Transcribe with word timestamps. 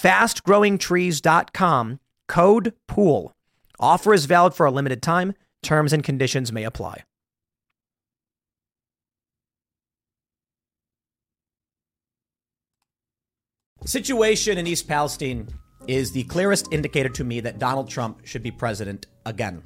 fastgrowingtrees.com, 0.00 2.00
code 2.28 2.72
POOL. 2.86 3.32
Offer 3.80 4.14
is 4.14 4.26
valid 4.26 4.54
for 4.54 4.66
a 4.66 4.70
limited 4.70 5.02
time. 5.02 5.34
Terms 5.62 5.92
and 5.92 6.04
conditions 6.04 6.52
may 6.52 6.64
apply. 6.64 7.02
Situation 13.84 14.58
in 14.58 14.66
East 14.66 14.88
Palestine 14.88 15.48
is 15.86 16.12
the 16.12 16.24
clearest 16.24 16.72
indicator 16.72 17.08
to 17.08 17.24
me 17.24 17.40
that 17.40 17.58
Donald 17.58 17.88
Trump 17.88 18.26
should 18.26 18.42
be 18.42 18.50
president 18.50 19.06
again. 19.24 19.62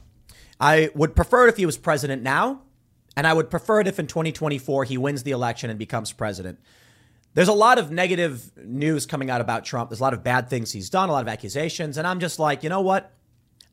I 0.61 0.91
would 0.94 1.17
prefer 1.17 1.46
it 1.46 1.48
if 1.48 1.56
he 1.56 1.67
was 1.67 1.77
president 1.77 2.22
now, 2.22 2.62
and 3.17 3.27
I 3.27 3.33
would 3.33 3.50
prefer 3.50 3.80
it 3.80 3.89
if 3.89 3.98
in 3.98 4.06
2024 4.06 4.84
he 4.84 4.96
wins 4.96 5.24
the 5.24 5.33
election 5.33 5.70
and 5.70 5.78
becomes 5.78 6.12
president. 6.12 6.61
There's 7.34 7.48
a 7.48 7.52
lot 7.55 7.78
of 7.78 7.91
negative 7.91 8.50
news 8.56 9.06
coming 9.06 9.30
out 9.30 9.41
about 9.41 9.64
Trump. 9.64 9.88
There's 9.88 10.00
a 10.00 10.02
lot 10.02 10.12
of 10.12 10.22
bad 10.22 10.50
things 10.50 10.72
he's 10.72 10.91
done, 10.91 11.08
a 11.08 11.12
lot 11.12 11.22
of 11.22 11.28
accusations. 11.28 11.97
And 11.97 12.06
I'm 12.06 12.20
just 12.20 12.39
like, 12.39 12.62
you 12.62 12.69
know 12.69 12.83
what? 12.83 13.11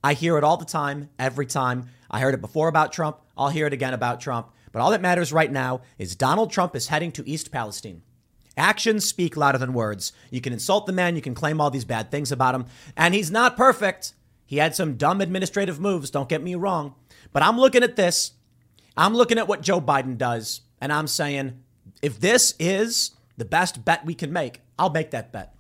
I 0.02 0.14
hear 0.14 0.38
it 0.38 0.46
all 0.46 0.56
the 0.56 0.66
time, 0.66 1.10
every 1.20 1.46
time. 1.46 1.90
I 2.10 2.22
heard 2.22 2.34
it 2.34 2.42
before 2.42 2.70
about 2.70 2.94
Trump. 2.94 3.18
I'll 3.38 3.50
hear 3.50 3.68
it 3.68 3.74
again 3.74 3.94
about 3.94 4.22
Trump. 4.22 4.52
But 4.72 4.82
all 4.82 4.92
that 4.92 5.02
matters 5.02 5.34
right 5.34 5.52
now 5.52 5.82
is 5.98 6.16
Donald 6.16 6.52
Trump 6.52 6.76
is 6.76 6.88
heading 6.88 7.12
to 7.14 7.28
East 7.28 7.52
Palestine. 7.52 8.02
Actions 8.56 9.06
speak 9.06 9.36
louder 9.36 9.58
than 9.58 9.74
words. 9.74 10.14
You 10.30 10.42
can 10.42 10.54
insult 10.54 10.86
the 10.86 10.94
man, 10.94 11.16
you 11.16 11.22
can 11.22 11.34
claim 11.34 11.60
all 11.60 11.70
these 11.70 11.86
bad 11.86 12.12
things 12.12 12.32
about 12.32 12.56
him, 12.56 12.66
and 12.96 13.14
he's 13.14 13.32
not 13.32 13.58
perfect. 13.58 14.14
He 14.46 14.58
had 14.58 14.76
some 14.76 14.96
dumb 14.96 15.22
administrative 15.22 15.80
moves, 15.80 16.10
don't 16.10 16.30
get 16.30 16.44
me 16.44 16.56
wrong. 16.56 16.96
But 17.32 17.44
I'm 17.44 17.60
looking 17.60 17.84
at 17.84 17.96
this. 17.96 18.34
I'm 18.98 19.16
looking 19.16 19.38
at 19.38 19.48
what 19.48 19.62
Joe 19.62 19.80
Biden 19.80 20.18
does, 20.18 20.62
and 20.82 20.92
I'm 20.92 21.08
saying 21.08 21.64
if 22.02 22.20
this 22.20 22.54
is 22.60 23.12
the 23.40 23.46
best 23.46 23.84
bet 23.84 24.06
we 24.06 24.14
can 24.14 24.32
make, 24.32 24.62
I'll 24.78 24.90
make 24.90 25.12
that 25.12 25.32
bet. 25.32 25.56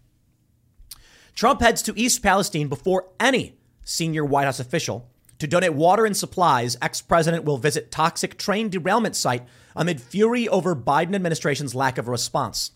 Trump 1.34 1.62
heads 1.62 1.82
to 1.84 1.94
East 1.96 2.22
Palestine 2.22 2.68
before 2.68 3.08
any 3.20 3.58
senior 3.84 4.26
White 4.26 4.46
House 4.46 4.60
official 4.60 5.10
to 5.40 5.48
donate 5.48 5.74
water 5.74 6.06
and 6.06 6.16
supplies. 6.16 6.78
Ex 6.82 7.02
president 7.02 7.46
will 7.46 7.58
visit 7.58 7.92
toxic 7.92 8.38
train 8.38 8.70
derailment 8.70 9.16
site 9.16 9.48
amid 9.76 10.02
fury 10.02 10.48
over 10.50 10.76
Biden 10.76 11.16
administration's 11.16 11.74
lack 11.74 11.98
of 11.98 12.08
response. 12.08 12.72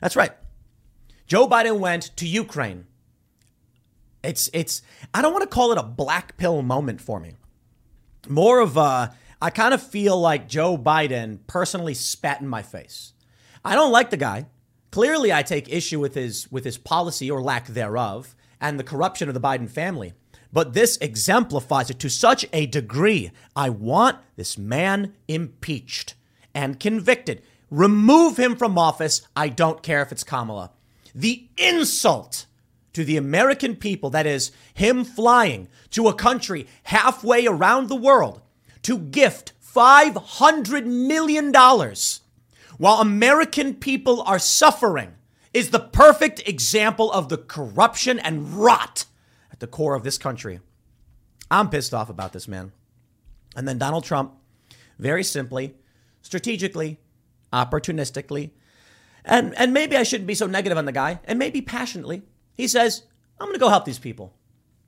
That's 0.00 0.16
right. 0.16 0.32
Joe 1.26 1.46
Biden 1.46 1.78
went 1.78 2.16
to 2.16 2.26
Ukraine. 2.26 2.86
It's 4.24 4.48
it's 4.52 4.82
I 5.12 5.22
don't 5.22 5.32
want 5.32 5.42
to 5.42 5.54
call 5.54 5.70
it 5.72 5.78
a 5.78 5.82
black 5.82 6.36
pill 6.38 6.62
moment 6.62 7.00
for 7.00 7.20
me. 7.20 7.34
More 8.28 8.60
of 8.60 8.76
a 8.76 9.14
I 9.40 9.50
kind 9.50 9.74
of 9.74 9.82
feel 9.82 10.18
like 10.18 10.48
Joe 10.48 10.76
Biden 10.76 11.38
personally 11.46 11.94
spat 11.94 12.40
in 12.40 12.48
my 12.48 12.62
face. 12.62 13.12
I 13.64 13.74
don't 13.74 13.92
like 13.92 14.10
the 14.10 14.16
guy. 14.16 14.46
Clearly, 14.90 15.32
I 15.32 15.42
take 15.42 15.72
issue 15.72 16.00
with 16.00 16.14
his 16.14 16.50
with 16.50 16.64
his 16.64 16.78
policy 16.78 17.30
or 17.30 17.42
lack 17.42 17.66
thereof 17.66 18.34
and 18.60 18.78
the 18.78 18.84
corruption 18.84 19.28
of 19.28 19.34
the 19.34 19.40
Biden 19.40 19.68
family. 19.68 20.14
But 20.52 20.72
this 20.72 20.96
exemplifies 20.98 21.90
it 21.90 21.98
to 22.00 22.08
such 22.08 22.46
a 22.52 22.66
degree. 22.66 23.30
I 23.54 23.68
want 23.68 24.18
this 24.36 24.56
man 24.56 25.14
impeached 25.28 26.14
and 26.54 26.80
convicted. 26.80 27.42
Remove 27.70 28.38
him 28.38 28.56
from 28.56 28.78
office. 28.78 29.22
I 29.36 29.50
don't 29.50 29.82
care 29.82 30.00
if 30.00 30.10
it's 30.10 30.24
Kamala. 30.24 30.70
The 31.14 31.48
insult 31.58 32.46
to 32.94 33.04
the 33.04 33.18
American 33.18 33.76
people, 33.76 34.08
that 34.10 34.26
is, 34.26 34.50
him 34.72 35.04
flying 35.04 35.68
to 35.90 36.08
a 36.08 36.14
country 36.14 36.66
halfway 36.84 37.46
around 37.46 37.88
the 37.88 37.96
world 37.96 38.40
to 38.82 38.98
gift 38.98 39.52
$500 39.62 40.86
million 40.86 41.52
while 42.78 43.00
American 43.00 43.74
people 43.74 44.22
are 44.22 44.38
suffering 44.38 45.14
is 45.52 45.70
the 45.70 45.80
perfect 45.80 46.48
example 46.48 47.12
of 47.12 47.28
the 47.28 47.38
corruption 47.38 48.18
and 48.18 48.54
rot 48.54 49.04
at 49.52 49.60
the 49.60 49.66
core 49.66 49.94
of 49.94 50.04
this 50.04 50.18
country. 50.18 50.60
I'm 51.50 51.68
pissed 51.70 51.94
off 51.94 52.08
about 52.08 52.32
this, 52.32 52.46
man. 52.48 52.72
And 53.56 53.66
then 53.66 53.78
Donald 53.78 54.04
Trump, 54.04 54.34
very 54.98 55.24
simply, 55.24 55.74
strategically, 56.22 56.98
opportunistically, 57.52 58.50
and, 59.24 59.56
and 59.58 59.74
maybe 59.74 59.96
I 59.96 60.04
shouldn't 60.04 60.26
be 60.26 60.34
so 60.34 60.46
negative 60.46 60.78
on 60.78 60.84
the 60.84 60.92
guy, 60.92 61.20
and 61.24 61.38
maybe 61.38 61.60
passionately, 61.60 62.22
he 62.54 62.68
says, 62.68 63.02
I'm 63.40 63.46
going 63.46 63.54
to 63.54 63.60
go 63.60 63.68
help 63.68 63.84
these 63.84 63.98
people. 63.98 64.34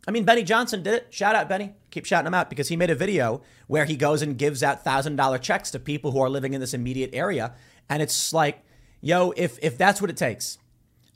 I 0.09 0.13
mean, 0.13 0.25
Benny 0.25 0.43
Johnson 0.43 0.83
did 0.83 0.95
it. 0.95 1.09
Shout 1.11 1.35
out, 1.35 1.49
Benny. 1.49 1.75
Keep 1.91 2.07
shouting 2.07 2.27
him 2.27 2.35
out 2.35 2.49
because 2.49 2.69
he 2.69 2.77
made 2.77 2.91
a 2.91 2.95
video 2.95 3.43
where 3.67 3.85
he 3.85 3.97
goes 3.97 4.23
and 4.23 4.39
gives 4.39 4.63
out 4.63 4.85
$1,000 4.85 5.41
checks 5.43 5.71
to 5.71 5.79
people 5.79 6.13
who 6.13 6.21
are 6.21 6.31
living 6.31 6.55
in 6.55 6.61
this 6.61 6.75
immediate 6.75 7.11
area 7.13 7.55
and 7.91 8.01
it's 8.01 8.33
like, 8.33 8.65
yo, 9.03 9.33
if 9.37 9.59
if 9.61 9.77
that's 9.77 10.01
what 10.01 10.09
it 10.09 10.17
takes, 10.17 10.57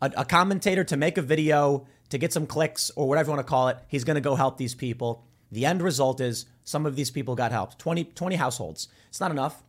a, 0.02 0.12
a 0.18 0.24
commentator 0.26 0.84
to 0.84 0.96
make 0.98 1.16
a 1.16 1.22
video 1.22 1.86
to 2.10 2.18
get 2.18 2.32
some 2.32 2.46
clicks 2.46 2.90
or 2.96 3.08
whatever 3.08 3.28
you 3.28 3.36
want 3.36 3.46
to 3.46 3.50
call 3.50 3.68
it, 3.68 3.78
he's 3.88 4.04
going 4.04 4.16
to 4.16 4.20
go 4.20 4.34
help 4.34 4.58
these 4.58 4.74
people. 4.74 5.24
The 5.52 5.64
end 5.64 5.80
result 5.80 6.20
is 6.20 6.46
some 6.64 6.84
of 6.84 6.96
these 6.96 7.10
people 7.10 7.34
got 7.34 7.52
help. 7.52 7.78
20, 7.78 8.04
20 8.04 8.36
households. 8.36 8.88
It's 9.08 9.20
not 9.20 9.30
enough, 9.30 9.62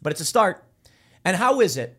but 0.00 0.12
it's 0.12 0.20
a 0.20 0.24
start. 0.24 0.64
And 1.24 1.36
how 1.36 1.60
is 1.60 1.76
it? 1.76 1.98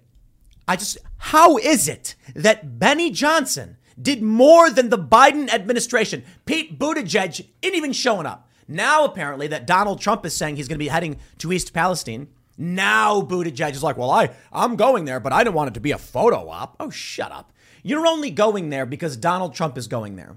I 0.67 0.75
just, 0.75 0.97
how 1.17 1.57
is 1.57 1.87
it 1.87 2.15
that 2.35 2.79
Benny 2.79 3.11
Johnson 3.11 3.77
did 4.01 4.21
more 4.21 4.69
than 4.69 4.89
the 4.89 4.97
Biden 4.97 5.49
administration? 5.49 6.23
Pete 6.45 6.79
Buttigieg 6.79 7.45
ain't 7.61 7.75
even 7.75 7.91
showing 7.91 8.25
up. 8.25 8.47
Now, 8.67 9.03
apparently, 9.03 9.47
that 9.47 9.65
Donald 9.65 9.99
Trump 9.99 10.25
is 10.25 10.35
saying 10.35 10.55
he's 10.55 10.67
going 10.67 10.77
to 10.77 10.83
be 10.83 10.89
heading 10.89 11.17
to 11.39 11.51
East 11.51 11.73
Palestine. 11.73 12.27
Now 12.61 13.21
Buttigieg 13.21 13.71
is 13.71 13.81
like, 13.81 13.97
well, 13.97 14.11
I, 14.11 14.31
I'm 14.51 14.75
going 14.75 15.05
there, 15.05 15.21
but 15.21 15.31
I 15.31 15.45
didn't 15.45 15.55
want 15.55 15.69
it 15.69 15.73
to 15.75 15.79
be 15.79 15.91
a 15.91 15.97
photo 15.97 16.49
op. 16.49 16.75
Oh, 16.79 16.89
shut 16.89 17.31
up. 17.31 17.53
You're 17.83 18.05
only 18.05 18.31
going 18.31 18.69
there 18.69 18.85
because 18.85 19.15
Donald 19.15 19.55
Trump 19.55 19.77
is 19.77 19.87
going 19.87 20.17
there. 20.17 20.35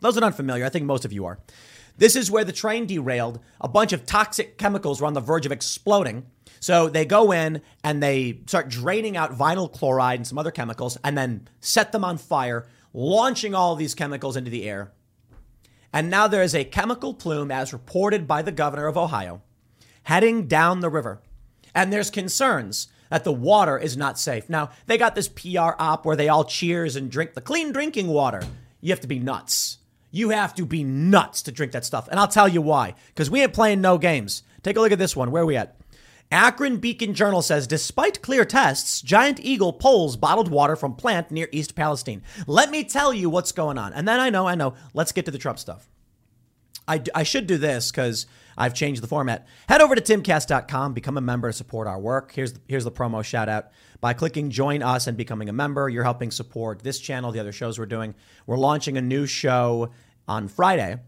those 0.00 0.18
are 0.18 0.24
unfamiliar, 0.24 0.64
I 0.64 0.68
think 0.68 0.84
most 0.84 1.04
of 1.04 1.12
you 1.12 1.24
are. 1.24 1.38
This 1.96 2.16
is 2.16 2.28
where 2.28 2.42
the 2.42 2.52
train 2.52 2.86
derailed. 2.86 3.38
A 3.60 3.68
bunch 3.68 3.92
of 3.92 4.04
toxic 4.04 4.58
chemicals 4.58 5.00
were 5.00 5.06
on 5.06 5.12
the 5.12 5.20
verge 5.20 5.46
of 5.46 5.52
exploding. 5.52 6.26
So 6.58 6.88
they 6.88 7.04
go 7.04 7.30
in 7.30 7.62
and 7.84 8.02
they 8.02 8.40
start 8.46 8.68
draining 8.68 9.16
out 9.16 9.38
vinyl 9.38 9.72
chloride 9.72 10.18
and 10.18 10.26
some 10.26 10.38
other 10.38 10.50
chemicals 10.50 10.98
and 11.04 11.16
then 11.16 11.48
set 11.60 11.92
them 11.92 12.04
on 12.04 12.18
fire, 12.18 12.66
launching 12.92 13.54
all 13.54 13.76
these 13.76 13.94
chemicals 13.94 14.36
into 14.36 14.50
the 14.50 14.68
air. 14.68 14.90
And 15.92 16.10
now 16.10 16.26
there 16.26 16.42
is 16.42 16.54
a 16.54 16.64
chemical 16.64 17.14
plume, 17.14 17.52
as 17.52 17.72
reported 17.72 18.26
by 18.26 18.42
the 18.42 18.50
governor 18.50 18.86
of 18.86 18.96
Ohio, 18.96 19.42
heading 20.04 20.46
down 20.46 20.80
the 20.80 20.90
river. 20.90 21.20
And 21.74 21.92
there's 21.92 22.10
concerns 22.10 22.88
that 23.10 23.24
the 23.24 23.32
water 23.32 23.78
is 23.78 23.96
not 23.96 24.18
safe. 24.18 24.48
Now, 24.48 24.70
they 24.86 24.96
got 24.96 25.14
this 25.14 25.28
PR 25.28 25.76
op 25.78 26.06
where 26.06 26.16
they 26.16 26.28
all 26.28 26.44
cheers 26.44 26.96
and 26.96 27.10
drink 27.10 27.34
the 27.34 27.40
clean 27.40 27.72
drinking 27.72 28.08
water. 28.08 28.42
You 28.80 28.90
have 28.90 29.00
to 29.00 29.06
be 29.06 29.18
nuts. 29.18 29.78
You 30.10 30.30
have 30.30 30.54
to 30.54 30.66
be 30.66 30.84
nuts 30.84 31.42
to 31.42 31.52
drink 31.52 31.72
that 31.72 31.84
stuff. 31.84 32.08
And 32.08 32.18
I'll 32.18 32.28
tell 32.28 32.48
you 32.48 32.60
why. 32.62 32.94
Because 33.08 33.30
we 33.30 33.42
ain't 33.42 33.54
playing 33.54 33.80
no 33.80 33.98
games. 33.98 34.42
Take 34.62 34.76
a 34.76 34.80
look 34.80 34.92
at 34.92 34.98
this 34.98 35.16
one. 35.16 35.30
Where 35.30 35.42
are 35.42 35.46
we 35.46 35.56
at? 35.56 35.76
Akron 36.30 36.78
Beacon 36.78 37.12
Journal 37.12 37.42
says 37.42 37.66
despite 37.66 38.22
clear 38.22 38.46
tests, 38.46 39.02
Giant 39.02 39.38
Eagle 39.40 39.74
pulls 39.74 40.16
bottled 40.16 40.50
water 40.50 40.76
from 40.76 40.94
plant 40.94 41.30
near 41.30 41.48
East 41.52 41.74
Palestine. 41.74 42.22
Let 42.46 42.70
me 42.70 42.84
tell 42.84 43.12
you 43.12 43.28
what's 43.28 43.52
going 43.52 43.76
on. 43.76 43.92
And 43.92 44.08
then 44.08 44.18
I 44.18 44.30
know, 44.30 44.48
I 44.48 44.54
know. 44.54 44.74
Let's 44.94 45.12
get 45.12 45.26
to 45.26 45.30
the 45.30 45.38
Trump 45.38 45.58
stuff. 45.58 45.90
I, 46.88 47.02
I 47.14 47.22
should 47.22 47.46
do 47.46 47.58
this 47.58 47.90
because 47.90 48.26
I've 48.56 48.74
changed 48.74 49.02
the 49.02 49.06
format. 49.06 49.46
Head 49.68 49.80
over 49.80 49.94
to 49.94 50.00
timcast.com, 50.00 50.94
become 50.94 51.16
a 51.16 51.20
member 51.20 51.48
to 51.48 51.52
support 51.52 51.86
our 51.86 52.00
work. 52.00 52.32
Here's 52.32 52.52
the, 52.54 52.60
here's 52.68 52.84
the 52.84 52.92
promo 52.92 53.24
shout 53.24 53.48
out. 53.48 53.70
By 54.00 54.14
clicking 54.14 54.50
join 54.50 54.82
us 54.82 55.06
and 55.06 55.16
becoming 55.16 55.48
a 55.48 55.52
member, 55.52 55.88
you're 55.88 56.04
helping 56.04 56.30
support 56.30 56.80
this 56.80 56.98
channel, 57.00 57.32
the 57.32 57.40
other 57.40 57.52
shows 57.52 57.78
we're 57.78 57.86
doing. 57.86 58.14
We're 58.46 58.58
launching 58.58 58.96
a 58.96 59.02
new 59.02 59.26
show 59.26 59.90
on 60.28 60.48
Friday 60.48 60.98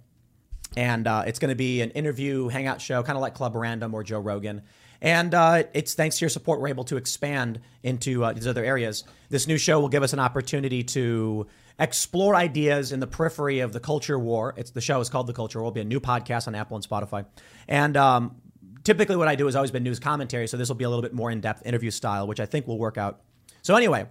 And 0.76 1.06
uh, 1.06 1.25
it's 1.26 1.38
going 1.38 1.50
to 1.50 1.56
be 1.56 1.82
an 1.82 1.91
interview, 1.91 2.49
hangout 2.49 2.81
show, 2.81 3.02
kind 3.02 3.17
of 3.17 3.23
like 3.23 3.35
Club 3.35 3.55
Random 3.55 3.94
or 3.94 4.02
Joe 4.02 4.19
Rogan. 4.20 4.62
And 5.00 5.35
uh, 5.35 5.64
it's 5.75 5.94
thanks 5.94 6.19
to 6.19 6.25
your 6.25 6.31
support, 6.31 6.61
we're 6.61 6.69
able 6.69 6.85
to 6.85 6.97
expand 6.97 7.61
into 7.82 8.25
uh, 8.25 8.32
these 8.32 8.47
other 8.47 8.64
areas. 8.64 9.05
This 9.29 9.47
new 9.47 9.58
show 9.58 9.81
will 9.81 9.88
give 9.88 10.02
us 10.02 10.12
an 10.12 10.19
opportunity 10.19 10.82
to 10.85 11.47
explore 11.79 12.35
ideas 12.37 12.93
in 12.93 13.00
the 13.00 13.06
periphery 13.06 13.61
of 13.61 13.73
the 13.73 13.81
culture 13.81 14.19
war. 14.19 14.55
It's 14.56 14.71
the 14.71 14.81
show 14.81 15.00
is 15.00 15.09
called 15.09 15.26
The 15.26 15.32
Culture 15.32 15.61
War. 15.61 15.67
It'll 15.69 15.75
be 15.75 15.81
a 15.81 15.85
new 15.85 16.00
podcast 16.00 16.47
on 16.47 16.55
Apple 16.55 16.76
and 16.76 16.87
Spotify. 16.87 17.26
And 17.69 17.97
um, 17.97 18.37
typically, 18.85 19.17
what 19.17 19.29
I 19.29 19.35
do 19.35 19.47
has 19.47 19.56
always 19.56 19.71
been 19.71 19.82
news 19.82 19.99
commentary. 19.99 20.47
So 20.47 20.56
this 20.56 20.69
will 20.69 20.76
be 20.76 20.85
a 20.85 20.88
little 20.88 21.03
bit 21.03 21.12
more 21.12 21.31
in 21.31 21.41
depth 21.41 21.67
interview 21.67 21.91
style, 21.91 22.26
which 22.26 22.41
I 22.41 22.47
think 22.47 22.67
will 22.67 22.79
work 22.79 22.99
out. 22.99 23.23
So 23.62 23.75
anyway, 23.75 24.06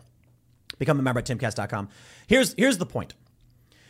become 0.79 0.99
a 0.99 1.03
member 1.03 1.19
at 1.19 1.25
timcast.com. 1.25 1.89
Here's 2.27 2.53
here's 2.53 2.77
the 2.77 2.85
point. 2.85 3.13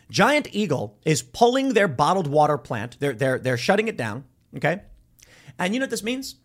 Giant 0.09 0.47
Eagle 0.51 0.99
is 1.05 1.23
pulling 1.23 1.73
their 1.73 1.87
bottled 1.87 2.27
water 2.27 2.57
plant. 2.57 2.97
They're 2.99 3.13
they're 3.13 3.39
they're 3.39 3.57
shutting 3.57 3.87
it 3.87 3.97
down. 3.97 4.25
Okay, 4.55 4.81
and 5.57 5.73
you 5.73 5.79
know 5.79 5.85
what 5.85 5.89
this 5.89 6.03
means? 6.03 6.35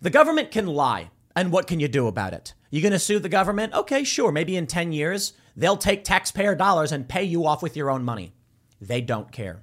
The 0.00 0.10
government 0.10 0.50
can 0.50 0.66
lie. 0.66 1.10
And 1.34 1.50
what 1.50 1.66
can 1.66 1.80
you 1.80 1.88
do 1.88 2.08
about 2.08 2.34
it? 2.34 2.54
You 2.70 2.82
going 2.82 2.92
to 2.92 2.98
sue 2.98 3.18
the 3.18 3.28
government? 3.28 3.72
Okay, 3.72 4.04
sure. 4.04 4.32
Maybe 4.32 4.56
in 4.56 4.66
10 4.66 4.92
years, 4.92 5.32
they'll 5.56 5.76
take 5.76 6.04
taxpayer 6.04 6.54
dollars 6.54 6.92
and 6.92 7.08
pay 7.08 7.24
you 7.24 7.46
off 7.46 7.62
with 7.62 7.76
your 7.76 7.90
own 7.90 8.04
money. 8.04 8.32
They 8.80 9.00
don't 9.00 9.32
care. 9.32 9.62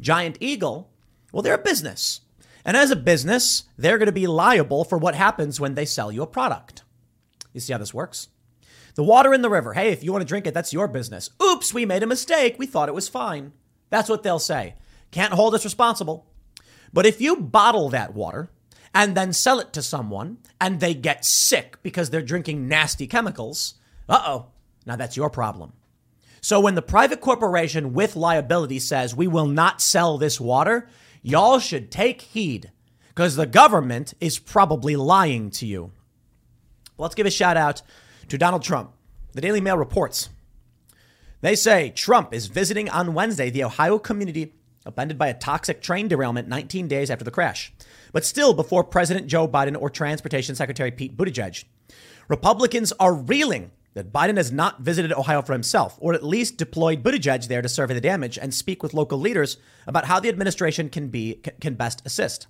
Giant 0.00 0.38
Eagle, 0.40 0.90
well, 1.32 1.42
they're 1.42 1.54
a 1.54 1.58
business. 1.58 2.20
And 2.64 2.76
as 2.76 2.90
a 2.90 2.96
business, 2.96 3.64
they're 3.76 3.98
going 3.98 4.06
to 4.06 4.12
be 4.12 4.26
liable 4.26 4.84
for 4.84 4.98
what 4.98 5.14
happens 5.14 5.60
when 5.60 5.74
they 5.74 5.84
sell 5.84 6.12
you 6.12 6.22
a 6.22 6.26
product. 6.26 6.82
You 7.52 7.60
see 7.60 7.72
how 7.72 7.78
this 7.78 7.94
works? 7.94 8.28
The 8.94 9.02
water 9.02 9.32
in 9.32 9.42
the 9.42 9.50
river. 9.50 9.72
Hey, 9.72 9.90
if 9.90 10.02
you 10.04 10.12
want 10.12 10.22
to 10.22 10.28
drink 10.28 10.46
it, 10.46 10.54
that's 10.54 10.72
your 10.72 10.88
business. 10.88 11.30
Oops, 11.42 11.72
we 11.72 11.86
made 11.86 12.02
a 12.02 12.06
mistake. 12.06 12.56
We 12.58 12.66
thought 12.66 12.88
it 12.88 12.94
was 12.94 13.08
fine. 13.08 13.52
That's 13.88 14.08
what 14.08 14.22
they'll 14.22 14.38
say. 14.38 14.74
Can't 15.10 15.32
hold 15.32 15.54
us 15.54 15.64
responsible. 15.64 16.26
But 16.92 17.06
if 17.06 17.20
you 17.20 17.36
bottle 17.36 17.88
that 17.90 18.14
water, 18.14 18.50
and 18.94 19.16
then 19.16 19.32
sell 19.32 19.60
it 19.60 19.72
to 19.72 19.82
someone 19.82 20.38
and 20.60 20.80
they 20.80 20.94
get 20.94 21.24
sick 21.24 21.80
because 21.82 22.10
they're 22.10 22.22
drinking 22.22 22.68
nasty 22.68 23.06
chemicals, 23.06 23.74
uh 24.08 24.22
oh, 24.26 24.46
now 24.90 24.96
that's 24.96 25.16
your 25.16 25.30
problem. 25.30 25.72
So 26.40 26.58
when 26.58 26.74
the 26.74 26.82
private 26.82 27.20
corporation 27.20 27.92
with 27.92 28.16
liability 28.16 28.80
says 28.80 29.14
we 29.14 29.28
will 29.28 29.46
not 29.46 29.80
sell 29.80 30.18
this 30.18 30.40
water, 30.40 30.88
y'all 31.22 31.60
should 31.60 31.92
take 31.92 32.20
heed 32.22 32.72
because 33.10 33.36
the 33.36 33.46
government 33.46 34.14
is 34.20 34.40
probably 34.40 34.96
lying 34.96 35.50
to 35.52 35.66
you. 35.66 35.92
Let's 36.98 37.14
give 37.14 37.24
a 37.24 37.30
shout 37.30 37.56
out 37.56 37.82
to 38.30 38.36
Donald 38.36 38.64
Trump. 38.64 38.90
The 39.32 39.40
Daily 39.40 39.60
Mail 39.60 39.78
reports. 39.78 40.28
They 41.40 41.54
say 41.54 41.90
Trump 41.90 42.34
is 42.34 42.48
visiting 42.48 42.88
on 42.90 43.14
Wednesday 43.14 43.48
the 43.48 43.62
Ohio 43.62 44.00
community 44.00 44.54
upended 44.84 45.16
by 45.16 45.28
a 45.28 45.34
toxic 45.34 45.80
train 45.80 46.08
derailment 46.08 46.48
19 46.48 46.88
days 46.88 47.10
after 47.10 47.24
the 47.24 47.30
crash, 47.30 47.72
but 48.12 48.24
still 48.24 48.54
before 48.54 48.82
President 48.82 49.28
Joe 49.28 49.46
Biden 49.46 49.80
or 49.80 49.88
Transportation 49.88 50.56
Secretary 50.56 50.90
Pete 50.90 51.16
Buttigieg. 51.16 51.62
Republicans 52.26 52.92
are 52.98 53.14
reeling 53.14 53.70
that 53.94 54.12
Biden 54.12 54.36
has 54.36 54.52
not 54.52 54.80
visited 54.80 55.12
Ohio 55.12 55.42
for 55.42 55.52
himself, 55.52 55.96
or 56.00 56.14
at 56.14 56.24
least 56.24 56.56
deployed 56.56 57.02
Buttigieg 57.02 57.48
there 57.48 57.62
to 57.62 57.68
survey 57.68 57.94
the 57.94 58.00
damage 58.00 58.38
and 58.38 58.54
speak 58.54 58.82
with 58.82 58.94
local 58.94 59.18
leaders 59.18 59.56
about 59.86 60.04
how 60.04 60.20
the 60.20 60.28
administration 60.28 60.88
can 60.88 61.08
be 61.08 61.40
can 61.60 61.74
best 61.74 62.02
assist. 62.04 62.46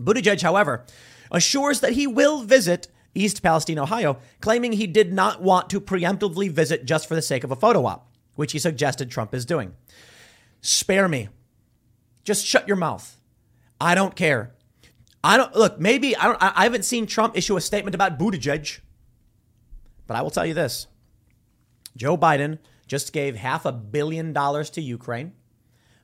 Buttigieg, 0.00 0.42
however, 0.42 0.84
assures 1.30 1.80
that 1.80 1.92
he 1.92 2.06
will 2.06 2.42
visit 2.42 2.88
East 3.14 3.42
Palestine, 3.42 3.78
Ohio, 3.78 4.18
claiming 4.40 4.72
he 4.72 4.86
did 4.86 5.12
not 5.12 5.42
want 5.42 5.68
to 5.70 5.80
preemptively 5.80 6.50
visit 6.50 6.84
just 6.84 7.06
for 7.06 7.14
the 7.14 7.22
sake 7.22 7.44
of 7.44 7.50
a 7.50 7.56
photo 7.56 7.84
op, 7.84 8.10
which 8.34 8.52
he 8.52 8.58
suggested 8.58 9.10
Trump 9.10 9.34
is 9.34 9.44
doing. 9.44 9.74
Spare 10.60 11.08
me. 11.08 11.28
Just 12.24 12.46
shut 12.46 12.66
your 12.66 12.76
mouth. 12.76 13.20
I 13.80 13.94
don't 13.94 14.16
care. 14.16 14.54
I 15.24 15.36
don't 15.36 15.54
look. 15.54 15.78
Maybe 15.78 16.16
I 16.16 16.24
don't. 16.24 16.38
I 16.40 16.64
haven't 16.64 16.84
seen 16.84 17.06
Trump 17.06 17.36
issue 17.36 17.56
a 17.56 17.60
statement 17.60 17.94
about 17.94 18.18
Buttigieg, 18.18 18.80
but 20.06 20.16
I 20.16 20.22
will 20.22 20.30
tell 20.30 20.46
you 20.46 20.54
this: 20.54 20.86
Joe 21.96 22.16
Biden 22.16 22.58
just 22.86 23.12
gave 23.12 23.36
half 23.36 23.64
a 23.64 23.72
billion 23.72 24.32
dollars 24.32 24.70
to 24.70 24.80
Ukraine, 24.80 25.32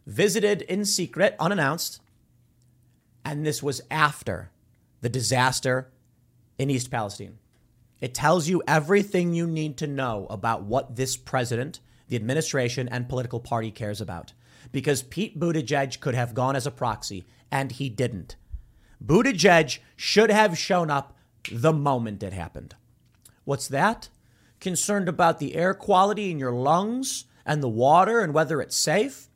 visited 0.07 0.63
in 0.63 0.85
secret, 0.85 1.37
unannounced, 1.39 2.01
and 3.25 3.45
this 3.45 3.63
was 3.63 3.81
after 3.91 4.51
the 5.01 5.09
disaster 5.09 5.91
in 6.59 6.71
East 6.71 6.91
Palestine. 6.91 7.39
It 8.01 8.15
tells 8.15 8.49
you 8.49 8.63
everything 8.67 9.35
you 9.35 9.47
need 9.47 9.77
to 9.79 9.87
know 9.87 10.27
about 10.31 10.63
what 10.63 10.97
this 10.97 11.17
president, 11.17 11.81
the 12.09 12.17
administration, 12.17 12.89
and 12.89 13.09
political 13.09 13.41
party 13.41 13.71
cares 13.71 14.01
about 14.01 14.33
because 14.73 15.03
Pete 15.03 15.39
Buttigieg 15.39 16.01
could 16.01 16.15
have 16.15 16.35
gone 16.35 16.57
as 16.57 16.67
a 16.67 16.71
proxy, 16.71 17.27
and 17.51 17.73
he 17.73 17.89
didn't. 17.89 18.37
Buttigieg 19.05 19.79
should 19.97 20.31
have 20.31 20.59
shown 20.59 20.91
up 20.91 21.17
the 21.51 21.73
moment 21.73 22.23
it 22.23 22.33
happened. 22.33 22.75
What's 23.49 23.69
that? 23.69 24.11
Concerned 24.61 25.09
about 25.09 25.39
the 25.39 25.55
air 25.55 25.73
quality 25.73 26.31
in 26.31 26.39
your 26.39 26.53
lungs 26.53 27.25
and 27.47 27.63
the 27.63 27.69
water 27.69 28.21
and 28.21 28.35
whether 28.35 28.61
it's 28.61 28.77
safe? 28.77 29.31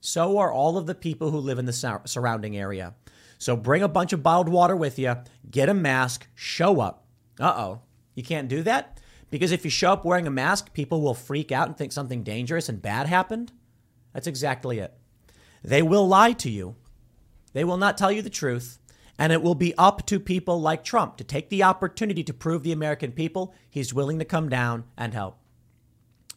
So 0.00 0.38
are 0.38 0.50
all 0.50 0.78
of 0.78 0.86
the 0.86 0.94
people 0.94 1.32
who 1.32 1.36
live 1.36 1.58
in 1.58 1.66
the 1.66 2.00
surrounding 2.06 2.56
area. 2.56 2.94
So 3.36 3.56
bring 3.56 3.82
a 3.82 3.88
bunch 3.88 4.14
of 4.14 4.22
bottled 4.22 4.48
water 4.48 4.74
with 4.74 4.98
you, 4.98 5.16
get 5.50 5.68
a 5.68 5.74
mask, 5.74 6.28
show 6.34 6.80
up. 6.80 7.04
Uh 7.38 7.52
oh. 7.58 7.80
You 8.14 8.22
can't 8.22 8.48
do 8.48 8.62
that? 8.62 9.02
Because 9.28 9.52
if 9.52 9.66
you 9.66 9.70
show 9.70 9.92
up 9.92 10.02
wearing 10.02 10.26
a 10.26 10.30
mask, 10.30 10.72
people 10.72 11.02
will 11.02 11.12
freak 11.12 11.52
out 11.52 11.68
and 11.68 11.76
think 11.76 11.92
something 11.92 12.22
dangerous 12.22 12.70
and 12.70 12.80
bad 12.80 13.06
happened? 13.06 13.52
That's 14.14 14.26
exactly 14.26 14.78
it. 14.78 14.94
They 15.62 15.82
will 15.82 16.08
lie 16.08 16.32
to 16.32 16.48
you. 16.48 16.76
They 17.52 17.64
will 17.64 17.76
not 17.76 17.98
tell 17.98 18.10
you 18.10 18.22
the 18.22 18.30
truth. 18.30 18.78
And 19.18 19.32
it 19.32 19.42
will 19.42 19.56
be 19.56 19.74
up 19.76 20.06
to 20.06 20.20
people 20.20 20.60
like 20.60 20.84
Trump 20.84 21.16
to 21.16 21.24
take 21.24 21.50
the 21.50 21.64
opportunity 21.64 22.22
to 22.22 22.32
prove 22.32 22.62
the 22.62 22.72
American 22.72 23.12
people 23.12 23.52
he's 23.68 23.92
willing 23.92 24.18
to 24.20 24.24
come 24.24 24.48
down 24.48 24.84
and 24.96 25.12
help. 25.12 25.38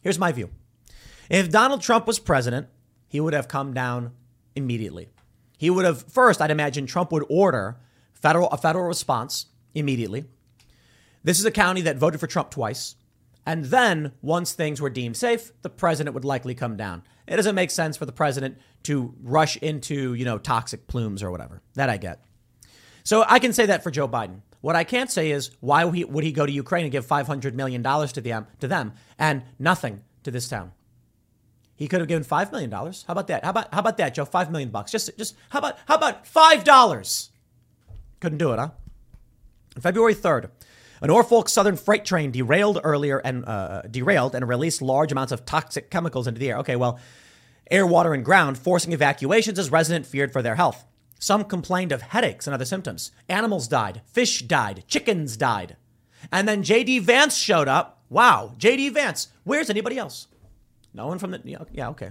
Here's 0.02 0.18
my 0.18 0.32
view. 0.32 0.50
If 1.30 1.50
Donald 1.50 1.80
Trump 1.80 2.06
was 2.06 2.18
president, 2.18 2.66
he 3.08 3.20
would 3.20 3.34
have 3.34 3.46
come 3.46 3.72
down 3.72 4.12
immediately. 4.56 5.10
He 5.56 5.70
would 5.70 5.84
have 5.84 6.02
first, 6.02 6.42
I'd 6.42 6.50
imagine 6.50 6.86
Trump 6.86 7.12
would 7.12 7.24
order 7.28 7.78
federal 8.12 8.48
a 8.48 8.56
federal 8.56 8.86
response 8.86 9.46
immediately. 9.74 10.24
This 11.22 11.38
is 11.38 11.44
a 11.44 11.52
county 11.52 11.82
that 11.82 11.98
voted 11.98 12.18
for 12.18 12.26
Trump 12.26 12.50
twice. 12.50 12.96
And 13.46 13.66
then, 13.66 14.12
once 14.22 14.52
things 14.52 14.80
were 14.80 14.90
deemed 14.90 15.16
safe, 15.16 15.52
the 15.62 15.70
president 15.70 16.14
would 16.14 16.24
likely 16.24 16.54
come 16.54 16.76
down. 16.76 17.02
It 17.26 17.36
doesn't 17.36 17.54
make 17.54 17.70
sense 17.70 17.96
for 17.96 18.06
the 18.06 18.12
president 18.12 18.58
to 18.84 19.14
rush 19.20 19.56
into, 19.56 20.14
you 20.14 20.24
know, 20.24 20.38
toxic 20.38 20.86
plumes 20.86 21.22
or 21.22 21.30
whatever. 21.30 21.60
That 21.74 21.88
I 21.88 21.96
get. 21.96 22.24
So 23.04 23.24
I 23.26 23.38
can 23.38 23.52
say 23.52 23.66
that 23.66 23.82
for 23.82 23.90
Joe 23.90 24.08
Biden. 24.08 24.40
What 24.60 24.76
I 24.76 24.84
can't 24.84 25.10
say 25.10 25.32
is 25.32 25.50
why 25.60 25.84
would 25.84 25.94
he, 25.94 26.04
would 26.04 26.24
he 26.24 26.32
go 26.32 26.46
to 26.46 26.52
Ukraine 26.52 26.84
and 26.84 26.92
give 26.92 27.06
$500 27.06 27.54
million 27.54 27.82
to 27.82 28.20
them, 28.20 28.46
to 28.60 28.68
them 28.68 28.92
and 29.18 29.42
nothing 29.58 30.02
to 30.22 30.30
this 30.30 30.48
town? 30.48 30.72
He 31.74 31.88
could 31.88 32.00
have 32.00 32.08
given 32.08 32.24
$5 32.24 32.52
million. 32.52 32.70
How 32.70 32.92
about 33.08 33.26
that? 33.26 33.42
How 33.44 33.50
about, 33.50 33.74
how 33.74 33.80
about 33.80 33.96
that, 33.96 34.14
Joe? 34.14 34.24
5 34.24 34.52
million 34.52 34.70
bucks. 34.70 34.92
Just, 34.92 35.16
just, 35.18 35.36
how 35.50 35.58
about, 35.58 35.78
how 35.86 35.96
about 35.96 36.24
$5? 36.24 37.28
Couldn't 38.20 38.38
do 38.38 38.52
it, 38.52 38.58
huh? 38.58 38.70
February 39.80 40.14
3rd, 40.14 40.50
a 41.00 41.06
Norfolk 41.08 41.48
Southern 41.48 41.76
freight 41.76 42.04
train 42.04 42.30
derailed 42.30 42.78
earlier 42.84 43.18
and 43.18 43.44
uh, 43.46 43.82
derailed 43.90 44.34
and 44.34 44.46
released 44.46 44.80
large 44.80 45.10
amounts 45.10 45.32
of 45.32 45.44
toxic 45.44 45.90
chemicals 45.90 46.28
into 46.28 46.38
the 46.38 46.50
air. 46.50 46.58
Okay, 46.58 46.76
well, 46.76 47.00
air, 47.70 47.86
water, 47.86 48.14
and 48.14 48.24
ground, 48.24 48.58
forcing 48.58 48.92
evacuations 48.92 49.58
as 49.58 49.70
residents 49.72 50.08
feared 50.08 50.32
for 50.32 50.42
their 50.42 50.54
health. 50.54 50.84
Some 51.22 51.44
complained 51.44 51.92
of 51.92 52.02
headaches 52.02 52.48
and 52.48 52.54
other 52.54 52.64
symptoms. 52.64 53.12
Animals 53.28 53.68
died, 53.68 54.02
fish 54.06 54.42
died, 54.42 54.82
chickens 54.88 55.36
died. 55.36 55.76
And 56.32 56.48
then 56.48 56.64
J.D. 56.64 56.98
Vance 56.98 57.36
showed 57.36 57.68
up. 57.68 58.02
Wow, 58.08 58.54
J.D. 58.58 58.88
Vance. 58.88 59.28
Where's 59.44 59.70
anybody 59.70 59.98
else? 59.98 60.26
No 60.92 61.06
one 61.06 61.20
from 61.20 61.30
the. 61.30 61.40
Yeah, 61.70 61.90
okay. 61.90 62.10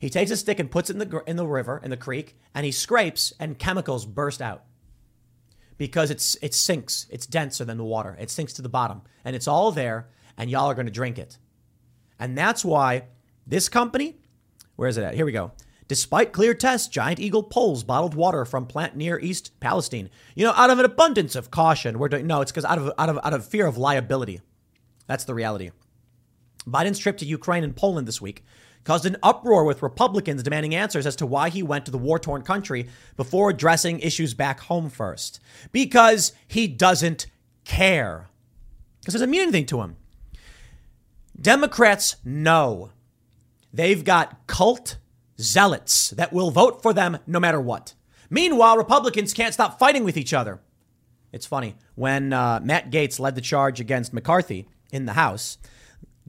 He 0.00 0.10
takes 0.10 0.32
a 0.32 0.36
stick 0.36 0.58
and 0.58 0.68
puts 0.68 0.90
it 0.90 0.94
in 0.94 1.08
the 1.08 1.22
in 1.28 1.36
the 1.36 1.46
river 1.46 1.80
in 1.84 1.90
the 1.90 1.96
creek, 1.96 2.36
and 2.52 2.66
he 2.66 2.72
scrapes, 2.72 3.32
and 3.38 3.60
chemicals 3.60 4.06
burst 4.06 4.42
out 4.42 4.64
because 5.78 6.10
it's 6.10 6.36
it 6.42 6.52
sinks. 6.52 7.06
It's 7.10 7.26
denser 7.28 7.64
than 7.64 7.76
the 7.78 7.84
water. 7.84 8.16
It 8.18 8.28
sinks 8.28 8.52
to 8.54 8.62
the 8.62 8.68
bottom, 8.68 9.02
and 9.24 9.36
it's 9.36 9.46
all 9.46 9.70
there, 9.70 10.08
and 10.36 10.50
y'all 10.50 10.68
are 10.68 10.74
going 10.74 10.86
to 10.86 10.92
drink 10.92 11.16
it. 11.16 11.38
And 12.18 12.36
that's 12.36 12.64
why 12.64 13.04
this 13.46 13.68
company, 13.68 14.16
where 14.74 14.88
is 14.88 14.96
it 14.96 15.04
at? 15.04 15.14
Here 15.14 15.24
we 15.24 15.30
go. 15.30 15.52
Despite 15.90 16.30
clear 16.30 16.54
tests, 16.54 16.86
Giant 16.86 17.18
Eagle 17.18 17.42
pulls 17.42 17.82
bottled 17.82 18.14
water 18.14 18.44
from 18.44 18.64
plant 18.64 18.94
near 18.94 19.18
East 19.18 19.58
Palestine. 19.58 20.08
You 20.36 20.44
know, 20.44 20.52
out 20.52 20.70
of 20.70 20.78
an 20.78 20.84
abundance 20.84 21.34
of 21.34 21.50
caution, 21.50 21.98
we're 21.98 22.08
doing 22.08 22.28
no. 22.28 22.42
It's 22.42 22.52
because 22.52 22.64
out 22.64 22.78
of 22.78 22.92
out 22.96 23.08
of 23.08 23.18
out 23.24 23.34
of 23.34 23.44
fear 23.44 23.66
of 23.66 23.76
liability. 23.76 24.40
That's 25.08 25.24
the 25.24 25.34
reality. 25.34 25.72
Biden's 26.64 27.00
trip 27.00 27.18
to 27.18 27.26
Ukraine 27.26 27.64
and 27.64 27.74
Poland 27.74 28.06
this 28.06 28.20
week 28.20 28.44
caused 28.84 29.04
an 29.04 29.16
uproar 29.20 29.64
with 29.64 29.82
Republicans 29.82 30.44
demanding 30.44 30.76
answers 30.76 31.06
as 31.06 31.16
to 31.16 31.26
why 31.26 31.48
he 31.48 31.60
went 31.60 31.86
to 31.86 31.90
the 31.90 31.98
war 31.98 32.20
torn 32.20 32.42
country 32.42 32.88
before 33.16 33.50
addressing 33.50 33.98
issues 33.98 34.32
back 34.32 34.60
home 34.60 34.90
first. 34.90 35.40
Because 35.72 36.32
he 36.46 36.68
doesn't 36.68 37.26
care. 37.64 38.28
Because 39.00 39.16
it 39.16 39.18
doesn't 39.18 39.30
mean 39.30 39.42
anything 39.42 39.66
to 39.66 39.80
him. 39.80 39.96
Democrats 41.40 42.14
know 42.24 42.92
they've 43.72 44.04
got 44.04 44.46
cult 44.46 44.98
zealots 45.40 46.10
that 46.10 46.32
will 46.32 46.50
vote 46.50 46.82
for 46.82 46.92
them 46.92 47.18
no 47.26 47.40
matter 47.40 47.60
what. 47.60 47.94
Meanwhile, 48.28 48.76
Republicans 48.76 49.32
can't 49.32 49.54
stop 49.54 49.78
fighting 49.78 50.04
with 50.04 50.16
each 50.16 50.32
other. 50.32 50.60
It's 51.32 51.46
funny. 51.46 51.76
When 51.94 52.32
uh, 52.32 52.60
Matt 52.62 52.90
Gaetz 52.90 53.18
led 53.18 53.34
the 53.34 53.40
charge 53.40 53.80
against 53.80 54.12
McCarthy 54.12 54.68
in 54.92 55.06
the 55.06 55.12
House, 55.14 55.58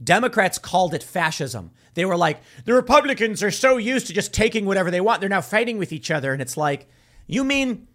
Democrats 0.02 0.58
called 0.58 0.94
it 0.94 1.02
fascism. 1.02 1.70
They 1.94 2.04
were 2.04 2.16
like, 2.16 2.40
the 2.64 2.74
Republicans 2.74 3.42
are 3.42 3.50
so 3.50 3.76
used 3.76 4.06
to 4.06 4.12
just 4.12 4.32
taking 4.32 4.64
whatever 4.64 4.90
they 4.90 5.00
want. 5.00 5.20
They're 5.20 5.28
now 5.28 5.40
fighting 5.40 5.78
with 5.78 5.92
each 5.92 6.10
other. 6.10 6.32
And 6.32 6.40
it's 6.40 6.56
like, 6.56 6.88
you 7.26 7.44
mean 7.44 7.86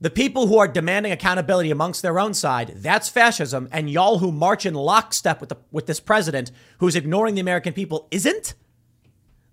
the 0.00 0.10
people 0.10 0.46
who 0.46 0.58
are 0.58 0.66
demanding 0.66 1.12
accountability 1.12 1.70
amongst 1.70 2.02
their 2.02 2.18
own 2.18 2.34
side, 2.34 2.72
that's 2.76 3.08
fascism. 3.08 3.68
And 3.70 3.90
y'all 3.90 4.18
who 4.18 4.32
march 4.32 4.66
in 4.66 4.74
lockstep 4.74 5.40
with, 5.40 5.50
the, 5.50 5.56
with 5.70 5.86
this 5.86 6.00
president 6.00 6.50
who's 6.78 6.96
ignoring 6.96 7.34
the 7.34 7.40
American 7.40 7.72
people 7.72 8.08
isn't? 8.10 8.54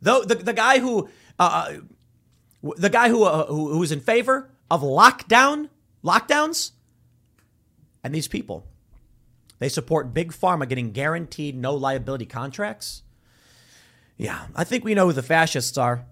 Though 0.01 0.23
the, 0.23 0.35
the 0.35 0.53
guy 0.53 0.79
who, 0.79 1.09
uh, 1.39 1.43
uh 1.69 2.73
the 2.77 2.89
guy 2.89 3.09
who, 3.09 3.23
uh, 3.23 3.45
who, 3.47 3.69
who's 3.69 3.91
in 3.91 3.99
favor 3.99 4.49
of 4.69 4.81
lockdown, 4.81 5.69
lockdowns, 6.03 6.71
and 8.03 8.13
these 8.13 8.27
people, 8.27 8.65
they 9.59 9.69
support 9.69 10.13
big 10.13 10.31
pharma 10.31 10.67
getting 10.67 10.91
guaranteed 10.91 11.55
no 11.55 11.73
liability 11.73 12.25
contracts. 12.25 13.03
Yeah, 14.17 14.47
I 14.55 14.63
think 14.63 14.83
we 14.83 14.95
know 14.95 15.07
who 15.07 15.13
the 15.13 15.23
fascists 15.23 15.77
are. 15.77 16.05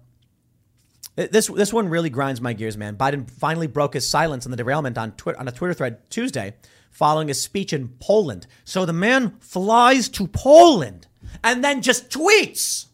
This 1.16 1.46
this 1.46 1.72
one 1.72 1.88
really 1.88 2.10
grinds 2.10 2.42
my 2.42 2.52
gears, 2.52 2.76
man. 2.76 2.96
Biden 2.96 3.28
finally 3.30 3.66
broke 3.66 3.94
his 3.94 4.08
silence 4.08 4.44
on 4.44 4.50
the 4.50 4.56
derailment 4.56 4.98
on 4.98 5.12
Twitter 5.12 5.40
on 5.40 5.48
a 5.48 5.52
Twitter 5.52 5.72
thread 5.72 6.10
Tuesday, 6.10 6.54
following 6.90 7.28
his 7.28 7.40
speech 7.40 7.72
in 7.72 7.88
Poland. 7.88 8.46
So 8.64 8.84
the 8.84 8.92
man 8.92 9.36
flies 9.40 10.10
to 10.10 10.26
Poland 10.26 11.06
and 11.42 11.64
then 11.64 11.80
just 11.80 12.10
tweets. 12.10 12.86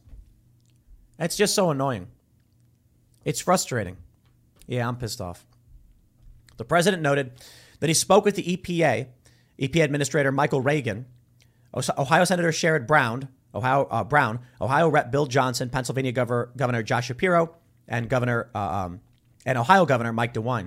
It's 1.22 1.36
just 1.36 1.54
so 1.54 1.70
annoying. 1.70 2.08
It's 3.24 3.40
frustrating. 3.40 3.96
Yeah, 4.66 4.88
I'm 4.88 4.96
pissed 4.96 5.20
off. 5.20 5.46
The 6.56 6.64
president 6.64 7.02
noted 7.02 7.32
that 7.80 7.88
he 7.88 7.94
spoke 7.94 8.24
with 8.24 8.34
the 8.34 8.42
EPA, 8.56 9.06
EPA 9.58 9.84
Administrator 9.84 10.32
Michael 10.32 10.60
Regan, 10.60 11.06
Ohio 11.74 12.24
Senator 12.24 12.50
Sherrod 12.50 12.86
Brown, 12.86 13.28
Ohio 13.54 13.86
uh, 13.90 14.04
Brown, 14.04 14.40
Ohio 14.60 14.88
Rep 14.88 15.10
Bill 15.10 15.26
Johnson, 15.26 15.68
Pennsylvania 15.70 16.12
Governor, 16.12 16.50
Governor 16.56 16.82
Josh 16.82 17.06
Shapiro, 17.06 17.54
and 17.86 18.08
Governor 18.08 18.50
uh, 18.54 18.58
um, 18.58 19.00
and 19.46 19.58
Ohio 19.58 19.86
Governor 19.86 20.12
Mike 20.12 20.34
DeWine. 20.34 20.66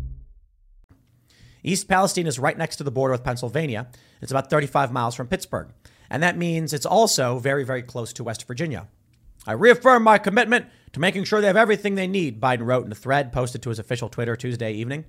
East 1.63 1.87
Palestine 1.87 2.27
is 2.27 2.39
right 2.39 2.57
next 2.57 2.77
to 2.77 2.83
the 2.83 2.91
border 2.91 3.13
with 3.13 3.23
Pennsylvania. 3.23 3.87
It's 4.21 4.31
about 4.31 4.49
35 4.49 4.91
miles 4.91 5.15
from 5.15 5.27
Pittsburgh. 5.27 5.69
And 6.09 6.21
that 6.23 6.37
means 6.37 6.73
it's 6.73 6.85
also 6.85 7.39
very, 7.39 7.63
very 7.63 7.81
close 7.81 8.11
to 8.13 8.23
West 8.23 8.45
Virginia. 8.47 8.87
I 9.47 9.53
reaffirm 9.53 10.03
my 10.03 10.17
commitment 10.17 10.67
to 10.93 10.99
making 10.99 11.23
sure 11.23 11.41
they 11.41 11.47
have 11.47 11.57
everything 11.57 11.95
they 11.95 12.07
need, 12.07 12.41
Biden 12.41 12.65
wrote 12.65 12.85
in 12.85 12.91
a 12.91 12.95
thread 12.95 13.31
posted 13.31 13.63
to 13.63 13.69
his 13.69 13.79
official 13.79 14.09
Twitter 14.09 14.35
Tuesday 14.35 14.73
evening. 14.73 15.05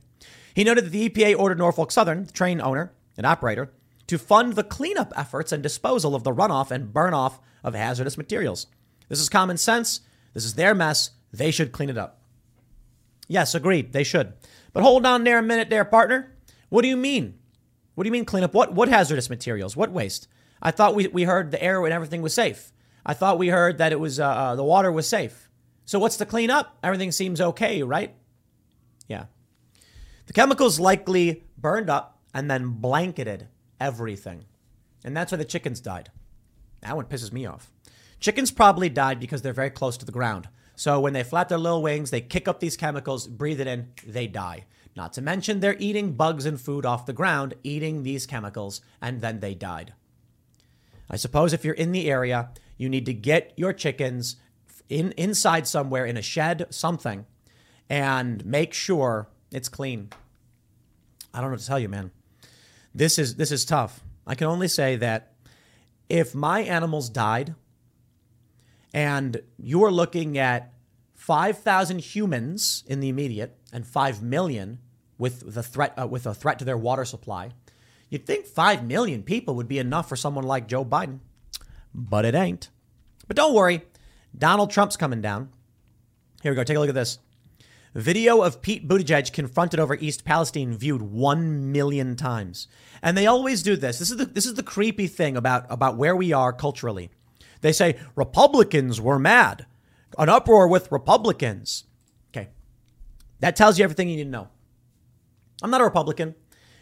He 0.55 0.65
noted 0.65 0.85
that 0.85 0.91
the 0.91 1.09
EPA 1.09 1.39
ordered 1.39 1.59
Norfolk 1.59 1.91
Southern, 1.91 2.25
the 2.25 2.33
train 2.33 2.61
owner 2.61 2.93
and 3.17 3.27
operator, 3.27 3.73
to 4.07 4.19
fund 4.19 4.55
the 4.55 4.65
cleanup 4.65 5.13
efforts 5.17 5.53
and 5.53 5.63
disposal 5.63 6.15
of 6.15 6.25
the 6.25 6.33
runoff 6.33 6.71
and 6.71 6.93
burn 6.93 7.15
off 7.15 7.41
of 7.65 7.75
hazardous 7.75 8.17
materials. 8.17 8.67
This 9.09 9.21
is 9.21 9.29
common 9.29 9.57
sense. 9.57 10.01
This 10.35 10.45
is 10.45 10.55
their 10.55 10.75
mess. 10.75 11.11
They 11.33 11.51
should 11.51 11.73
clean 11.73 11.91
it 11.91 11.99
up. 11.99 12.21
Yes, 13.29 13.55
agreed. 13.55 13.93
They 13.93 14.05
should. 14.05 14.35
But 14.73 14.83
hold 14.83 15.05
on 15.07 15.25
there 15.25 15.39
a 15.39 15.43
minute, 15.43 15.71
there, 15.71 15.85
partner. 15.85 16.32
What 16.73 16.81
do 16.81 16.89
you 16.89 16.97
mean? 16.97 17.35
What 17.95 18.05
do 18.05 18.09
you 18.09 18.13
mean 18.13 18.25
clean 18.25 18.45
up? 18.45 18.55
What 18.55 18.73
what 18.73 18.89
hazardous 18.89 19.29
materials? 19.29 19.77
What 19.77 19.93
waste? 19.93 20.27
I 20.63 20.71
thought 20.71 20.95
we, 20.95 21.07
we 21.07 21.25
heard 21.25 21.51
the 21.51 21.63
air 21.63 21.85
and 21.85 21.93
everything 21.93 22.23
was 22.23 22.33
safe. 22.33 22.73
I 23.05 23.13
thought 23.13 23.39
we 23.39 23.49
heard 23.49 23.77
that 23.77 23.93
it 23.93 24.01
was 24.01 24.19
uh, 24.19 24.27
uh, 24.27 24.57
the 24.57 24.65
water 24.65 24.91
was 24.91 25.07
safe. 25.07 25.51
So 25.85 25.99
what's 25.99 26.17
the 26.17 26.25
clean 26.25 26.49
up? 26.49 26.79
Everything 26.83 27.13
seems 27.13 27.43
okay, 27.43 27.83
right? 27.83 28.15
Yeah. 29.07 29.27
The 30.25 30.33
chemicals 30.33 30.81
likely 30.81 31.45
burned 31.59 31.91
up 31.91 32.23
and 32.33 32.51
then 32.51 32.71
blanketed 32.71 33.49
everything. 33.79 34.47
And 35.05 35.15
that's 35.15 35.31
why 35.31 35.37
the 35.37 35.45
chickens 35.45 35.83
died. 35.83 36.11
That 36.81 36.97
one 36.97 37.05
pisses 37.05 37.33
me 37.33 37.45
off. 37.45 37.71
Chickens 38.19 38.51
probably 38.51 38.89
died 38.89 39.21
because 39.21 39.43
they're 39.43 39.53
very 39.53 39.69
close 39.69 39.99
to 39.99 40.07
the 40.07 40.11
ground. 40.13 40.49
So 40.77 41.01
when 41.01 41.13
they 41.13 41.23
flap 41.23 41.51
their 41.51 41.59
little 41.59 41.83
wings, 41.83 42.11
they 42.11 42.23
kick 42.23 42.49
up 42.49 42.61
these 42.61 42.79
chemicals, 42.79 43.27
breathe 43.27 43.61
it 43.61 43.67
in, 43.67 43.93
they 44.07 44.27
die. 44.27 44.65
Not 44.95 45.13
to 45.15 45.23
mention, 45.23 45.61
they're 45.61 45.77
eating 45.79 46.13
bugs 46.13 46.45
and 46.45 46.61
food 46.61 46.85
off 46.85 47.07
the 47.07 47.13
ground, 47.13 47.55
eating 47.63 48.03
these 48.03 48.27
chemicals, 48.27 48.81
and 49.01 49.21
then 49.21 49.41
they 49.41 49.55
died. 49.55 49.95
I 51.09 51.17
suppose 51.17 51.53
if 51.53 51.65
you're 51.65 51.75
in 51.75 51.93
the 51.93 52.11
area, 52.11 52.51
you 52.77 52.89
need 52.89 53.07
to 53.07 53.15
get 53.15 53.53
your 53.57 53.73
chickens 53.73 54.37
in 54.89 55.13
inside 55.13 55.67
somewhere 55.67 56.05
in 56.05 56.17
a 56.17 56.23
shed, 56.23 56.67
something, 56.71 57.27
and 57.89 58.45
make 58.45 58.75
sure 58.75 59.29
it's 59.51 59.69
clean. 59.69 60.11
I 61.33 61.41
don't 61.41 61.49
know 61.49 61.55
what 61.55 61.61
to 61.61 61.67
tell 61.67 61.79
you, 61.79 61.89
man. 61.89 62.11
This 62.95 63.19
is 63.19 63.37
this 63.37 63.51
is 63.51 63.65
tough. 63.65 64.01
I 64.27 64.35
can 64.35 64.47
only 64.47 64.69
say 64.69 64.97
that 64.97 65.33
if 66.09 66.35
my 66.35 66.61
animals 66.61 67.09
died 67.09 67.55
and 68.93 69.41
you 69.59 69.83
are 69.85 69.91
looking 69.91 70.37
at 70.37 70.72
5,000 71.23 72.01
humans 72.01 72.83
in 72.89 72.99
the 72.99 73.09
immediate 73.09 73.57
and 73.73 73.87
5 73.87 74.25
million 74.25 74.81
with 75.19 75.55
the 75.55 75.63
threat 75.63 75.95
uh, 75.97 76.05
with 76.05 76.27
a 76.27 76.35
threat 76.35 76.59
to 76.59 76.65
their 76.65 76.77
water 76.77 77.05
supply. 77.05 77.53
You'd 78.11 78.27
think 78.27 78.45
5 78.45 78.85
million 78.85 79.23
people 79.23 79.55
would 79.55 79.69
be 79.69 79.79
enough 79.79 80.09
for 80.09 80.17
someone 80.17 80.45
like 80.45 80.67
Joe 80.67 80.85
Biden, 80.85 81.21
but 81.95 82.25
it 82.25 82.35
ain't. 82.35 82.71
But 83.29 83.37
don't 83.37 83.55
worry, 83.55 83.83
Donald 84.37 84.73
Trump's 84.73 84.97
coming 84.97 85.23
down. 85.23 85.51
Here 86.43 86.51
we 86.51 86.57
go. 86.57 86.65
Take 86.65 86.77
a 86.77 86.81
look 86.81 86.89
at 86.89 86.97
this. 86.97 87.21
Video 87.95 88.43
of 88.43 88.61
Pete 88.61 88.89
Buttigieg 88.89 89.33
confronted 89.33 89.79
over 89.79 89.95
East 89.95 90.25
Palestine 90.25 90.77
viewed 90.77 91.03
1 91.03 91.71
million 91.71 92.17
times. 92.17 92.67
And 93.01 93.17
they 93.17 93.29
always 93.29 93.63
do 93.63 93.77
this. 93.77 94.01
This 94.01 94.11
is 94.11 94.17
the, 94.17 94.25
this 94.25 94.47
is 94.47 94.55
the 94.55 94.65
creepy 94.65 95.07
thing 95.07 95.37
about, 95.37 95.67
about 95.71 95.97
where 95.97 96.17
we 96.17 96.33
are 96.33 96.53
culturally. 96.53 97.11
They 97.61 97.73
say 97.73 98.01
Republicans 98.17 99.01
were 99.01 99.21
mad 99.21 99.67
an 100.19 100.29
uproar 100.29 100.69
with 100.69 100.91
Republicans. 100.93 101.85
Okay. 102.31 102.49
That 103.41 103.57
tells 103.57 103.79
you 103.79 103.85
everything 103.85 104.09
you 104.09 104.17
need 104.17 104.25
to 104.25 104.31
know. 104.31 104.49
I'm 105.63 105.71
not 105.71 105.81
a 105.81 105.85
Republican 105.85 106.35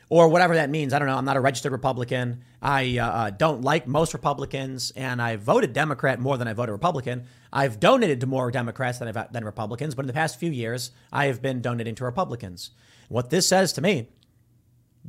or 0.08 0.28
whatever 0.28 0.54
that 0.56 0.70
means. 0.70 0.92
I 0.92 0.98
don't 0.98 1.08
know. 1.08 1.16
I'm 1.16 1.24
not 1.24 1.36
a 1.36 1.40
registered 1.40 1.72
Republican. 1.72 2.42
I 2.60 2.98
uh, 2.98 3.08
uh 3.08 3.30
don't 3.30 3.62
like 3.62 3.86
most 3.86 4.12
Republicans, 4.12 4.90
and 4.96 5.22
I 5.22 5.36
voted 5.36 5.72
Democrat 5.72 6.18
more 6.20 6.36
than 6.36 6.48
I 6.48 6.52
voted 6.52 6.72
Republican. 6.72 7.24
I've 7.52 7.80
donated 7.80 8.20
to 8.20 8.26
more 8.26 8.50
Democrats 8.50 8.98
than, 8.98 9.08
I've, 9.08 9.32
than 9.32 9.44
Republicans, 9.44 9.94
but 9.94 10.02
in 10.02 10.06
the 10.06 10.12
past 10.12 10.38
few 10.38 10.50
years, 10.50 10.90
I 11.12 11.26
have 11.26 11.40
been 11.40 11.60
donating 11.60 11.94
to 11.96 12.04
Republicans. 12.04 12.70
What 13.08 13.30
this 13.30 13.48
says 13.48 13.72
to 13.74 13.80
me 13.80 14.08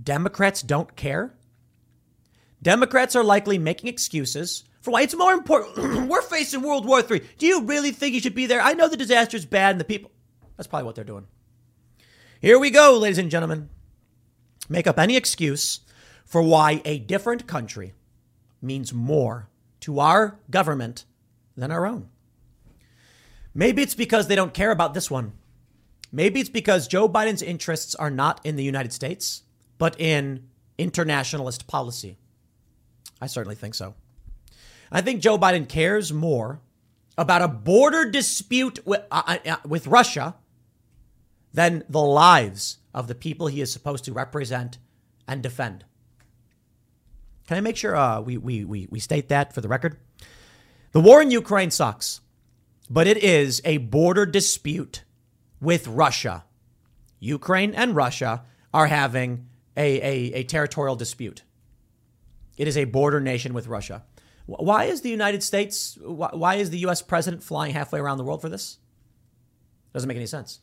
Democrats 0.02 0.62
don't 0.62 0.96
care. 0.96 1.34
Democrats 2.62 3.16
are 3.16 3.24
likely 3.24 3.58
making 3.58 3.90
excuses 3.90 4.64
for 4.82 4.92
why 4.92 5.04
it's 5.04 5.16
more 5.16 5.34
important. 5.34 6.08
We're 6.10 6.22
facing 6.22 6.62
World 6.62 6.86
War 6.86 7.00
III. 7.00 7.24
Do 7.38 7.46
you 7.46 7.64
really 7.64 7.92
think 7.92 8.14
you 8.14 8.20
should 8.20 8.36
be 8.36 8.48
there? 8.48 8.62
I 8.62 8.74
know 8.74 8.90
the 8.90 8.98
disaster 8.98 9.38
is 9.38 9.46
bad 9.46 9.72
and 9.72 9.80
the 9.80 9.86
people. 9.86 10.12
That's 10.58 10.68
probably 10.68 10.86
what 10.86 10.96
they're 10.96 11.04
doing. 11.04 11.28
Here 12.42 12.60
we 12.60 12.72
go, 12.72 12.98
ladies 12.98 13.20
and 13.20 13.32
gentlemen. 13.32 13.70
Make 14.68 14.88
up 14.88 15.00
any 15.00 15.16
excuse 15.16 15.82
for 16.26 16.42
why 16.42 16.82
a 16.86 17.00
different 17.00 17.48
country 17.48 17.94
means 18.62 18.94
more 18.94 19.50
to 19.82 20.00
our 20.00 20.40
government 20.50 21.06
than 21.56 21.72
our 21.72 21.86
own. 21.86 22.10
Maybe 23.54 23.82
it's 23.82 23.96
because 23.96 24.28
they 24.28 24.36
don't 24.36 24.54
care 24.54 24.72
about 24.72 24.94
this 24.94 25.12
one. 25.12 25.34
Maybe 26.12 26.40
it's 26.40 26.50
because 26.50 26.88
Joe 26.88 27.08
Biden's 27.08 27.42
interests 27.42 27.96
are 27.96 28.10
not 28.10 28.40
in 28.44 28.56
the 28.56 28.64
United 28.64 28.94
States, 28.94 29.44
but 29.78 30.00
in 30.00 30.48
internationalist 30.78 31.68
policy. 31.68 32.18
I 33.20 33.28
certainly 33.28 33.56
think 33.56 33.76
so. 33.76 33.96
I 34.92 35.02
think 35.02 35.22
Joe 35.22 35.38
Biden 35.38 35.70
cares 35.70 36.12
more 36.12 36.60
about 37.18 37.42
a 37.42 37.48
border 37.48 38.10
dispute 38.10 38.86
with, 38.86 39.02
uh, 39.12 39.24
uh, 39.26 39.50
uh, 39.50 39.56
with 39.66 39.88
Russia 39.88 40.36
than 41.54 41.84
the 41.90 42.02
lives 42.02 42.80
of 42.94 43.08
the 43.08 43.16
people 43.16 43.48
he 43.48 43.62
is 43.62 43.72
supposed 43.72 44.04
to 44.06 44.14
represent 44.14 44.78
and 45.28 45.42
defend. 45.42 45.86
Can 47.48 47.58
I 47.58 47.62
make 47.62 47.78
sure 47.78 47.96
uh, 47.96 48.22
we, 48.22 48.38
we, 48.38 48.66
we, 48.66 48.88
we 48.90 49.00
state 49.00 49.30
that 49.30 49.54
for 49.54 49.62
the 49.62 49.68
record? 49.68 49.98
The 50.92 51.00
war 51.00 51.22
in 51.22 51.32
Ukraine 51.32 51.72
sucks, 51.72 52.22
but 52.90 53.08
it 53.08 53.18
is 53.18 53.62
a 53.64 53.78
border 53.78 54.26
dispute 54.26 55.04
with 55.62 55.88
Russia. 55.88 56.44
Ukraine 57.20 57.74
and 57.74 57.96
Russia 57.96 58.44
are 58.74 58.88
having 58.88 59.48
a, 59.78 60.02
a, 60.02 60.34
a 60.34 60.44
territorial 60.44 60.96
dispute. 60.96 61.44
It 62.58 62.68
is 62.68 62.78
a 62.78 62.86
border 62.86 63.22
nation 63.22 63.54
with 63.54 63.68
Russia. 63.68 64.04
Why 64.46 64.86
is 64.86 65.02
the 65.02 65.10
United 65.10 65.44
States, 65.44 65.98
why 66.02 66.56
is 66.56 66.70
the 66.70 66.80
US 66.80 67.02
president 67.02 67.44
flying 67.44 67.74
halfway 67.74 68.00
around 68.00 68.18
the 68.18 68.24
world 68.24 68.42
for 68.42 68.50
this? 68.50 68.78
Doesn't 69.94 70.08
make 70.08 70.18
any 70.18 70.26
sense. 70.26 70.60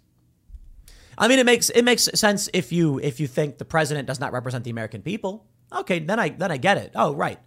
I 1.16 1.26
mean, 1.26 1.40
it 1.40 1.47
makes 1.47 1.68
it 1.70 1.82
makes 1.82 2.04
sense 2.14 2.49
if 2.52 2.70
you 2.73 2.99
if 3.00 3.18
you 3.18 3.26
think 3.26 3.58
the 3.58 3.64
president 3.64 4.06
does 4.06 4.20
not 4.20 4.32
represent 4.32 4.64
the 4.64 4.70
American 4.70 5.02
people. 5.02 5.47
Okay, 5.73 5.99
then 5.99 6.20
I 6.20 6.28
then 6.28 6.52
I 6.52 6.56
get 6.56 6.78
it. 6.78 6.92
Oh, 6.94 7.12
right. 7.14 7.38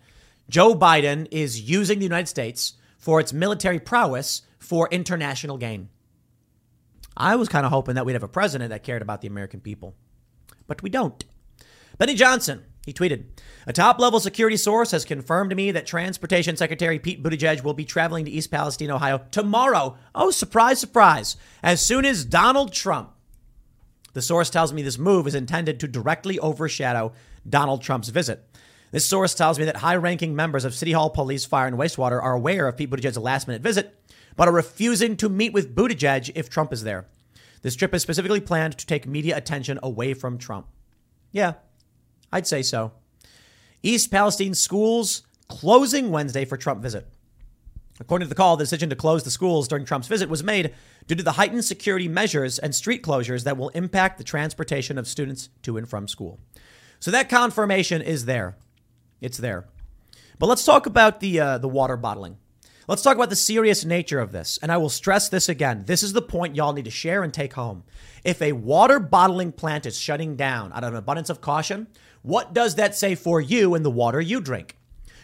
Joe 0.49 0.75
Biden 0.75 1.27
is 1.31 1.61
using 1.61 1.99
the 1.99 2.05
United 2.05 2.27
States 2.27 2.73
for 2.97 3.19
its 3.21 3.31
military 3.31 3.79
prowess 3.79 4.41
for 4.59 4.89
international 4.91 5.57
gain. 5.57 5.89
I 7.15 7.35
was 7.37 7.49
kind 7.49 7.65
of 7.65 7.71
hoping 7.71 7.95
that 7.95 8.05
we'd 8.05 8.13
have 8.13 8.23
a 8.23 8.27
president 8.27 8.69
that 8.69 8.83
cared 8.83 9.01
about 9.01 9.21
the 9.21 9.27
American 9.27 9.61
people, 9.61 9.95
but 10.67 10.83
we 10.83 10.89
don't. 10.89 11.23
Benny 11.97 12.15
Johnson, 12.15 12.65
he 12.85 12.93
tweeted, 12.93 13.25
a 13.67 13.73
top 13.73 13.99
level 13.99 14.19
security 14.19 14.57
source 14.57 14.91
has 14.91 15.05
confirmed 15.05 15.51
to 15.51 15.55
me 15.55 15.71
that 15.71 15.85
Transportation 15.85 16.57
Secretary 16.57 16.97
Pete 16.97 17.21
Buttigieg 17.21 17.63
will 17.63 17.73
be 17.73 17.85
traveling 17.85 18.25
to 18.25 18.31
East 18.31 18.49
Palestine, 18.49 18.91
Ohio 18.91 19.21
tomorrow. 19.31 19.97
Oh, 20.15 20.31
surprise, 20.31 20.79
surprise. 20.79 21.37
As 21.61 21.85
soon 21.85 22.05
as 22.05 22.25
Donald 22.25 22.73
Trump 22.73 23.13
the 24.13 24.21
source 24.21 24.49
tells 24.49 24.73
me 24.73 24.81
this 24.81 24.97
move 24.97 25.27
is 25.27 25.35
intended 25.35 25.79
to 25.79 25.87
directly 25.87 26.37
overshadow 26.39 27.13
Donald 27.47 27.81
Trump's 27.81 28.09
visit. 28.09 28.45
This 28.91 29.05
source 29.05 29.33
tells 29.33 29.57
me 29.57 29.65
that 29.65 29.77
high 29.77 29.95
ranking 29.95 30.35
members 30.35 30.65
of 30.65 30.75
City 30.75 30.91
Hall 30.91 31.09
Police, 31.09 31.45
Fire, 31.45 31.67
and 31.67 31.77
Wastewater 31.77 32.21
are 32.21 32.33
aware 32.33 32.67
of 32.67 32.75
Pete 32.75 32.89
Buttigieg's 32.89 33.17
last 33.17 33.47
minute 33.47 33.61
visit, 33.61 33.97
but 34.35 34.49
are 34.49 34.53
refusing 34.53 35.15
to 35.17 35.29
meet 35.29 35.53
with 35.53 35.73
Buttigieg 35.73 36.31
if 36.35 36.49
Trump 36.49 36.73
is 36.73 36.83
there. 36.83 37.07
This 37.61 37.75
trip 37.75 37.93
is 37.93 38.01
specifically 38.01 38.41
planned 38.41 38.77
to 38.77 38.85
take 38.85 39.07
media 39.07 39.37
attention 39.37 39.79
away 39.81 40.13
from 40.13 40.37
Trump. 40.37 40.67
Yeah, 41.31 41.53
I'd 42.31 42.47
say 42.47 42.61
so. 42.61 42.93
East 43.83 44.11
Palestine 44.11 44.53
schools 44.53 45.23
closing 45.47 46.11
Wednesday 46.11 46.45
for 46.45 46.57
Trump 46.57 46.81
visit. 46.81 47.07
According 47.99 48.25
to 48.25 48.29
the 48.29 48.35
call, 48.35 48.57
the 48.57 48.63
decision 48.63 48.89
to 48.89 48.95
close 48.95 49.23
the 49.23 49.31
schools 49.31 49.67
during 49.67 49.85
Trump's 49.85 50.07
visit 50.07 50.29
was 50.29 50.43
made 50.43 50.73
due 51.07 51.15
to 51.15 51.23
the 51.23 51.33
heightened 51.33 51.65
security 51.65 52.07
measures 52.07 52.57
and 52.57 52.73
street 52.73 53.03
closures 53.03 53.43
that 53.43 53.57
will 53.57 53.69
impact 53.69 54.17
the 54.17 54.23
transportation 54.23 54.97
of 54.97 55.07
students 55.07 55.49
to 55.63 55.77
and 55.77 55.87
from 55.87 56.07
school. 56.07 56.39
So 56.99 57.11
that 57.11 57.29
confirmation 57.29 58.01
is 58.01 58.25
there. 58.25 58.57
It's 59.19 59.37
there. 59.37 59.65
But 60.39 60.47
let's 60.47 60.65
talk 60.65 60.87
about 60.87 61.19
the 61.19 61.39
uh, 61.39 61.57
the 61.59 61.67
water 61.67 61.95
bottling. 61.95 62.37
Let's 62.87 63.03
talk 63.03 63.15
about 63.15 63.29
the 63.29 63.35
serious 63.35 63.85
nature 63.85 64.19
of 64.19 64.31
this. 64.31 64.57
And 64.61 64.71
I 64.71 64.77
will 64.77 64.89
stress 64.89 65.29
this 65.29 65.47
again. 65.47 65.83
This 65.85 66.01
is 66.01 66.13
the 66.13 66.21
point 66.21 66.55
y'all 66.55 66.73
need 66.73 66.85
to 66.85 66.91
share 66.91 67.23
and 67.23 67.31
take 67.31 67.53
home. 67.53 67.83
If 68.23 68.41
a 68.41 68.53
water 68.53 68.99
bottling 68.99 69.51
plant 69.51 69.85
is 69.85 69.97
shutting 69.97 70.35
down 70.35 70.73
out 70.73 70.83
of 70.83 70.93
an 70.93 70.97
abundance 70.97 71.29
of 71.29 71.41
caution, 71.41 71.87
what 72.21 72.53
does 72.53 72.75
that 72.75 72.95
say 72.95 73.15
for 73.15 73.41
you 73.41 73.73
and 73.75 73.83
the 73.83 73.89
water 73.89 74.21
you 74.21 74.41
drink? 74.41 74.77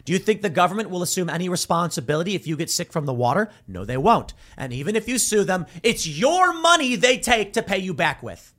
Do 0.05 0.13
you 0.13 0.19
think 0.19 0.41
the 0.41 0.49
government 0.49 0.89
will 0.89 1.03
assume 1.03 1.29
any 1.29 1.49
responsibility 1.49 2.33
if 2.33 2.47
you 2.47 2.55
get 2.55 2.71
sick 2.71 2.93
from 2.93 3.05
the 3.05 3.13
water? 3.13 3.51
No, 3.67 3.83
they 3.83 3.97
won't. 3.97 4.33
And 4.55 4.71
even 4.71 4.95
if 4.95 5.07
you 5.07 5.17
sue 5.17 5.43
them, 5.43 5.65
it's 5.83 6.07
your 6.07 6.53
money 6.53 6.95
they 6.95 7.17
take 7.17 7.53
to 7.53 7.61
pay 7.61 7.77
you 7.79 7.93
back 7.93 8.23
with. 8.23 8.53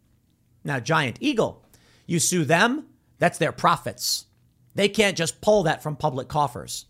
Now, 0.63 0.79
Giant 0.79 1.17
Eagle, 1.21 1.65
you 2.07 2.19
sue 2.19 2.45
them, 2.45 2.89
that's 3.19 3.39
their 3.39 3.53
profits. 3.53 4.27
They 4.75 4.91
can't 4.91 5.17
just 5.17 5.41
pull 5.41 5.63
that 5.63 5.83
from 5.83 5.97
public 5.97 6.29
coffers. 6.29 6.85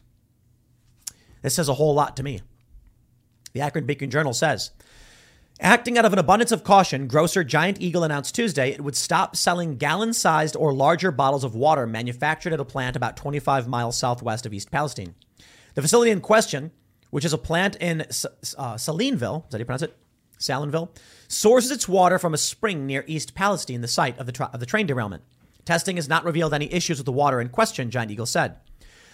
This 1.42 1.54
says 1.54 1.68
a 1.68 1.74
whole 1.74 1.94
lot 1.94 2.16
to 2.16 2.22
me. 2.24 2.42
The 3.52 3.60
Akron 3.60 3.86
Beacon 3.86 4.10
Journal 4.10 4.34
says 4.34 4.72
Acting 5.60 5.98
out 5.98 6.04
of 6.04 6.12
an 6.12 6.20
abundance 6.20 6.52
of 6.52 6.62
caution, 6.62 7.08
grocer 7.08 7.42
Giant 7.42 7.80
Eagle 7.80 8.04
announced 8.04 8.32
Tuesday 8.32 8.70
it 8.70 8.80
would 8.80 8.94
stop 8.94 9.34
selling 9.34 9.76
gallon 9.76 10.12
sized 10.12 10.54
or 10.54 10.72
larger 10.72 11.10
bottles 11.10 11.42
of 11.42 11.56
water 11.56 11.84
manufactured 11.84 12.52
at 12.52 12.60
a 12.60 12.64
plant 12.64 12.94
about 12.94 13.16
25 13.16 13.66
miles 13.66 13.98
southwest 13.98 14.46
of 14.46 14.54
East 14.54 14.70
Palestine. 14.70 15.16
The 15.74 15.82
facility 15.82 16.12
in 16.12 16.20
question, 16.20 16.70
which 17.10 17.24
is 17.24 17.32
a 17.32 17.38
plant 17.38 17.74
in 17.76 18.02
uh, 18.02 18.04
Salineville, 18.76 19.46
is 19.46 19.50
that 19.50 19.56
how 19.56 19.58
you 19.58 19.64
pronounce 19.64 19.82
it? 19.82 19.96
Salineville, 20.38 20.90
sources 21.26 21.72
its 21.72 21.88
water 21.88 22.20
from 22.20 22.34
a 22.34 22.38
spring 22.38 22.86
near 22.86 23.02
East 23.08 23.34
Palestine, 23.34 23.80
the 23.80 23.88
site 23.88 24.16
of 24.18 24.26
the, 24.26 24.32
tra- 24.32 24.50
of 24.52 24.60
the 24.60 24.66
train 24.66 24.86
derailment. 24.86 25.24
Testing 25.64 25.96
has 25.96 26.08
not 26.08 26.24
revealed 26.24 26.54
any 26.54 26.72
issues 26.72 26.98
with 26.98 27.06
the 27.06 27.12
water 27.12 27.40
in 27.40 27.48
question, 27.48 27.90
Giant 27.90 28.12
Eagle 28.12 28.26
said. 28.26 28.58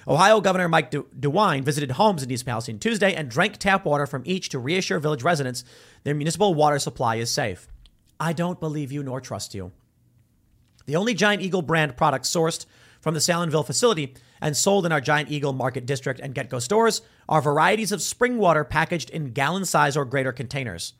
Ohio 0.06 0.40
Governor 0.40 0.68
Mike 0.68 0.90
De- 0.90 1.02
DeWine 1.02 1.64
visited 1.64 1.92
homes 1.92 2.22
in 2.22 2.30
East 2.30 2.44
Palestine 2.44 2.78
Tuesday 2.78 3.14
and 3.14 3.30
drank 3.30 3.56
tap 3.56 3.86
water 3.86 4.06
from 4.06 4.22
each 4.26 4.50
to 4.50 4.58
reassure 4.58 4.98
village 4.98 5.22
residents 5.22 5.64
their 6.02 6.14
municipal 6.14 6.52
water 6.52 6.78
supply 6.78 7.16
is 7.16 7.30
safe. 7.30 7.68
I 8.20 8.32
don't 8.32 8.60
believe 8.60 8.92
you 8.92 9.02
nor 9.02 9.20
trust 9.20 9.54
you. 9.54 9.72
The 10.86 10.96
only 10.96 11.14
Giant 11.14 11.40
Eagle 11.40 11.62
brand 11.62 11.96
products 11.96 12.30
sourced 12.30 12.66
from 13.00 13.14
the 13.14 13.20
Salineville 13.20 13.66
facility 13.66 14.14
and 14.40 14.56
sold 14.56 14.84
in 14.84 14.92
our 14.92 15.00
Giant 15.00 15.30
Eagle 15.30 15.54
Market 15.54 15.86
District 15.86 16.20
and 16.20 16.34
GetGo 16.34 16.60
stores 16.60 17.00
are 17.28 17.40
varieties 17.40 17.92
of 17.92 18.02
spring 18.02 18.36
water 18.36 18.64
packaged 18.64 19.08
in 19.08 19.32
gallon 19.32 19.64
size 19.64 19.96
or 19.96 20.04
greater 20.04 20.32
containers. 20.32 20.92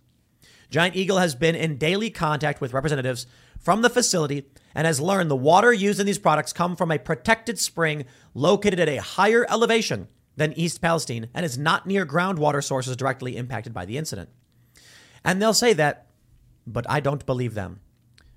Giant 0.70 0.96
Eagle 0.96 1.18
has 1.18 1.34
been 1.34 1.54
in 1.54 1.78
daily 1.78 2.10
contact 2.10 2.60
with 2.60 2.72
representatives 2.72 3.26
from 3.58 3.82
the 3.82 3.90
facility 3.90 4.46
and 4.74 4.86
has 4.86 5.00
learned 5.00 5.30
the 5.30 5.36
water 5.36 5.72
used 5.72 6.00
in 6.00 6.06
these 6.06 6.18
products 6.18 6.52
come 6.52 6.76
from 6.76 6.90
a 6.90 6.98
protected 6.98 7.58
spring 7.58 8.04
located 8.34 8.80
at 8.80 8.88
a 8.88 9.00
higher 9.00 9.46
elevation 9.48 10.08
than 10.36 10.52
East 10.54 10.80
Palestine 10.80 11.28
and 11.32 11.46
is 11.46 11.56
not 11.56 11.86
near 11.86 12.04
groundwater 12.04 12.62
sources 12.62 12.96
directly 12.96 13.36
impacted 13.36 13.72
by 13.72 13.84
the 13.84 13.96
incident. 13.96 14.28
And 15.24 15.40
they'll 15.40 15.54
say 15.54 15.72
that, 15.74 16.08
but 16.66 16.88
I 16.90 17.00
don't 17.00 17.24
believe 17.24 17.54
them. 17.54 17.80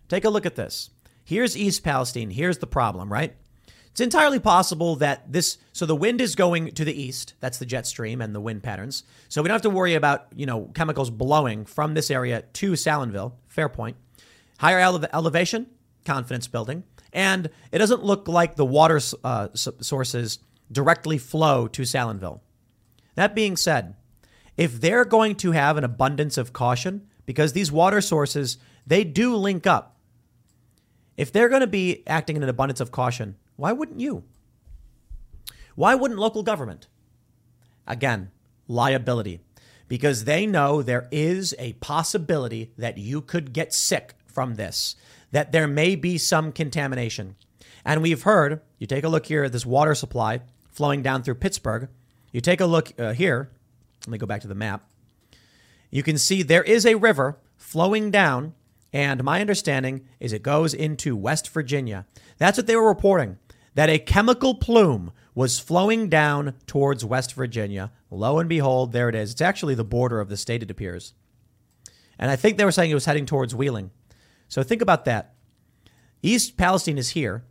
Take 0.08 0.26
a 0.26 0.30
look 0.30 0.46
at 0.46 0.56
this. 0.56 0.92
Here's 1.26 1.58
East 1.58 1.84
Palestine. 1.84 2.30
Here's 2.30 2.60
the 2.60 2.68
problem, 2.68 3.12
right? 3.12 3.36
It's 3.98 4.02
entirely 4.04 4.38
possible 4.38 4.98
that 4.98 5.32
this, 5.32 5.58
so 5.74 5.88
the 5.88 5.96
wind 5.96 6.22
is 6.22 6.36
going 6.36 6.70
to 6.74 6.86
the 6.86 6.94
east. 6.94 7.34
That's 7.40 7.58
the 7.58 7.66
jet 7.66 7.88
stream 7.88 8.22
and 8.22 8.36
the 8.36 8.40
wind 8.40 8.62
patterns. 8.62 9.02
So 9.28 9.42
we 9.42 9.48
don't 9.48 9.56
have 9.56 9.64
to 9.64 9.72
worry 9.72 9.96
about, 9.96 10.28
you 10.36 10.46
know, 10.46 10.70
chemicals 10.76 11.10
blowing 11.10 11.66
from 11.66 11.96
this 11.96 12.12
area 12.12 12.44
to 12.44 12.74
Salineville. 12.74 13.34
Fair 13.48 13.70
point. 13.70 13.98
Higher 14.60 14.78
ele- 14.78 15.08
elevation, 15.12 15.66
confidence 16.06 16.48
building. 16.48 16.84
And 17.12 17.50
it 17.72 17.80
doesn't 17.80 18.04
look 18.04 18.28
like 18.28 18.56
the 18.56 18.68
water 18.68 19.02
uh, 19.24 19.48
sources 19.56 20.38
directly 20.72 21.18
flow 21.18 21.68
to 21.70 21.82
Salineville. 21.82 22.42
That 23.16 23.34
being 23.34 23.58
said, 23.58 23.96
if 24.58 24.80
they're 24.80 25.06
going 25.06 25.34
to 25.38 25.54
have 25.54 25.76
an 25.76 25.84
abundance 25.84 26.38
of 26.38 26.54
caution, 26.54 27.08
because 27.26 27.54
these 27.54 27.72
water 27.72 28.02
sources, 28.02 28.60
they 28.86 29.04
do 29.04 29.36
link 29.36 29.66
up. 29.66 29.98
If 31.18 31.32
they're 31.32 31.50
going 31.50 31.62
to 31.62 31.66
be 31.68 32.04
acting 32.06 32.36
in 32.36 32.44
an 32.44 32.50
abundance 32.50 32.80
of 32.80 32.92
caution, 32.92 33.38
why 33.58 33.74
wouldn't 33.74 34.00
you? 34.00 34.24
Why 35.76 35.94
wouldn't 35.96 36.20
local 36.20 36.44
government? 36.44 36.88
Again, 37.86 38.32
liability. 38.68 39.42
Because 39.88 40.24
they 40.24 40.46
know 40.46 40.82
there 40.82 41.08
is 41.12 41.56
a 41.60 41.74
possibility 41.74 42.72
that 42.78 42.98
you 42.98 43.22
could 43.22 43.54
get 43.54 43.74
sick 43.74 44.14
from 44.26 44.56
this, 44.56 44.96
that 45.32 45.52
there 45.52 45.68
may 45.68 45.96
be 45.96 46.18
some 46.18 46.52
contamination. 46.52 47.36
And 47.86 48.02
we've 48.02 48.24
heard, 48.24 48.62
you 48.80 48.88
take 48.88 49.04
a 49.04 49.10
look 49.10 49.26
here 49.28 49.46
at 49.46 49.52
this 49.52 49.66
water 49.66 49.96
supply 49.96 50.42
flowing 50.72 51.02
down 51.02 51.24
through 51.24 51.36
Pittsburgh. 51.36 51.90
You 52.32 52.42
take 52.42 52.60
a 52.60 52.66
look 52.66 52.92
uh, 53.00 53.14
here. 53.14 53.50
Let 54.06 54.12
me 54.12 54.18
go 54.18 54.26
back 54.26 54.42
to 54.42 54.48
the 54.48 54.56
map. 54.56 54.90
You 55.90 56.04
can 56.04 56.18
see 56.18 56.44
there 56.44 56.64
is 56.64 56.86
a 56.86 56.96
river 56.96 57.38
flowing 57.56 58.12
down, 58.12 58.54
and 58.92 59.24
my 59.24 59.42
understanding 59.42 60.06
is 60.20 60.34
it 60.34 60.44
goes 60.44 60.74
into 60.74 61.16
West 61.16 61.50
Virginia. 61.50 62.06
That's 62.38 62.58
what 62.58 62.68
they 62.68 62.76
were 62.76 62.88
reporting 62.88 63.38
that 63.78 63.92
a 63.92 64.00
chemical 64.00 64.56
plume 64.56 65.12
was 65.36 65.60
flowing 65.60 66.10
down 66.10 66.56
towards 66.66 67.06
West 67.06 67.36
Virginia. 67.36 67.92
Lo 68.10 68.40
and 68.40 68.50
behold, 68.50 68.92
there 68.92 69.08
it 69.08 69.14
is. 69.14 69.34
It's 69.34 69.42
actually 69.42 69.76
the 69.76 69.84
border 69.84 70.20
of 70.20 70.30
the 70.30 70.36
state, 70.36 70.64
it 70.64 70.72
appears. 70.72 71.14
And 72.18 72.32
I 72.32 72.36
think 72.36 72.58
they 72.58 72.66
were 72.66 72.72
saying 72.72 72.90
it 72.90 72.96
was 72.96 73.06
heading 73.06 73.28
towards 73.28 73.54
Wheeling. 73.54 73.92
So 74.48 74.64
think 74.64 74.82
about 74.82 75.06
that. 75.06 75.36
East 76.24 76.58
Palestine 76.58 76.98
is 76.98 77.12
here, 77.12 77.44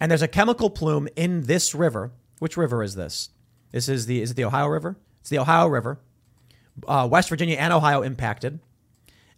and 0.00 0.10
there's 0.10 0.22
a 0.22 0.26
chemical 0.26 0.70
plume 0.70 1.06
in 1.16 1.42
this 1.42 1.74
river. 1.74 2.12
Which 2.38 2.56
river 2.56 2.82
is 2.82 2.94
this? 2.94 3.28
This 3.70 3.90
is 3.90 4.06
the 4.06 4.22
is 4.22 4.30
it 4.30 4.38
the 4.38 4.46
Ohio 4.46 4.68
River? 4.68 4.96
It's 5.20 5.28
the 5.28 5.38
Ohio 5.38 5.66
River. 5.66 6.00
uh, 6.86 7.06
West 7.10 7.28
Virginia 7.28 7.56
and 7.56 7.74
Ohio 7.74 8.00
impacted. 8.00 8.60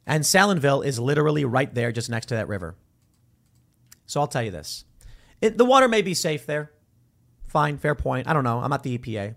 And 0.07 0.23
Salineville 0.23 0.87
is 0.87 1.01
literally 1.01 1.45
right 1.45 1.75
there, 1.75 1.91
just 1.91 2.09
next 2.09 2.27
to 2.27 2.35
that 2.35 2.47
river. 2.47 2.77
So 4.07 4.21
I'll 4.21 4.29
tell 4.29 4.45
you 4.45 4.53
this 4.53 4.85
it, 5.41 5.57
the 5.57 5.65
water 5.65 5.89
may 5.89 6.03
be 6.03 6.15
safe 6.15 6.47
there. 6.47 6.73
Fine, 7.49 7.79
fair 7.79 7.95
point. 7.95 8.29
I 8.29 8.33
don't 8.33 8.45
know. 8.45 8.61
I'm 8.61 8.71
not 8.71 8.83
the 8.83 8.97
EPA, 8.97 9.35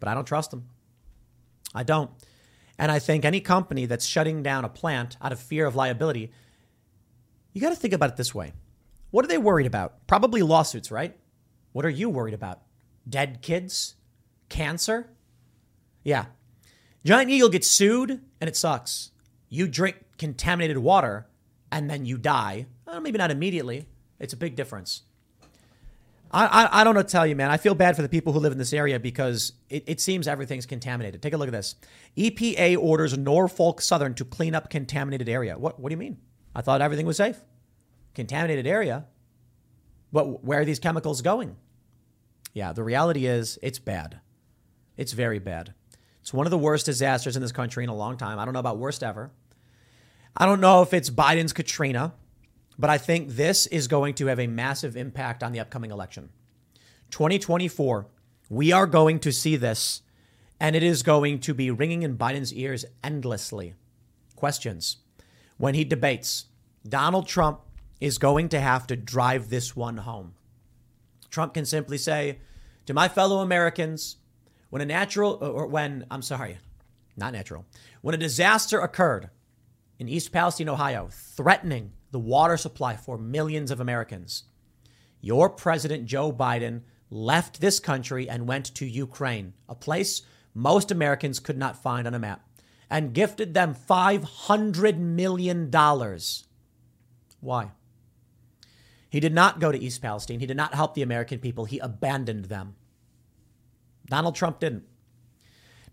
but 0.00 0.08
I 0.08 0.14
don't 0.14 0.26
trust 0.26 0.50
them. 0.50 0.68
I 1.74 1.82
don't. 1.82 2.10
And 2.78 2.90
I 2.90 2.98
think 2.98 3.24
any 3.24 3.40
company 3.40 3.86
that's 3.86 4.04
shutting 4.04 4.42
down 4.42 4.64
a 4.64 4.68
plant 4.68 5.16
out 5.22 5.32
of 5.32 5.38
fear 5.38 5.66
of 5.66 5.76
liability, 5.76 6.32
you 7.52 7.60
got 7.60 7.70
to 7.70 7.76
think 7.76 7.94
about 7.94 8.10
it 8.10 8.16
this 8.16 8.34
way. 8.34 8.52
What 9.10 9.24
are 9.24 9.28
they 9.28 9.38
worried 9.38 9.66
about? 9.66 10.06
Probably 10.06 10.42
lawsuits, 10.42 10.90
right? 10.90 11.16
What 11.72 11.84
are 11.84 11.90
you 11.90 12.10
worried 12.10 12.34
about? 12.34 12.62
Dead 13.08 13.40
kids? 13.40 13.94
Cancer? 14.48 15.10
Yeah. 16.02 16.26
Giant 17.04 17.30
Eagle 17.30 17.48
gets 17.48 17.68
sued 17.68 18.20
and 18.40 18.48
it 18.48 18.56
sucks. 18.56 19.10
You 19.48 19.68
drink 19.68 19.96
contaminated 20.18 20.78
water 20.78 21.28
and 21.70 21.88
then 21.88 22.04
you 22.04 22.18
die. 22.18 22.66
Well, 22.86 23.00
maybe 23.00 23.18
not 23.18 23.30
immediately. 23.30 23.86
It's 24.18 24.32
a 24.32 24.36
big 24.36 24.56
difference. 24.56 25.02
I, 26.36 26.80
I, 26.80 26.84
don't 26.84 26.94
know 26.94 27.02
to 27.02 27.08
tell 27.08 27.26
you, 27.26 27.34
man. 27.34 27.50
I 27.50 27.56
feel 27.56 27.74
bad 27.74 27.96
for 27.96 28.02
the 28.02 28.10
people 28.10 28.34
who 28.34 28.40
live 28.40 28.52
in 28.52 28.58
this 28.58 28.74
area 28.74 29.00
because 29.00 29.52
it, 29.70 29.84
it 29.86 30.00
seems 30.00 30.28
everything's 30.28 30.66
contaminated. 30.66 31.22
Take 31.22 31.32
a 31.32 31.38
look 31.38 31.48
at 31.48 31.52
this. 31.52 31.76
EPA 32.16 32.76
orders 32.76 33.16
Norfolk 33.16 33.80
Southern 33.80 34.12
to 34.14 34.24
clean 34.24 34.54
up 34.54 34.68
contaminated 34.68 35.30
area. 35.30 35.56
What, 35.56 35.80
what 35.80 35.88
do 35.88 35.94
you 35.94 35.98
mean? 35.98 36.18
I 36.54 36.60
thought 36.60 36.82
everything 36.82 37.06
was 37.06 37.16
safe. 37.16 37.40
Contaminated 38.14 38.66
area? 38.66 39.06
But 40.12 40.44
where 40.44 40.60
are 40.60 40.64
these 40.66 40.78
chemicals 40.78 41.22
going? 41.22 41.56
Yeah, 42.52 42.72
the 42.72 42.82
reality 42.82 43.26
is 43.26 43.58
it's 43.62 43.78
bad. 43.78 44.20
It's 44.96 45.12
very 45.12 45.38
bad. 45.38 45.72
It's 46.20 46.34
one 46.34 46.46
of 46.46 46.50
the 46.50 46.58
worst 46.58 46.86
disasters 46.86 47.36
in 47.36 47.42
this 47.42 47.52
country 47.52 47.84
in 47.84 47.88
a 47.88 47.94
long 47.94 48.16
time. 48.18 48.38
I 48.38 48.44
don't 48.44 48.52
know 48.52 48.60
about 48.60 48.78
worst 48.78 49.02
ever. 49.02 49.30
I 50.36 50.44
don't 50.44 50.60
know 50.60 50.82
if 50.82 50.92
it's 50.92 51.08
Biden's 51.08 51.52
Katrina. 51.52 52.12
But 52.78 52.90
I 52.90 52.98
think 52.98 53.30
this 53.30 53.66
is 53.66 53.88
going 53.88 54.14
to 54.14 54.26
have 54.26 54.38
a 54.38 54.46
massive 54.46 54.96
impact 54.96 55.42
on 55.42 55.52
the 55.52 55.60
upcoming 55.60 55.90
election. 55.90 56.30
2024, 57.10 58.06
we 58.50 58.72
are 58.72 58.86
going 58.86 59.18
to 59.20 59.32
see 59.32 59.56
this, 59.56 60.02
and 60.60 60.76
it 60.76 60.82
is 60.82 61.02
going 61.02 61.40
to 61.40 61.54
be 61.54 61.70
ringing 61.70 62.02
in 62.02 62.18
Biden's 62.18 62.52
ears 62.52 62.84
endlessly. 63.02 63.74
Questions. 64.34 64.98
When 65.56 65.74
he 65.74 65.84
debates, 65.84 66.46
Donald 66.86 67.26
Trump 67.26 67.60
is 68.00 68.18
going 68.18 68.50
to 68.50 68.60
have 68.60 68.86
to 68.88 68.96
drive 68.96 69.48
this 69.48 69.74
one 69.74 69.98
home. 69.98 70.34
Trump 71.30 71.54
can 71.54 71.64
simply 71.64 71.98
say, 71.98 72.38
to 72.84 72.94
my 72.94 73.08
fellow 73.08 73.38
Americans, 73.38 74.16
when 74.70 74.82
a 74.82 74.86
natural, 74.86 75.34
or 75.40 75.66
when, 75.66 76.06
I'm 76.10 76.22
sorry, 76.22 76.58
not 77.16 77.32
natural, 77.32 77.64
when 78.02 78.14
a 78.14 78.18
disaster 78.18 78.80
occurred 78.80 79.30
in 79.98 80.08
East 80.08 80.32
Palestine, 80.32 80.68
Ohio, 80.68 81.08
threatening 81.10 81.92
the 82.16 82.20
water 82.20 82.56
supply 82.56 82.96
for 82.96 83.18
millions 83.18 83.70
of 83.70 83.78
Americans. 83.78 84.44
Your 85.20 85.50
president, 85.50 86.06
Joe 86.06 86.32
Biden, 86.32 86.80
left 87.10 87.60
this 87.60 87.78
country 87.78 88.26
and 88.26 88.48
went 88.48 88.74
to 88.76 88.86
Ukraine, 88.86 89.52
a 89.68 89.74
place 89.74 90.22
most 90.54 90.90
Americans 90.90 91.40
could 91.40 91.58
not 91.58 91.82
find 91.82 92.06
on 92.06 92.14
a 92.14 92.18
map, 92.18 92.48
and 92.88 93.12
gifted 93.12 93.52
them 93.52 93.74
$500 93.74 94.96
million. 94.96 95.70
Why? 97.40 97.72
He 99.10 99.20
did 99.20 99.34
not 99.34 99.60
go 99.60 99.70
to 99.70 99.78
East 99.78 100.00
Palestine. 100.00 100.40
He 100.40 100.46
did 100.46 100.56
not 100.56 100.74
help 100.74 100.94
the 100.94 101.02
American 101.02 101.38
people. 101.38 101.66
He 101.66 101.80
abandoned 101.80 102.46
them. 102.46 102.76
Donald 104.06 104.36
Trump 104.36 104.58
didn't. 104.58 104.84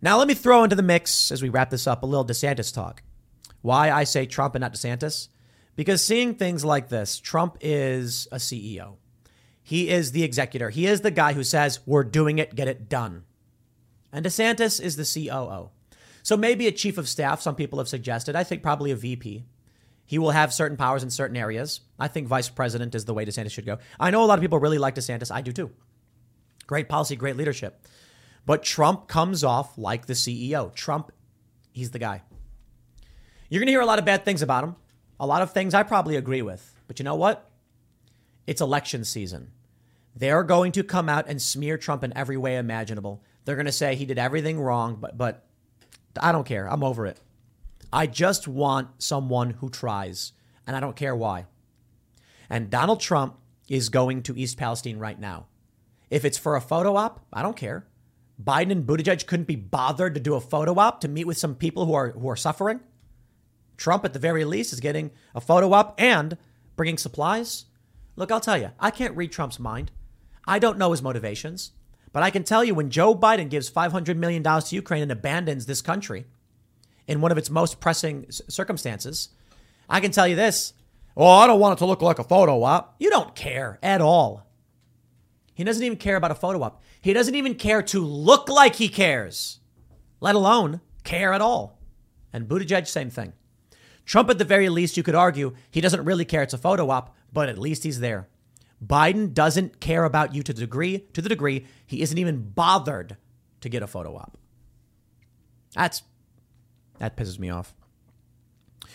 Now, 0.01 0.17
let 0.19 0.29
me 0.29 0.35
throw 0.35 0.63
into 0.63 0.77
the 0.77 0.83
mix, 0.83 1.33
as 1.33 1.41
we 1.41 1.49
wrap 1.49 1.69
this 1.69 1.85
up, 1.85 2.01
a 2.01 2.05
little 2.05 2.25
DeSantis 2.25 2.73
talk. 2.73 3.03
Why 3.61 3.91
I 3.91 4.05
say 4.05 4.25
Trump 4.25 4.55
and 4.55 4.61
not 4.61 4.73
DeSantis? 4.73 5.27
Because 5.75 6.03
seeing 6.03 6.35
things 6.35 6.63
like 6.63 6.89
this, 6.89 7.19
Trump 7.19 7.57
is 7.61 8.27
a 8.31 8.37
CEO. 8.37 8.97
He 9.63 9.89
is 9.89 10.11
the 10.11 10.23
executor. 10.23 10.69
He 10.69 10.85
is 10.85 11.01
the 11.01 11.11
guy 11.11 11.33
who 11.33 11.43
says, 11.43 11.79
we're 11.85 12.03
doing 12.03 12.37
it, 12.37 12.53
get 12.53 12.67
it 12.67 12.89
done. 12.89 13.23
And 14.11 14.25
DeSantis 14.25 14.81
is 14.81 14.95
the 14.95 15.27
COO. 15.29 15.71
So 16.21 16.37
maybe 16.37 16.67
a 16.67 16.71
chief 16.71 16.97
of 16.97 17.09
staff, 17.09 17.41
some 17.41 17.55
people 17.55 17.79
have 17.79 17.87
suggested. 17.87 18.35
I 18.35 18.43
think 18.43 18.61
probably 18.61 18.91
a 18.91 18.95
VP. 18.95 19.45
He 20.05 20.19
will 20.19 20.31
have 20.31 20.53
certain 20.53 20.77
powers 20.77 21.01
in 21.01 21.09
certain 21.09 21.37
areas. 21.37 21.81
I 21.97 22.07
think 22.07 22.27
vice 22.27 22.49
president 22.49 22.93
is 22.93 23.05
the 23.05 23.13
way 23.13 23.25
DeSantis 23.25 23.51
should 23.51 23.65
go. 23.65 23.79
I 23.99 24.11
know 24.11 24.23
a 24.23 24.27
lot 24.27 24.37
of 24.37 24.41
people 24.41 24.59
really 24.59 24.77
like 24.77 24.95
DeSantis. 24.95 25.33
I 25.33 25.41
do 25.41 25.51
too. 25.51 25.71
Great 26.67 26.89
policy, 26.89 27.15
great 27.15 27.37
leadership. 27.37 27.87
But 28.45 28.63
Trump 28.63 29.07
comes 29.07 29.43
off 29.43 29.77
like 29.77 30.05
the 30.05 30.13
CEO. 30.13 30.73
Trump, 30.75 31.11
he's 31.71 31.91
the 31.91 31.99
guy. 31.99 32.21
You're 33.49 33.59
going 33.59 33.67
to 33.67 33.73
hear 33.73 33.81
a 33.81 33.85
lot 33.85 33.99
of 33.99 34.05
bad 34.05 34.25
things 34.25 34.41
about 34.41 34.63
him. 34.63 34.75
A 35.19 35.27
lot 35.27 35.41
of 35.41 35.51
things 35.51 35.73
I 35.73 35.83
probably 35.83 36.15
agree 36.15 36.41
with. 36.41 36.73
But 36.87 36.99
you 36.99 37.05
know 37.05 37.15
what? 37.15 37.49
It's 38.45 38.61
election 38.61 39.03
season. 39.05 39.51
They're 40.15 40.43
going 40.43 40.71
to 40.73 40.83
come 40.83 41.09
out 41.09 41.27
and 41.27 41.41
smear 41.41 41.77
Trump 41.77 42.03
in 42.03 42.15
every 42.15 42.37
way 42.37 42.57
imaginable. 42.57 43.23
They're 43.45 43.55
going 43.55 43.65
to 43.65 43.71
say 43.71 43.95
he 43.95 44.05
did 44.05 44.19
everything 44.19 44.59
wrong, 44.59 44.97
but 44.99 45.17
but 45.17 45.45
I 46.19 46.31
don't 46.31 46.45
care. 46.45 46.67
I'm 46.67 46.83
over 46.83 47.05
it. 47.05 47.19
I 47.91 48.07
just 48.07 48.47
want 48.47 48.89
someone 49.01 49.51
who 49.51 49.69
tries, 49.69 50.33
and 50.65 50.75
I 50.75 50.79
don't 50.79 50.95
care 50.95 51.15
why. 51.15 51.45
And 52.49 52.69
Donald 52.69 52.99
Trump 52.99 53.37
is 53.69 53.89
going 53.89 54.23
to 54.23 54.37
East 54.37 54.57
Palestine 54.57 54.99
right 54.99 55.19
now. 55.19 55.47
If 56.09 56.25
it's 56.25 56.37
for 56.37 56.55
a 56.55 56.61
photo 56.61 56.95
op, 56.95 57.25
I 57.31 57.41
don't 57.41 57.57
care. 57.57 57.87
Biden 58.41 58.71
and 58.71 58.85
Buttigieg 58.85 59.25
couldn't 59.25 59.47
be 59.47 59.55
bothered 59.55 60.15
to 60.15 60.19
do 60.19 60.35
a 60.35 60.41
photo 60.41 60.77
op 60.79 61.01
to 61.01 61.07
meet 61.07 61.25
with 61.25 61.37
some 61.37 61.55
people 61.55 61.85
who 61.85 61.93
are 61.93 62.11
who 62.11 62.29
are 62.29 62.35
suffering. 62.35 62.81
Trump, 63.77 64.05
at 64.05 64.13
the 64.13 64.19
very 64.19 64.45
least, 64.45 64.73
is 64.73 64.79
getting 64.79 65.11
a 65.35 65.41
photo 65.41 65.73
up 65.73 65.95
and 65.97 66.37
bringing 66.75 66.97
supplies. 66.97 67.65
Look, 68.15 68.31
I'll 68.31 68.39
tell 68.39 68.57
you, 68.57 68.71
I 68.79 68.91
can't 68.91 69.15
read 69.15 69.31
Trump's 69.31 69.59
mind. 69.59 69.91
I 70.45 70.59
don't 70.59 70.77
know 70.77 70.91
his 70.91 71.01
motivations. 71.01 71.71
But 72.13 72.21
I 72.21 72.29
can 72.29 72.43
tell 72.43 72.63
you 72.63 72.75
when 72.75 72.91
Joe 72.91 73.15
Biden 73.15 73.49
gives 73.49 73.71
$500 73.71 74.15
million 74.17 74.43
to 74.43 74.75
Ukraine 74.75 75.01
and 75.01 75.11
abandons 75.11 75.65
this 75.65 75.81
country 75.81 76.25
in 77.07 77.21
one 77.21 77.31
of 77.31 77.37
its 77.37 77.49
most 77.49 77.79
pressing 77.79 78.27
circumstances, 78.29 79.29
I 79.89 79.99
can 79.99 80.11
tell 80.11 80.27
you 80.27 80.35
this. 80.35 80.73
Oh, 81.17 81.27
I 81.27 81.47
don't 81.47 81.59
want 81.59 81.77
it 81.77 81.79
to 81.79 81.85
look 81.87 82.01
like 82.01 82.19
a 82.19 82.23
photo 82.23 82.63
op. 82.63 82.95
You 82.99 83.09
don't 83.09 83.35
care 83.35 83.79
at 83.81 83.99
all. 83.99 84.47
He 85.55 85.63
doesn't 85.63 85.83
even 85.83 85.97
care 85.97 86.15
about 86.15 86.31
a 86.31 86.35
photo 86.35 86.61
op. 86.61 86.81
He 87.01 87.13
doesn't 87.13 87.35
even 87.35 87.55
care 87.55 87.81
to 87.83 87.99
look 87.99 88.47
like 88.47 88.75
he 88.75 88.89
cares, 88.89 89.59
let 90.21 90.35
alone 90.35 90.81
care 91.03 91.33
at 91.33 91.41
all. 91.41 91.79
And 92.31 92.47
Buttigieg, 92.47 92.87
same 92.87 93.09
thing. 93.09 93.33
Trump, 94.05 94.29
at 94.29 94.37
the 94.37 94.45
very 94.45 94.69
least, 94.69 94.97
you 94.97 95.03
could 95.03 95.15
argue 95.15 95.55
he 95.71 95.81
doesn't 95.81 96.03
really 96.03 96.25
care. 96.25 96.43
It's 96.43 96.53
a 96.53 96.57
photo 96.57 96.89
op, 96.89 97.15
but 97.31 97.49
at 97.49 97.57
least 97.57 97.83
he's 97.83 97.99
there. 97.99 98.27
Biden 98.85 99.33
doesn't 99.33 99.79
care 99.79 100.03
about 100.03 100.35
you 100.35 100.43
to 100.43 100.53
the 100.53 100.61
degree 100.61 101.05
to 101.13 101.21
the 101.21 101.29
degree 101.29 101.65
he 101.85 102.01
isn't 102.01 102.17
even 102.17 102.49
bothered 102.49 103.17
to 103.61 103.69
get 103.69 103.81
a 103.81 103.87
photo 103.87 104.15
op. 104.15 104.37
That's 105.73 106.03
that 106.99 107.15
pisses 107.15 107.39
me 107.39 107.49
off. 107.49 107.73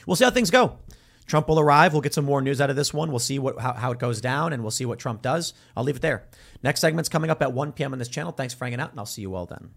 We'll 0.06 0.16
see 0.16 0.24
how 0.24 0.30
things 0.30 0.50
go. 0.50 0.78
Trump 1.26 1.48
will 1.48 1.60
arrive. 1.60 1.92
We'll 1.92 2.02
get 2.02 2.14
some 2.14 2.24
more 2.24 2.40
news 2.40 2.60
out 2.60 2.70
of 2.70 2.76
this 2.76 2.92
one. 2.92 3.10
We'll 3.10 3.18
see 3.18 3.38
what 3.38 3.58
how, 3.58 3.74
how 3.74 3.92
it 3.92 3.98
goes 3.98 4.20
down, 4.20 4.52
and 4.52 4.62
we'll 4.62 4.70
see 4.70 4.86
what 4.86 4.98
Trump 4.98 5.22
does. 5.22 5.54
I'll 5.76 5.84
leave 5.84 5.96
it 5.96 6.02
there. 6.02 6.26
Next 6.62 6.80
segment's 6.80 7.08
coming 7.08 7.30
up 7.30 7.42
at 7.42 7.52
1 7.52 7.72
p.m. 7.72 7.92
on 7.92 7.98
this 7.98 8.08
channel. 8.08 8.32
Thanks 8.32 8.54
for 8.54 8.64
hanging 8.64 8.80
out, 8.80 8.90
and 8.90 8.98
I'll 8.98 9.06
see 9.06 9.22
you 9.22 9.34
all 9.34 9.46
then. 9.46 9.70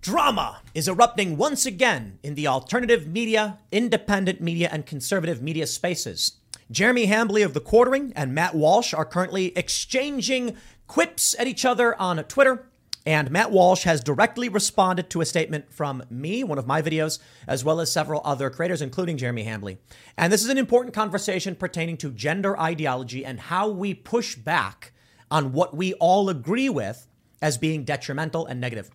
Drama 0.00 0.60
is 0.74 0.86
erupting 0.86 1.36
once 1.36 1.66
again 1.66 2.18
in 2.22 2.36
the 2.36 2.46
alternative 2.46 3.08
media, 3.08 3.58
independent 3.72 4.40
media, 4.40 4.68
and 4.70 4.86
conservative 4.86 5.42
media 5.42 5.66
spaces. 5.66 6.36
Jeremy 6.70 7.06
Hambly 7.06 7.44
of 7.44 7.52
The 7.52 7.60
Quartering 7.60 8.12
and 8.14 8.34
Matt 8.34 8.54
Walsh 8.54 8.94
are 8.94 9.04
currently 9.04 9.56
exchanging 9.56 10.56
quips 10.86 11.34
at 11.38 11.48
each 11.48 11.64
other 11.64 12.00
on 12.00 12.22
Twitter. 12.24 12.68
And 13.04 13.30
Matt 13.30 13.50
Walsh 13.50 13.84
has 13.84 14.02
directly 14.02 14.48
responded 14.48 15.10
to 15.10 15.20
a 15.20 15.26
statement 15.26 15.72
from 15.72 16.02
me, 16.10 16.44
one 16.44 16.58
of 16.58 16.66
my 16.66 16.80
videos, 16.80 17.18
as 17.46 17.64
well 17.64 17.80
as 17.80 17.90
several 17.90 18.20
other 18.24 18.50
creators, 18.50 18.82
including 18.82 19.16
Jeremy 19.16 19.44
Hambly. 19.44 19.78
And 20.16 20.32
this 20.32 20.44
is 20.44 20.50
an 20.50 20.58
important 20.58 20.94
conversation 20.94 21.56
pertaining 21.56 21.96
to 21.98 22.10
gender 22.10 22.58
ideology 22.60 23.24
and 23.24 23.40
how 23.40 23.68
we 23.68 23.94
push 23.94 24.36
back 24.36 24.92
on 25.30 25.52
what 25.52 25.74
we 25.74 25.94
all 25.94 26.28
agree 26.28 26.68
with 26.68 27.08
as 27.40 27.56
being 27.58 27.84
detrimental 27.84 28.46
and 28.46 28.60
negative. 28.60 28.90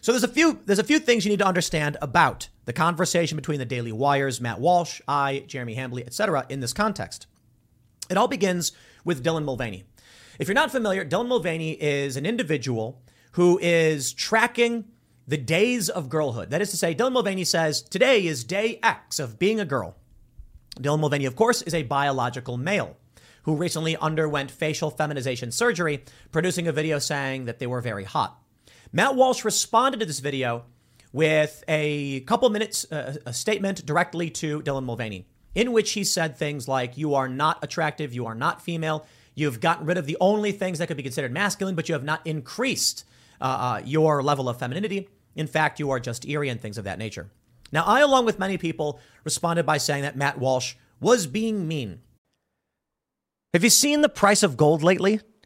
So 0.00 0.12
there's 0.12 0.24
a 0.24 0.28
few 0.28 0.60
there's 0.66 0.78
a 0.78 0.84
few 0.84 0.98
things 0.98 1.24
you 1.24 1.30
need 1.30 1.38
to 1.40 1.46
understand 1.46 1.96
about 2.00 2.48
the 2.64 2.72
conversation 2.72 3.36
between 3.36 3.58
the 3.58 3.64
Daily 3.64 3.92
Wire's 3.92 4.40
Matt 4.40 4.60
Walsh, 4.60 5.00
I, 5.08 5.44
Jeremy 5.46 5.76
Hambly, 5.76 6.06
etc. 6.06 6.46
in 6.48 6.60
this 6.60 6.72
context. 6.72 7.26
It 8.08 8.16
all 8.16 8.28
begins 8.28 8.72
with 9.04 9.24
Dylan 9.24 9.44
Mulvaney. 9.44 9.84
If 10.38 10.48
you're 10.48 10.54
not 10.54 10.70
familiar, 10.70 11.04
Dylan 11.04 11.28
Mulvaney 11.28 11.72
is 11.72 12.16
an 12.16 12.26
individual 12.26 13.02
who 13.32 13.58
is 13.60 14.12
tracking 14.12 14.84
the 15.26 15.36
days 15.36 15.88
of 15.88 16.08
girlhood. 16.08 16.50
That 16.50 16.62
is 16.62 16.70
to 16.70 16.76
say, 16.76 16.94
Dylan 16.94 17.12
Mulvaney 17.12 17.44
says 17.44 17.82
today 17.82 18.26
is 18.26 18.44
day 18.44 18.78
X 18.82 19.18
of 19.18 19.38
being 19.38 19.58
a 19.58 19.64
girl. 19.64 19.96
Dylan 20.78 21.00
Mulvaney, 21.00 21.26
of 21.26 21.36
course, 21.36 21.62
is 21.62 21.74
a 21.74 21.82
biological 21.82 22.56
male 22.56 22.96
who 23.42 23.56
recently 23.56 23.96
underwent 23.96 24.50
facial 24.50 24.90
feminization 24.90 25.52
surgery, 25.52 26.04
producing 26.32 26.66
a 26.66 26.72
video 26.72 26.98
saying 26.98 27.44
that 27.46 27.58
they 27.58 27.66
were 27.66 27.80
very 27.80 28.04
hot. 28.04 28.38
Matt 28.92 29.16
Walsh 29.16 29.44
responded 29.44 30.00
to 30.00 30.06
this 30.06 30.20
video 30.20 30.64
with 31.12 31.64
a 31.68 32.20
couple 32.20 32.48
minutes, 32.50 32.90
uh, 32.92 33.16
a 33.26 33.32
statement 33.32 33.84
directly 33.86 34.30
to 34.30 34.60
Dylan 34.62 34.84
Mulvaney, 34.84 35.26
in 35.54 35.72
which 35.72 35.92
he 35.92 36.04
said 36.04 36.36
things 36.36 36.68
like, 36.68 36.96
You 36.96 37.14
are 37.14 37.28
not 37.28 37.58
attractive, 37.62 38.14
you 38.14 38.26
are 38.26 38.34
not 38.34 38.62
female, 38.62 39.06
you've 39.34 39.60
gotten 39.60 39.86
rid 39.86 39.98
of 39.98 40.06
the 40.06 40.16
only 40.20 40.52
things 40.52 40.78
that 40.78 40.88
could 40.88 40.96
be 40.96 41.02
considered 41.02 41.32
masculine, 41.32 41.74
but 41.74 41.88
you 41.88 41.94
have 41.94 42.04
not 42.04 42.20
increased 42.26 43.04
uh, 43.40 43.44
uh, 43.44 43.82
your 43.84 44.22
level 44.22 44.48
of 44.48 44.58
femininity. 44.58 45.08
In 45.34 45.46
fact, 45.46 45.78
you 45.78 45.90
are 45.90 46.00
just 46.00 46.26
eerie 46.26 46.48
and 46.48 46.60
things 46.60 46.78
of 46.78 46.84
that 46.84 46.98
nature. 46.98 47.28
Now, 47.72 47.84
I, 47.84 48.00
along 48.00 48.26
with 48.26 48.38
many 48.38 48.56
people, 48.58 49.00
responded 49.24 49.66
by 49.66 49.78
saying 49.78 50.02
that 50.02 50.16
Matt 50.16 50.38
Walsh 50.38 50.74
was 51.00 51.26
being 51.26 51.68
mean. 51.68 52.00
Have 53.52 53.64
you 53.64 53.70
seen 53.70 54.00
the 54.00 54.08
price 54.08 54.42
of 54.42 54.56
gold 54.56 54.82
lately? 54.82 55.20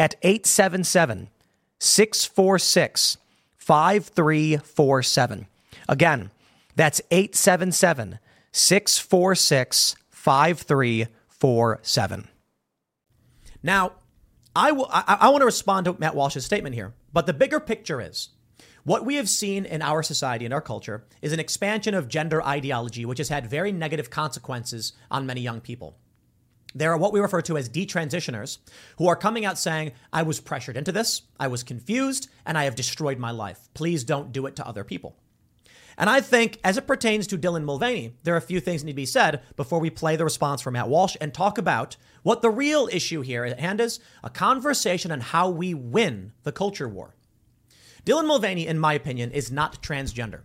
at 0.00 0.16
877 0.22 1.28
646 1.78 3.18
5347. 3.58 5.46
Again, 5.88 6.30
that's 6.74 7.00
877 7.10 8.18
646 8.50 9.96
5347. 10.10 12.28
Now, 13.62 13.92
I, 14.56 14.70
I, 14.70 15.18
I 15.20 15.28
want 15.28 15.42
to 15.42 15.46
respond 15.46 15.84
to 15.84 15.94
Matt 15.98 16.14
Walsh's 16.14 16.46
statement 16.46 16.74
here, 16.74 16.94
but 17.12 17.26
the 17.26 17.34
bigger 17.34 17.60
picture 17.60 18.00
is 18.00 18.30
what 18.84 19.04
we 19.04 19.16
have 19.16 19.28
seen 19.28 19.66
in 19.66 19.82
our 19.82 20.02
society 20.02 20.46
and 20.46 20.54
our 20.54 20.62
culture 20.62 21.04
is 21.20 21.34
an 21.34 21.40
expansion 21.40 21.92
of 21.92 22.08
gender 22.08 22.42
ideology, 22.42 23.04
which 23.04 23.18
has 23.18 23.28
had 23.28 23.50
very 23.50 23.70
negative 23.70 24.08
consequences 24.08 24.94
on 25.10 25.26
many 25.26 25.42
young 25.42 25.60
people. 25.60 25.98
There 26.74 26.92
are 26.92 26.96
what 26.96 27.12
we 27.12 27.20
refer 27.20 27.42
to 27.42 27.56
as 27.56 27.68
detransitioners 27.68 28.58
who 28.98 29.08
are 29.08 29.16
coming 29.16 29.44
out 29.44 29.58
saying, 29.58 29.92
I 30.12 30.22
was 30.22 30.40
pressured 30.40 30.76
into 30.76 30.92
this, 30.92 31.22
I 31.38 31.48
was 31.48 31.62
confused, 31.62 32.28
and 32.46 32.56
I 32.56 32.64
have 32.64 32.76
destroyed 32.76 33.18
my 33.18 33.32
life. 33.32 33.68
Please 33.74 34.04
don't 34.04 34.32
do 34.32 34.46
it 34.46 34.56
to 34.56 34.66
other 34.66 34.84
people. 34.84 35.16
And 35.98 36.08
I 36.08 36.20
think, 36.20 36.58
as 36.64 36.78
it 36.78 36.86
pertains 36.86 37.26
to 37.26 37.36
Dylan 37.36 37.64
Mulvaney, 37.64 38.14
there 38.22 38.32
are 38.32 38.38
a 38.38 38.40
few 38.40 38.60
things 38.60 38.80
that 38.80 38.86
need 38.86 38.92
to 38.92 38.96
be 38.96 39.04
said 39.04 39.42
before 39.56 39.80
we 39.80 39.90
play 39.90 40.16
the 40.16 40.24
response 40.24 40.62
from 40.62 40.72
Matt 40.74 40.88
Walsh 40.88 41.16
and 41.20 41.34
talk 41.34 41.58
about 41.58 41.96
what 42.22 42.40
the 42.40 42.50
real 42.50 42.88
issue 42.90 43.20
here 43.20 43.44
at 43.44 43.60
hand 43.60 43.80
is 43.80 44.00
a 44.22 44.30
conversation 44.30 45.10
on 45.10 45.20
how 45.20 45.50
we 45.50 45.74
win 45.74 46.32
the 46.44 46.52
culture 46.52 46.88
war. 46.88 47.16
Dylan 48.06 48.26
Mulvaney, 48.26 48.66
in 48.66 48.78
my 48.78 48.94
opinion, 48.94 49.30
is 49.30 49.52
not 49.52 49.82
transgender. 49.82 50.40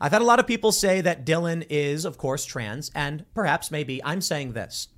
I've 0.00 0.12
had 0.12 0.22
a 0.22 0.26
lot 0.26 0.40
of 0.40 0.46
people 0.46 0.72
say 0.72 1.00
that 1.00 1.26
Dylan 1.26 1.64
is, 1.68 2.04
of 2.04 2.18
course, 2.18 2.44
trans, 2.44 2.90
and 2.94 3.24
perhaps 3.34 3.70
maybe 3.70 4.02
I'm 4.04 4.20
saying 4.20 4.52
this. 4.52 4.88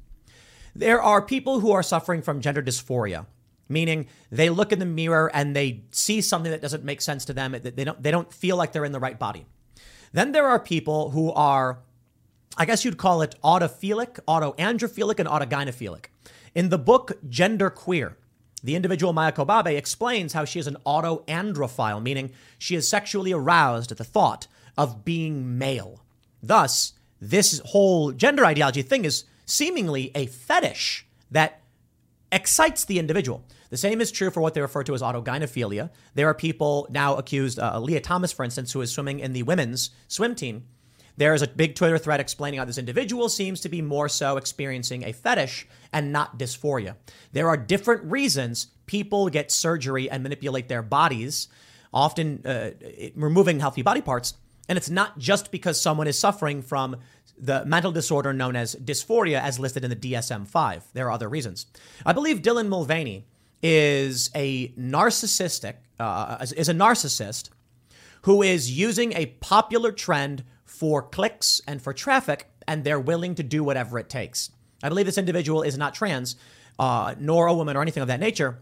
There 0.80 1.02
are 1.02 1.20
people 1.20 1.60
who 1.60 1.72
are 1.72 1.82
suffering 1.82 2.22
from 2.22 2.40
gender 2.40 2.62
dysphoria, 2.62 3.26
meaning 3.68 4.06
they 4.30 4.48
look 4.48 4.72
in 4.72 4.78
the 4.78 4.86
mirror 4.86 5.30
and 5.34 5.54
they 5.54 5.84
see 5.90 6.22
something 6.22 6.50
that 6.50 6.62
doesn't 6.62 6.84
make 6.84 7.02
sense 7.02 7.26
to 7.26 7.34
them. 7.34 7.54
They 7.62 7.84
don't, 7.84 8.02
they 8.02 8.10
don't 8.10 8.32
feel 8.32 8.56
like 8.56 8.72
they're 8.72 8.86
in 8.86 8.92
the 8.92 8.98
right 8.98 9.18
body. 9.18 9.44
Then 10.14 10.32
there 10.32 10.46
are 10.46 10.58
people 10.58 11.10
who 11.10 11.32
are, 11.32 11.80
I 12.56 12.64
guess 12.64 12.82
you'd 12.82 12.96
call 12.96 13.20
it 13.20 13.34
autophilic, 13.44 14.20
autoandrophilic, 14.26 15.18
and 15.18 15.28
autogynephilic. 15.28 16.06
In 16.54 16.70
the 16.70 16.78
book 16.78 17.12
Gender 17.28 17.68
Queer, 17.68 18.16
the 18.64 18.74
individual 18.74 19.12
Maia 19.12 19.32
Kobabe 19.32 19.76
explains 19.76 20.32
how 20.32 20.46
she 20.46 20.60
is 20.60 20.66
an 20.66 20.78
autoandrophile, 20.86 22.02
meaning 22.02 22.32
she 22.58 22.74
is 22.74 22.88
sexually 22.88 23.32
aroused 23.32 23.92
at 23.92 23.98
the 23.98 24.04
thought 24.04 24.46
of 24.78 25.04
being 25.04 25.58
male. 25.58 26.00
Thus, 26.42 26.94
this 27.20 27.60
whole 27.66 28.12
gender 28.12 28.46
ideology 28.46 28.80
thing 28.80 29.04
is 29.04 29.24
seemingly 29.50 30.10
a 30.14 30.26
fetish 30.26 31.06
that 31.30 31.60
excites 32.32 32.84
the 32.84 32.98
individual. 32.98 33.44
The 33.70 33.76
same 33.76 34.00
is 34.00 34.10
true 34.10 34.30
for 34.30 34.40
what 34.40 34.54
they 34.54 34.60
refer 34.60 34.82
to 34.84 34.94
as 34.94 35.02
autogynephilia. 35.02 35.90
There 36.14 36.28
are 36.28 36.34
people 36.34 36.86
now 36.90 37.16
accused, 37.16 37.58
uh, 37.58 37.78
Lia 37.80 38.00
Thomas, 38.00 38.32
for 38.32 38.44
instance, 38.44 38.72
who 38.72 38.80
is 38.80 38.92
swimming 38.92 39.20
in 39.20 39.32
the 39.32 39.42
women's 39.42 39.90
swim 40.08 40.34
team. 40.34 40.64
There 41.16 41.34
is 41.34 41.42
a 41.42 41.48
big 41.48 41.74
Twitter 41.74 41.98
thread 41.98 42.20
explaining 42.20 42.58
how 42.58 42.64
this 42.64 42.78
individual 42.78 43.28
seems 43.28 43.60
to 43.60 43.68
be 43.68 43.82
more 43.82 44.08
so 44.08 44.36
experiencing 44.36 45.04
a 45.04 45.12
fetish 45.12 45.68
and 45.92 46.12
not 46.12 46.38
dysphoria. 46.38 46.96
There 47.32 47.48
are 47.48 47.56
different 47.56 48.04
reasons 48.04 48.68
people 48.86 49.28
get 49.28 49.52
surgery 49.52 50.08
and 50.08 50.22
manipulate 50.22 50.68
their 50.68 50.82
bodies, 50.82 51.48
often 51.92 52.44
uh, 52.46 52.70
removing 53.14 53.60
healthy 53.60 53.82
body 53.82 54.00
parts. 54.00 54.34
And 54.68 54.78
it's 54.78 54.90
not 54.90 55.18
just 55.18 55.50
because 55.50 55.80
someone 55.80 56.06
is 56.06 56.18
suffering 56.18 56.62
from 56.62 56.96
the 57.40 57.64
mental 57.64 57.90
disorder 57.90 58.32
known 58.32 58.54
as 58.54 58.74
dysphoria, 58.76 59.40
as 59.40 59.58
listed 59.58 59.84
in 59.84 59.90
the 59.90 59.96
DSM 59.96 60.46
5. 60.46 60.84
There 60.92 61.06
are 61.06 61.12
other 61.12 61.28
reasons. 61.28 61.66
I 62.04 62.12
believe 62.12 62.42
Dylan 62.42 62.68
Mulvaney 62.68 63.26
is 63.62 64.30
a 64.34 64.68
narcissistic, 64.68 65.76
uh, 65.98 66.38
is 66.56 66.68
a 66.68 66.74
narcissist 66.74 67.50
who 68.22 68.42
is 68.42 68.70
using 68.70 69.12
a 69.14 69.26
popular 69.26 69.92
trend 69.92 70.44
for 70.64 71.02
clicks 71.02 71.60
and 71.66 71.80
for 71.80 71.92
traffic, 71.92 72.48
and 72.68 72.84
they're 72.84 73.00
willing 73.00 73.34
to 73.34 73.42
do 73.42 73.64
whatever 73.64 73.98
it 73.98 74.08
takes. 74.08 74.50
I 74.82 74.88
believe 74.88 75.06
this 75.06 75.18
individual 75.18 75.62
is 75.62 75.76
not 75.76 75.94
trans, 75.94 76.36
uh, 76.78 77.14
nor 77.18 77.46
a 77.46 77.54
woman 77.54 77.76
or 77.76 77.82
anything 77.82 78.02
of 78.02 78.08
that 78.08 78.20
nature, 78.20 78.58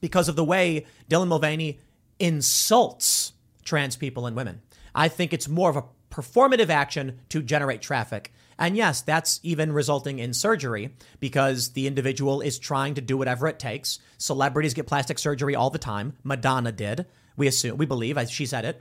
because 0.00 0.28
of 0.28 0.36
the 0.36 0.44
way 0.44 0.86
Dylan 1.10 1.28
Mulvaney 1.28 1.80
insults 2.18 3.32
trans 3.64 3.96
people 3.96 4.26
and 4.26 4.36
women. 4.36 4.62
I 4.94 5.08
think 5.08 5.32
it's 5.32 5.48
more 5.48 5.68
of 5.68 5.76
a 5.76 5.84
performative 6.16 6.70
action 6.70 7.18
to 7.28 7.42
generate 7.42 7.82
traffic. 7.82 8.32
And 8.58 8.74
yes, 8.74 9.02
that's 9.02 9.38
even 9.42 9.72
resulting 9.72 10.18
in 10.18 10.32
surgery 10.32 10.94
because 11.20 11.72
the 11.72 11.86
individual 11.86 12.40
is 12.40 12.58
trying 12.58 12.94
to 12.94 13.02
do 13.02 13.18
whatever 13.18 13.46
it 13.48 13.58
takes. 13.58 13.98
Celebrities 14.16 14.72
get 14.72 14.86
plastic 14.86 15.18
surgery 15.18 15.54
all 15.54 15.68
the 15.68 15.78
time. 15.78 16.14
Madonna 16.24 16.72
did. 16.72 17.04
We 17.36 17.46
assume, 17.46 17.76
we 17.76 17.84
believe, 17.84 18.16
as 18.16 18.30
she 18.30 18.46
said 18.46 18.64
it. 18.64 18.80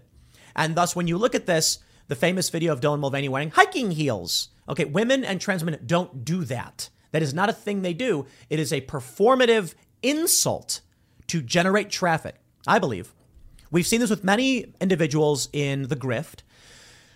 And 0.55 0.75
thus, 0.75 0.95
when 0.95 1.07
you 1.07 1.17
look 1.17 1.35
at 1.35 1.45
this, 1.45 1.79
the 2.07 2.15
famous 2.15 2.49
video 2.49 2.71
of 2.71 2.79
Dylan 2.79 2.99
Mulvaney 2.99 3.27
wearing 3.27 3.51
hiking 3.51 3.91
heels. 3.91 4.47
Okay, 4.69 4.85
women 4.85 5.25
and 5.25 5.41
trans 5.41 5.63
women 5.63 5.81
don't 5.85 6.23
do 6.23 6.45
that. 6.45 6.89
That 7.11 7.21
is 7.21 7.33
not 7.33 7.49
a 7.49 7.53
thing 7.53 7.81
they 7.81 7.93
do. 7.93 8.27
It 8.49 8.59
is 8.59 8.71
a 8.71 8.79
performative 8.79 9.73
insult 10.01 10.79
to 11.27 11.41
generate 11.41 11.89
traffic, 11.89 12.35
I 12.65 12.79
believe. 12.79 13.13
We've 13.71 13.85
seen 13.87 13.99
this 13.99 14.09
with 14.09 14.23
many 14.23 14.73
individuals 14.79 15.49
in 15.51 15.89
the 15.89 15.95
grift. 15.97 16.43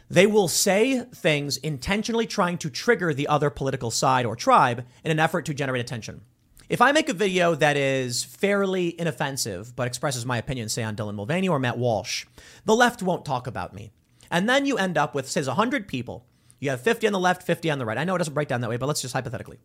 They 0.10 0.26
will 0.26 0.48
say 0.48 1.02
things 1.02 1.58
intentionally 1.58 2.26
trying 2.26 2.58
to 2.60 2.70
trigger 2.70 3.14
the 3.14 3.28
other 3.28 3.50
political 3.50 3.92
side 3.92 4.26
or 4.26 4.36
tribe 4.36 4.86
in 5.04 5.12
an 5.12 5.20
effort 5.20 5.46
to 5.46 5.54
generate 5.54 5.82
attention. 5.82 6.22
If 6.68 6.82
I 6.82 6.92
make 6.92 7.10
a 7.10 7.14
video 7.14 7.56
that 7.56 7.78
is 7.78 8.24
fairly 8.24 9.00
inoffensive 9.00 9.76
but 9.76 9.88
expresses 9.88 10.26
my 10.26 10.38
opinion, 10.38 10.70
say 10.70 10.84
on 10.84 10.96
Dylan 10.96 11.16
Mulvaney 11.16 11.48
or 11.48 11.60
Matt 11.60 11.78
Walsh, 11.78 12.26
the 12.66 12.76
left 12.76 13.04
won't 13.04 13.26
talk 13.26 13.48
about 13.48 13.74
me. 13.74 13.92
And 14.32 14.48
then 14.48 14.66
you 14.66 14.78
end 14.78 14.98
up 14.98 15.16
with, 15.16 15.30
says 15.30 15.48
100 15.48 15.88
people. 15.88 16.26
You 16.60 16.72
have 16.72 16.82
50 16.82 17.08
on 17.08 17.14
the 17.14 17.20
left, 17.20 17.44
50 17.44 17.70
on 17.70 17.80
the 17.80 17.86
right. 17.86 17.98
I 17.98 18.04
know 18.04 18.16
it 18.16 18.20
doesn't 18.20 18.34
break 18.34 18.48
down 18.48 18.62
that 18.62 18.70
way, 18.70 18.78
but 18.78 18.86
let's 18.86 19.02
just 19.02 19.14
hypothetically. 19.14 19.60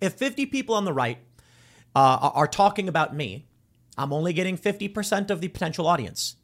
If 0.00 0.14
50 0.14 0.46
people 0.46 0.74
on 0.74 0.84
the 0.84 0.92
right 0.92 1.18
uh, 1.94 2.30
are 2.34 2.48
talking 2.48 2.88
about 2.88 3.14
me, 3.14 3.46
I'm 3.96 4.12
only 4.12 4.32
getting 4.32 4.56
50% 4.56 5.30
of 5.30 5.40
the 5.40 5.48
potential 5.48 5.86
audience. 5.86 6.36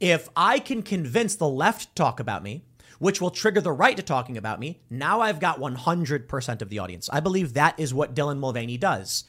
If 0.00 0.30
I 0.34 0.58
can 0.58 0.82
convince 0.82 1.36
the 1.36 1.48
left 1.48 1.82
to 1.82 1.94
talk 1.94 2.20
about 2.20 2.42
me, 2.42 2.64
which 2.98 3.20
will 3.20 3.30
trigger 3.30 3.60
the 3.60 3.72
right 3.72 3.96
to 3.96 4.02
talking 4.02 4.38
about 4.38 4.58
me, 4.58 4.80
now 4.88 5.20
I've 5.20 5.40
got 5.40 5.60
100% 5.60 6.62
of 6.62 6.68
the 6.70 6.78
audience. 6.78 7.08
I 7.12 7.20
believe 7.20 7.52
that 7.52 7.78
is 7.78 7.94
what 7.94 8.14
Dylan 8.14 8.38
Mulvaney 8.38 8.78
does. 8.78 9.24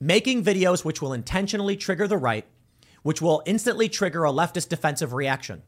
Making 0.00 0.42
videos 0.42 0.84
which 0.84 1.02
will 1.02 1.12
intentionally 1.12 1.76
trigger 1.76 2.08
the 2.08 2.16
right, 2.16 2.46
which 3.02 3.20
will 3.20 3.42
instantly 3.44 3.90
trigger 3.90 4.24
a 4.24 4.32
leftist 4.32 4.70
defensive 4.70 5.12
reaction. 5.12 5.62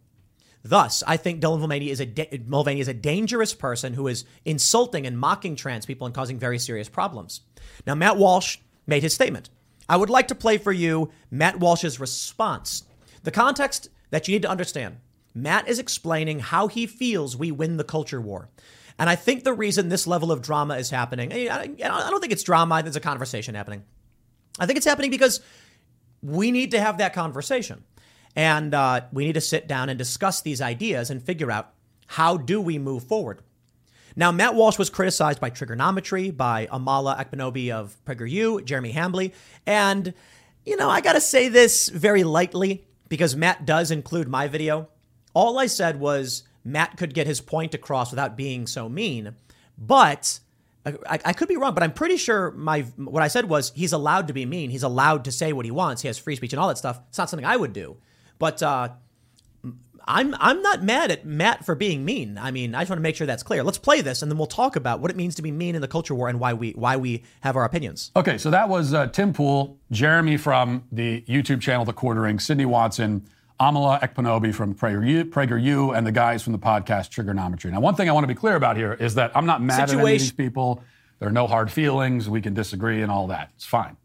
Thus, 0.65 1.03
I 1.07 1.17
think 1.17 1.43
Dylan 1.43 1.59
Mulvaney 1.59 1.91
is 1.91 2.01
a 2.01 2.07
da- 2.07 2.41
Mulvaney 2.47 2.81
is 2.81 2.89
a 2.89 2.95
dangerous 2.95 3.53
person 3.53 3.95
who 3.95 4.07
is 4.07 4.25
insulting 4.45 5.07
and 5.07 5.19
mocking 5.19 5.57
trans 5.57 5.85
people 5.85 6.07
and 6.07 6.15
causing 6.15 6.39
very 6.39 6.59
serious 6.59 6.89
problems. 6.89 7.43
Now, 7.87 7.95
Matt 7.95 8.17
Walsh 8.17 8.59
made 8.87 9.03
his 9.03 9.15
statement. 9.15 9.51
I 9.89 9.97
would 9.97 10.11
like 10.11 10.29
to 10.29 10.35
play 10.35 10.59
for 10.59 10.73
you 10.73 11.11
Matt 11.31 11.59
Walsh's 11.59 11.99
response. 11.99 12.85
The 13.25 13.31
context 13.31 13.89
that 14.13 14.29
you 14.29 14.35
need 14.35 14.43
to 14.43 14.51
understand. 14.51 14.99
Matt 15.35 15.67
is 15.67 15.79
explaining 15.79 16.39
how 16.39 16.69
he 16.69 16.87
feels 16.87 17.37
we 17.37 17.51
win 17.51 17.79
the 17.79 17.85
culture 17.85 18.21
war. 18.21 18.51
And 18.99 19.09
I 19.09 19.17
think 19.17 19.43
the 19.43 19.55
reason 19.55 19.89
this 19.89 20.07
level 20.07 20.31
of 20.31 20.43
drama 20.43 20.77
is 20.77 20.91
happening, 20.91 21.33
I 21.33 21.67
don't 21.67 22.21
think 22.21 22.33
it's 22.33 22.43
drama, 22.43 22.75
I 22.77 22.79
think 22.79 22.89
it's 22.89 22.97
a 22.97 23.01
conversation 23.01 23.55
happening. 23.55 23.83
I 24.61 24.67
think 24.67 24.77
it's 24.77 24.87
happening 24.87 25.11
because 25.11 25.41
we 26.23 26.51
need 26.51 26.73
to 26.73 26.81
have 26.81 26.99
that 26.99 27.15
conversation. 27.15 27.85
And 28.37 28.75
uh, 28.75 29.03
we 29.13 29.25
need 29.25 29.33
to 29.33 29.41
sit 29.41 29.67
down 29.67 29.89
and 29.89 29.99
discuss 29.99 30.43
these 30.43 30.61
ideas 30.61 31.11
and 31.11 31.23
figure 31.23 31.51
out 31.51 31.73
how 32.07 32.37
do 32.37 32.61
we 32.61 32.79
move 32.79 33.05
forward. 33.05 33.41
Now, 34.15 34.31
Matt 34.31 34.55
Walsh 34.55 34.79
was 34.79 34.91
criticized 34.91 35.41
by 35.41 35.49
Triggernometry, 35.49 36.37
by 36.37 36.67
Amala 36.67 37.19
Ekpunobi 37.19 37.73
of 37.73 37.97
PragerU, 38.05 38.63
Jeremy 38.67 38.93
Hambly. 38.93 39.33
And, 39.67 40.13
you 40.67 40.77
know, 40.77 40.91
I 40.91 41.01
got 41.01 41.15
to 41.15 41.21
say 41.21 41.49
this 41.49 41.89
very 41.89 42.25
lightly 42.25 42.85
because 43.13 43.37
Matt 43.37 43.67
does 43.67 43.91
include 43.91 44.27
my 44.27 44.49
video. 44.49 44.89
All 45.35 45.59
I 45.59 45.67
said 45.67 46.01
was 46.01 46.45
Matt 46.65 46.97
could 46.97 47.13
get 47.13 47.27
his 47.27 47.43
point 47.43 47.75
across 47.75 48.11
without 48.11 48.39
being 48.39 48.67
so 48.67 48.89
mean. 48.89 49.37
But 49.77 50.41
I, 50.87 51.19
I, 51.23 51.33
could 51.35 51.47
be 51.47 51.59
wrong, 51.59 51.75
but 51.75 51.83
I'm 51.83 51.93
pretty 51.93 52.17
sure 52.17 52.53
my 52.53 52.81
what 52.97 53.23
I 53.23 53.29
said 53.29 53.51
was 53.51 53.71
he's 53.75 53.93
allowed 53.93 54.29
to 54.29 54.33
be 54.33 54.47
mean. 54.47 54.71
He's 54.71 54.83
allowed 54.83 55.27
to 55.27 55.31
say 55.31 55.53
what 55.53 55.67
he 55.67 55.71
wants. 55.71 56.01
He 56.01 56.09
has 56.09 56.17
free 56.17 56.37
speech 56.37 56.55
and 56.55 56.61
all 56.61 56.69
that 56.69 56.79
stuff. 56.79 57.03
It's 57.11 57.19
not 57.19 57.29
something 57.29 57.45
I 57.45 57.55
would 57.55 57.75
do. 57.75 57.99
But 58.39 58.63
uh, 58.63 58.89
I'm 60.07 60.35
I'm 60.39 60.63
not 60.63 60.83
mad 60.83 61.11
at 61.11 61.25
Matt 61.25 61.65
for 61.65 61.75
being 61.75 62.05
mean. 62.05 62.39
I 62.39 62.51
mean, 62.51 62.75
I 62.75 62.81
just 62.81 62.91
want 62.91 62.99
to 62.99 63.03
make 63.03 63.17
sure 63.17 63.27
that's 63.27 63.43
clear. 63.43 63.63
Let's 63.63 63.79
play 63.79 64.01
this, 64.01 64.23
and 64.23 64.31
then 64.31 64.39
we'll 64.39 64.47
talk 64.47 64.77
about 64.77 65.01
what 65.01 65.11
it 65.11 65.17
means 65.17 65.35
to 65.37 65.43
be 65.43 65.51
mean 65.53 65.75
in 65.75 65.81
the 65.81 65.89
culture 65.89 66.15
war 66.15 66.29
and 66.29 66.41
why 66.41 66.55
we 66.55 66.73
why 66.73 66.97
we 66.97 67.23
have 67.41 67.57
our 67.57 67.65
opinions. 67.65 68.11
Okay, 68.17 68.39
so 68.39 68.51
that 68.51 68.69
was 68.69 68.95
uh, 68.95 69.07
Tim 69.09 69.33
Pool, 69.33 69.79
Jeremy 69.91 70.37
from 70.37 70.85
the 70.93 71.23
YouTube 71.23 71.61
channel 71.61 71.85
The 71.85 71.93
Quartering, 71.93 72.39
Sydney 72.39 72.67
Watson. 72.67 73.27
Amala 73.61 74.01
Ekpunobi 74.01 74.53
from 74.53 74.75
PragerU, 74.75 75.31
PragerU 75.31 75.97
and 75.97 76.05
the 76.05 76.11
guys 76.11 76.43
from 76.43 76.53
the 76.53 76.59
podcast 76.59 77.11
Triggernometry. 77.11 77.71
Now, 77.71 77.79
one 77.79 77.95
thing 77.95 78.09
I 78.09 78.13
want 78.13 78.25
to 78.25 78.29
be 78.29 78.35
clear 78.35 78.57
about 78.57 78.77
here 78.77 78.95
is 78.95 79.15
that 79.15 79.31
I'm 79.37 79.47
not 79.47 79.63
mad 79.63 79.89
Situation. 79.89 80.01
at 80.01 80.05
any 80.05 80.15
of 80.17 80.21
these 80.21 80.33
people. 80.33 80.83
There 81.21 81.29
are 81.29 81.33
no 81.33 81.47
hard 81.47 81.71
feelings. 81.71 82.29
We 82.29 82.41
can 82.41 82.55
disagree 82.55 83.03
and 83.03 83.13
all 83.13 83.29
that. 83.29 83.51
It's 83.55 83.65
fine. 83.65 83.97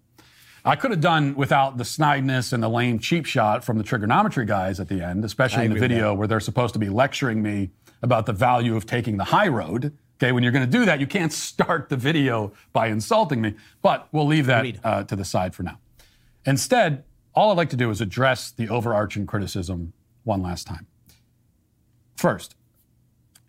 I 0.67 0.75
could 0.75 0.91
have 0.91 0.99
done 0.99 1.33
without 1.35 1.77
the 1.77 1.85
snideness 1.85 2.51
and 2.51 2.61
the 2.61 2.67
lame 2.67 2.99
cheap 2.99 3.25
shot 3.25 3.63
from 3.63 3.77
the 3.77 3.85
Triggernometry 3.85 4.45
guys 4.45 4.81
at 4.81 4.89
the 4.89 5.01
end, 5.01 5.23
especially 5.23 5.63
in 5.63 5.73
the 5.73 5.79
video 5.79 6.13
where 6.13 6.27
they're 6.27 6.41
supposed 6.41 6.73
to 6.73 6.79
be 6.79 6.89
lecturing 6.89 7.41
me 7.41 7.69
about 8.01 8.25
the 8.25 8.33
value 8.33 8.75
of 8.75 8.85
taking 8.85 9.15
the 9.15 9.23
high 9.23 9.47
road. 9.47 9.97
Okay, 10.17 10.33
when 10.33 10.43
you're 10.43 10.51
going 10.51 10.65
to 10.65 10.71
do 10.71 10.83
that, 10.83 10.99
you 10.99 11.07
can't 11.07 11.31
start 11.49 11.87
the 11.87 11.95
video 11.95 12.51
by 12.73 12.87
insulting 12.87 13.39
me. 13.39 13.55
But 13.81 14.09
we'll 14.11 14.27
leave 14.27 14.45
that 14.47 14.65
uh, 14.83 15.03
to 15.05 15.15
the 15.15 15.23
side 15.23 15.55
for 15.55 15.63
now. 15.63 15.79
Instead, 16.45 17.05
all 17.33 17.49
I'd 17.51 17.57
like 17.57 17.69
to 17.69 17.77
do 17.77 17.89
is 17.89 18.01
address 18.01 18.51
the 18.51 18.67
overarching 18.67 19.25
criticism 19.25 19.93
one 20.25 20.41
last 20.41 20.67
time. 20.67 20.85
First, 22.17 22.57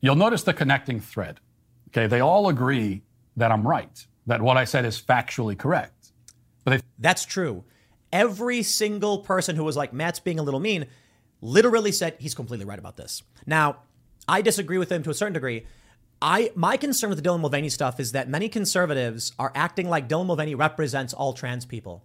you'll 0.00 0.14
notice 0.14 0.44
the 0.44 0.54
connecting 0.54 1.00
thread. 1.00 1.40
Okay, 1.88 2.07
they 2.07 2.20
all 2.20 2.48
agree 2.48 3.02
that 3.37 3.50
I'm 3.50 3.66
right, 3.66 4.07
that 4.28 4.40
what 4.40 4.57
I 4.57 4.64
said 4.64 4.85
is 4.85 5.00
factually 5.00 5.59
correct. 5.59 5.97
But 6.68 6.83
That's 6.98 7.24
true. 7.24 7.64
Every 8.12 8.62
single 8.62 9.18
person 9.18 9.57
who 9.57 9.64
was 9.64 9.76
like, 9.76 9.92
Matt's 9.92 10.20
being 10.20 10.38
a 10.38 10.42
little 10.42 10.61
mean, 10.61 10.87
literally 11.40 11.92
said 11.92 12.16
he's 12.18 12.35
completely 12.35 12.64
right 12.64 12.78
about 12.78 12.96
this. 12.96 13.22
Now, 13.46 13.78
I 14.26 14.42
disagree 14.42 14.78
with 14.78 14.90
him 14.90 15.02
to 15.04 15.11
a 15.11 15.14
certain 15.14 15.35
degree. 15.35 15.66
I 16.20 16.50
my 16.57 16.76
concern 16.76 17.11
with 17.11 17.22
the 17.22 17.28
Dylan 17.28 17.40
Mulvaney 17.40 17.68
stuff 17.68 18.00
is 18.00 18.12
that 18.12 18.28
many 18.28 18.48
conservatives 18.48 19.33
are 19.38 19.52
acting 19.54 19.88
like 19.88 20.09
Dylan 20.09 20.26
Mulvaney 20.26 20.54
represents 20.54 21.14
all 21.14 21.33
trans 21.33 21.64
people. 21.64 22.04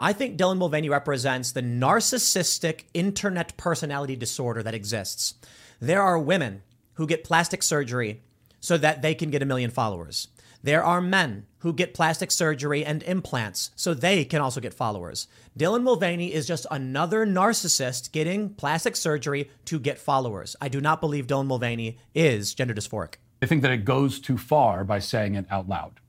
I 0.00 0.12
think 0.12 0.38
Dylan 0.38 0.58
Mulvaney 0.58 0.88
represents 0.88 1.50
the 1.50 1.62
narcissistic 1.62 2.84
internet 2.94 3.56
personality 3.56 4.14
disorder 4.14 4.62
that 4.62 4.74
exists. 4.74 5.34
There 5.80 6.02
are 6.02 6.18
women 6.18 6.62
who 6.94 7.06
get 7.06 7.24
plastic 7.24 7.64
surgery 7.64 8.22
so 8.60 8.78
that 8.78 9.02
they 9.02 9.14
can 9.14 9.30
get 9.30 9.42
a 9.42 9.46
million 9.46 9.70
followers. 9.70 10.28
There 10.62 10.84
are 10.84 11.00
men 11.00 11.46
who 11.60 11.72
get 11.72 11.94
plastic 11.94 12.30
surgery 12.30 12.84
and 12.84 13.02
implants 13.02 13.70
so 13.74 13.94
they 13.94 14.24
can 14.24 14.40
also 14.40 14.60
get 14.60 14.74
followers. 14.74 15.26
Dylan 15.58 15.82
Mulvaney 15.82 16.32
is 16.32 16.46
just 16.46 16.66
another 16.70 17.26
narcissist 17.26 18.12
getting 18.12 18.50
plastic 18.50 18.96
surgery 18.96 19.50
to 19.64 19.78
get 19.78 19.98
followers. 19.98 20.54
I 20.60 20.68
do 20.68 20.80
not 20.80 21.00
believe 21.00 21.26
Dylan 21.26 21.46
Mulvaney 21.46 21.98
is 22.14 22.54
gender 22.54 22.74
dysphoric. 22.74 23.14
I 23.42 23.46
think 23.46 23.62
that 23.62 23.72
it 23.72 23.84
goes 23.84 24.20
too 24.20 24.38
far 24.38 24.84
by 24.84 24.98
saying 24.98 25.34
it 25.34 25.46
out 25.50 25.68
loud. 25.68 26.00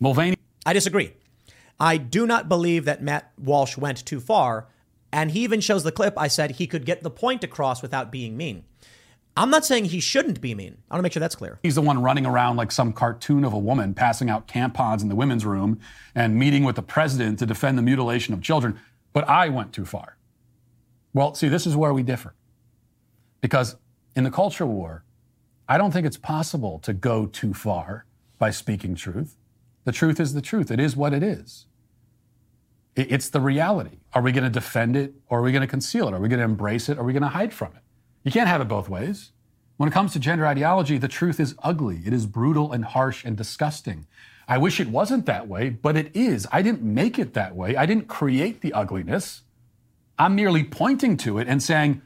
Mulvaney. 0.00 0.36
I 0.66 0.72
disagree. 0.72 1.12
I 1.78 1.96
do 1.96 2.26
not 2.26 2.48
believe 2.48 2.84
that 2.84 3.02
Matt 3.02 3.32
Walsh 3.38 3.76
went 3.76 4.04
too 4.04 4.20
far. 4.20 4.68
And 5.12 5.30
he 5.30 5.44
even 5.44 5.60
shows 5.60 5.84
the 5.84 5.92
clip. 5.92 6.14
I 6.16 6.26
said 6.26 6.52
he 6.52 6.66
could 6.66 6.84
get 6.84 7.04
the 7.04 7.10
point 7.10 7.44
across 7.44 7.82
without 7.82 8.10
being 8.10 8.36
mean. 8.36 8.64
I'm 9.36 9.50
not 9.50 9.64
saying 9.64 9.86
he 9.86 9.98
shouldn't 9.98 10.40
be 10.40 10.54
mean. 10.54 10.78
I 10.88 10.94
want 10.94 11.00
to 11.00 11.02
make 11.02 11.12
sure 11.12 11.20
that's 11.20 11.34
clear. 11.34 11.58
He's 11.62 11.74
the 11.74 11.82
one 11.82 12.00
running 12.00 12.24
around 12.24 12.56
like 12.56 12.70
some 12.70 12.92
cartoon 12.92 13.44
of 13.44 13.52
a 13.52 13.58
woman, 13.58 13.92
passing 13.92 14.30
out 14.30 14.46
tampons 14.46 15.02
in 15.02 15.08
the 15.08 15.16
women's 15.16 15.44
room 15.44 15.80
and 16.14 16.36
meeting 16.36 16.62
with 16.62 16.76
the 16.76 16.82
president 16.82 17.40
to 17.40 17.46
defend 17.46 17.76
the 17.76 17.82
mutilation 17.82 18.32
of 18.32 18.42
children. 18.42 18.78
But 19.12 19.28
I 19.28 19.48
went 19.48 19.72
too 19.72 19.84
far. 19.84 20.18
Well, 21.12 21.34
see, 21.34 21.48
this 21.48 21.66
is 21.66 21.76
where 21.76 21.92
we 21.92 22.02
differ. 22.02 22.34
Because 23.40 23.76
in 24.14 24.24
the 24.24 24.30
culture 24.30 24.66
war, 24.66 25.04
I 25.68 25.78
don't 25.78 25.90
think 25.90 26.06
it's 26.06 26.16
possible 26.16 26.78
to 26.80 26.92
go 26.92 27.26
too 27.26 27.54
far 27.54 28.06
by 28.38 28.50
speaking 28.50 28.94
truth. 28.94 29.36
The 29.84 29.92
truth 29.92 30.20
is 30.20 30.34
the 30.34 30.42
truth. 30.42 30.70
It 30.70 30.80
is 30.80 30.96
what 30.96 31.12
it 31.12 31.22
is. 31.22 31.66
It's 32.96 33.28
the 33.28 33.40
reality. 33.40 33.98
Are 34.12 34.22
we 34.22 34.30
going 34.30 34.44
to 34.44 34.50
defend 34.50 34.96
it 34.96 35.14
or 35.28 35.40
are 35.40 35.42
we 35.42 35.50
going 35.50 35.62
to 35.62 35.68
conceal 35.68 36.06
it? 36.06 36.14
Are 36.14 36.20
we 36.20 36.28
going 36.28 36.38
to 36.38 36.44
embrace 36.44 36.88
it 36.88 36.98
or 36.98 37.00
are 37.00 37.04
we 37.04 37.12
going 37.12 37.22
to 37.24 37.28
hide 37.28 37.52
from 37.52 37.72
it? 37.74 37.82
You 38.24 38.32
can't 38.32 38.48
have 38.48 38.60
it 38.60 38.68
both 38.68 38.88
ways. 38.88 39.30
When 39.76 39.88
it 39.88 39.92
comes 39.92 40.12
to 40.12 40.18
gender 40.18 40.46
ideology, 40.46 40.98
the 40.98 41.08
truth 41.08 41.38
is 41.38 41.54
ugly. 41.62 42.00
It 42.04 42.12
is 42.12 42.26
brutal 42.26 42.72
and 42.72 42.84
harsh 42.84 43.24
and 43.24 43.36
disgusting. 43.36 44.06
I 44.48 44.58
wish 44.58 44.80
it 44.80 44.88
wasn't 44.88 45.26
that 45.26 45.48
way, 45.48 45.68
but 45.70 45.96
it 45.96 46.14
is. 46.14 46.46
I 46.52 46.62
didn't 46.62 46.82
make 46.82 47.18
it 47.18 47.34
that 47.34 47.54
way. 47.54 47.76
I 47.76 47.86
didn't 47.86 48.08
create 48.08 48.60
the 48.60 48.72
ugliness. 48.72 49.42
I'm 50.18 50.34
merely 50.34 50.64
pointing 50.64 51.16
to 51.18 51.38
it 51.38 51.48
and 51.48 51.62
saying, 51.62 52.02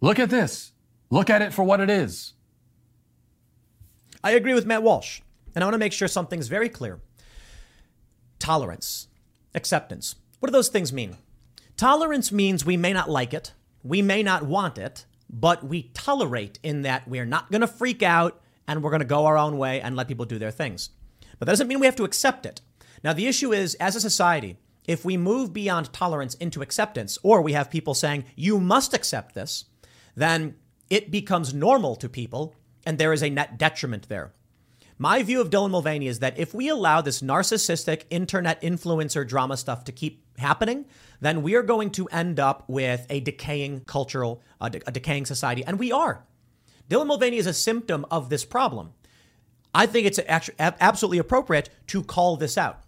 look 0.00 0.18
at 0.18 0.30
this. 0.30 0.72
Look 1.10 1.30
at 1.30 1.42
it 1.42 1.52
for 1.52 1.62
what 1.62 1.80
it 1.80 1.90
is. 1.90 2.32
I 4.22 4.32
agree 4.32 4.54
with 4.54 4.66
Matt 4.66 4.82
Walsh, 4.82 5.20
and 5.54 5.62
I 5.62 5.66
want 5.66 5.74
to 5.74 5.78
make 5.78 5.92
sure 5.92 6.08
something's 6.08 6.48
very 6.48 6.68
clear 6.68 7.00
tolerance, 8.38 9.08
acceptance. 9.54 10.16
What 10.38 10.48
do 10.48 10.52
those 10.52 10.68
things 10.68 10.92
mean? 10.92 11.16
Tolerance 11.76 12.30
means 12.30 12.64
we 12.64 12.76
may 12.76 12.92
not 12.92 13.08
like 13.08 13.32
it, 13.32 13.52
we 13.82 14.02
may 14.02 14.22
not 14.22 14.42
want 14.42 14.76
it, 14.76 15.06
but 15.34 15.64
we 15.64 15.90
tolerate 15.94 16.60
in 16.62 16.82
that 16.82 17.08
we're 17.08 17.26
not 17.26 17.50
going 17.50 17.60
to 17.60 17.66
freak 17.66 18.02
out 18.02 18.40
and 18.68 18.82
we're 18.82 18.90
going 18.90 19.00
to 19.00 19.06
go 19.06 19.26
our 19.26 19.36
own 19.36 19.58
way 19.58 19.80
and 19.80 19.96
let 19.96 20.06
people 20.06 20.24
do 20.24 20.38
their 20.38 20.52
things. 20.52 20.90
But 21.38 21.46
that 21.46 21.52
doesn't 21.52 21.66
mean 21.66 21.80
we 21.80 21.86
have 21.86 21.96
to 21.96 22.04
accept 22.04 22.46
it. 22.46 22.60
Now, 23.02 23.12
the 23.12 23.26
issue 23.26 23.52
is, 23.52 23.74
as 23.74 23.96
a 23.96 24.00
society, 24.00 24.56
if 24.86 25.04
we 25.04 25.16
move 25.16 25.52
beyond 25.52 25.92
tolerance 25.92 26.34
into 26.34 26.62
acceptance, 26.62 27.18
or 27.24 27.42
we 27.42 27.52
have 27.52 27.68
people 27.68 27.94
saying, 27.94 28.24
you 28.36 28.60
must 28.60 28.94
accept 28.94 29.34
this, 29.34 29.64
then 30.14 30.54
it 30.88 31.10
becomes 31.10 31.52
normal 31.52 31.96
to 31.96 32.08
people 32.08 32.54
and 32.86 32.96
there 32.98 33.12
is 33.12 33.22
a 33.22 33.30
net 33.30 33.58
detriment 33.58 34.08
there. 34.08 34.32
My 34.96 35.24
view 35.24 35.40
of 35.40 35.50
Dylan 35.50 35.70
Mulvaney 35.70 36.06
is 36.06 36.20
that 36.20 36.38
if 36.38 36.54
we 36.54 36.68
allow 36.68 37.00
this 37.00 37.20
narcissistic 37.20 38.04
internet 38.10 38.62
influencer 38.62 39.26
drama 39.26 39.56
stuff 39.56 39.82
to 39.84 39.92
keep 39.92 40.24
happening, 40.38 40.86
then 41.20 41.42
we 41.42 41.56
are 41.56 41.62
going 41.62 41.90
to 41.92 42.06
end 42.08 42.38
up 42.38 42.64
with 42.68 43.04
a 43.10 43.18
decaying 43.20 43.80
cultural, 43.86 44.40
uh, 44.60 44.70
a 44.86 44.92
decaying 44.92 45.26
society. 45.26 45.64
And 45.64 45.78
we 45.80 45.90
are. 45.90 46.24
Dylan 46.88 47.08
Mulvaney 47.08 47.38
is 47.38 47.46
a 47.46 47.52
symptom 47.52 48.06
of 48.10 48.28
this 48.30 48.44
problem. 48.44 48.92
I 49.74 49.86
think 49.86 50.06
it's 50.06 50.20
actually 50.28 50.54
absolutely 50.58 51.18
appropriate 51.18 51.70
to 51.88 52.02
call 52.04 52.36
this 52.36 52.56
out. 52.56 52.80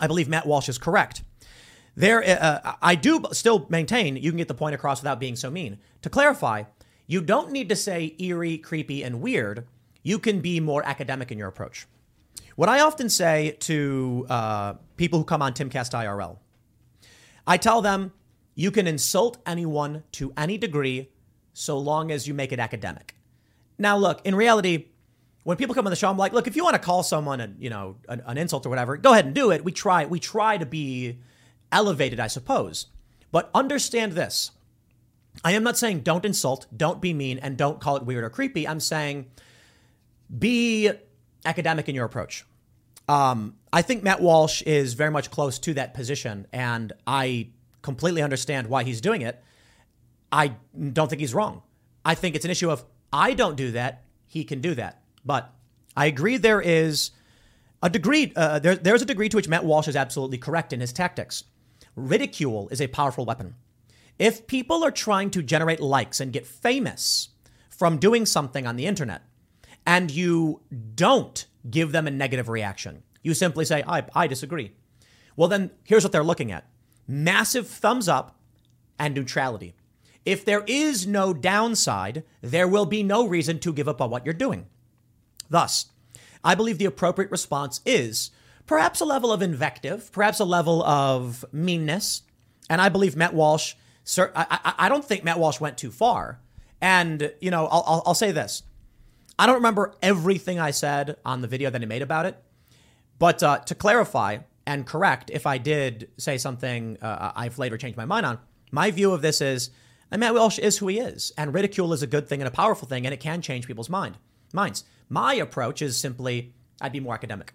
I 0.00 0.06
believe 0.06 0.28
Matt 0.28 0.46
Walsh 0.46 0.68
is 0.68 0.78
correct. 0.78 1.22
There, 1.96 2.22
uh, 2.22 2.60
uh, 2.64 2.74
I 2.80 2.94
do 2.94 3.24
still 3.32 3.66
maintain 3.68 4.16
you 4.16 4.30
can 4.30 4.38
get 4.38 4.48
the 4.48 4.54
point 4.54 4.74
across 4.74 5.00
without 5.00 5.18
being 5.18 5.36
so 5.36 5.50
mean. 5.50 5.78
To 6.02 6.10
clarify, 6.10 6.64
you 7.06 7.20
don't 7.20 7.50
need 7.50 7.68
to 7.70 7.76
say 7.76 8.14
eerie, 8.18 8.58
creepy, 8.58 9.02
and 9.02 9.20
weird 9.20 9.66
you 10.04 10.20
can 10.20 10.40
be 10.40 10.60
more 10.60 10.86
academic 10.86 11.32
in 11.32 11.38
your 11.38 11.48
approach. 11.48 11.88
What 12.54 12.68
I 12.68 12.80
often 12.80 13.08
say 13.08 13.56
to 13.60 14.26
uh, 14.30 14.74
people 14.96 15.18
who 15.18 15.24
come 15.24 15.42
on 15.42 15.54
Timcast 15.54 15.92
IRL, 15.92 16.38
I 17.44 17.56
tell 17.56 17.82
them 17.82 18.12
you 18.54 18.70
can 18.70 18.86
insult 18.86 19.38
anyone 19.44 20.04
to 20.12 20.32
any 20.36 20.56
degree 20.56 21.10
so 21.52 21.76
long 21.78 22.12
as 22.12 22.28
you 22.28 22.34
make 22.34 22.52
it 22.52 22.60
academic. 22.60 23.16
Now, 23.76 23.96
look, 23.96 24.24
in 24.24 24.36
reality, 24.36 24.86
when 25.42 25.56
people 25.56 25.74
come 25.74 25.86
on 25.86 25.90
the 25.90 25.96
show, 25.96 26.08
I'm 26.08 26.16
like, 26.16 26.32
look, 26.32 26.46
if 26.46 26.54
you 26.54 26.62
want 26.62 26.74
to 26.74 26.80
call 26.80 27.02
someone, 27.02 27.40
a, 27.40 27.52
you 27.58 27.70
know, 27.70 27.96
an, 28.08 28.22
an 28.26 28.38
insult 28.38 28.66
or 28.66 28.70
whatever, 28.70 28.96
go 28.96 29.12
ahead 29.12 29.24
and 29.24 29.34
do 29.34 29.50
it. 29.50 29.64
We 29.64 29.72
try, 29.72 30.04
we 30.04 30.20
try 30.20 30.58
to 30.58 30.66
be 30.66 31.18
elevated, 31.72 32.20
I 32.20 32.28
suppose. 32.28 32.86
But 33.32 33.50
understand 33.52 34.12
this: 34.12 34.52
I 35.42 35.52
am 35.52 35.64
not 35.64 35.76
saying 35.76 36.00
don't 36.00 36.24
insult, 36.24 36.66
don't 36.74 37.00
be 37.00 37.12
mean, 37.12 37.38
and 37.38 37.56
don't 37.56 37.80
call 37.80 37.96
it 37.96 38.04
weird 38.04 38.22
or 38.22 38.30
creepy. 38.30 38.68
I'm 38.68 38.80
saying 38.80 39.26
be 40.36 40.90
academic 41.44 41.88
in 41.88 41.94
your 41.94 42.04
approach. 42.04 42.44
Um, 43.08 43.56
I 43.72 43.82
think 43.82 44.02
Matt 44.02 44.20
Walsh 44.20 44.62
is 44.62 44.94
very 44.94 45.10
much 45.10 45.30
close 45.30 45.58
to 45.60 45.74
that 45.74 45.94
position, 45.94 46.46
and 46.52 46.92
I 47.06 47.48
completely 47.82 48.22
understand 48.22 48.68
why 48.68 48.84
he's 48.84 49.00
doing 49.00 49.22
it. 49.22 49.42
I 50.32 50.54
don't 50.92 51.08
think 51.08 51.20
he's 51.20 51.34
wrong. 51.34 51.62
I 52.04 52.14
think 52.14 52.34
it's 52.34 52.44
an 52.44 52.50
issue 52.50 52.70
of 52.70 52.84
I 53.12 53.34
don't 53.34 53.56
do 53.56 53.72
that, 53.72 54.04
he 54.26 54.44
can 54.44 54.60
do 54.60 54.74
that. 54.74 55.02
But 55.24 55.52
I 55.96 56.06
agree 56.06 56.36
there 56.36 56.60
is 56.60 57.10
a 57.82 57.90
degree, 57.90 58.32
uh, 58.34 58.58
there, 58.58 58.74
there's 58.74 59.02
a 59.02 59.06
degree 59.06 59.28
to 59.28 59.36
which 59.36 59.48
Matt 59.48 59.64
Walsh 59.64 59.88
is 59.88 59.96
absolutely 59.96 60.38
correct 60.38 60.72
in 60.72 60.80
his 60.80 60.92
tactics. 60.92 61.44
Ridicule 61.94 62.68
is 62.70 62.80
a 62.80 62.88
powerful 62.88 63.24
weapon. 63.24 63.54
If 64.18 64.46
people 64.46 64.84
are 64.84 64.90
trying 64.90 65.30
to 65.30 65.42
generate 65.42 65.80
likes 65.80 66.20
and 66.20 66.32
get 66.32 66.46
famous 66.46 67.28
from 67.68 67.98
doing 67.98 68.26
something 68.26 68.66
on 68.66 68.76
the 68.76 68.86
internet, 68.86 69.22
and 69.86 70.10
you 70.10 70.60
don't 70.94 71.46
give 71.68 71.92
them 71.92 72.06
a 72.06 72.10
negative 72.10 72.48
reaction, 72.48 73.02
you 73.22 73.34
simply 73.34 73.64
say, 73.64 73.82
I, 73.86 74.04
I 74.14 74.26
disagree. 74.26 74.72
Well, 75.36 75.48
then 75.48 75.70
here's 75.84 76.04
what 76.04 76.12
they're 76.12 76.22
looking 76.22 76.52
at 76.52 76.66
massive 77.06 77.68
thumbs 77.68 78.08
up 78.08 78.38
and 78.98 79.14
neutrality. 79.14 79.74
If 80.24 80.44
there 80.44 80.64
is 80.66 81.06
no 81.06 81.34
downside, 81.34 82.24
there 82.40 82.66
will 82.66 82.86
be 82.86 83.02
no 83.02 83.26
reason 83.26 83.58
to 83.60 83.72
give 83.72 83.88
up 83.88 84.00
on 84.00 84.10
what 84.10 84.24
you're 84.24 84.32
doing. 84.32 84.66
Thus, 85.50 85.86
I 86.42 86.54
believe 86.54 86.78
the 86.78 86.86
appropriate 86.86 87.30
response 87.30 87.80
is 87.84 88.30
perhaps 88.66 89.00
a 89.00 89.04
level 89.04 89.32
of 89.32 89.42
invective, 89.42 90.10
perhaps 90.12 90.40
a 90.40 90.44
level 90.44 90.82
of 90.82 91.44
meanness. 91.52 92.22
And 92.70 92.80
I 92.80 92.88
believe 92.88 93.16
Matt 93.16 93.34
Walsh, 93.34 93.74
sir, 94.02 94.32
I, 94.34 94.74
I, 94.78 94.88
don't 94.88 95.04
think 95.04 95.24
Matt 95.24 95.38
Walsh 95.38 95.60
went 95.60 95.76
too 95.76 95.90
far. 95.90 96.40
And, 96.80 97.32
you 97.40 97.50
know, 97.50 97.66
I'll, 97.66 97.84
I'll, 97.86 98.02
I'll 98.06 98.14
say 98.14 98.32
this. 98.32 98.62
I 99.38 99.46
don't 99.46 99.56
remember 99.56 99.94
everything 100.02 100.60
I 100.60 100.70
said 100.70 101.16
on 101.24 101.40
the 101.40 101.48
video 101.48 101.70
that 101.70 101.80
he 101.80 101.86
made 101.86 102.02
about 102.02 102.26
it. 102.26 102.42
But 103.18 103.42
uh, 103.42 103.58
to 103.60 103.74
clarify 103.74 104.38
and 104.66 104.86
correct, 104.86 105.30
if 105.32 105.46
I 105.46 105.58
did 105.58 106.10
say 106.16 106.38
something 106.38 106.98
uh, 107.02 107.32
I've 107.34 107.58
later 107.58 107.76
changed 107.76 107.96
my 107.96 108.04
mind 108.04 108.26
on, 108.26 108.38
my 108.70 108.90
view 108.90 109.12
of 109.12 109.22
this 109.22 109.40
is 109.40 109.70
Matt 110.10 110.34
Walsh 110.34 110.58
is 110.58 110.78
who 110.78 110.88
he 110.88 110.98
is. 110.98 111.32
And 111.36 111.54
ridicule 111.54 111.92
is 111.92 112.02
a 112.02 112.06
good 112.06 112.28
thing 112.28 112.40
and 112.40 112.48
a 112.48 112.52
powerful 112.52 112.88
thing, 112.88 113.06
and 113.06 113.12
it 113.12 113.20
can 113.20 113.42
change 113.42 113.66
people's 113.66 113.90
mind 113.90 114.16
minds. 114.52 114.84
My 115.08 115.34
approach 115.34 115.82
is 115.82 115.98
simply 115.98 116.54
I'd 116.80 116.92
be 116.92 117.00
more 117.00 117.14
academic. 117.14 117.54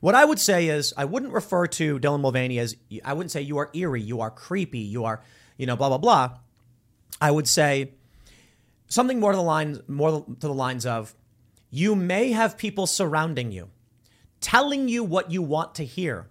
What 0.00 0.14
I 0.14 0.24
would 0.24 0.38
say 0.38 0.68
is 0.68 0.92
I 0.96 1.04
wouldn't 1.04 1.32
refer 1.32 1.66
to 1.66 1.98
Dylan 1.98 2.20
Mulvaney 2.20 2.58
as 2.58 2.76
I 3.04 3.14
wouldn't 3.14 3.30
say 3.30 3.40
you 3.40 3.58
are 3.58 3.70
eerie, 3.74 4.02
you 4.02 4.20
are 4.20 4.30
creepy, 4.30 4.80
you 4.80 5.04
are, 5.04 5.22
you 5.56 5.66
know, 5.66 5.76
blah 5.76 5.88
blah 5.88 5.98
blah. 5.98 6.38
I 7.20 7.30
would 7.30 7.48
say 7.48 7.94
something 8.88 9.20
more 9.20 9.32
to 9.32 9.36
the 9.36 9.42
lines 9.42 9.80
more 9.88 10.24
to 10.40 10.46
the 10.46 10.54
lines 10.54 10.86
of 10.86 11.14
you 11.70 11.94
may 11.94 12.32
have 12.32 12.56
people 12.56 12.86
surrounding 12.86 13.52
you 13.52 13.70
telling 14.40 14.88
you 14.88 15.02
what 15.02 15.30
you 15.30 15.42
want 15.42 15.74
to 15.74 15.84
hear. 15.84 16.28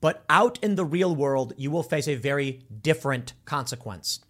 But 0.00 0.24
out 0.28 0.58
in 0.62 0.74
the 0.74 0.84
real 0.84 1.14
world, 1.14 1.52
you 1.56 1.70
will 1.70 1.82
face 1.82 2.08
a 2.08 2.14
very 2.14 2.60
different 2.82 3.34
consequence. 3.44 4.20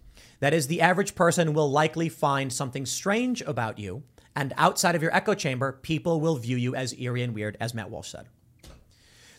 That 0.40 0.53
is, 0.53 0.66
the 0.66 0.80
average 0.80 1.14
person 1.14 1.55
will 1.55 1.70
likely 1.70 2.09
find 2.09 2.53
something 2.53 2.84
strange 2.84 3.40
about 3.42 3.78
you 3.78 4.03
and 4.34 4.53
outside 4.57 4.94
of 4.94 5.03
your 5.03 5.14
echo 5.14 5.34
chamber, 5.34 5.72
people 5.82 6.20
will 6.20 6.36
view 6.36 6.57
you 6.57 6.74
as 6.74 6.98
eerie 6.98 7.22
and 7.22 7.34
weird, 7.34 7.57
as 7.61 7.74
Matt 7.74 7.90
Walsh 7.90 8.09
said. 8.09 8.26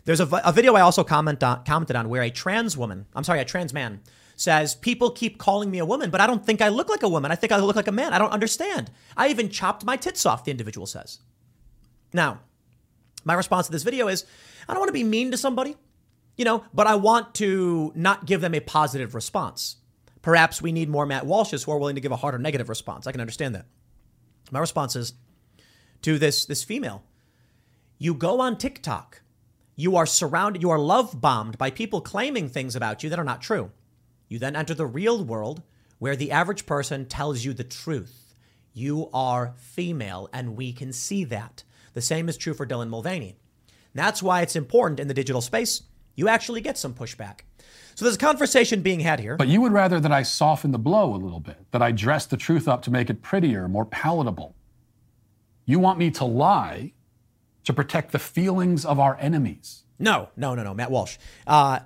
There's 0.04 0.20
a, 0.20 0.28
a 0.44 0.52
video 0.52 0.74
I 0.74 0.82
also 0.82 1.02
comment 1.02 1.42
on, 1.42 1.64
commented 1.64 1.96
on 1.96 2.08
where 2.08 2.22
a 2.22 2.30
trans 2.30 2.76
woman, 2.76 3.06
I'm 3.14 3.24
sorry, 3.24 3.40
a 3.40 3.44
trans 3.44 3.72
man, 3.72 4.00
says, 4.36 4.74
People 4.74 5.10
keep 5.10 5.38
calling 5.38 5.70
me 5.70 5.78
a 5.78 5.84
woman, 5.84 6.10
but 6.10 6.20
I 6.20 6.26
don't 6.26 6.44
think 6.44 6.60
I 6.60 6.68
look 6.68 6.88
like 6.88 7.02
a 7.02 7.08
woman. 7.08 7.30
I 7.30 7.36
think 7.36 7.52
I 7.52 7.58
look 7.58 7.76
like 7.76 7.88
a 7.88 7.92
man. 7.92 8.12
I 8.12 8.18
don't 8.18 8.32
understand. 8.32 8.90
I 9.16 9.28
even 9.28 9.48
chopped 9.48 9.84
my 9.84 9.96
tits 9.96 10.26
off, 10.26 10.44
the 10.44 10.50
individual 10.50 10.86
says. 10.86 11.20
Now, 12.12 12.40
my 13.24 13.34
response 13.34 13.66
to 13.66 13.72
this 13.72 13.82
video 13.82 14.08
is 14.08 14.24
I 14.68 14.72
don't 14.72 14.80
want 14.80 14.88
to 14.88 14.92
be 14.94 15.04
mean 15.04 15.30
to 15.30 15.36
somebody, 15.36 15.76
you 16.36 16.44
know, 16.44 16.64
but 16.72 16.86
I 16.86 16.94
want 16.94 17.34
to 17.36 17.92
not 17.94 18.26
give 18.26 18.40
them 18.40 18.54
a 18.54 18.60
positive 18.60 19.14
response. 19.14 19.76
Perhaps 20.22 20.62
we 20.62 20.72
need 20.72 20.88
more 20.88 21.04
Matt 21.04 21.24
Walshes 21.24 21.64
who 21.64 21.72
are 21.72 21.78
willing 21.78 21.96
to 21.96 22.00
give 22.00 22.12
a 22.12 22.16
harder 22.16 22.38
negative 22.38 22.68
response. 22.68 23.06
I 23.06 23.12
can 23.12 23.20
understand 23.20 23.54
that. 23.54 23.66
My 24.50 24.58
response 24.58 24.96
is 24.96 25.14
to 26.02 26.18
this, 26.18 26.44
this 26.46 26.64
female 26.64 27.04
you 27.98 28.12
go 28.12 28.40
on 28.40 28.58
TikTok, 28.58 29.22
you 29.76 29.96
are 29.96 30.06
surrounded, 30.06 30.62
you 30.62 30.70
are 30.70 30.78
love 30.78 31.20
bombed 31.20 31.56
by 31.56 31.70
people 31.70 32.00
claiming 32.00 32.48
things 32.48 32.76
about 32.76 33.02
you 33.02 33.10
that 33.10 33.18
are 33.18 33.24
not 33.24 33.40
true. 33.40 33.70
You 34.28 34.38
then 34.38 34.56
enter 34.56 34.74
the 34.74 34.86
real 34.86 35.22
world 35.24 35.62
where 35.98 36.16
the 36.16 36.32
average 36.32 36.66
person 36.66 37.06
tells 37.06 37.44
you 37.44 37.52
the 37.52 37.64
truth. 37.64 38.34
You 38.72 39.08
are 39.12 39.54
female, 39.56 40.28
and 40.32 40.56
we 40.56 40.72
can 40.72 40.92
see 40.92 41.24
that. 41.24 41.62
The 41.92 42.02
same 42.02 42.28
is 42.28 42.36
true 42.36 42.54
for 42.54 42.66
Dylan 42.66 42.88
Mulvaney. 42.88 43.36
That's 43.94 44.22
why 44.22 44.42
it's 44.42 44.56
important 44.56 44.98
in 44.98 45.06
the 45.06 45.14
digital 45.14 45.40
space 45.40 45.82
you 46.16 46.28
actually 46.28 46.60
get 46.60 46.78
some 46.78 46.94
pushback. 46.94 47.40
So 47.94 48.04
there's 48.04 48.16
a 48.16 48.18
conversation 48.18 48.82
being 48.82 49.00
had 49.00 49.20
here. 49.20 49.36
But 49.36 49.48
you 49.48 49.60
would 49.60 49.72
rather 49.72 50.00
that 50.00 50.12
I 50.12 50.22
soften 50.22 50.72
the 50.72 50.78
blow 50.78 51.14
a 51.14 51.16
little 51.16 51.40
bit, 51.40 51.58
that 51.70 51.82
I 51.82 51.92
dress 51.92 52.26
the 52.26 52.36
truth 52.36 52.66
up 52.66 52.82
to 52.82 52.90
make 52.90 53.08
it 53.10 53.22
prettier, 53.22 53.68
more 53.68 53.84
palatable. 53.84 54.54
You 55.64 55.78
want 55.78 55.98
me 55.98 56.10
to 56.12 56.24
lie 56.24 56.92
to 57.64 57.72
protect 57.72 58.12
the 58.12 58.18
feelings 58.18 58.84
of 58.84 58.98
our 58.98 59.16
enemies. 59.20 59.84
No, 59.98 60.28
no, 60.36 60.54
no, 60.54 60.62
no, 60.62 60.74
Matt 60.74 60.90
Walsh. 60.90 61.16
Uh, 61.46 61.80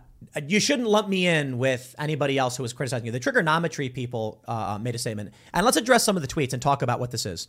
you 0.46 0.60
shouldn't 0.60 0.88
lump 0.88 1.08
me 1.08 1.26
in 1.26 1.58
with 1.58 1.94
anybody 1.98 2.38
else 2.38 2.56
who 2.56 2.62
was 2.62 2.72
criticizing 2.72 3.06
you. 3.06 3.12
The 3.12 3.20
Triggernometry 3.20 3.92
people 3.92 4.42
uh, 4.46 4.78
made 4.80 4.94
a 4.94 4.98
statement. 4.98 5.32
And 5.52 5.64
let's 5.64 5.76
address 5.76 6.04
some 6.04 6.16
of 6.16 6.22
the 6.22 6.28
tweets 6.28 6.52
and 6.52 6.60
talk 6.60 6.82
about 6.82 7.00
what 7.00 7.10
this 7.10 7.26
is. 7.26 7.48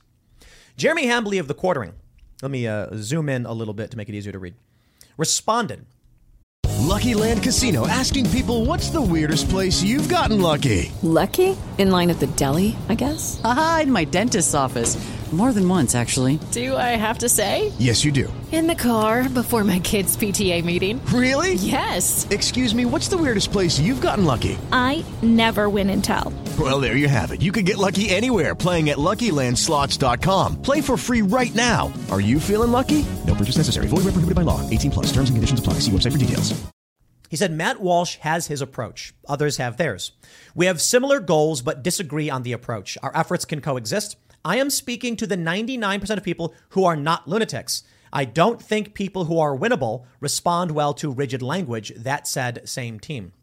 Jeremy 0.78 1.08
Hambly 1.08 1.40
of 1.40 1.48
The 1.48 1.54
Quartering, 1.54 1.94
let 2.42 2.52
me 2.52 2.68
uh, 2.68 2.88
zoom 2.96 3.28
in 3.28 3.46
a 3.46 3.54
little 3.54 3.74
bit 3.74 3.92
to 3.92 3.98
make 3.98 4.08
it 4.08 4.16
easier 4.16 4.32
to 4.32 4.40
read, 4.40 4.56
responded 5.18 5.86
Lucky 6.90 7.14
Land 7.14 7.44
Casino 7.44 7.88
asking 7.88 8.30
people 8.32 8.66
what's 8.66 8.90
the 8.90 9.02
weirdest 9.02 9.50
place 9.50 9.84
you've 9.84 10.10
gotten 10.10 10.42
lucky? 10.42 10.92
Lucky? 11.04 11.56
In 11.78 11.92
line 11.92 12.10
at 12.10 12.20
the 12.20 12.28
deli, 12.28 12.76
I 12.88 12.96
guess? 12.96 13.40
Aha, 13.44 13.82
in 13.84 13.92
my 13.92 14.06
dentist's 14.06 14.56
office. 14.56 14.96
More 15.32 15.54
than 15.54 15.70
once, 15.70 15.94
actually. 15.94 16.40
Do 16.52 16.76
I 16.76 16.98
have 16.98 17.20
to 17.20 17.30
say? 17.30 17.72
Yes, 17.78 18.04
you 18.04 18.12
do. 18.12 18.34
In 18.52 18.66
the 18.66 18.74
car 18.74 19.30
before 19.30 19.64
my 19.64 19.78
kids' 19.78 20.18
PTA 20.18 20.66
meeting. 20.66 21.00
Really? 21.14 21.54
Yes. 21.54 22.28
Excuse 22.32 22.74
me, 22.74 22.86
what's 22.86 23.10
the 23.10 23.18
weirdest 23.18 23.52
place 23.52 23.80
you've 23.80 24.02
gotten 24.02 24.26
lucky? 24.26 24.58
I 24.72 25.06
never 25.22 25.70
win 25.70 25.92
and 25.92 26.04
tell. 26.04 26.34
Well, 26.60 26.80
there 26.80 26.96
you 26.96 27.08
have 27.08 27.30
it. 27.32 27.44
You 27.44 27.52
can 27.52 27.64
get 27.64 27.78
lucky 27.78 28.10
anywhere 28.10 28.56
playing 28.56 28.90
at 28.90 28.98
LuckyLandSlots.com. 28.98 30.64
Play 30.64 30.82
for 30.82 30.98
free 30.98 31.22
right 31.22 31.54
now. 31.54 31.94
Are 32.10 32.22
you 32.22 32.40
feeling 32.40 32.72
lucky? 32.72 33.06
No 33.28 33.36
purchase 33.36 33.58
necessary. 33.58 33.86
Void 33.86 33.98
where 34.06 34.14
prohibited 34.14 34.34
by 34.36 34.42
law. 34.42 34.68
18 34.68 34.90
plus. 34.90 35.08
Terms 35.14 35.30
and 35.30 35.38
conditions 35.38 35.60
apply. 35.60 35.74
See 35.74 35.92
website 35.92 36.14
for 36.14 36.18
details. 36.18 36.60
He 37.30 37.36
said 37.36 37.52
Matt 37.54 37.80
Walsh 37.80 38.18
has 38.22 38.48
his 38.48 38.60
approach. 38.60 39.14
Others 39.28 39.58
have 39.58 39.78
theirs. 39.78 40.14
We 40.56 40.66
have 40.66 40.82
similar 40.82 41.20
goals 41.20 41.62
but 41.62 41.84
disagree 41.84 42.28
on 42.32 42.42
the 42.42 42.54
approach. 42.54 42.98
Our 43.04 43.16
efforts 43.16 43.46
can 43.46 43.62
coexist. 43.62 44.18
I 44.44 44.58
am 44.58 44.70
speaking 44.70 45.16
to 45.18 45.28
the 45.28 45.36
99% 45.36 46.10
of 46.18 46.24
people 46.24 46.54
who 46.70 46.86
are 46.86 46.96
not 46.96 47.28
lunatics. 47.28 47.84
I 48.12 48.26
don't 48.26 48.62
think 48.62 48.94
people 48.94 49.26
who 49.26 49.40
are 49.40 49.58
winnable 49.58 50.06
respond 50.20 50.72
well 50.72 50.94
to 50.96 51.12
rigid 51.12 51.42
language. 51.42 51.94
That 51.96 52.28
said, 52.28 52.68
same 52.68 53.00
team. 53.00 53.34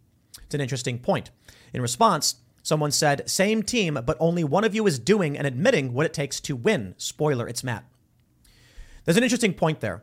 It's 0.44 0.54
an 0.54 0.60
interesting 0.60 0.98
point. 0.98 1.30
In 1.72 1.82
response, 1.82 2.36
someone 2.62 2.90
said, 2.90 3.28
same 3.28 3.62
team, 3.62 3.98
but 4.04 4.16
only 4.18 4.42
one 4.42 4.64
of 4.64 4.74
you 4.74 4.86
is 4.86 4.98
doing 4.98 5.36
and 5.36 5.46
admitting 5.46 5.92
what 5.92 6.06
it 6.06 6.14
takes 6.14 6.40
to 6.40 6.56
win. 6.56 6.94
Spoiler, 6.96 7.48
it's 7.48 7.62
Matt. 7.62 7.84
There's 9.04 9.16
an 9.16 9.22
interesting 9.22 9.54
point 9.54 9.80
there. 9.80 10.02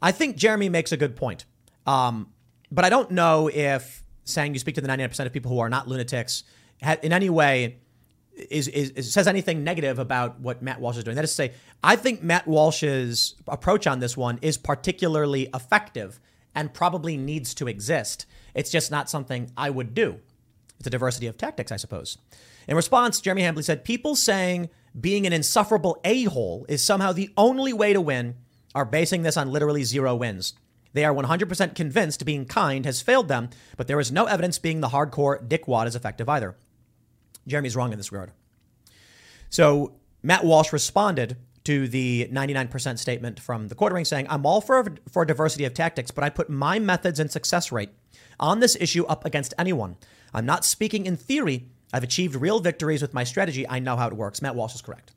I 0.00 0.12
think 0.12 0.36
Jeremy 0.36 0.68
makes 0.68 0.92
a 0.92 0.96
good 0.96 1.16
point. 1.16 1.44
Um, 1.86 2.32
but 2.70 2.84
I 2.84 2.90
don't 2.90 3.10
know 3.10 3.48
if 3.48 4.04
saying 4.24 4.52
you 4.52 4.60
speak 4.60 4.74
to 4.76 4.80
the 4.80 4.88
99% 4.88 5.26
of 5.26 5.32
people 5.32 5.50
who 5.50 5.58
are 5.58 5.70
not 5.70 5.88
lunatics 5.88 6.44
in 7.02 7.12
any 7.12 7.30
way 7.30 7.78
is, 8.50 8.68
is, 8.68 8.90
is, 8.90 9.12
says 9.12 9.26
anything 9.26 9.64
negative 9.64 9.98
about 9.98 10.40
what 10.40 10.62
Matt 10.62 10.80
Walsh 10.80 10.96
is 10.96 11.04
doing. 11.04 11.14
That 11.14 11.24
is 11.24 11.30
to 11.30 11.36
say, 11.36 11.52
I 11.82 11.96
think 11.96 12.22
Matt 12.22 12.46
Walsh's 12.46 13.34
approach 13.46 13.86
on 13.86 14.00
this 14.00 14.16
one 14.16 14.38
is 14.42 14.56
particularly 14.56 15.48
effective 15.54 16.20
and 16.54 16.72
probably 16.72 17.16
needs 17.16 17.54
to 17.54 17.68
exist. 17.68 18.26
It's 18.54 18.70
just 18.70 18.90
not 18.90 19.10
something 19.10 19.50
I 19.56 19.70
would 19.70 19.94
do. 19.94 20.20
It's 20.78 20.86
a 20.86 20.90
diversity 20.90 21.26
of 21.26 21.36
tactics, 21.36 21.72
I 21.72 21.76
suppose. 21.76 22.18
In 22.66 22.76
response, 22.76 23.20
Jeremy 23.20 23.42
Hambly 23.42 23.64
said, 23.64 23.84
People 23.84 24.14
saying 24.14 24.68
being 24.98 25.26
an 25.26 25.32
insufferable 25.32 26.00
a 26.04 26.24
hole 26.24 26.66
is 26.68 26.84
somehow 26.84 27.12
the 27.12 27.30
only 27.36 27.72
way 27.72 27.92
to 27.92 28.00
win 28.00 28.36
are 28.74 28.84
basing 28.84 29.22
this 29.22 29.36
on 29.36 29.50
literally 29.50 29.84
zero 29.84 30.14
wins. 30.14 30.54
They 30.92 31.04
are 31.04 31.14
100% 31.14 31.74
convinced 31.74 32.24
being 32.24 32.44
kind 32.44 32.84
has 32.84 33.02
failed 33.02 33.28
them, 33.28 33.50
but 33.76 33.86
there 33.86 34.00
is 34.00 34.12
no 34.12 34.24
evidence 34.24 34.58
being 34.58 34.80
the 34.80 34.88
hardcore 34.88 35.46
dickwad 35.46 35.86
is 35.86 35.94
effective 35.94 36.28
either. 36.28 36.56
Jeremy's 37.48 37.76
wrong 37.76 37.92
in 37.92 37.98
this 37.98 38.12
regard. 38.12 38.32
So 39.50 39.94
Matt 40.22 40.44
Walsh 40.44 40.72
responded 40.72 41.36
to 41.64 41.88
the 41.88 42.28
99% 42.32 42.98
statement 42.98 43.40
from 43.40 43.68
the 43.68 43.74
quartering 43.74 44.04
saying, 44.04 44.26
I'm 44.30 44.46
all 44.46 44.60
for, 44.60 44.94
for 45.10 45.24
diversity 45.24 45.64
of 45.64 45.74
tactics, 45.74 46.10
but 46.10 46.24
I 46.24 46.30
put 46.30 46.48
my 46.48 46.78
methods 46.78 47.20
and 47.20 47.30
success 47.30 47.70
rate 47.70 47.90
on 48.40 48.60
this 48.60 48.76
issue 48.80 49.04
up 49.04 49.24
against 49.24 49.54
anyone. 49.58 49.96
I'm 50.32 50.46
not 50.46 50.64
speaking 50.64 51.06
in 51.06 51.16
theory. 51.16 51.68
I've 51.92 52.04
achieved 52.04 52.36
real 52.36 52.60
victories 52.60 53.02
with 53.02 53.14
my 53.14 53.24
strategy. 53.24 53.68
I 53.68 53.80
know 53.80 53.96
how 53.96 54.08
it 54.08 54.14
works. 54.14 54.40
Matt 54.42 54.54
Walsh 54.54 54.74
is 54.74 54.82
correct. 54.82 55.12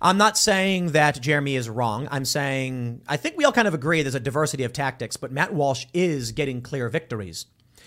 I'm 0.00 0.18
not 0.18 0.36
saying 0.36 0.92
that 0.92 1.20
Jeremy 1.20 1.54
is 1.54 1.68
wrong. 1.68 2.08
I'm 2.10 2.24
saying 2.24 3.02
I 3.06 3.16
think 3.16 3.36
we 3.36 3.44
all 3.44 3.52
kind 3.52 3.68
of 3.68 3.74
agree 3.74 4.02
there's 4.02 4.16
a 4.16 4.20
diversity 4.20 4.64
of 4.64 4.72
tactics, 4.72 5.16
but 5.16 5.30
Matt 5.30 5.54
Walsh 5.54 5.86
is 5.94 6.32
getting 6.32 6.60
clear 6.60 6.88
victories. 6.88 7.46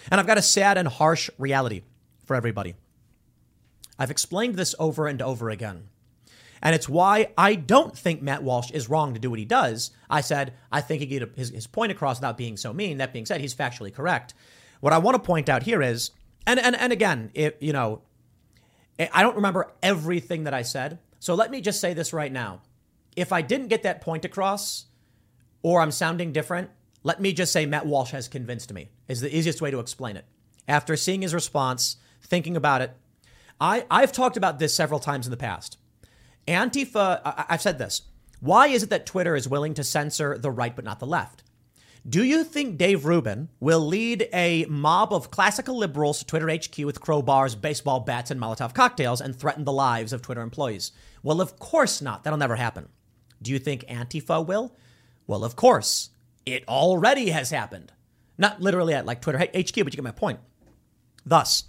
And 0.09 0.19
I've 0.19 0.27
got 0.27 0.37
a 0.37 0.41
sad 0.41 0.77
and 0.77 0.87
harsh 0.87 1.29
reality 1.37 1.81
for 2.25 2.35
everybody. 2.35 2.75
I've 3.97 4.11
explained 4.11 4.55
this 4.55 4.75
over 4.79 5.07
and 5.07 5.21
over 5.21 5.49
again. 5.49 5.89
And 6.61 6.73
it's 6.73 6.89
why 6.89 7.27
I 7.37 7.55
don't 7.55 7.95
think 7.95 8.21
Matt 8.21 8.43
Walsh 8.43 8.71
is 8.71 8.89
wrong 8.89 9.13
to 9.13 9.19
do 9.19 9.29
what 9.29 9.39
he 9.39 9.45
does. 9.45 9.91
I 10.09 10.21
said, 10.21 10.53
I 10.71 10.81
think 10.81 11.01
he 11.01 11.05
get 11.05 11.37
his, 11.37 11.49
his 11.49 11.67
point 11.67 11.91
across 11.91 12.17
without 12.17 12.37
being 12.37 12.57
so 12.57 12.73
mean. 12.73 12.97
That 12.97 13.13
being 13.13 13.25
said, 13.25 13.41
he's 13.41 13.53
factually 13.53 13.93
correct. 13.93 14.33
What 14.79 14.93
I 14.93 14.97
want 14.97 15.15
to 15.15 15.19
point 15.19 15.47
out 15.47 15.63
here 15.63 15.81
is, 15.81 16.11
and, 16.47 16.59
and, 16.59 16.75
and 16.75 16.91
again, 16.91 17.31
it, 17.33 17.57
you 17.59 17.73
know, 17.73 18.01
I 18.99 19.21
don't 19.21 19.35
remember 19.35 19.73
everything 19.83 20.45
that 20.45 20.53
I 20.53 20.61
said. 20.61 20.99
So 21.19 21.35
let 21.35 21.51
me 21.51 21.61
just 21.61 21.81
say 21.81 21.93
this 21.93 22.13
right 22.13 22.31
now. 22.31 22.61
If 23.15 23.31
I 23.31 23.41
didn't 23.41 23.67
get 23.67 23.83
that 23.83 24.01
point 24.01 24.25
across, 24.25 24.85
or 25.61 25.81
I'm 25.81 25.91
sounding 25.91 26.31
different, 26.31 26.69
let 27.03 27.21
me 27.21 27.33
just 27.33 27.51
say 27.51 27.65
Matt 27.65 27.85
Walsh 27.85 28.11
has 28.11 28.27
convinced 28.27 28.73
me, 28.73 28.89
is 29.07 29.21
the 29.21 29.35
easiest 29.35 29.61
way 29.61 29.71
to 29.71 29.79
explain 29.79 30.17
it. 30.17 30.25
After 30.67 30.95
seeing 30.95 31.21
his 31.21 31.33
response, 31.33 31.97
thinking 32.23 32.57
about 32.57 32.81
it, 32.81 32.95
I, 33.59 33.85
I've 33.89 34.11
talked 34.11 34.37
about 34.37 34.59
this 34.59 34.75
several 34.75 34.99
times 34.99 35.27
in 35.27 35.31
the 35.31 35.37
past. 35.37 35.77
Antifa, 36.47 37.21
I, 37.23 37.45
I've 37.49 37.61
said 37.61 37.77
this. 37.77 38.03
Why 38.39 38.67
is 38.67 38.83
it 38.83 38.89
that 38.89 39.05
Twitter 39.05 39.35
is 39.35 39.47
willing 39.47 39.73
to 39.75 39.83
censor 39.83 40.37
the 40.37 40.51
right 40.51 40.75
but 40.75 40.85
not 40.85 40.99
the 40.99 41.07
left? 41.07 41.43
Do 42.07 42.23
you 42.23 42.43
think 42.43 42.77
Dave 42.77 43.05
Rubin 43.05 43.49
will 43.59 43.79
lead 43.79 44.29
a 44.31 44.65
mob 44.65 45.11
of 45.11 45.31
classical 45.31 45.75
liberals 45.75 46.19
to 46.19 46.25
Twitter 46.25 46.47
HQ 46.47 46.77
with 46.85 47.01
crowbars, 47.01 47.59
baseball 47.59 48.01
bats, 48.01 48.29
and 48.29 48.39
Molotov 48.39 48.75
cocktails 48.75 49.21
and 49.21 49.35
threaten 49.35 49.63
the 49.63 49.71
lives 49.71 50.13
of 50.13 50.21
Twitter 50.21 50.41
employees? 50.41 50.91
Well, 51.23 51.41
of 51.41 51.57
course 51.57 52.03
not. 52.03 52.23
That'll 52.23 52.37
never 52.37 52.57
happen. 52.57 52.89
Do 53.41 53.51
you 53.51 53.57
think 53.57 53.87
Antifa 53.87 54.45
will? 54.45 54.75
Well, 55.25 55.43
of 55.43 55.55
course. 55.55 56.11
It 56.45 56.67
already 56.67 57.31
has 57.31 57.49
happened. 57.49 57.91
Not 58.37 58.61
literally 58.61 58.93
at 58.93 59.07
like 59.07 59.21
Twitter 59.21 59.39
HQ, 59.39 59.53
but 59.53 59.75
you 59.75 59.83
get 59.83 60.03
my 60.03 60.11
point. 60.11 60.39
Thus, 61.25 61.63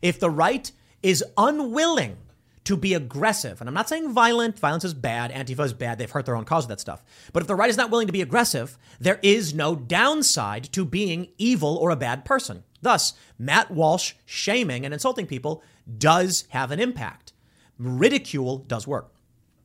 if 0.00 0.20
the 0.20 0.30
right 0.30 0.70
is 1.02 1.24
unwilling 1.36 2.16
to 2.64 2.76
be 2.76 2.94
aggressive. 2.94 3.60
And 3.60 3.68
I'm 3.68 3.74
not 3.74 3.88
saying 3.88 4.12
violent. 4.12 4.58
Violence 4.58 4.84
is 4.84 4.94
bad. 4.94 5.32
Antifa 5.32 5.64
is 5.64 5.72
bad. 5.72 5.98
They've 5.98 6.10
hurt 6.10 6.26
their 6.26 6.36
own 6.36 6.44
cause 6.44 6.64
with 6.64 6.70
that 6.70 6.80
stuff. 6.80 7.02
But 7.32 7.42
if 7.42 7.46
the 7.46 7.54
right 7.54 7.70
is 7.70 7.76
not 7.76 7.90
willing 7.90 8.06
to 8.06 8.12
be 8.12 8.22
aggressive, 8.22 8.78
there 9.00 9.18
is 9.22 9.52
no 9.52 9.74
downside 9.74 10.72
to 10.72 10.84
being 10.84 11.28
evil 11.38 11.76
or 11.76 11.90
a 11.90 11.96
bad 11.96 12.24
person. 12.24 12.62
Thus, 12.80 13.14
Matt 13.38 13.70
Walsh 13.70 14.14
shaming 14.24 14.84
and 14.84 14.94
insulting 14.94 15.26
people 15.26 15.62
does 15.98 16.44
have 16.50 16.70
an 16.70 16.80
impact. 16.80 17.32
Ridicule 17.78 18.58
does 18.58 18.86
work. 18.86 19.12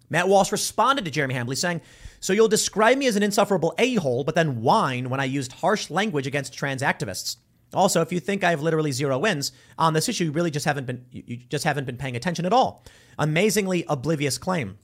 Matt 0.09 0.27
Walsh 0.27 0.51
responded 0.51 1.05
to 1.05 1.11
Jeremy 1.11 1.35
Hambly 1.35 1.57
saying, 1.57 1.81
So 2.19 2.33
you'll 2.33 2.47
describe 2.47 2.97
me 2.97 3.07
as 3.07 3.15
an 3.15 3.23
insufferable 3.23 3.75
a 3.77 3.95
hole, 3.95 4.23
but 4.23 4.35
then 4.35 4.61
whine 4.61 5.09
when 5.09 5.19
I 5.19 5.25
used 5.25 5.51
harsh 5.51 5.89
language 5.89 6.25
against 6.25 6.53
trans 6.53 6.81
activists. 6.81 7.38
Also, 7.74 8.01
if 8.01 8.11
you 8.11 8.20
think 8.20 8.43
I 8.43 8.51
have 8.51 8.61
literally 8.61 8.91
zero 8.91 9.18
wins 9.20 9.51
on 9.78 9.93
this 9.93 10.07
issue, 10.07 10.26
you 10.26 10.32
really 10.32 10.51
just 10.51 10.65
haven't 10.65 10.86
been 10.86 11.05
you 11.11 11.38
just 11.49 11.65
haven't 11.65 11.86
been 11.86 11.97
paying 11.97 12.15
attention 12.15 12.45
at 12.45 12.53
all. 12.53 12.84
Amazingly 13.20 13.86
oblivious 13.88 14.38
claim. 14.38 14.78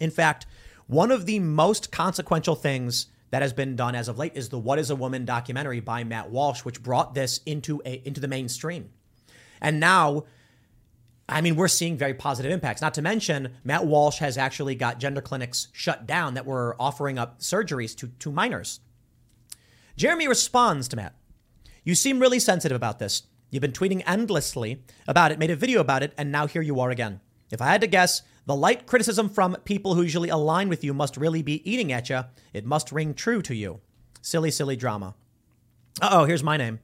In 0.00 0.10
fact, 0.10 0.46
one 0.86 1.10
of 1.10 1.26
the 1.26 1.38
most 1.38 1.90
consequential 1.90 2.54
things 2.54 3.06
that 3.30 3.42
has 3.42 3.52
been 3.52 3.74
done 3.74 3.94
as 3.94 4.08
of 4.08 4.18
late 4.18 4.32
is 4.34 4.50
the 4.50 4.58
What 4.58 4.78
is 4.78 4.90
a 4.90 4.96
Woman 4.96 5.24
documentary 5.24 5.80
by 5.80 6.04
Matt 6.04 6.30
Walsh, 6.30 6.60
which 6.60 6.82
brought 6.82 7.14
this 7.14 7.40
into 7.46 7.80
a, 7.84 8.06
into 8.06 8.20
the 8.20 8.28
mainstream. 8.28 8.90
And 9.60 9.80
now 9.80 10.24
I 11.28 11.40
mean, 11.40 11.56
we're 11.56 11.68
seeing 11.68 11.96
very 11.96 12.14
positive 12.14 12.52
impacts. 12.52 12.82
Not 12.82 12.94
to 12.94 13.02
mention, 13.02 13.54
Matt 13.64 13.86
Walsh 13.86 14.18
has 14.18 14.36
actually 14.36 14.74
got 14.74 14.98
gender 14.98 15.22
clinics 15.22 15.68
shut 15.72 16.06
down 16.06 16.34
that 16.34 16.44
were 16.44 16.76
offering 16.78 17.18
up 17.18 17.40
surgeries 17.40 17.96
to, 17.96 18.08
to 18.18 18.30
minors. 18.30 18.80
Jeremy 19.96 20.28
responds 20.28 20.86
to 20.88 20.96
Matt. 20.96 21.14
You 21.84 21.94
seem 21.94 22.18
really 22.18 22.38
sensitive 22.38 22.74
about 22.74 22.98
this. 22.98 23.24
You've 23.50 23.60
been 23.60 23.72
tweeting 23.72 24.02
endlessly 24.06 24.82
about 25.06 25.32
it, 25.32 25.38
made 25.38 25.50
a 25.50 25.56
video 25.56 25.80
about 25.80 26.02
it, 26.02 26.14
and 26.16 26.32
now 26.32 26.46
here 26.46 26.62
you 26.62 26.80
are 26.80 26.90
again. 26.90 27.20
If 27.52 27.60
I 27.60 27.66
had 27.66 27.82
to 27.82 27.86
guess, 27.86 28.22
the 28.46 28.56
light 28.56 28.86
criticism 28.86 29.28
from 29.28 29.56
people 29.64 29.94
who 29.94 30.02
usually 30.02 30.30
align 30.30 30.70
with 30.70 30.82
you 30.82 30.94
must 30.94 31.18
really 31.18 31.42
be 31.42 31.70
eating 31.70 31.92
at 31.92 32.08
you. 32.08 32.24
It 32.54 32.64
must 32.64 32.90
ring 32.90 33.12
true 33.12 33.42
to 33.42 33.54
you. 33.54 33.80
Silly, 34.22 34.50
silly 34.50 34.76
drama. 34.76 35.14
Uh 36.00 36.08
oh, 36.12 36.24
here's 36.24 36.42
my 36.42 36.56
name. 36.56 36.80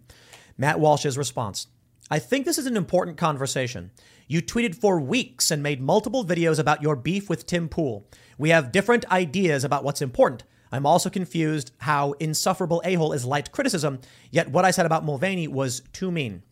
Matt 0.59 0.79
Walsh's 0.79 1.17
response. 1.17 1.67
I 2.11 2.19
think 2.19 2.45
this 2.45 2.59
is 2.59 2.67
an 2.67 2.77
important 2.77 3.17
conversation. 3.17 3.93
You 4.29 4.43
tweeted 4.43 4.75
for 4.75 5.01
weeks 5.01 5.51
and 5.51 5.63
made 5.63 5.81
multiple 5.81 6.25
videos 6.25 6.59
about 6.59 6.83
your 6.83 6.95
beef 6.95 7.31
with 7.31 7.47
Tim 7.47 7.69
Pool. 7.69 8.07
We 8.37 8.51
have 8.51 8.73
different 8.73 9.11
ideas 9.11 9.65
about 9.65 9.83
what's 9.83 10.03
important. 10.03 10.45
I'm 10.73 10.87
also 10.87 11.11
confused 11.11 11.73
how 11.79 12.13
insufferable 12.13 12.81
a 12.85 12.95
hole 12.95 13.13
is 13.13 13.25
light 13.25 13.51
criticism, 13.53 14.01
yet 14.31 14.51
what 14.51 14.65
I 14.65 14.71
said 14.71 14.87
about 14.87 15.05
Mulvaney 15.05 15.49
was 15.49 15.83
too 15.93 16.11
mean. 16.11 16.43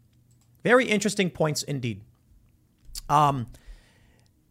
Very 0.64 0.87
interesting 0.87 1.31
points 1.31 1.62
indeed. 1.62 2.03
Um, 3.09 3.47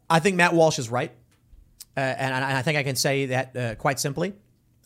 I 0.10 0.20
think 0.20 0.38
Matt 0.38 0.54
Walsh 0.54 0.80
is 0.80 0.90
right. 0.90 1.12
Uh, 1.96 2.00
and, 2.00 2.34
and, 2.34 2.46
I 2.46 2.62
think 2.62 2.78
I 2.78 2.84
can 2.84 2.96
say 2.96 3.26
that 3.28 3.58
uh, 3.58 3.76
quite 3.76 4.00
simply. 4.00 4.34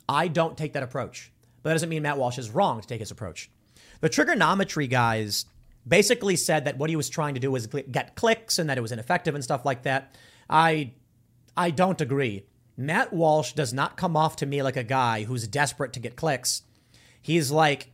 I 0.08 0.28
don't 0.28 0.58
take 0.58 0.74
that 0.74 0.84
approach. 0.84 1.32
But 1.62 1.70
that 1.70 1.76
doesn't 1.76 1.90
mean 1.90 2.04
Matt 2.04 2.18
Walsh 2.18 2.38
is 2.38 2.50
wrong 2.50 2.82
to 2.82 2.88
take 2.88 3.00
his 3.00 3.12
approach. 3.12 3.52
The 4.00 4.10
Triggernometry 4.10 4.90
guys 4.90 5.46
basically 5.88 6.36
said 6.36 6.66
that 6.66 6.78
what 6.78 6.90
he 6.90 6.96
was 6.96 7.10
trying 7.10 7.34
to 7.34 7.40
do 7.40 7.52
was 7.52 7.68
get 7.68 8.16
clicks 8.16 8.60
and 8.60 8.70
that 8.70 8.78
it 8.78 8.82
was 8.82 8.92
ineffective 8.92 9.36
and 9.36 9.44
stuff 9.44 9.66
like 9.66 9.84
that. 9.84 10.16
I 10.50 10.94
I 11.56 11.72
don't 11.72 12.00
agree. 12.00 12.46
Matt 12.82 13.14
Walsh 13.14 13.54
does 13.54 13.74
not 13.74 13.98
come 13.98 14.18
off 14.18 14.36
to 14.38 14.46
me 14.46 14.64
like 14.64 14.78
a 14.78 14.84
guy 14.84 15.24
who's 15.24 15.48
desperate 15.48 15.94
to 15.94 16.00
get 16.00 16.16
clicks. 16.16 16.64
He's 17.22 17.52
like, 17.52 17.92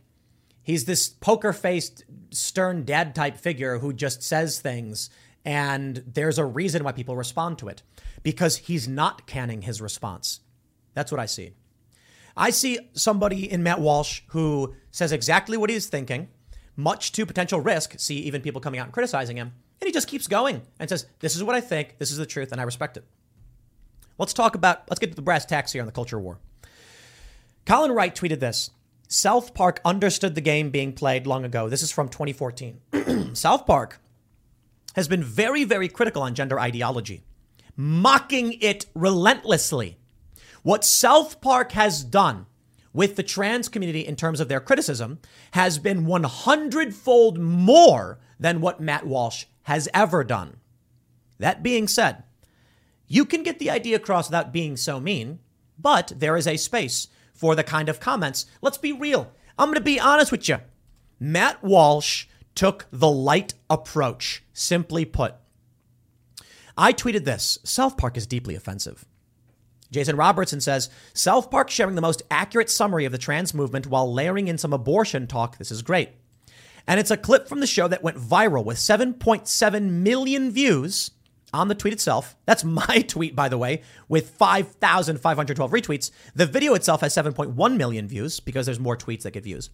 he's 0.62 0.86
this 0.86 1.08
poker 1.08 1.52
faced, 1.52 2.04
stern 2.30 2.84
dad 2.84 3.14
type 3.14 3.36
figure 3.36 3.78
who 3.78 3.92
just 3.92 4.22
says 4.22 4.60
things, 4.60 5.10
and 5.44 6.02
there's 6.06 6.38
a 6.38 6.44
reason 6.44 6.84
why 6.84 6.92
people 6.92 7.16
respond 7.16 7.58
to 7.58 7.68
it 7.68 7.82
because 8.22 8.56
he's 8.56 8.88
not 8.88 9.26
canning 9.26 9.62
his 9.62 9.80
response. 9.80 10.40
That's 10.94 11.12
what 11.12 11.20
I 11.20 11.26
see. 11.26 11.52
I 12.36 12.50
see 12.50 12.78
somebody 12.92 13.50
in 13.50 13.62
Matt 13.62 13.80
Walsh 13.80 14.22
who 14.28 14.74
says 14.90 15.12
exactly 15.12 15.56
what 15.56 15.70
he's 15.70 15.86
thinking, 15.86 16.28
much 16.76 17.12
to 17.12 17.26
potential 17.26 17.60
risk. 17.60 17.98
See 17.98 18.16
even 18.20 18.42
people 18.42 18.60
coming 18.60 18.80
out 18.80 18.86
and 18.86 18.92
criticizing 18.92 19.36
him, 19.36 19.52
and 19.80 19.86
he 19.86 19.92
just 19.92 20.08
keeps 20.08 20.28
going 20.28 20.62
and 20.78 20.88
says, 20.88 21.06
This 21.20 21.36
is 21.36 21.44
what 21.44 21.56
I 21.56 21.60
think, 21.60 21.98
this 21.98 22.10
is 22.10 22.16
the 22.16 22.26
truth, 22.26 22.52
and 22.52 22.60
I 22.60 22.64
respect 22.64 22.96
it. 22.96 23.04
Let's 24.18 24.32
talk 24.32 24.54
about, 24.54 24.82
let's 24.90 24.98
get 24.98 25.10
to 25.10 25.16
the 25.16 25.22
brass 25.22 25.44
tacks 25.44 25.72
here 25.72 25.82
on 25.82 25.86
the 25.86 25.92
culture 25.92 26.18
war. 26.18 26.38
Colin 27.64 27.92
Wright 27.92 28.14
tweeted 28.14 28.40
this 28.40 28.70
South 29.06 29.54
Park 29.54 29.80
understood 29.84 30.34
the 30.34 30.40
game 30.40 30.70
being 30.70 30.92
played 30.92 31.26
long 31.26 31.44
ago. 31.44 31.68
This 31.68 31.82
is 31.82 31.92
from 31.92 32.08
2014. 32.08 32.80
South 33.34 33.66
Park 33.66 34.00
has 34.94 35.08
been 35.08 35.22
very, 35.22 35.64
very 35.64 35.88
critical 35.88 36.22
on 36.22 36.34
gender 36.34 36.58
ideology, 36.58 37.22
mocking 37.76 38.54
it 38.60 38.86
relentlessly. 38.94 39.98
What 40.62 40.84
South 40.84 41.40
Park 41.40 41.72
has 41.72 42.02
done 42.02 42.46
with 42.92 43.16
the 43.16 43.22
trans 43.22 43.68
community 43.68 44.00
in 44.00 44.16
terms 44.16 44.40
of 44.40 44.48
their 44.48 44.60
criticism 44.60 45.20
has 45.52 45.78
been 45.78 46.04
100 46.04 46.94
fold 46.94 47.38
more 47.38 48.18
than 48.40 48.60
what 48.60 48.80
Matt 48.80 49.06
Walsh 49.06 49.44
has 49.62 49.88
ever 49.94 50.24
done. 50.24 50.56
That 51.38 51.62
being 51.62 51.86
said, 51.86 52.24
you 53.08 53.24
can 53.24 53.42
get 53.42 53.58
the 53.58 53.70
idea 53.70 53.96
across 53.96 54.28
without 54.28 54.52
being 54.52 54.76
so 54.76 55.00
mean, 55.00 55.40
but 55.78 56.12
there 56.16 56.36
is 56.36 56.46
a 56.46 56.56
space 56.56 57.08
for 57.32 57.54
the 57.54 57.64
kind 57.64 57.88
of 57.88 58.00
comments. 58.00 58.46
Let's 58.60 58.78
be 58.78 58.92
real. 58.92 59.32
I'm 59.58 59.68
going 59.68 59.74
to 59.76 59.80
be 59.80 59.98
honest 59.98 60.30
with 60.30 60.48
you. 60.48 60.58
Matt 61.18 61.64
Walsh 61.64 62.26
took 62.54 62.86
the 62.92 63.10
light 63.10 63.54
approach, 63.70 64.44
simply 64.52 65.04
put. 65.04 65.34
I 66.76 66.92
tweeted 66.92 67.24
this 67.24 67.58
South 67.64 67.96
Park 67.96 68.16
is 68.16 68.26
deeply 68.26 68.54
offensive. 68.54 69.04
Jason 69.90 70.16
Robertson 70.16 70.60
says 70.60 70.90
South 71.14 71.50
Park 71.50 71.70
sharing 71.70 71.94
the 71.94 72.02
most 72.02 72.22
accurate 72.30 72.68
summary 72.68 73.04
of 73.04 73.12
the 73.12 73.18
trans 73.18 73.54
movement 73.54 73.86
while 73.86 74.12
layering 74.12 74.48
in 74.48 74.58
some 74.58 74.72
abortion 74.72 75.26
talk. 75.26 75.56
This 75.56 75.70
is 75.70 75.82
great. 75.82 76.10
And 76.86 77.00
it's 77.00 77.10
a 77.10 77.16
clip 77.16 77.48
from 77.48 77.60
the 77.60 77.66
show 77.66 77.88
that 77.88 78.02
went 78.02 78.18
viral 78.18 78.64
with 78.64 78.78
7.7 78.78 79.90
million 79.90 80.50
views 80.50 81.10
on 81.52 81.68
the 81.68 81.74
tweet 81.74 81.94
itself. 81.94 82.36
That's 82.46 82.64
my 82.82 83.04
tweet, 83.06 83.34
by 83.36 83.48
the 83.48 83.58
way, 83.58 83.82
with 84.08 84.30
5,512 84.30 85.70
retweets. 85.70 86.10
The 86.34 86.46
video 86.46 86.74
itself 86.74 87.00
has 87.00 87.14
7.1 87.14 87.76
million 87.76 88.08
views 88.08 88.40
because 88.40 88.66
there's 88.66 88.80
more 88.80 88.96
tweets 88.96 89.22
that 89.22 89.32
get 89.32 89.44
views. 89.44 89.70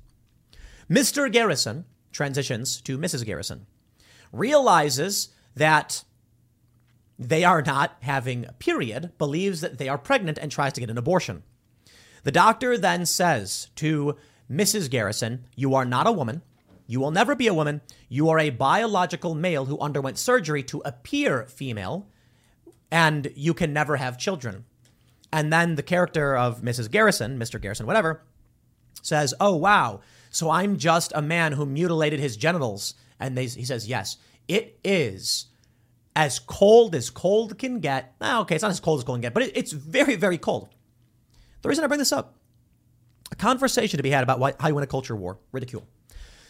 Mr. 0.91 1.31
Garrison 1.33 1.85
transitions 2.15 2.81
to 2.83 2.97
Mrs. 2.97 3.27
Garrison, 3.27 3.67
realizes 4.33 5.29
that 5.55 6.05
they 7.19 7.45
are 7.45 7.61
not 7.61 7.97
having 8.01 8.47
a 8.47 8.53
period, 8.55 9.13
believes 9.19 9.61
that 9.61 9.79
they 9.79 9.89
are 9.89 9.99
pregnant, 9.99 10.39
and 10.39 10.51
tries 10.51 10.73
to 10.73 10.81
get 10.81 10.91
an 10.91 10.99
abortion. 10.99 11.43
The 12.23 12.33
doctor 12.33 12.79
then 12.79 13.05
says 13.05 13.69
to 13.77 14.17
Mrs. 14.51 14.89
Garrison, 14.89 15.45
You 15.55 15.75
are 15.75 15.85
not 15.85 16.07
a 16.07 16.13
woman. 16.13 16.43
You 16.87 17.01
will 17.01 17.11
never 17.11 17.35
be 17.35 17.47
a 17.47 17.55
woman. 17.55 17.81
You 18.09 18.29
are 18.29 18.39
a 18.39 18.51
biological 18.51 19.35
male 19.35 19.65
who 19.65 19.79
underwent 19.79 20.19
surgery 20.19 20.63
to 20.65 20.83
appear 20.85 21.47
female, 21.47 22.09
and 22.91 23.33
you 23.35 23.55
can 23.55 23.73
never 23.73 23.97
have 23.97 24.19
children. 24.19 24.65
And 25.33 25.53
then 25.53 25.75
the 25.75 25.83
character 25.83 26.37
of 26.37 26.61
Mrs. 26.63 26.91
Garrison, 26.91 27.39
Mr. 27.39 27.61
Garrison, 27.61 27.87
whatever, 27.87 28.23
says, 29.03 29.35
Oh, 29.41 29.57
wow. 29.57 30.01
So 30.31 30.51
I'm 30.51 30.77
just 30.77 31.13
a 31.15 31.23
man 31.23 31.53
who 31.53 31.67
mutilated 31.67 32.21
his 32.21 32.37
genitals. 32.37 32.95
And 33.19 33.37
they, 33.37 33.47
he 33.47 33.65
says, 33.65 33.89
Yes, 33.89 34.19
it 34.47 34.79
is 34.85 35.47
as 36.15 36.39
cold 36.39 36.95
as 36.95 37.11
cold 37.11 37.59
can 37.59 37.81
get. 37.81 38.15
Ah, 38.21 38.41
okay, 38.41 38.55
it's 38.55 38.63
not 38.63 38.71
as 38.71 38.81
cold 38.81 39.01
as 39.01 39.05
cold 39.05 39.17
can 39.17 39.23
get, 39.23 39.35
but 39.35 39.43
it, 39.43 39.57
it's 39.57 39.73
very, 39.73 40.17
very 40.17 40.39
cold. 40.39 40.69
The 41.63 41.69
reason 41.69 41.83
I 41.83 41.89
bring 41.89 41.99
this 41.99 42.13
up 42.13 42.37
a 43.33 43.37
conversation 43.37 43.97
to 43.97 44.03
be 44.03 44.11
had 44.11 44.23
about 44.23 44.39
why, 44.39 44.53
how 44.61 44.69
you 44.69 44.75
win 44.75 44.85
a 44.85 44.87
culture 44.87 45.17
war, 45.17 45.39
ridicule. 45.51 45.87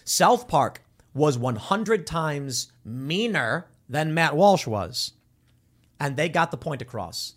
South 0.05 0.47
Park 0.49 0.83
was 1.15 1.39
100 1.39 2.07
times 2.07 2.73
meaner 2.85 3.67
than 3.89 4.15
Matt 4.15 4.37
Walsh 4.37 4.67
was. 4.67 5.13
And 5.99 6.17
they 6.17 6.29
got 6.29 6.51
the 6.51 6.57
point 6.57 6.83
across. 6.83 7.35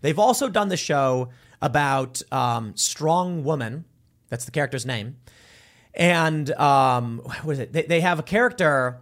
They've 0.00 0.18
also 0.18 0.48
done 0.48 0.68
the 0.68 0.76
show 0.76 1.30
about 1.60 2.22
um, 2.32 2.76
Strong 2.76 3.44
Woman. 3.44 3.84
That's 4.28 4.44
the 4.44 4.50
character's 4.50 4.86
name. 4.86 5.16
And 5.94 6.50
um, 6.52 7.18
what 7.42 7.52
is 7.52 7.58
it? 7.58 7.72
They, 7.72 7.82
they 7.82 8.00
have 8.00 8.18
a 8.18 8.22
character 8.22 9.00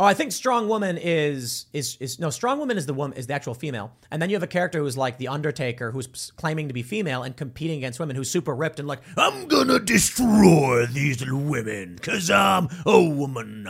Oh, 0.00 0.04
I 0.04 0.14
think 0.14 0.32
strong 0.32 0.68
woman 0.68 0.98
is 0.98 1.66
is 1.72 1.96
is 2.00 2.18
no 2.18 2.30
strong 2.30 2.58
woman 2.58 2.76
is 2.76 2.86
the 2.86 2.94
woman 2.94 3.16
is 3.16 3.28
the 3.28 3.34
actual 3.34 3.54
female, 3.54 3.92
and 4.10 4.20
then 4.20 4.28
you 4.28 4.34
have 4.34 4.42
a 4.42 4.48
character 4.48 4.80
who's 4.80 4.96
like 4.96 5.18
the 5.18 5.28
Undertaker, 5.28 5.92
who's 5.92 6.32
claiming 6.36 6.66
to 6.66 6.74
be 6.74 6.82
female 6.82 7.22
and 7.22 7.36
competing 7.36 7.78
against 7.78 8.00
women, 8.00 8.16
who's 8.16 8.28
super 8.28 8.54
ripped 8.56 8.80
and 8.80 8.88
like 8.88 9.02
I'm 9.16 9.46
gonna 9.46 9.78
destroy 9.78 10.86
these 10.86 11.24
women 11.24 11.94
because 11.94 12.28
I'm 12.28 12.68
a 12.84 13.08
woman. 13.08 13.68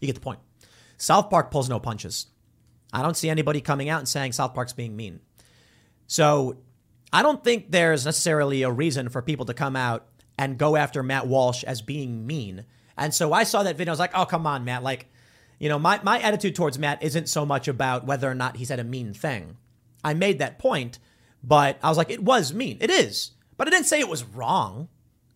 You 0.00 0.06
get 0.06 0.14
the 0.14 0.20
point. 0.20 0.40
South 0.96 1.30
Park 1.30 1.52
pulls 1.52 1.68
no 1.68 1.78
punches. 1.78 2.26
I 2.92 3.02
don't 3.02 3.16
see 3.16 3.30
anybody 3.30 3.60
coming 3.60 3.88
out 3.88 4.00
and 4.00 4.08
saying 4.08 4.32
South 4.32 4.54
Park's 4.54 4.72
being 4.72 4.96
mean. 4.96 5.20
So 6.08 6.58
I 7.12 7.22
don't 7.22 7.42
think 7.42 7.70
there's 7.70 8.04
necessarily 8.04 8.62
a 8.62 8.70
reason 8.70 9.08
for 9.08 9.22
people 9.22 9.46
to 9.46 9.54
come 9.54 9.76
out 9.76 10.06
and 10.36 10.58
go 10.58 10.76
after 10.76 11.02
Matt 11.02 11.28
Walsh 11.28 11.62
as 11.64 11.80
being 11.80 12.26
mean. 12.26 12.64
And 13.02 13.12
so 13.12 13.32
I 13.32 13.42
saw 13.42 13.64
that 13.64 13.76
video. 13.76 13.90
I 13.90 13.94
was 13.94 13.98
like, 13.98 14.16
oh, 14.16 14.24
come 14.24 14.46
on, 14.46 14.64
Matt. 14.64 14.84
Like, 14.84 15.08
you 15.58 15.68
know, 15.68 15.76
my, 15.76 15.98
my 16.04 16.20
attitude 16.20 16.54
towards 16.54 16.78
Matt 16.78 17.02
isn't 17.02 17.28
so 17.28 17.44
much 17.44 17.66
about 17.66 18.06
whether 18.06 18.30
or 18.30 18.34
not 18.34 18.58
he 18.58 18.64
said 18.64 18.78
a 18.78 18.84
mean 18.84 19.12
thing. 19.12 19.56
I 20.04 20.14
made 20.14 20.38
that 20.38 20.60
point, 20.60 21.00
but 21.42 21.80
I 21.82 21.88
was 21.88 21.98
like, 21.98 22.10
it 22.10 22.22
was 22.22 22.54
mean. 22.54 22.78
It 22.80 22.90
is. 22.90 23.32
But 23.56 23.66
I 23.66 23.72
didn't 23.72 23.86
say 23.86 23.98
it 23.98 24.08
was 24.08 24.22
wrong, 24.22 24.88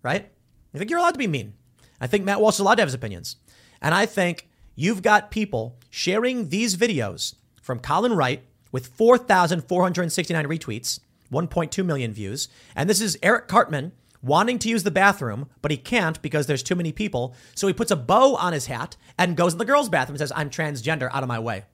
right? 0.05 0.31
I 0.73 0.79
think 0.79 0.91
you're 0.91 1.01
allowed 1.01 1.15
to 1.15 1.19
be 1.19 1.27
mean. 1.27 1.55
I 2.01 2.07
think 2.07 2.25
Matt 2.25 2.41
Walsh 2.41 2.55
is 2.55 2.61
allowed 2.61 2.77
to 2.77 2.83
have 2.83 2.89
his 2.89 2.95
opinions. 2.95 3.35
And 3.83 3.93
I 3.93 4.07
think 4.07 4.49
you've 4.77 5.03
got 5.03 5.33
people 5.33 5.77
sharing 5.91 6.51
these 6.51 6.77
videos 6.77 7.35
from 7.61 7.81
Colin 7.81 8.13
Wright 8.13 8.45
with 8.71 8.87
4,469 8.87 10.47
retweets, 10.47 11.01
1.2 11.33 11.85
million 11.85 12.13
views. 12.13 12.47
And 12.77 12.89
this 12.89 13.01
is 13.01 13.19
Eric 13.25 13.49
Cartman 13.49 13.91
wanting 14.23 14.59
to 14.61 14.69
use 14.69 14.83
the 14.83 14.91
bathroom, 14.91 15.49
but 15.63 15.71
he 15.71 15.77
can't 15.77 16.21
because 16.23 16.47
there's 16.47 16.63
too 16.63 16.75
many 16.75 16.93
people. 16.93 17.35
So 17.55 17.67
he 17.67 17.73
puts 17.73 17.91
a 17.91 17.97
bow 17.97 18.37
on 18.37 18.53
his 18.53 18.67
hat 18.67 18.97
and 19.19 19.37
goes 19.37 19.53
in 19.53 19.59
the 19.59 19.65
girls' 19.65 19.89
bathroom 19.89 20.15
and 20.15 20.21
says, 20.21 20.33
I'm 20.35 20.51
transgender, 20.51 21.09
out 21.13 21.23
of 21.23 21.29
my 21.29 21.39
way. 21.39 21.65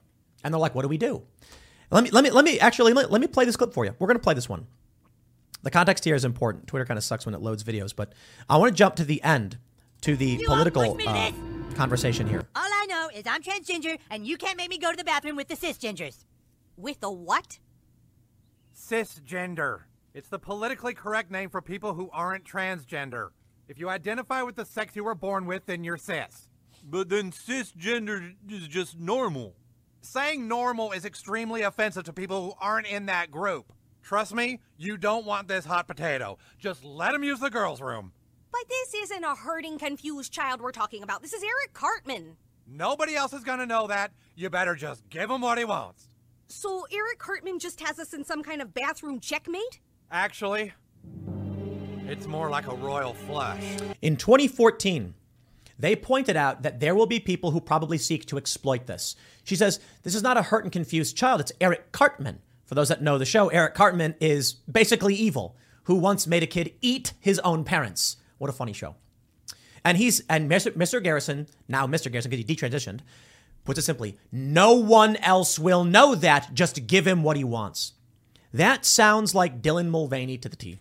And 0.43 0.53
they're 0.53 0.59
like, 0.59 0.75
what 0.75 0.81
do 0.81 0.87
we 0.87 0.97
do? 0.97 1.23
Let 1.91 2.03
me, 2.03 2.09
let 2.11 2.23
me, 2.23 2.31
let 2.31 2.43
me 2.43 2.59
actually, 2.59 2.93
let, 2.93 3.11
let 3.11 3.21
me 3.21 3.27
play 3.27 3.45
this 3.45 3.55
clip 3.55 3.73
for 3.73 3.85
you. 3.85 3.95
We're 3.99 4.07
going 4.07 4.17
to 4.17 4.23
play 4.23 4.33
this 4.33 4.49
one. 4.49 4.67
The 5.61 5.71
context 5.71 6.03
here 6.03 6.15
is 6.15 6.25
important. 6.25 6.67
Twitter 6.67 6.85
kind 6.85 6.97
of 6.97 7.03
sucks 7.03 7.25
when 7.25 7.33
it 7.33 7.41
loads 7.41 7.63
videos, 7.63 7.95
but 7.95 8.13
I 8.49 8.57
want 8.57 8.73
to 8.73 8.75
jump 8.75 8.95
to 8.95 9.05
the 9.05 9.23
end, 9.23 9.57
to 10.01 10.15
the 10.17 10.25
You 10.25 10.47
political 10.47 10.81
won't 10.81 10.99
push 10.99 11.07
me 11.07 11.11
uh, 11.29 11.75
conversation 11.75 12.27
here. 12.27 12.43
All 12.55 12.63
I 12.63 12.85
know 12.89 13.09
is 13.13 13.23
I'm 13.25 13.41
transgender, 13.41 13.97
and 14.09 14.27
you 14.27 14.37
can't 14.37 14.57
make 14.57 14.69
me 14.69 14.77
go 14.77 14.91
to 14.91 14.97
the 14.97 15.05
bathroom 15.05 15.37
with 15.37 15.47
the 15.47 15.55
cisgenders. 15.55 16.25
With 16.75 16.99
the 16.99 17.11
what? 17.11 17.59
Cisgender. 18.75 19.81
It's 20.13 20.29
the 20.29 20.37
politically 20.37 20.93
correct 20.93 21.31
name 21.31 21.49
for 21.49 21.59
people 21.59 21.95
who 21.95 22.07
aren't 22.13 22.45
transgender. 22.45 23.29
If 23.67 23.79
you 23.79 23.89
identify 23.89 24.43
with 24.43 24.55
the 24.55 24.63
sex 24.63 24.95
you 24.95 25.03
were 25.03 25.15
born 25.15 25.47
with, 25.47 25.65
then 25.65 25.83
you're 25.83 25.97
cis. 25.97 26.49
But 26.83 27.09
then 27.09 27.31
cisgender 27.31 28.35
is 28.47 28.67
just 28.67 28.99
normal. 28.99 29.55
Saying 30.01 30.47
normal 30.47 30.91
is 30.91 31.03
extremely 31.03 31.63
offensive 31.63 32.03
to 32.03 32.13
people 32.13 32.45
who 32.45 32.53
aren't 32.61 32.85
in 32.85 33.07
that 33.07 33.31
group. 33.31 33.73
Trust 34.03 34.35
me, 34.35 34.59
you 34.77 34.97
don't 34.97 35.25
want 35.25 35.47
this 35.47 35.65
hot 35.65 35.87
potato. 35.87 36.37
Just 36.59 36.83
let 36.83 37.15
him 37.15 37.23
use 37.23 37.39
the 37.39 37.49
girls' 37.49 37.81
room. 37.81 38.11
But 38.51 38.69
this 38.69 38.93
isn't 38.93 39.23
a 39.23 39.33
hurting, 39.33 39.79
confused 39.79 40.31
child 40.31 40.61
we're 40.61 40.71
talking 40.71 41.01
about. 41.01 41.23
This 41.23 41.33
is 41.33 41.41
Eric 41.41 41.73
Cartman. 41.73 42.37
Nobody 42.67 43.15
else 43.15 43.33
is 43.33 43.43
gonna 43.43 43.65
know 43.65 43.87
that. 43.87 44.11
You 44.35 44.51
better 44.51 44.75
just 44.75 45.09
give 45.09 45.31
him 45.31 45.41
what 45.41 45.57
he 45.57 45.65
wants. 45.65 46.09
So 46.45 46.85
Eric 46.91 47.17
Cartman 47.17 47.57
just 47.57 47.79
has 47.79 47.97
us 47.97 48.13
in 48.13 48.23
some 48.23 48.43
kind 48.43 48.61
of 48.61 48.75
bathroom 48.75 49.19
checkmate? 49.19 49.79
Actually, 50.11 50.73
it's 52.07 52.27
more 52.27 52.49
like 52.49 52.67
a 52.67 52.75
royal 52.75 53.13
flush. 53.13 53.63
In 54.01 54.17
2014, 54.17 55.13
they 55.79 55.95
pointed 55.95 56.35
out 56.35 56.61
that 56.63 56.79
there 56.79 56.95
will 56.95 57.05
be 57.05 57.19
people 57.19 57.51
who 57.51 57.59
probably 57.59 57.97
seek 57.97 58.25
to 58.27 58.37
exploit 58.37 58.85
this. 58.85 59.15
She 59.43 59.55
says, 59.55 59.79
This 60.03 60.15
is 60.15 60.23
not 60.23 60.37
a 60.37 60.43
hurt 60.43 60.63
and 60.63 60.71
confused 60.71 61.17
child, 61.17 61.41
it's 61.41 61.51
Eric 61.59 61.91
Cartman. 61.91 62.39
For 62.65 62.75
those 62.75 62.89
that 62.89 63.01
know 63.01 63.17
the 63.17 63.25
show, 63.25 63.49
Eric 63.49 63.73
Cartman 63.75 64.15
is 64.19 64.53
basically 64.53 65.15
evil, 65.15 65.57
who 65.83 65.95
once 65.95 66.27
made 66.27 66.43
a 66.43 66.47
kid 66.47 66.73
eat 66.81 67.13
his 67.19 67.39
own 67.39 67.63
parents. 67.63 68.17
What 68.37 68.49
a 68.49 68.53
funny 68.53 68.73
show. 68.73 68.95
And 69.83 69.97
he's, 69.97 70.21
and 70.29 70.49
Mr. 70.49 71.03
Garrison, 71.03 71.47
now 71.67 71.85
Mr. 71.87 72.11
Garrison, 72.11 72.31
because 72.31 72.45
he 72.45 72.55
detransitioned, 72.55 73.01
puts 73.65 73.79
it 73.79 73.83
simply, 73.83 74.17
no 74.31 74.73
one 74.73 75.17
else 75.17 75.59
will 75.59 75.83
know 75.83 76.15
that. 76.15 76.53
Just 76.53 76.87
give 76.87 77.05
him 77.05 77.23
what 77.23 77.37
he 77.37 77.43
wants. 77.43 77.93
That 78.53 78.85
sounds 78.85 79.33
like 79.33 79.63
Dylan 79.63 79.89
Mulvaney 79.89 80.37
to 80.37 80.47
the 80.47 80.55
T. 80.55 80.79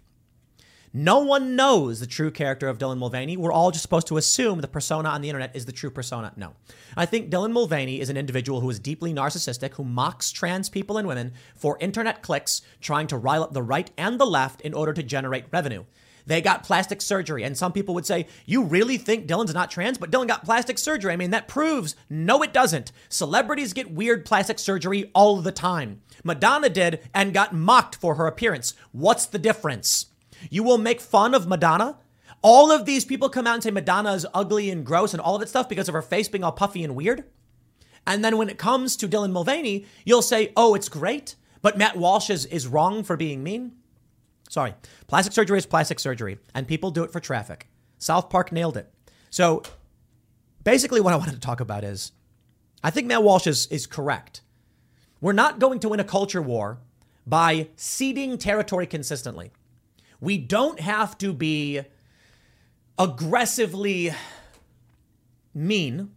No 0.93 1.21
one 1.21 1.57
knows 1.57 2.01
the 2.01 2.07
true 2.07 2.31
character 2.31 2.69
of 2.69 2.77
Dylan 2.77 2.99
Mulvaney. 2.99 3.39
We're 3.39 3.51
all 3.51 3.71
just 3.71 3.81
supposed 3.81 4.09
to 4.09 4.19
assume 4.19 4.61
the 4.61 4.69
persona 4.69 5.09
on 5.09 5.23
the 5.23 5.31
internet 5.31 5.57
is 5.57 5.65
the 5.65 5.73
true 5.73 5.91
persona. 5.91 6.35
No. 6.37 6.53
I 6.99 7.07
think 7.07 7.31
Dylan 7.31 7.53
Mulvaney 7.53 7.99
is 7.99 8.11
an 8.11 8.19
individual 8.19 8.61
who 8.61 8.69
is 8.69 8.79
deeply 8.79 9.15
narcissistic, 9.15 9.73
who 9.73 9.85
mocks 9.85 10.31
trans 10.31 10.69
people 10.69 10.99
and 10.99 11.09
women 11.09 11.33
for 11.57 11.79
internet 11.81 12.21
clicks, 12.21 12.61
trying 12.83 13.07
to 13.07 13.17
rile 13.17 13.43
up 13.43 13.55
the 13.55 13.63
right 13.63 13.91
and 13.97 14.21
the 14.21 14.27
left 14.27 14.61
in 14.61 14.75
order 14.75 14.93
to 14.93 15.03
generate 15.03 15.47
revenue. 15.51 15.85
They 16.27 16.41
got 16.41 16.63
plastic 16.65 17.03
surgery, 17.03 17.43
and 17.43 17.57
some 17.57 17.73
people 17.73 17.95
would 17.95 18.07
say, 18.07 18.27
You 18.47 18.63
really 18.63 18.97
think 18.97 19.27
Dylan's 19.27 19.55
not 19.55 19.71
trans? 19.71 19.99
But 19.99 20.11
Dylan 20.11 20.29
got 20.29 20.45
plastic 20.45 20.79
surgery. 20.79 21.13
I 21.13 21.17
mean, 21.17 21.31
that 21.31 21.49
proves 21.49 21.97
no, 22.09 22.43
it 22.43 22.53
doesn't. 22.53 22.93
Celebrities 23.09 23.73
get 23.73 23.91
weird 23.91 24.25
plastic 24.25 24.59
surgery 24.59 25.11
all 25.15 25.41
the 25.41 25.53
time. 25.53 26.03
Madonna 26.25 26.69
did 26.69 27.01
and 27.15 27.35
got 27.35 27.55
mocked 27.55 27.97
for 27.97 28.15
her 28.15 28.27
appearance. 28.27 28.75
What's 28.93 29.27
the 29.27 29.39
difference? 29.39 30.07
You 30.51 30.63
will 30.63 30.79
make 30.79 31.01
fun 31.01 31.35
of 31.35 31.47
Madonna? 31.47 31.99
All 32.43 32.73
of 32.73 32.87
these 32.87 33.05
people 33.05 33.29
come 33.29 33.47
out 33.47 33.55
and 33.55 33.63
say 33.63 33.71
Madonna 33.71 34.13
is 34.13 34.27
ugly 34.35 34.71
and 34.71 34.85
gross 34.85 35.15
and 35.15 35.21
all 35.21 35.37
of 35.37 35.41
that 35.41 35.49
stuff 35.49 35.69
because 35.69 35.89
of 35.89 35.95
her 35.95 36.03
face 36.03 36.29
being 36.29 36.43
all 36.43 36.53
puffy 36.53 36.83
and 36.83 36.97
weird. 36.97 37.25
And 38.07 38.25
then 38.25 38.37
when 38.37 38.49
it 38.49 38.59
comes 38.59 38.97
to 38.97 39.09
Dylan 39.09 39.31
Mulvaney, 39.31 39.87
you'll 40.05 40.23
say, 40.23 40.53
oh, 40.57 40.75
it's 40.75 40.89
great, 40.89 41.37
but 41.61 41.79
Matt 41.79 41.97
Walsh 41.97 42.31
is, 42.31 42.47
is 42.47 42.67
wrong 42.67 43.05
for 43.05 43.17
being 43.17 43.45
mean. 43.45 43.73
Sorry. 44.53 44.75
Plastic 45.07 45.33
surgery 45.33 45.57
is 45.57 45.65
plastic 45.65 45.99
surgery, 45.99 46.39
and 46.55 46.69
people 46.69 46.91
do 46.91 47.05
it 47.05 47.11
for 47.11 47.21
traffic. 47.21 47.69
South 47.97 48.29
Park 48.29 48.53
nailed 48.53 48.77
it. 48.77 48.93
So 49.31 49.63
basically, 50.63 51.01
what 51.01 51.15
I 51.15 51.17
wanted 51.17 51.33
to 51.33 51.41
talk 51.41 51.61
about 51.61 51.85
is 51.85 52.13
I 52.85 52.91
think 52.91 53.07
Matt 53.07 53.23
Walsh 53.23 53.47
is, 53.47 53.67
is 53.69 53.87
correct. 53.87 54.43
We're 55.23 55.33
not 55.33 55.59
going 55.59 55.81
to 55.81 55.89
win 55.89 56.01
a 56.01 56.05
culture 56.05 56.43
war 56.43 56.81
by 57.27 57.69
ceding 57.77 58.37
territory 58.37 58.87
consistently. 58.87 59.53
We 60.21 60.37
don't 60.37 60.81
have 60.81 61.17
to 61.19 61.33
be 61.33 61.81
aggressively 62.99 64.13
mean. 65.55 66.11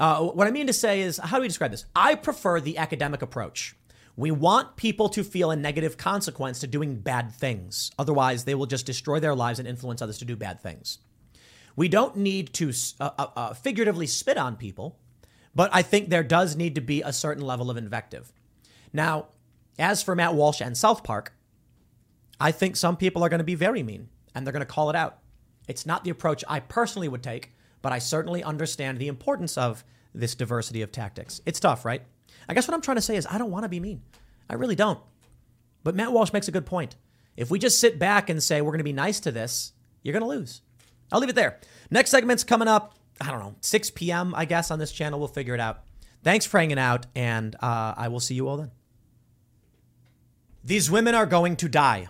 Uh, 0.00 0.24
what 0.24 0.48
I 0.48 0.50
mean 0.50 0.66
to 0.66 0.72
say 0.72 1.02
is, 1.02 1.18
how 1.18 1.36
do 1.36 1.42
we 1.42 1.48
describe 1.48 1.70
this? 1.70 1.84
I 1.94 2.16
prefer 2.16 2.60
the 2.60 2.78
academic 2.78 3.22
approach. 3.22 3.76
We 4.18 4.32
want 4.32 4.74
people 4.74 5.08
to 5.10 5.22
feel 5.22 5.52
a 5.52 5.56
negative 5.56 5.96
consequence 5.96 6.58
to 6.58 6.66
doing 6.66 6.96
bad 6.96 7.30
things. 7.30 7.92
Otherwise, 8.00 8.42
they 8.42 8.56
will 8.56 8.66
just 8.66 8.84
destroy 8.84 9.20
their 9.20 9.36
lives 9.36 9.60
and 9.60 9.68
influence 9.68 10.02
others 10.02 10.18
to 10.18 10.24
do 10.24 10.34
bad 10.34 10.60
things. 10.60 10.98
We 11.76 11.88
don't 11.88 12.16
need 12.16 12.52
to 12.54 12.72
uh, 12.98 13.10
uh, 13.16 13.26
uh, 13.36 13.54
figuratively 13.54 14.08
spit 14.08 14.36
on 14.36 14.56
people, 14.56 14.98
but 15.54 15.70
I 15.72 15.82
think 15.82 16.08
there 16.08 16.24
does 16.24 16.56
need 16.56 16.74
to 16.74 16.80
be 16.80 17.00
a 17.00 17.12
certain 17.12 17.46
level 17.46 17.70
of 17.70 17.76
invective. 17.76 18.32
Now, 18.92 19.26
as 19.78 20.02
for 20.02 20.16
Matt 20.16 20.34
Walsh 20.34 20.60
and 20.60 20.76
South 20.76 21.04
Park, 21.04 21.32
I 22.40 22.50
think 22.50 22.74
some 22.74 22.96
people 22.96 23.22
are 23.22 23.28
going 23.28 23.38
to 23.38 23.44
be 23.44 23.54
very 23.54 23.84
mean 23.84 24.08
and 24.34 24.44
they're 24.44 24.52
going 24.52 24.66
to 24.66 24.66
call 24.66 24.90
it 24.90 24.96
out. 24.96 25.18
It's 25.68 25.86
not 25.86 26.02
the 26.02 26.10
approach 26.10 26.42
I 26.48 26.58
personally 26.58 27.06
would 27.06 27.22
take, 27.22 27.52
but 27.82 27.92
I 27.92 28.00
certainly 28.00 28.42
understand 28.42 28.98
the 28.98 29.06
importance 29.06 29.56
of 29.56 29.84
this 30.12 30.34
diversity 30.34 30.82
of 30.82 30.90
tactics. 30.90 31.40
It's 31.46 31.60
tough, 31.60 31.84
right? 31.84 32.02
I 32.48 32.54
guess 32.54 32.66
what 32.66 32.74
I'm 32.74 32.80
trying 32.80 32.96
to 32.96 33.02
say 33.02 33.16
is 33.16 33.26
I 33.28 33.38
don't 33.38 33.50
want 33.50 33.64
to 33.64 33.68
be 33.68 33.80
mean. 33.80 34.02
I 34.48 34.54
really 34.54 34.74
don't. 34.74 35.00
But 35.84 35.94
Matt 35.94 36.12
Walsh 36.12 36.32
makes 36.32 36.48
a 36.48 36.52
good 36.52 36.66
point. 36.66 36.96
If 37.36 37.50
we 37.50 37.58
just 37.58 37.78
sit 37.78 37.98
back 37.98 38.30
and 38.30 38.42
say 38.42 38.60
we're 38.60 38.72
going 38.72 38.78
to 38.78 38.84
be 38.84 38.92
nice 38.92 39.20
to 39.20 39.30
this, 39.30 39.72
you're 40.02 40.12
going 40.12 40.22
to 40.22 40.28
lose. 40.28 40.62
I'll 41.12 41.20
leave 41.20 41.28
it 41.28 41.36
there. 41.36 41.60
Next 41.90 42.10
segment's 42.10 42.44
coming 42.44 42.68
up, 42.68 42.94
I 43.20 43.30
don't 43.30 43.40
know, 43.40 43.54
6 43.60 43.90
p.m., 43.90 44.34
I 44.34 44.44
guess, 44.44 44.70
on 44.70 44.78
this 44.78 44.92
channel. 44.92 45.18
We'll 45.18 45.28
figure 45.28 45.54
it 45.54 45.60
out. 45.60 45.84
Thanks 46.24 46.46
for 46.46 46.58
hanging 46.58 46.78
out, 46.78 47.06
and 47.14 47.54
uh, 47.56 47.94
I 47.96 48.08
will 48.08 48.20
see 48.20 48.34
you 48.34 48.48
all 48.48 48.56
then. 48.56 48.70
These 50.64 50.90
women 50.90 51.14
are 51.14 51.26
going 51.26 51.56
to 51.56 51.68
die. 51.68 52.08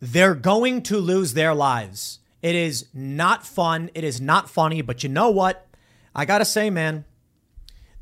They're 0.00 0.34
going 0.34 0.82
to 0.82 0.98
lose 0.98 1.34
their 1.34 1.54
lives. 1.54 2.20
It 2.42 2.54
is 2.54 2.86
not 2.94 3.44
fun. 3.44 3.90
It 3.94 4.04
is 4.04 4.20
not 4.20 4.48
funny, 4.48 4.80
but 4.80 5.02
you 5.02 5.08
know 5.08 5.30
what? 5.30 5.66
I 6.14 6.24
gotta 6.24 6.44
say, 6.44 6.70
man, 6.70 7.04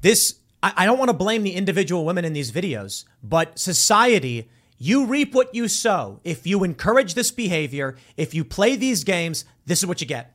this, 0.00 0.36
I, 0.76 0.86
don't 0.86 0.98
wanna 0.98 1.12
blame 1.12 1.42
the 1.42 1.54
individual 1.54 2.06
women 2.06 2.24
in 2.24 2.32
these 2.32 2.50
videos, 2.50 3.04
but 3.22 3.58
society, 3.58 4.48
you 4.78 5.04
reap 5.04 5.34
what 5.34 5.54
you 5.54 5.68
sow. 5.68 6.20
If 6.24 6.46
you 6.46 6.64
encourage 6.64 7.14
this 7.14 7.30
behavior, 7.30 7.96
if 8.16 8.34
you 8.34 8.44
play 8.44 8.74
these 8.74 9.04
games, 9.04 9.44
this 9.66 9.80
is 9.80 9.86
what 9.86 10.00
you 10.00 10.06
get. 10.06 10.34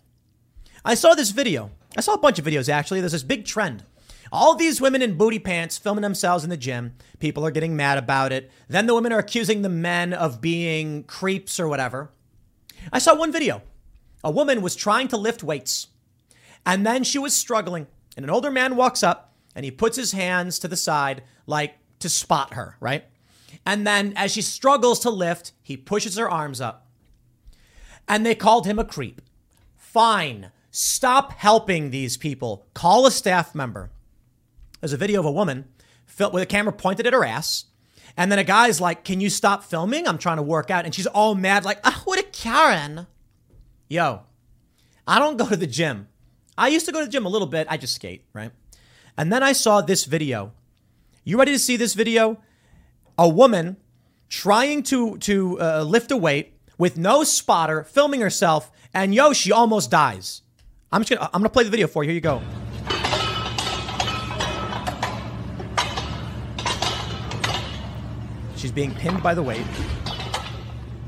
I 0.86 0.94
saw 0.94 1.16
this 1.16 1.32
video. 1.32 1.72
I 1.98 2.02
saw 2.02 2.14
a 2.14 2.20
bunch 2.20 2.38
of 2.38 2.46
videos 2.46 2.70
actually. 2.70 3.00
There's 3.00 3.14
this 3.14 3.24
big 3.24 3.46
trend. 3.46 3.84
All 4.32 4.54
these 4.54 4.80
women 4.80 5.02
in 5.02 5.18
booty 5.18 5.40
pants 5.40 5.78
filming 5.78 6.04
themselves 6.04 6.44
in 6.44 6.52
the 6.52 6.58
gym. 6.58 6.94
People 7.18 7.46
are 7.46 7.52
getting 7.52 7.76
mad 7.76 7.98
about 7.98 8.32
it. 8.32 8.52
Then 8.68 8.86
the 8.86 8.94
women 8.94 9.12
are 9.12 9.20
accusing 9.20 9.62
the 9.62 9.70
men 9.70 10.14
of 10.14 10.42
being 10.42 11.04
creeps 11.04 11.60
or 11.60 11.68
whatever. 11.68 12.12
I 12.94 13.00
saw 13.00 13.16
one 13.16 13.32
video. 13.32 13.64
A 14.24 14.30
woman 14.30 14.62
was 14.62 14.76
trying 14.76 15.08
to 15.08 15.18
lift 15.18 15.44
weights. 15.44 15.88
And 16.66 16.86
then 16.86 17.04
she 17.04 17.18
was 17.18 17.34
struggling. 17.34 17.88
And 18.16 18.24
an 18.24 18.30
older 18.30 18.52
man 18.52 18.76
walks 18.76 19.02
up 19.02 19.29
and 19.56 19.66
he 19.66 19.72
puts 19.72 19.98
his 19.98 20.12
hands 20.12 20.60
to 20.60 20.68
the 20.68 20.78
side, 20.78 21.24
like 21.48 21.76
to 22.00 22.10
spot 22.10 22.54
her, 22.54 22.78
right? 22.80 23.06
And 23.66 23.86
then 23.86 24.14
as 24.16 24.32
she 24.32 24.42
struggles 24.42 25.00
to 25.02 25.10
lift, 25.10 25.54
he 25.62 25.78
pushes 25.78 26.18
her 26.18 26.30
arms 26.30 26.62
up. 26.62 26.88
And 28.08 28.26
they 28.26 28.36
called 28.36 28.66
him 28.66 28.80
a 28.80 28.86
creep. 28.86 29.22
Fine. 29.78 30.52
Stop 30.72 31.34
helping 31.34 31.90
these 31.90 32.18
people. 32.18 32.68
Call 32.74 33.06
a 33.06 33.12
staff 33.12 33.54
member. 33.54 33.92
There's 34.80 34.94
a 34.94 34.98
video 34.98 35.20
of 35.20 35.26
a 35.26 35.32
woman 35.32 35.66
with 36.20 36.44
a 36.44 36.46
camera 36.46 36.74
pointed 36.74 37.08
at 37.08 37.14
her 37.14 37.24
ass. 37.26 37.66
And 38.18 38.32
then 38.32 38.40
a 38.40 38.44
guy's 38.44 38.82
like, 38.82 39.04
Can 39.04 39.22
you 39.22 39.30
stop 39.30 39.64
filming? 39.64 40.08
I'm 40.08 40.18
trying 40.18 40.38
to 40.38 40.44
work 40.44 40.70
out. 40.70 40.86
And 40.86 40.94
she's 40.94 41.08
all 41.08 41.36
mad, 41.36 41.64
like, 41.64 41.80
oh, 41.84 42.02
what 42.06 42.20
a 42.20 42.24
Karen. 42.24 43.08
Yo, 43.88 44.22
I 45.08 45.20
don't 45.20 45.38
go 45.38 45.48
to 45.48 45.56
the 45.56 45.68
gym. 45.68 46.08
I 46.58 46.68
used 46.68 46.86
to 46.86 46.92
go 46.92 47.00
to 47.00 47.06
the 47.06 47.12
gym 47.12 47.26
a 47.26 47.30
little 47.30 47.48
bit. 47.48 47.68
I 47.70 47.78
just 47.78 47.96
skate, 47.96 48.26
right? 48.34 48.52
And 49.20 49.34
then 49.34 49.44
I 49.44 49.52
saw 49.52 49.82
this 49.82 50.06
video. 50.06 50.54
You 51.26 51.38
ready 51.38 51.52
to 51.52 51.60
see 51.60 51.76
this 51.76 51.94
video? 51.94 52.38
A 53.18 53.28
woman 53.28 53.76
trying 54.30 54.82
to 54.84 55.18
to 55.18 55.60
uh, 55.60 55.84
lift 55.84 56.10
a 56.12 56.16
weight 56.16 56.54
with 56.78 56.98
no 56.98 57.26
spotter, 57.26 57.84
filming 57.84 58.22
herself, 58.22 58.72
and 58.94 59.14
yo, 59.14 59.34
she 59.34 59.52
almost 59.52 59.92
dies. 59.92 60.42
I'm 60.90 61.02
just 61.02 61.20
gonna 61.20 61.30
I'm 61.34 61.42
gonna 61.42 61.50
play 61.50 61.66
the 61.66 61.70
video 61.70 61.86
for 61.88 62.06
you. 62.06 62.12
Here 62.12 62.16
you 62.16 62.22
go. 62.22 62.42
She's 68.56 68.72
being 68.72 68.96
pinned 68.96 69.22
by 69.22 69.34
the 69.34 69.44
weight, 69.44 69.66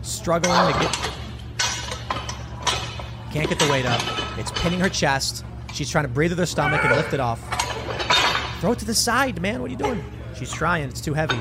struggling 0.02 0.74
to 0.74 0.80
get. 0.82 1.12
Can't 3.32 3.48
get 3.48 3.58
the 3.58 3.70
weight 3.72 3.86
up. 3.86 4.02
It's 4.38 4.52
pinning 4.52 4.82
her 4.82 4.90
chest. 4.90 5.46
She's 5.74 5.90
trying 5.90 6.04
to 6.04 6.10
breathe 6.10 6.32
through 6.32 6.40
her 6.40 6.46
stomach 6.46 6.84
and 6.84 6.94
lift 6.98 7.14
it 7.14 7.22
off. 7.22 7.71
Throw 8.62 8.72
it 8.74 8.78
to 8.78 8.86
the 8.86 8.94
side, 8.94 9.42
man. 9.42 9.60
What 9.60 9.70
are 9.70 9.72
you 9.72 9.78
doing? 9.78 10.06
She's 10.38 10.54
trying. 10.54 10.88
It's 10.88 11.02
too 11.02 11.16
heavy. 11.16 11.38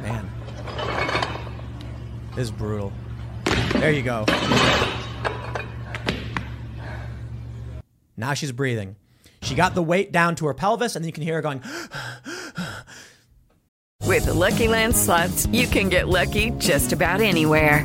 Man. 0.00 0.30
This 2.36 2.44
is 2.44 2.52
brutal. 2.52 2.92
There 3.72 3.90
you 3.90 4.02
go. 4.02 4.24
Now 8.16 8.34
she's 8.34 8.52
breathing. 8.52 8.94
She 9.40 9.56
got 9.56 9.74
the 9.74 9.82
weight 9.82 10.12
down 10.12 10.36
to 10.36 10.46
her 10.46 10.54
pelvis, 10.54 10.94
and 10.94 11.02
then 11.02 11.08
you 11.08 11.12
can 11.12 11.24
hear 11.24 11.34
her 11.34 11.42
going. 11.42 11.60
With 14.06 14.26
the 14.26 14.34
Lucky 14.34 14.68
Land 14.68 14.94
slots, 14.94 15.46
you 15.46 15.66
can 15.66 15.88
get 15.88 16.06
lucky 16.06 16.50
just 16.58 16.92
about 16.92 17.20
anywhere. 17.20 17.84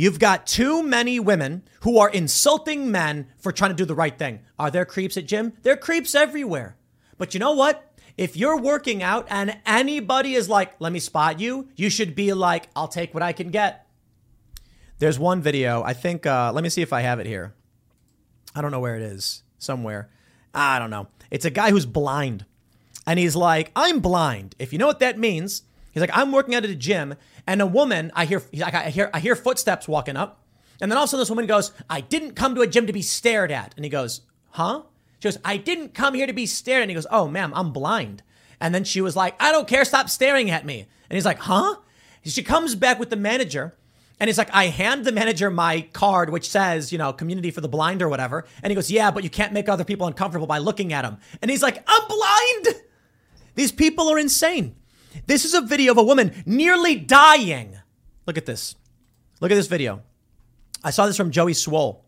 You've 0.00 0.18
got 0.18 0.46
too 0.46 0.82
many 0.82 1.20
women 1.20 1.62
who 1.82 1.98
are 1.98 2.08
insulting 2.08 2.90
men 2.90 3.26
for 3.36 3.52
trying 3.52 3.72
to 3.72 3.76
do 3.76 3.84
the 3.84 3.94
right 3.94 4.18
thing. 4.18 4.40
Are 4.58 4.70
there 4.70 4.86
creeps 4.86 5.18
at 5.18 5.26
gym? 5.26 5.52
There 5.60 5.74
are 5.74 5.76
creeps 5.76 6.14
everywhere. 6.14 6.78
But 7.18 7.34
you 7.34 7.40
know 7.40 7.52
what? 7.52 7.92
If 8.16 8.34
you're 8.34 8.56
working 8.56 9.02
out 9.02 9.26
and 9.28 9.58
anybody 9.66 10.36
is 10.36 10.48
like, 10.48 10.72
let 10.78 10.90
me 10.90 11.00
spot 11.00 11.38
you, 11.38 11.68
you 11.76 11.90
should 11.90 12.14
be 12.14 12.32
like, 12.32 12.70
I'll 12.74 12.88
take 12.88 13.12
what 13.12 13.22
I 13.22 13.34
can 13.34 13.50
get. 13.50 13.86
There's 15.00 15.18
one 15.18 15.42
video, 15.42 15.82
I 15.82 15.92
think, 15.92 16.24
uh, 16.24 16.50
let 16.54 16.64
me 16.64 16.70
see 16.70 16.80
if 16.80 16.94
I 16.94 17.02
have 17.02 17.20
it 17.20 17.26
here. 17.26 17.52
I 18.54 18.62
don't 18.62 18.70
know 18.70 18.80
where 18.80 18.96
it 18.96 19.02
is, 19.02 19.42
somewhere. 19.58 20.08
I 20.54 20.78
don't 20.78 20.88
know. 20.88 21.08
It's 21.30 21.44
a 21.44 21.50
guy 21.50 21.68
who's 21.72 21.84
blind. 21.84 22.46
And 23.06 23.18
he's 23.18 23.36
like, 23.36 23.70
I'm 23.76 24.00
blind. 24.00 24.54
If 24.58 24.72
you 24.72 24.78
know 24.78 24.86
what 24.86 25.00
that 25.00 25.18
means, 25.18 25.64
he's 25.92 26.00
like, 26.00 26.16
I'm 26.16 26.32
working 26.32 26.54
out 26.54 26.64
at 26.64 26.70
a 26.70 26.74
gym 26.74 27.16
and 27.50 27.60
a 27.60 27.66
woman, 27.66 28.12
I 28.14 28.26
hear, 28.26 28.42
I 28.62 28.90
hear, 28.90 29.10
I 29.12 29.18
hear 29.18 29.34
footsteps 29.34 29.88
walking 29.88 30.16
up, 30.16 30.40
and 30.80 30.88
then 30.88 30.96
also 30.96 31.16
this 31.16 31.28
woman 31.28 31.46
goes, 31.46 31.72
"I 31.90 32.00
didn't 32.00 32.36
come 32.36 32.54
to 32.54 32.60
a 32.60 32.66
gym 32.68 32.86
to 32.86 32.92
be 32.92 33.02
stared 33.02 33.50
at," 33.50 33.74
and 33.74 33.84
he 33.84 33.90
goes, 33.90 34.20
"Huh?" 34.50 34.82
She 35.18 35.26
goes, 35.26 35.38
"I 35.44 35.56
didn't 35.56 35.92
come 35.92 36.14
here 36.14 36.28
to 36.28 36.32
be 36.32 36.46
stared," 36.46 36.78
at. 36.78 36.82
and 36.82 36.90
he 36.92 36.94
goes, 36.94 37.08
"Oh, 37.10 37.26
ma'am, 37.26 37.52
I'm 37.56 37.72
blind." 37.72 38.22
And 38.60 38.72
then 38.72 38.84
she 38.84 39.00
was 39.00 39.16
like, 39.16 39.34
"I 39.42 39.50
don't 39.50 39.66
care, 39.66 39.84
stop 39.84 40.08
staring 40.08 40.48
at 40.48 40.64
me," 40.64 40.86
and 41.08 41.16
he's 41.16 41.24
like, 41.24 41.40
"Huh?" 41.40 41.76
She 42.24 42.44
comes 42.44 42.76
back 42.76 43.00
with 43.00 43.10
the 43.10 43.16
manager. 43.16 43.74
And 44.20 44.28
he's 44.28 44.36
like, 44.36 44.50
I 44.52 44.66
hand 44.66 45.06
the 45.06 45.12
manager 45.12 45.50
my 45.50 45.80
card, 45.94 46.28
which 46.28 46.46
says, 46.46 46.92
you 46.92 46.98
know, 46.98 47.10
community 47.10 47.50
for 47.50 47.62
the 47.62 47.70
blind 47.70 48.02
or 48.02 48.08
whatever. 48.10 48.44
And 48.62 48.70
he 48.70 48.74
goes, 48.74 48.90
Yeah, 48.90 49.10
but 49.10 49.24
you 49.24 49.30
can't 49.30 49.54
make 49.54 49.66
other 49.66 49.82
people 49.82 50.06
uncomfortable 50.06 50.46
by 50.46 50.58
looking 50.58 50.92
at 50.92 51.02
them. 51.02 51.16
And 51.40 51.50
he's 51.50 51.62
like, 51.62 51.82
I'm 51.86 52.06
blind. 52.06 52.82
These 53.54 53.72
people 53.72 54.10
are 54.10 54.18
insane. 54.18 54.76
This 55.26 55.44
is 55.44 55.54
a 55.54 55.60
video 55.60 55.92
of 55.92 55.98
a 55.98 56.02
woman 56.02 56.42
nearly 56.46 56.96
dying. 56.96 57.78
Look 58.26 58.38
at 58.38 58.46
this. 58.46 58.76
Look 59.40 59.50
at 59.50 59.56
this 59.56 59.66
video. 59.66 60.02
I 60.84 60.90
saw 60.90 61.06
this 61.06 61.16
from 61.16 61.30
Joey 61.30 61.52
Swoll. 61.52 62.00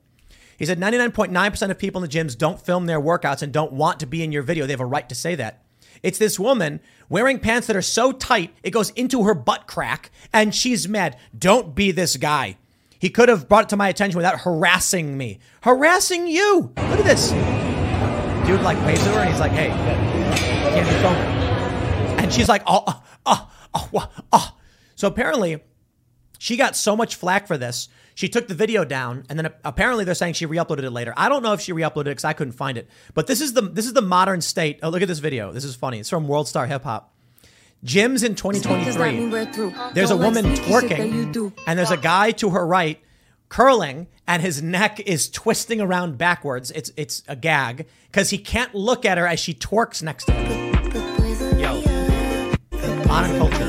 He 0.58 0.66
said 0.66 0.78
99.9% 0.78 1.70
of 1.70 1.78
people 1.78 2.02
in 2.02 2.08
the 2.08 2.16
gyms 2.16 2.36
don't 2.38 2.60
film 2.60 2.86
their 2.86 3.00
workouts 3.00 3.42
and 3.42 3.52
don't 3.52 3.72
want 3.72 4.00
to 4.00 4.06
be 4.06 4.22
in 4.22 4.32
your 4.32 4.42
video. 4.42 4.66
They 4.66 4.72
have 4.72 4.80
a 4.80 4.86
right 4.86 5.08
to 5.08 5.14
say 5.14 5.34
that. 5.34 5.64
It's 6.02 6.18
this 6.18 6.38
woman 6.38 6.80
wearing 7.08 7.38
pants 7.38 7.66
that 7.66 7.76
are 7.76 7.82
so 7.82 8.12
tight 8.12 8.54
it 8.62 8.70
goes 8.70 8.90
into 8.90 9.24
her 9.24 9.34
butt 9.34 9.66
crack, 9.66 10.10
and 10.32 10.54
she's 10.54 10.88
mad. 10.88 11.16
Don't 11.36 11.74
be 11.74 11.90
this 11.90 12.16
guy. 12.16 12.56
He 12.98 13.10
could 13.10 13.28
have 13.28 13.48
brought 13.48 13.64
it 13.64 13.68
to 13.70 13.76
my 13.76 13.88
attention 13.88 14.16
without 14.16 14.40
harassing 14.40 15.16
me. 15.16 15.40
Harassing 15.62 16.28
you. 16.28 16.72
Look 16.76 17.00
at 17.00 17.04
this. 17.04 17.30
Dude 18.46 18.62
like 18.62 18.78
waves 18.86 19.04
her 19.06 19.18
and 19.18 19.30
he's 19.30 19.40
like, 19.40 19.52
hey, 19.52 19.68
can't 19.68 20.88
be 20.88 20.94
filming. 21.00 21.41
And 22.32 22.40
she's 22.40 22.48
like, 22.48 22.62
oh, 22.66 22.82
oh, 23.26 23.50
oh, 23.74 23.90
oh, 23.92 24.10
oh. 24.32 24.56
So 24.94 25.06
apparently, 25.06 25.60
she 26.38 26.56
got 26.56 26.74
so 26.74 26.96
much 26.96 27.14
flack 27.14 27.46
for 27.46 27.58
this. 27.58 27.90
She 28.14 28.26
took 28.26 28.48
the 28.48 28.54
video 28.54 28.86
down, 28.86 29.24
and 29.28 29.38
then 29.38 29.52
apparently 29.66 30.06
they're 30.06 30.14
saying 30.14 30.32
she 30.32 30.46
re-uploaded 30.46 30.82
it 30.82 30.92
later. 30.92 31.12
I 31.14 31.28
don't 31.28 31.42
know 31.42 31.52
if 31.52 31.60
she 31.60 31.74
re-uploaded 31.74 32.06
it 32.06 32.12
because 32.12 32.24
I 32.24 32.32
couldn't 32.32 32.54
find 32.54 32.78
it. 32.78 32.88
But 33.12 33.26
this 33.26 33.42
is 33.42 33.52
the 33.52 33.60
this 33.60 33.84
is 33.84 33.92
the 33.92 34.00
modern 34.00 34.40
state. 34.40 34.80
Oh, 34.82 34.88
look 34.88 35.02
at 35.02 35.08
this 35.08 35.18
video. 35.18 35.52
This 35.52 35.64
is 35.64 35.76
funny. 35.76 35.98
It's 35.98 36.08
from 36.08 36.26
World 36.26 36.48
Star 36.48 36.66
Hip 36.66 36.84
Hop. 36.84 37.14
Gyms 37.84 38.24
in 38.24 38.34
2023. 38.34 39.92
There's 39.92 40.10
a 40.10 40.16
woman 40.16 40.46
twerking, 40.54 41.54
and 41.66 41.78
there's 41.78 41.90
a 41.90 41.98
guy 41.98 42.30
to 42.30 42.48
her 42.48 42.66
right 42.66 42.98
curling, 43.50 44.06
and 44.26 44.40
his 44.40 44.62
neck 44.62 45.00
is 45.00 45.28
twisting 45.28 45.82
around 45.82 46.16
backwards. 46.16 46.70
It's 46.70 46.92
it's 46.96 47.22
a 47.28 47.36
gag 47.36 47.88
because 48.06 48.30
he 48.30 48.38
can't 48.38 48.74
look 48.74 49.04
at 49.04 49.18
her 49.18 49.26
as 49.26 49.38
she 49.38 49.52
twerks 49.52 50.02
next 50.02 50.24
to 50.24 50.32
him. 50.32 50.71
Modern 53.12 53.36
culture. 53.36 53.68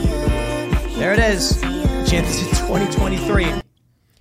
There 0.98 1.12
it 1.12 1.20
is. 1.20 1.60
Chances 2.10 2.44
in 2.44 2.50
2023. 2.66 3.46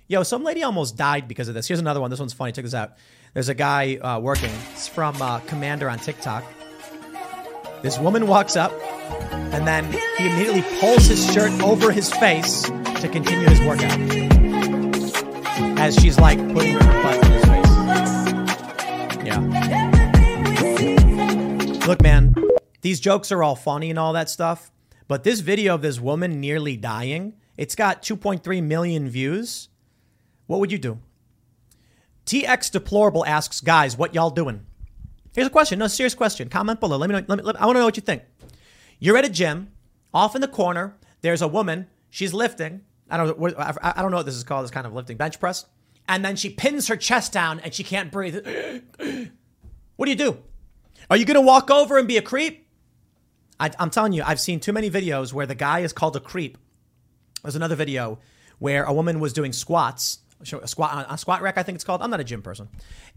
Yo, 0.09 0.21
some 0.21 0.43
lady 0.43 0.63
almost 0.63 0.97
died 0.97 1.29
because 1.29 1.47
of 1.47 1.53
this. 1.53 1.65
Here's 1.65 1.79
another 1.79 2.01
one. 2.01 2.09
This 2.09 2.19
one's 2.19 2.33
funny. 2.33 2.51
Check 2.51 2.65
this 2.65 2.73
out. 2.73 2.97
There's 3.33 3.47
a 3.47 3.53
guy 3.53 3.95
uh, 3.95 4.19
working. 4.19 4.51
It's 4.73 4.89
from 4.89 5.21
uh, 5.21 5.39
Commander 5.39 5.89
on 5.89 5.99
TikTok. 5.99 6.43
This 7.81 7.97
woman 7.97 8.27
walks 8.27 8.57
up, 8.57 8.73
and 9.53 9.65
then 9.65 9.89
he 10.17 10.25
immediately 10.27 10.65
pulls 10.81 11.05
his 11.05 11.33
shirt 11.33 11.53
over 11.61 11.93
his 11.93 12.13
face 12.13 12.63
to 12.63 13.07
continue 13.09 13.47
his 13.47 13.61
workout. 13.61 13.97
as 15.79 15.95
she's 15.95 16.19
like 16.19 16.37
putting 16.53 16.73
her 16.73 17.01
butt 17.01 17.25
in 17.25 17.31
his 17.31 17.45
face. 17.45 17.71
Yeah. 19.25 19.39
Look, 21.87 22.01
man, 22.01 22.35
these 22.81 22.99
jokes 22.99 23.31
are 23.31 23.41
all 23.41 23.55
funny 23.55 23.89
and 23.89 23.97
all 23.97 24.11
that 24.11 24.29
stuff, 24.29 24.69
but 25.13 25.23
this 25.23 25.41
video 25.41 25.75
of 25.75 25.83
this 25.83 25.99
woman 25.99 26.39
nearly 26.39 26.75
dying, 26.75 27.35
it's 27.55 27.75
got 27.75 28.01
2.3 28.01 28.63
million 28.63 29.07
views. 29.07 29.69
What 30.47 30.59
would 30.59 30.71
you 30.71 30.79
do? 30.79 30.97
TX 32.25 32.71
Deplorable 32.71 33.23
asks, 33.23 33.61
guys, 33.61 33.95
what 33.95 34.15
y'all 34.15 34.31
doing? 34.31 34.65
Here's 35.35 35.45
a 35.45 35.51
question. 35.51 35.77
No, 35.77 35.85
serious 35.85 36.15
question. 36.15 36.49
Comment 36.49 36.79
below. 36.79 36.97
Let 36.97 37.11
me 37.11 37.13
know. 37.15 37.25
Let 37.27 37.37
me, 37.37 37.43
let, 37.43 37.61
I 37.61 37.67
want 37.67 37.75
to 37.75 37.81
know 37.81 37.85
what 37.85 37.95
you 37.95 38.01
think. 38.01 38.23
You're 38.97 39.15
at 39.15 39.23
a 39.23 39.29
gym. 39.29 39.71
Off 40.15 40.33
in 40.33 40.41
the 40.41 40.47
corner, 40.47 40.97
there's 41.21 41.43
a 41.43 41.47
woman. 41.47 41.85
She's 42.09 42.33
lifting. 42.33 42.81
I 43.07 43.17
don't. 43.17 43.37
What, 43.37 43.59
I, 43.59 43.93
I 43.95 44.01
don't 44.01 44.09
know 44.09 44.17
what 44.17 44.25
this 44.25 44.33
is 44.33 44.43
called. 44.43 44.63
This 44.63 44.71
kind 44.71 44.87
of 44.87 44.95
lifting 44.95 45.17
bench 45.17 45.39
press. 45.39 45.67
And 46.09 46.25
then 46.25 46.35
she 46.35 46.49
pins 46.49 46.87
her 46.87 46.97
chest 46.97 47.31
down 47.31 47.59
and 47.59 47.71
she 47.71 47.83
can't 47.83 48.11
breathe. 48.11 48.43
what 49.95 50.05
do 50.05 50.09
you 50.09 50.17
do? 50.17 50.39
Are 51.11 51.17
you 51.17 51.25
gonna 51.25 51.39
walk 51.39 51.69
over 51.69 51.99
and 51.99 52.07
be 52.07 52.17
a 52.17 52.23
creep? 52.23 52.62
I, 53.63 53.71
I'm 53.79 53.89
telling 53.89 54.11
you, 54.11 54.23
I've 54.25 54.41
seen 54.41 54.59
too 54.59 54.73
many 54.73 54.91
videos 54.91 55.31
where 55.31 55.45
the 55.45 55.55
guy 55.55 55.79
is 55.79 55.93
called 55.93 56.17
a 56.17 56.19
creep. 56.19 56.57
There's 57.43 57.55
another 57.55 57.75
video 57.75 58.19
where 58.59 58.83
a 58.83 58.93
woman 58.93 59.21
was 59.21 59.31
doing 59.31 59.53
squats 59.53 60.19
a 60.41 60.67
squat 60.67 61.05
a 61.09 61.17
squat 61.17 61.41
rack, 61.41 61.57
I 61.57 61.63
think 61.63 61.77
it's 61.77 61.85
called. 61.85 62.01
I'm 62.01 62.09
not 62.09 62.19
a 62.19 62.25
gym 62.25 62.41
person, 62.41 62.67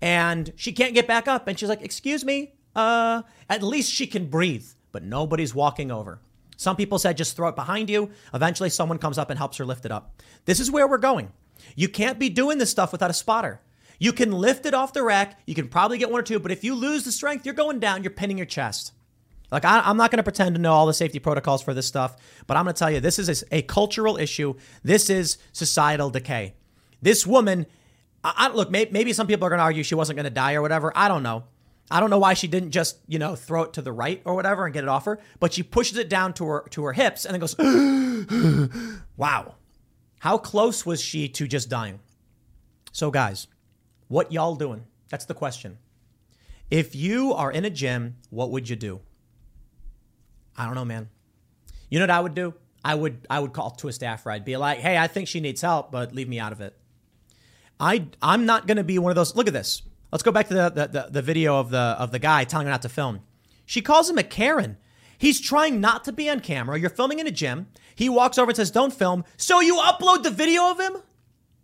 and 0.01 0.53
she 0.55 0.73
can't 0.73 0.95
get 0.95 1.09
back 1.09 1.27
up, 1.27 1.49
and 1.49 1.59
she's 1.59 1.69
like, 1.69 1.83
"Excuse 1.83 2.25
me, 2.25 2.55
uh, 2.77 3.23
at 3.51 3.65
least 3.65 3.91
she 3.91 4.07
can 4.07 4.27
breathe." 4.27 4.67
But 4.93 5.03
nobody's 5.03 5.53
walking 5.53 5.91
over. 5.91 6.21
Some 6.57 6.77
people 6.77 7.01
said 7.01 7.17
just 7.17 7.35
throw 7.35 7.49
it 7.49 7.57
behind 7.57 7.91
you. 7.91 8.11
Eventually, 8.33 8.71
someone 8.71 8.99
comes 8.99 9.19
up 9.19 9.29
and 9.31 9.39
helps 9.39 9.57
her 9.57 9.67
lift 9.67 9.85
it 9.85 9.91
up. 9.91 10.23
This 10.45 10.61
is 10.61 10.71
where 10.71 10.87
we're 10.87 10.99
going. 10.99 11.33
You 11.75 11.89
can't 11.89 12.21
be 12.21 12.29
doing 12.29 12.59
this 12.59 12.71
stuff 12.71 12.93
without 12.93 13.11
a 13.11 13.15
spotter. 13.15 13.61
You 13.99 14.13
can 14.13 14.31
lift 14.31 14.65
it 14.65 14.75
off 14.75 14.93
the 14.93 15.03
rack. 15.03 15.41
You 15.47 15.57
can 15.57 15.69
probably 15.69 15.99
get 15.99 16.11
one 16.11 16.21
or 16.21 16.23
two, 16.23 16.39
but 16.39 16.53
if 16.53 16.63
you 16.63 16.75
lose 16.75 17.05
the 17.05 17.11
strength, 17.11 17.45
you're 17.45 17.55
going 17.55 17.81
down. 17.81 18.05
You're 18.05 18.13
pinning 18.13 18.39
your 18.39 18.47
chest. 18.47 18.93
Like, 19.51 19.65
I, 19.65 19.89
am 19.89 19.97
not 19.97 20.11
going 20.11 20.19
to 20.19 20.25
pretend 20.25 20.55
to 20.57 20.61
know 20.61 20.73
all 20.73 20.87
the 20.87 20.95
safety 20.95 21.19
protocols 21.19 21.63
for 21.63 21.73
this 21.73 21.87
stuff, 21.87 22.17
but 22.47 22.57
I'm 22.57 22.65
going 22.65 22.75
to 22.75 22.79
tell 22.79 22.91
you 22.91 23.01
this 23.01 23.19
is 23.19 23.43
a, 23.43 23.57
a 23.59 23.63
cultural 23.63 24.17
issue. 24.17 24.55
This 24.83 25.09
is 25.09 25.39
societal 25.53 26.11
decay. 26.11 26.55
This 27.01 27.27
woman, 27.27 27.67
I, 28.25 28.35
I 28.37 28.49
look, 28.49 28.71
maybe, 28.71 28.91
maybe 28.91 29.13
some 29.13 29.27
people 29.27 29.47
are 29.47 29.51
going 29.51 29.59
to 29.59 29.65
argue 29.65 29.83
she 29.83 29.95
wasn't 29.95 30.17
going 30.17 30.25
to 30.25 30.31
die 30.31 30.55
or 30.55 30.63
whatever. 30.63 30.93
I 30.97 31.09
don't 31.09 31.23
know. 31.23 31.45
I 31.91 32.01
don't 32.01 32.11
know 32.11 32.19
why 32.19 32.35
she 32.35 32.49
didn't 32.49 32.73
just, 32.73 32.99
you 33.07 33.19
know, 33.19 33.37
throw 33.37 33.63
it 33.63 33.75
to 33.75 33.83
the 33.83 33.93
right 33.93 34.21
or 34.25 34.35
whatever 34.35 34.65
and 34.65 34.75
get 34.75 34.83
it 34.83 34.89
off 34.89 35.05
her, 35.05 35.21
but 35.39 35.53
she 35.53 35.63
pushes 35.63 35.99
it 35.99 36.09
down 36.09 36.33
to 36.35 36.47
her 36.47 36.65
to 36.71 36.85
her 36.85 36.93
hips 36.93 37.25
and 37.25 37.33
then 37.33 37.41
goes, 37.41 38.99
"Wow. 39.17 39.55
How 40.19 40.39
close 40.39 40.85
was 40.85 41.01
she 41.01 41.29
to 41.29 41.47
just 41.47 41.69
dying?" 41.69 42.01
So 42.91 43.13
guys, 43.13 43.47
what 44.09 44.33
y'all 44.33 44.57
doing? 44.57 44.85
That's 45.11 45.27
the 45.27 45.35
question. 45.35 45.79
If 46.71 46.97
you 46.97 47.33
are 47.33 47.53
in 47.53 47.65
a 47.65 47.71
gym, 47.71 48.17
what 48.31 48.51
would 48.51 48.69
you 48.69 48.75
do? 48.75 49.01
I 50.57 50.65
don't 50.65 50.75
know, 50.75 50.85
man. 50.85 51.09
You 51.91 51.99
know 51.99 52.05
what 52.05 52.11
I 52.11 52.21
would 52.21 52.35
do? 52.35 52.55
I 52.85 52.95
would 52.95 53.27
I 53.29 53.41
would 53.41 53.53
call 53.53 53.71
to 53.71 53.89
a 53.89 53.93
staff 53.93 54.27
ride, 54.27 54.45
be 54.45 54.57
like, 54.57 54.79
"Hey, 54.79 54.97
I 54.97 55.07
think 55.09 55.29
she 55.29 55.41
needs 55.41 55.61
help, 55.61 55.91
but 55.91 56.15
leave 56.15 56.29
me 56.29 56.39
out 56.39 56.53
of 56.53 56.61
it." 56.61 56.77
I 57.81 58.07
I'm 58.23 58.47
not 58.47 58.67
going 58.67 58.77
to 58.77 58.85
be 58.85 58.99
one 58.99 59.11
of 59.11 59.17
those. 59.17 59.35
Look 59.35 59.49
at 59.49 59.53
this. 59.53 59.83
Let's 60.13 60.23
go 60.23 60.31
back 60.31 60.49
to 60.49 60.55
the, 60.55 60.71
the, 60.71 60.87
the, 60.87 61.09
the 61.11 61.23
video 61.23 61.59
of 61.59 61.71
the 61.71 61.79
of 61.79 62.13
the 62.13 62.19
guy 62.19 62.45
telling 62.45 62.67
her 62.67 62.71
not 62.71 62.83
to 62.83 62.89
film. 62.89 63.21
She 63.65 63.83
calls 63.83 64.09
him 64.09 64.19
a 64.19 64.23
Karen. 64.23 64.77
He's 65.19 65.41
trying 65.41 65.81
not 65.81 66.05
to 66.05 66.13
be 66.13 66.31
on 66.31 66.41
camera. 66.41 66.79
You're 66.79 66.91
filming 66.91 67.19
in 67.19 67.27
a 67.27 67.33
gym. 67.33 67.67
He 67.95 68.09
walks 68.09 68.39
over 68.39 68.51
and 68.51 68.57
says, 68.57 68.71
"Don't 68.71 68.93
film." 68.93 69.25
So 69.37 69.61
you 69.61 69.77
upload 69.77 70.23
the 70.23 70.31
video 70.31 70.71
of 70.71 70.79
him? 70.79 70.99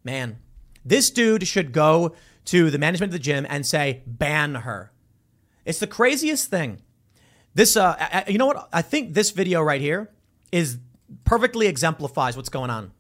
Man, 0.03 0.39
this 0.85 1.11
dude 1.11 1.47
should 1.47 1.73
go 1.73 2.15
to 2.47 2.71
the 2.71 2.79
management 2.79 3.11
of 3.11 3.13
the 3.13 3.23
gym 3.23 3.47
and 3.49 3.65
say, 3.65 4.03
"Ban 4.07 4.57
her." 4.57 4.93
It's 5.65 5.79
the 5.79 5.87
craziest 5.87 6.51
thing. 6.51 6.83
This, 7.55 7.77
uh, 7.77 7.97
I, 7.99 8.25
you 8.29 8.39
know 8.39 8.47
what? 8.47 8.69
I 8.73 8.83
think 8.83 9.15
this 9.15 9.31
video 9.31 9.63
right 9.63 9.81
here 9.81 10.11
is 10.51 10.79
perfectly 11.25 11.67
exemplifies 11.67 12.37
what's 12.37 12.49
going 12.49 12.71
on. 12.71 12.93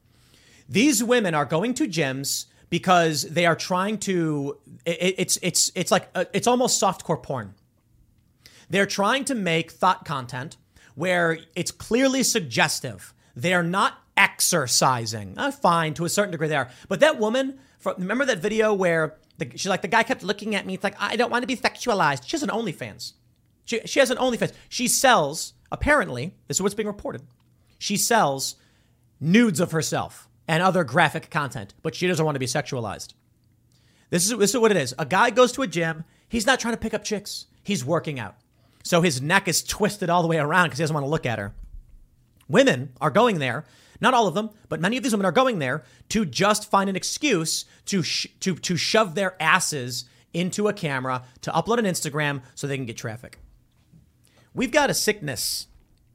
These 0.68 1.03
women 1.03 1.34
are 1.34 1.44
going 1.44 1.74
to 1.74 1.86
gyms 1.86 2.46
because 2.70 3.22
they 3.22 3.44
are 3.44 3.57
trying 3.57 3.98
to 3.98 4.59
it, 4.86 5.14
it's 5.18 5.38
it's 5.42 5.70
it's 5.74 5.90
like 5.90 6.09
uh, 6.14 6.24
it's 6.32 6.46
almost 6.46 6.80
softcore 6.80 7.22
porn. 7.22 7.55
They're 8.70 8.86
trying 8.86 9.26
to 9.26 9.34
make 9.34 9.70
thought 9.70 10.05
content 10.05 10.57
where 10.94 11.38
it's 11.55 11.70
clearly 11.70 12.22
suggestive. 12.22 13.12
They're 13.36 13.62
not 13.62 13.98
exercising. 14.16 15.34
Uh, 15.36 15.50
fine 15.50 15.94
to 15.94 16.05
a 16.05 16.09
certain 16.09 16.32
degree, 16.32 16.48
they 16.48 16.57
are. 16.57 16.70
But 16.88 17.00
that 17.00 17.18
woman, 17.18 17.59
remember 17.84 18.24
that 18.26 18.38
video 18.38 18.72
where 18.72 19.16
the, 19.38 19.50
she's 19.50 19.66
like, 19.66 19.82
the 19.82 19.88
guy 19.88 20.03
kept 20.03 20.22
looking 20.22 20.55
at 20.55 20.66
me. 20.66 20.74
It's 20.74 20.84
like 20.84 20.96
I 20.98 21.16
don't 21.16 21.30
want 21.30 21.42
to 21.42 21.46
be 21.46 21.57
sexualized. 21.57 22.22
She's 22.26 22.42
an 22.42 22.50
OnlyFans. 22.50 23.12
She, 23.73 23.81
she 23.87 24.01
has 24.01 24.11
an 24.11 24.18
OnlyFans. 24.18 24.53
She 24.68 24.87
sells. 24.87 25.55
Apparently, 25.70 26.35
this 26.47 26.59
is 26.59 26.62
what's 26.62 26.75
being 26.75 26.87
reported. 26.87 27.23
She 27.79 27.97
sells 27.97 28.57
nudes 29.18 29.61
of 29.61 29.73
herself 29.73 30.29
and 30.47 30.62
other 30.62 30.85
graphic 30.85 31.31
content, 31.31 31.73
but 31.83 31.95
she 31.95 32.07
doesn't 32.07 32.23
want 32.23 32.35
to 32.35 32.41
be 32.41 32.45
sexualized. 32.45 33.14
This 34.11 34.31
is, 34.31 34.37
this 34.37 34.51
is 34.51 34.61
what 34.61 34.70
it 34.70 34.77
is. 34.77 34.95
A 34.99 35.07
guy 35.07 35.31
goes 35.31 35.53
to 35.53 35.62
a 35.62 35.66
gym. 35.66 36.05
He's 36.29 36.45
not 36.45 36.61
trying 36.61 36.75
to 36.75 36.81
pick 36.81 36.93
up 36.93 37.03
chicks. 37.03 37.47
He's 37.62 37.83
working 37.83 38.20
out. 38.20 38.35
So 38.83 39.01
his 39.01 39.23
neck 39.23 39.49
is 39.49 39.64
twisted 39.64 40.11
all 40.11 40.20
the 40.20 40.29
way 40.29 40.37
around 40.37 40.66
because 40.66 40.79
he 40.79 40.83
doesn't 40.83 40.93
want 40.93 41.07
to 41.07 41.11
look 41.11 41.25
at 41.25 41.39
her. 41.39 41.55
Women 42.49 42.93
are 43.01 43.11
going 43.11 43.39
there, 43.39 43.64
not 44.03 44.12
all 44.12 44.27
of 44.27 44.35
them, 44.35 44.51
but 44.68 44.83
many 44.83 44.99
of 44.99 45.03
these 45.03 45.12
women 45.12 45.25
are 45.25 45.33
going 45.33 45.61
there 45.61 45.85
to 46.11 46.27
just 46.27 46.70
find 46.70 46.91
an 46.91 46.97
excuse 46.97 47.64
to 47.87 48.03
sh- 48.03 48.27
to 48.41 48.57
to 48.57 48.77
shove 48.77 49.14
their 49.14 49.41
asses 49.41 50.05
into 50.35 50.68
a 50.68 50.75
camera 50.75 51.23
to 51.41 51.51
upload 51.53 51.79
an 51.79 51.87
Instagram 51.87 52.43
so 52.55 52.66
they 52.66 52.77
can 52.77 52.85
get 52.85 52.99
traffic. 52.99 53.39
We've 54.55 54.70
got 54.70 54.90
a 54.90 54.94
sickness, 54.94 55.66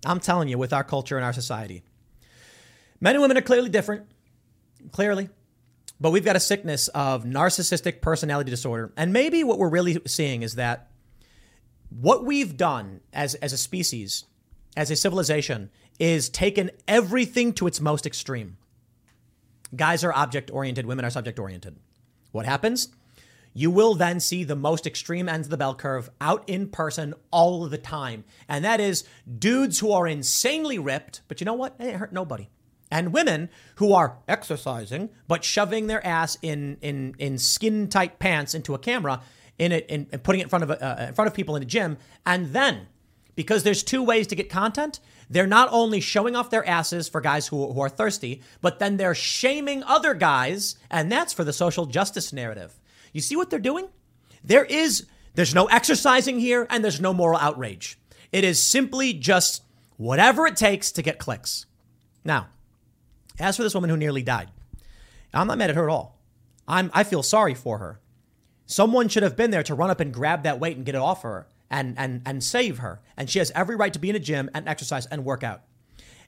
I'm 0.05 0.19
telling 0.19 0.47
you, 0.47 0.57
with 0.57 0.73
our 0.73 0.83
culture 0.83 1.15
and 1.17 1.25
our 1.25 1.33
society. 1.33 1.83
Men 2.99 3.15
and 3.15 3.21
women 3.21 3.37
are 3.37 3.41
clearly 3.41 3.69
different 3.69 4.07
clearly. 4.91 5.29
But 5.99 6.11
we've 6.11 6.25
got 6.25 6.35
a 6.35 6.39
sickness 6.39 6.89
of 6.89 7.23
narcissistic 7.23 8.01
personality 8.01 8.51
disorder. 8.51 8.93
And 8.95 9.11
maybe 9.11 9.43
what 9.43 9.57
we're 9.57 9.69
really 9.69 9.99
seeing 10.05 10.43
is 10.43 10.55
that 10.55 10.89
what 11.89 12.23
we've 12.23 12.55
done 12.55 13.01
as, 13.13 13.35
as 13.35 13.53
a 13.53 13.57
species, 13.57 14.25
as 14.75 14.91
a 14.91 14.95
civilization, 14.95 15.71
is 15.99 16.29
taken 16.29 16.69
everything 16.87 17.53
to 17.53 17.65
its 17.65 17.81
most 17.81 18.05
extreme. 18.05 18.57
Guys 19.75 20.03
are 20.03 20.13
object 20.13 20.51
oriented, 20.51 20.85
women 20.85 21.03
are 21.03 21.09
subject 21.09 21.39
oriented. 21.39 21.77
What 22.31 22.45
happens? 22.45 22.89
You 23.57 23.71
will 23.71 23.95
then 23.95 24.19
see 24.19 24.43
the 24.43 24.55
most 24.55 24.85
extreme 24.85 25.27
ends 25.27 25.47
of 25.47 25.49
the 25.49 25.57
bell 25.57 25.73
curve 25.73 26.11
out 26.21 26.43
in 26.45 26.67
person 26.69 27.15
all 27.31 27.67
the 27.67 27.79
time. 27.79 28.23
And 28.47 28.63
that 28.63 28.79
is 28.79 29.03
dudes 29.39 29.79
who 29.79 29.91
are 29.91 30.05
insanely 30.05 30.77
ripped, 30.77 31.21
but 31.27 31.41
you 31.41 31.45
know 31.45 31.55
what? 31.55 31.79
They 31.79 31.93
hurt 31.93 32.13
nobody 32.13 32.49
and 32.91 33.11
women 33.11 33.49
who 33.77 33.93
are 33.93 34.19
exercising 34.27 35.09
but 35.27 35.43
shoving 35.43 35.87
their 35.87 36.05
ass 36.05 36.37
in 36.43 36.77
in 36.83 37.15
in 37.17 37.39
skin 37.39 37.89
tight 37.89 38.19
pants 38.19 38.53
into 38.53 38.75
a 38.75 38.79
camera 38.79 39.21
in 39.57 39.71
it 39.71 39.87
and 39.89 40.23
putting 40.23 40.39
it 40.39 40.43
in 40.43 40.49
front 40.49 40.63
of 40.63 40.69
uh, 40.69 41.07
in 41.07 41.15
front 41.15 41.27
of 41.27 41.33
people 41.33 41.55
in 41.55 41.63
a 41.63 41.65
gym 41.65 41.97
and 42.27 42.53
then 42.53 42.87
because 43.35 43.63
there's 43.63 43.81
two 43.81 44.03
ways 44.03 44.27
to 44.27 44.35
get 44.35 44.49
content 44.49 44.99
they're 45.31 45.47
not 45.47 45.67
only 45.71 45.99
showing 45.99 46.35
off 46.35 46.51
their 46.51 46.65
asses 46.65 47.09
for 47.09 47.19
guys 47.19 47.47
who, 47.47 47.73
who 47.73 47.81
are 47.81 47.89
thirsty 47.89 48.41
but 48.61 48.79
then 48.79 48.95
they're 48.95 49.15
shaming 49.15 49.83
other 49.83 50.13
guys 50.13 50.77
and 50.89 51.11
that's 51.11 51.33
for 51.33 51.43
the 51.43 51.51
social 51.51 51.87
justice 51.87 52.31
narrative 52.31 52.79
you 53.17 53.21
see 53.21 53.35
what 53.35 53.49
they're 53.49 53.59
doing 53.59 53.87
there 54.43 54.63
is 54.63 55.05
there's 55.35 55.53
no 55.53 55.65
exercising 55.65 56.39
here 56.39 56.65
and 56.69 56.83
there's 56.83 57.01
no 57.01 57.13
moral 57.13 57.39
outrage 57.39 57.99
it 58.31 58.43
is 58.43 58.61
simply 58.61 59.13
just 59.13 59.63
whatever 59.97 60.47
it 60.47 60.55
takes 60.55 60.91
to 60.91 61.01
get 61.01 61.19
clicks 61.19 61.65
now 62.23 62.47
as 63.39 63.57
for 63.57 63.63
this 63.63 63.73
woman 63.73 63.89
who 63.89 63.97
nearly 63.97 64.23
died, 64.23 64.49
I'm 65.33 65.47
not 65.47 65.57
mad 65.57 65.69
at 65.69 65.75
her 65.75 65.89
at 65.89 65.93
all. 65.93 66.19
I'm, 66.67 66.89
I 66.93 67.03
feel 67.03 67.23
sorry 67.23 67.53
for 67.53 67.77
her. 67.77 67.99
Someone 68.65 69.07
should 69.07 69.23
have 69.23 69.37
been 69.37 69.51
there 69.51 69.63
to 69.63 69.75
run 69.75 69.89
up 69.89 69.99
and 69.99 70.13
grab 70.13 70.43
that 70.43 70.59
weight 70.59 70.75
and 70.75 70.85
get 70.85 70.95
it 70.95 71.01
off 71.01 71.21
her 71.21 71.47
and, 71.69 71.97
and, 71.97 72.21
and 72.25 72.43
save 72.43 72.79
her. 72.79 73.01
And 73.15 73.29
she 73.29 73.39
has 73.39 73.51
every 73.55 73.75
right 73.75 73.93
to 73.93 73.99
be 73.99 74.09
in 74.09 74.15
a 74.15 74.19
gym 74.19 74.49
and 74.53 74.67
exercise 74.67 75.05
and 75.05 75.23
work 75.23 75.43
out 75.43 75.61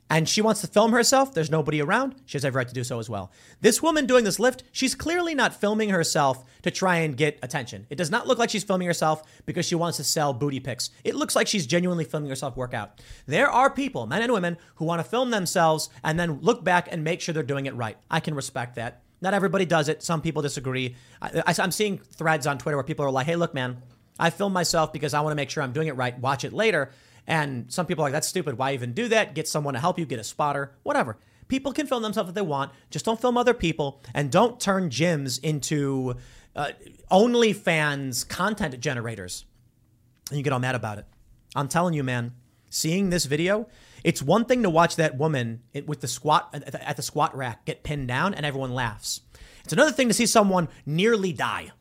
and 0.10 0.28
she 0.28 0.42
wants 0.42 0.62
to 0.62 0.68
film 0.68 0.92
herself, 0.92 1.34
there's 1.34 1.52
nobody 1.52 1.82
around. 1.82 2.16
She 2.26 2.36
has 2.38 2.44
every 2.44 2.58
right 2.58 2.68
to 2.68 2.74
do 2.74 2.84
so 2.84 3.00
as 3.00 3.10
well. 3.10 3.32
This 3.62 3.82
woman 3.82 4.08
doing 4.08 4.24
this 4.24 4.40
lift, 4.40 4.64
she's 4.72 4.96
clearly 4.96 5.36
not 5.36 5.54
filming 5.54 5.90
herself 5.90 6.44
to 6.64 6.72
try 6.72 6.98
and 6.98 7.16
get 7.16 7.38
attention. 7.44 7.86
It 7.90 7.96
does 7.96 8.10
not 8.10 8.28
look 8.28 8.40
like 8.40 8.50
she's 8.50 8.64
filming 8.64 8.88
herself 8.88 9.24
because 9.46 9.66
she 9.66 9.76
wants 9.76 9.98
to 9.98 10.04
sell 10.04 10.34
booty 10.34 10.60
pics. 10.60 10.90
It 11.04 11.16
looks 11.16 11.36
like 11.36 11.48
she's 11.48 11.68
genuinely 11.68 12.06
filming 12.06 12.30
herself 12.30 12.58
workout. 12.58 13.02
There 13.28 13.50
are 13.50 13.70
people, 13.70 14.08
men 14.08 14.24
and 14.24 14.34
women, 14.34 14.58
who 14.76 14.86
want 14.86 15.00
to 15.00 15.10
film 15.10 15.30
themselves 15.30 15.90
and 16.04 16.20
then 16.20 16.40
look 16.42 16.64
back 16.64 16.88
and 16.92 17.04
make 17.04 17.22
sure 17.22 17.34
they're 17.34 17.44
doing 17.44 17.68
it 17.68 17.76
right. 17.76 17.98
I 18.10 18.20
can 18.20 18.34
respect 18.34 18.76
that. 18.76 19.04
Not 19.22 19.34
everybody 19.34 19.66
does 19.66 19.90
it. 19.90 20.02
Some 20.02 20.22
people 20.22 20.42
disagree. 20.42 20.96
I, 21.22 21.54
am 21.58 21.72
seeing 21.72 21.98
threads 21.98 22.48
on 22.48 22.58
Twitter 22.58 22.78
where 22.78 22.84
people 22.84 23.06
are 23.06 23.12
like, 23.12 23.26
hey, 23.26 23.36
look, 23.36 23.54
man, 23.54 23.82
I 24.18 24.30
film 24.30 24.54
myself 24.54 24.92
because 24.92 25.14
I 25.14 25.22
want 25.22 25.32
to 25.32 25.36
make 25.36 25.50
sure 25.50 25.62
I'm 25.62 25.74
doing 25.74 25.88
it 25.88 25.96
right. 25.96 26.18
Watch 26.20 26.44
it 26.44 26.54
later. 26.54 26.92
And 27.30 27.72
some 27.72 27.86
people 27.86 28.04
are 28.04 28.08
like, 28.08 28.14
that's 28.14 28.28
stupid. 28.28 28.58
Why 28.58 28.74
even 28.74 28.92
do 28.92 29.08
that? 29.10 29.36
Get 29.36 29.48
someone 29.48 29.76
to 29.76 29.80
help 29.80 30.00
you, 30.00 30.06
get 30.08 30.20
a 30.20 30.24
spotter, 30.24 30.76
whatever. 30.82 31.20
People 31.48 31.72
can 31.72 31.86
film 31.86 32.02
themselves 32.02 32.30
if 32.30 32.36
they 32.36 32.42
want. 32.42 32.72
Just 32.90 33.06
don't 33.06 33.22
film 33.22 33.38
other 33.38 33.54
people 33.54 34.02
and 34.16 34.32
don't 34.32 34.60
turn 34.60 34.90
gyms 34.90 35.40
into 35.44 36.16
uh, 36.56 36.70
OnlyFans 37.12 38.28
content 38.28 38.80
generators. 38.80 39.46
And 40.30 40.38
you 40.38 40.44
get 40.44 40.54
all 40.54 40.60
mad 40.60 40.74
about 40.74 40.98
it. 40.98 41.06
I'm 41.56 41.68
telling 41.68 41.94
you, 41.94 42.04
man, 42.04 42.34
seeing 42.70 43.12
this 43.12 43.26
video, 43.26 43.68
it's 44.04 44.24
one 44.24 44.46
thing 44.46 44.64
to 44.64 44.70
watch 44.70 44.96
that 44.96 45.16
woman 45.16 45.62
with 45.86 46.02
the 46.02 46.08
squat 46.08 46.50
at 46.54 46.96
the 46.96 47.04
squat 47.04 47.38
rack 47.38 47.64
get 47.66 47.84
pinned 47.84 48.08
down 48.08 48.34
and 48.34 48.44
everyone 48.44 48.74
laughs. 48.74 49.22
It's 49.64 49.74
another 49.74 49.92
thing 49.92 50.08
to 50.08 50.16
see 50.16 50.26
someone 50.26 50.68
nearly 50.84 51.32
die. 51.32 51.72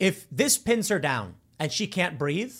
If 0.00 0.26
this 0.28 0.58
pins 0.58 0.88
her 0.88 0.98
down 0.98 1.36
and 1.60 1.70
she 1.70 1.86
can't 1.86 2.18
breathe, 2.18 2.54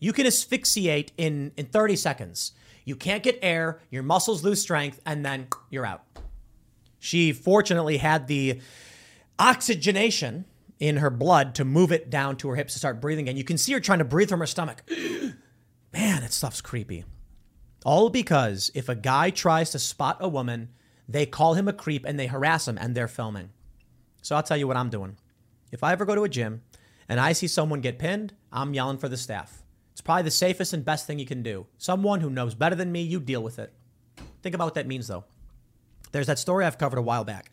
you 0.00 0.12
can 0.12 0.26
asphyxiate 0.26 1.12
in, 1.16 1.52
in 1.56 1.66
30 1.66 1.94
seconds. 1.94 2.52
You 2.84 2.96
can't 2.96 3.22
get 3.22 3.38
air, 3.42 3.80
your 3.90 4.02
muscles 4.02 4.42
lose 4.42 4.60
strength, 4.60 5.00
and 5.06 5.24
then 5.24 5.46
you're 5.68 5.86
out. 5.86 6.02
She 6.98 7.32
fortunately 7.32 7.98
had 7.98 8.26
the 8.26 8.60
oxygenation 9.38 10.46
in 10.78 10.96
her 10.96 11.10
blood 11.10 11.54
to 11.56 11.64
move 11.64 11.92
it 11.92 12.10
down 12.10 12.36
to 12.38 12.48
her 12.48 12.56
hips 12.56 12.72
to 12.72 12.78
start 12.78 13.00
breathing 13.00 13.26
again. 13.26 13.36
You 13.36 13.44
can 13.44 13.58
see 13.58 13.72
her 13.74 13.80
trying 13.80 13.98
to 13.98 14.04
breathe 14.04 14.30
from 14.30 14.40
her 14.40 14.46
stomach. 14.46 14.82
Man, 15.92 16.22
that 16.22 16.32
stuff's 16.32 16.60
creepy. 16.60 17.04
All 17.84 18.10
because 18.10 18.70
if 18.74 18.88
a 18.88 18.94
guy 18.94 19.30
tries 19.30 19.70
to 19.70 19.78
spot 19.78 20.18
a 20.20 20.28
woman, 20.28 20.70
they 21.08 21.26
call 21.26 21.54
him 21.54 21.68
a 21.68 21.72
creep 21.72 22.04
and 22.06 22.18
they 22.18 22.26
harass 22.26 22.66
him 22.66 22.78
and 22.78 22.94
they're 22.94 23.08
filming. 23.08 23.50
So 24.22 24.36
I'll 24.36 24.42
tell 24.42 24.56
you 24.56 24.66
what 24.66 24.76
I'm 24.76 24.90
doing. 24.90 25.16
If 25.72 25.82
I 25.82 25.92
ever 25.92 26.04
go 26.04 26.14
to 26.14 26.24
a 26.24 26.28
gym 26.28 26.62
and 27.08 27.20
I 27.20 27.32
see 27.32 27.46
someone 27.46 27.80
get 27.80 27.98
pinned, 27.98 28.34
I'm 28.52 28.74
yelling 28.74 28.98
for 28.98 29.08
the 29.08 29.16
staff. 29.16 29.62
It's 30.00 30.06
probably 30.06 30.22
the 30.22 30.30
safest 30.30 30.72
and 30.72 30.82
best 30.82 31.06
thing 31.06 31.18
you 31.18 31.26
can 31.26 31.42
do. 31.42 31.66
Someone 31.76 32.22
who 32.22 32.30
knows 32.30 32.54
better 32.54 32.74
than 32.74 32.90
me, 32.90 33.02
you 33.02 33.20
deal 33.20 33.42
with 33.42 33.58
it. 33.58 33.70
Think 34.40 34.54
about 34.54 34.64
what 34.64 34.74
that 34.76 34.86
means 34.86 35.08
though. 35.08 35.24
There's 36.10 36.26
that 36.26 36.38
story 36.38 36.64
I've 36.64 36.78
covered 36.78 36.98
a 36.98 37.02
while 37.02 37.22
back. 37.22 37.50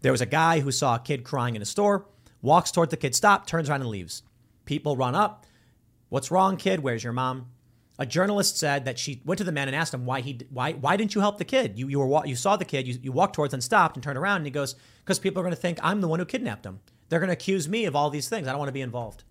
There 0.00 0.10
was 0.10 0.20
a 0.20 0.26
guy 0.26 0.58
who 0.58 0.72
saw 0.72 0.96
a 0.96 0.98
kid 0.98 1.22
crying 1.22 1.54
in 1.54 1.62
a 1.62 1.64
store, 1.64 2.08
walks 2.42 2.72
toward 2.72 2.90
the 2.90 2.96
kid, 2.96 3.14
stop, 3.14 3.46
turns 3.46 3.70
around 3.70 3.82
and 3.82 3.90
leaves. 3.90 4.24
People 4.64 4.96
run 4.96 5.14
up. 5.14 5.46
What's 6.08 6.32
wrong, 6.32 6.56
kid? 6.56 6.80
Where's 6.80 7.04
your 7.04 7.12
mom? 7.12 7.50
A 7.96 8.06
journalist 8.06 8.58
said 8.58 8.86
that 8.86 8.98
she 8.98 9.22
went 9.24 9.38
to 9.38 9.44
the 9.44 9.52
man 9.52 9.68
and 9.68 9.76
asked 9.76 9.94
him 9.94 10.04
why 10.04 10.20
he 10.20 10.40
why 10.50 10.72
why 10.72 10.96
didn't 10.96 11.14
you 11.14 11.20
help 11.20 11.38
the 11.38 11.44
kid? 11.44 11.78
You 11.78 11.86
you 11.86 12.00
were 12.00 12.26
you 12.26 12.34
saw 12.34 12.56
the 12.56 12.64
kid, 12.64 12.88
you, 12.88 12.98
you 13.00 13.12
walked 13.12 13.36
towards 13.36 13.54
and 13.54 13.62
stopped 13.62 13.94
and 13.94 14.02
turned 14.02 14.18
around 14.18 14.38
and 14.38 14.46
he 14.46 14.50
goes 14.50 14.74
because 15.04 15.20
people 15.20 15.38
are 15.38 15.44
going 15.44 15.54
to 15.54 15.62
think 15.62 15.78
I'm 15.80 16.00
the 16.00 16.08
one 16.08 16.18
who 16.18 16.24
kidnapped 16.24 16.66
him. 16.66 16.80
They're 17.08 17.20
going 17.20 17.28
to 17.28 17.34
accuse 17.34 17.68
me 17.68 17.84
of 17.84 17.94
all 17.94 18.10
these 18.10 18.28
things. 18.28 18.48
I 18.48 18.50
don't 18.50 18.58
want 18.58 18.70
to 18.70 18.72
be 18.72 18.80
involved. 18.80 19.22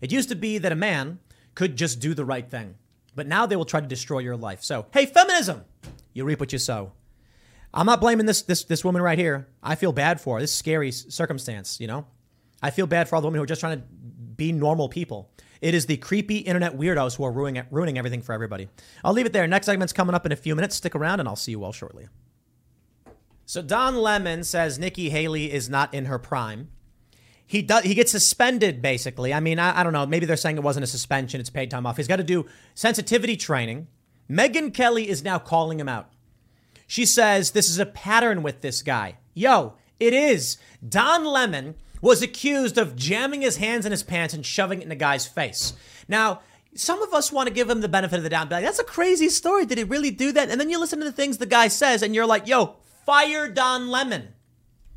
It 0.00 0.12
used 0.12 0.30
to 0.30 0.34
be 0.34 0.56
that 0.56 0.72
a 0.72 0.76
man 0.76 1.18
could 1.58 1.74
just 1.74 1.98
do 1.98 2.14
the 2.14 2.24
right 2.24 2.48
thing, 2.48 2.76
but 3.16 3.26
now 3.26 3.44
they 3.44 3.56
will 3.56 3.64
try 3.64 3.80
to 3.80 3.86
destroy 3.88 4.20
your 4.20 4.36
life. 4.36 4.62
So 4.62 4.86
hey, 4.92 5.06
feminism, 5.06 5.64
you 6.12 6.24
reap 6.24 6.38
what 6.38 6.52
you 6.52 6.58
sow. 6.60 6.92
I'm 7.74 7.84
not 7.84 8.00
blaming 8.00 8.26
this 8.26 8.42
this 8.42 8.62
this 8.62 8.84
woman 8.84 9.02
right 9.02 9.18
here. 9.18 9.48
I 9.60 9.74
feel 9.74 9.90
bad 9.90 10.20
for 10.20 10.36
her. 10.36 10.40
This 10.40 10.54
scary 10.54 10.92
circumstance, 10.92 11.80
you 11.80 11.88
know. 11.88 12.06
I 12.62 12.70
feel 12.70 12.86
bad 12.86 13.08
for 13.08 13.16
all 13.16 13.22
the 13.22 13.26
women 13.26 13.38
who 13.38 13.42
are 13.42 13.46
just 13.46 13.60
trying 13.60 13.80
to 13.80 13.84
be 14.36 14.52
normal 14.52 14.88
people. 14.88 15.32
It 15.60 15.74
is 15.74 15.86
the 15.86 15.96
creepy 15.96 16.38
internet 16.38 16.78
weirdos 16.78 17.16
who 17.16 17.24
are 17.24 17.32
ruining, 17.32 17.64
ruining 17.72 17.98
everything 17.98 18.22
for 18.22 18.32
everybody. 18.32 18.68
I'll 19.02 19.12
leave 19.12 19.26
it 19.26 19.32
there. 19.32 19.48
Next 19.48 19.66
segment's 19.66 19.92
coming 19.92 20.14
up 20.14 20.26
in 20.26 20.30
a 20.30 20.36
few 20.36 20.54
minutes. 20.54 20.76
Stick 20.76 20.94
around 20.94 21.18
and 21.18 21.28
I'll 21.28 21.34
see 21.34 21.50
you 21.50 21.64
all 21.64 21.72
shortly. 21.72 22.06
So 23.46 23.62
Don 23.62 23.96
Lemon 23.96 24.44
says 24.44 24.78
Nikki 24.78 25.10
Haley 25.10 25.52
is 25.52 25.68
not 25.68 25.92
in 25.92 26.04
her 26.04 26.20
prime. 26.20 26.68
He 27.48 27.62
does. 27.62 27.82
He 27.82 27.94
gets 27.94 28.12
suspended 28.12 28.82
basically. 28.82 29.32
I 29.32 29.40
mean, 29.40 29.58
I, 29.58 29.80
I 29.80 29.82
don't 29.82 29.94
know. 29.94 30.06
Maybe 30.06 30.26
they're 30.26 30.36
saying 30.36 30.58
it 30.58 30.62
wasn't 30.62 30.84
a 30.84 30.86
suspension; 30.86 31.40
it's 31.40 31.50
paid 31.50 31.70
time 31.70 31.86
off. 31.86 31.96
He's 31.96 32.06
got 32.06 32.16
to 32.16 32.22
do 32.22 32.46
sensitivity 32.74 33.36
training. 33.36 33.88
Megyn 34.30 34.72
Kelly 34.72 35.08
is 35.08 35.24
now 35.24 35.38
calling 35.38 35.80
him 35.80 35.88
out. 35.88 36.12
She 36.86 37.06
says 37.06 37.52
this 37.52 37.70
is 37.70 37.78
a 37.78 37.86
pattern 37.86 38.42
with 38.42 38.60
this 38.60 38.82
guy. 38.82 39.16
Yo, 39.32 39.74
it 39.98 40.12
is. 40.12 40.58
Don 40.86 41.24
Lemon 41.24 41.74
was 42.02 42.20
accused 42.20 42.76
of 42.76 42.94
jamming 42.94 43.40
his 43.40 43.56
hands 43.56 43.86
in 43.86 43.92
his 43.92 44.02
pants 44.02 44.34
and 44.34 44.44
shoving 44.44 44.80
it 44.80 44.84
in 44.84 44.92
a 44.92 44.96
guy's 44.96 45.26
face. 45.26 45.72
Now, 46.06 46.42
some 46.74 47.02
of 47.02 47.14
us 47.14 47.32
want 47.32 47.48
to 47.48 47.54
give 47.54 47.68
him 47.68 47.80
the 47.80 47.88
benefit 47.88 48.18
of 48.18 48.22
the 48.22 48.28
doubt. 48.28 48.50
Like, 48.50 48.64
that's 48.64 48.78
a 48.78 48.84
crazy 48.84 49.30
story. 49.30 49.64
Did 49.64 49.78
he 49.78 49.84
really 49.84 50.10
do 50.10 50.32
that? 50.32 50.50
And 50.50 50.60
then 50.60 50.70
you 50.70 50.78
listen 50.78 50.98
to 50.98 51.04
the 51.04 51.12
things 51.12 51.38
the 51.38 51.46
guy 51.46 51.68
says, 51.68 52.02
and 52.02 52.14
you're 52.14 52.26
like, 52.26 52.46
yo, 52.46 52.76
fire 53.04 53.48
Don 53.48 53.88
Lemon. 53.88 54.28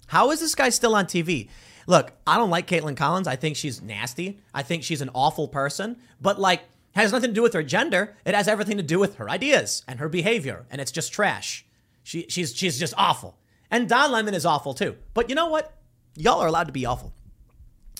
How 0.08 0.32
is 0.32 0.42
this 0.42 0.54
guy 0.54 0.70
still 0.70 0.96
on 0.96 1.06
TV? 1.06 1.50
Look, 1.92 2.14
I 2.26 2.38
don't 2.38 2.50
like 2.50 2.68
Kaitlan 2.68 2.96
Collins. 2.96 3.28
I 3.28 3.36
think 3.36 3.58
she's 3.58 3.82
nasty. 3.82 4.40
I 4.54 4.64
think 4.64 4.82
she's 4.82 5.02
an 5.02 5.10
awful 5.14 5.50
person. 5.50 5.98
But 6.22 6.40
like, 6.40 6.62
has 6.96 7.12
nothing 7.12 7.32
to 7.32 7.34
do 7.34 7.42
with 7.42 7.52
her 7.52 7.64
gender. 7.64 8.16
It 8.24 8.34
has 8.34 8.48
everything 8.48 8.78
to 8.78 8.84
do 8.84 8.98
with 8.98 9.16
her 9.16 9.30
ideas 9.30 9.84
and 9.90 10.00
her 10.00 10.08
behavior, 10.08 10.66
and 10.72 10.80
it's 10.80 10.94
just 10.94 11.12
trash. 11.12 11.66
She, 12.02 12.28
she's 12.30 12.56
she's 12.56 12.80
just 12.80 12.94
awful. 12.96 13.38
And 13.70 13.90
Don 13.90 14.10
Lemon 14.10 14.34
is 14.34 14.46
awful 14.46 14.74
too. 14.74 14.96
But 15.14 15.28
you 15.28 15.36
know 15.36 15.50
what? 15.50 15.74
y'all 16.16 16.40
are 16.40 16.48
allowed 16.48 16.68
to 16.68 16.74
be 16.74 16.86
awful. 16.86 17.14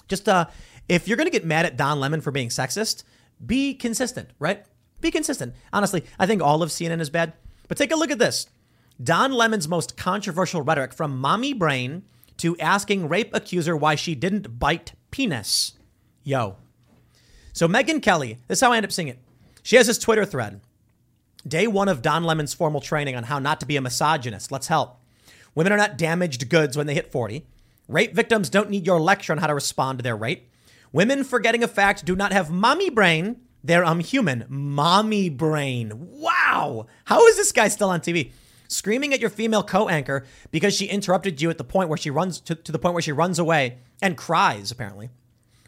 Just 0.08 0.30
uh, 0.30 0.46
if 0.88 1.10
you're 1.10 1.18
gonna 1.18 1.30
get 1.30 1.44
mad 1.44 1.66
at 1.66 1.76
Don 1.76 2.00
Lemon 2.00 2.22
for 2.22 2.32
being 2.32 2.48
sexist, 2.48 3.04
be 3.46 3.74
consistent, 3.74 4.30
right? 4.40 4.64
Be 5.02 5.12
consistent. 5.12 5.54
Honestly, 5.74 6.06
I 6.18 6.28
think 6.28 6.42
all 6.42 6.64
of 6.64 6.70
CNN 6.70 7.02
is 7.02 7.10
bad. 7.10 7.34
But 7.68 7.78
take 7.78 7.92
a 7.92 7.98
look 7.98 8.12
at 8.12 8.20
this. 8.20 8.48
Don 9.04 9.34
Lemon's 9.34 9.68
most 9.68 9.98
controversial 9.98 10.62
rhetoric 10.62 10.94
from 10.94 11.20
mommy 11.20 11.54
brain 11.54 12.04
to 12.42 12.58
asking 12.58 13.08
rape 13.08 13.30
accuser 13.34 13.78
why 13.78 13.94
she 13.94 14.16
didn't 14.16 14.58
bite 14.60 14.94
penis. 15.12 15.74
Yo. 16.24 16.58
So 17.54 17.68
Megyn 17.68 18.02
Kelly, 18.02 18.40
this 18.48 18.58
is 18.58 18.62
how 18.62 18.72
I 18.72 18.78
end 18.78 18.86
up 18.86 18.92
seeing 18.92 19.08
it. 19.08 19.20
She 19.62 19.76
has 19.76 19.86
this 19.86 20.00
Twitter 20.00 20.26
thread. 20.26 20.62
Day 21.48 21.68
one 21.68 21.88
of 21.88 22.02
Don 22.02 22.24
Lemon's 22.24 22.56
formal 22.56 22.82
training 22.82 23.16
on 23.16 23.24
how 23.24 23.38
not 23.38 23.60
to 23.60 23.68
be 23.68 23.76
a 23.76 23.82
misogynist. 23.82 24.52
Let's 24.52 24.68
help. 24.68 24.98
Women 25.54 25.74
are 25.74 25.78
not 25.78 25.98
damaged 25.98 26.50
goods 26.50 26.76
when 26.76 26.88
they 26.88 26.96
hit 26.96 27.12
40. 27.12 27.46
Rape 27.88 28.16
victims 28.16 28.50
don't 28.50 28.70
need 28.70 28.88
your 28.88 29.00
lecture 29.00 29.34
on 29.34 29.40
how 29.40 29.48
to 29.48 29.54
respond 29.54 30.00
to 30.00 30.04
their 30.04 30.16
rape. 30.16 30.50
Women, 30.92 31.24
forgetting 31.24 31.64
a 31.64 31.68
fact, 31.68 32.06
do 32.06 32.16
not 32.16 32.32
have 32.32 32.50
mommy 32.50 32.90
brain. 32.90 33.42
They're 33.64 33.86
um 33.86 34.00
human. 34.00 34.46
Mommy 34.50 35.30
brain. 35.30 35.92
Wow. 35.96 36.88
How 37.06 37.26
is 37.28 37.38
this 37.38 37.52
guy 37.52 37.68
still 37.68 37.90
on 37.90 38.02
TV? 38.02 38.32
Screaming 38.72 39.14
at 39.14 39.20
your 39.20 39.30
female 39.30 39.64
co-anchor 39.64 40.26
because 40.50 40.74
she 40.74 40.86
interrupted 40.86 41.42
you 41.42 41.50
at 41.50 41.58
the 41.58 41.64
point 41.64 41.90
where 41.90 41.98
she 41.98 42.10
runs 42.10 42.40
to, 42.42 42.56
to 42.56 42.72
the 42.72 42.80
point 42.80 42.94
where 42.94 43.02
she 43.02 43.12
runs 43.12 43.38
away 43.38 43.80
and 44.02 44.16
cries, 44.16 44.72
apparently. 44.72 45.10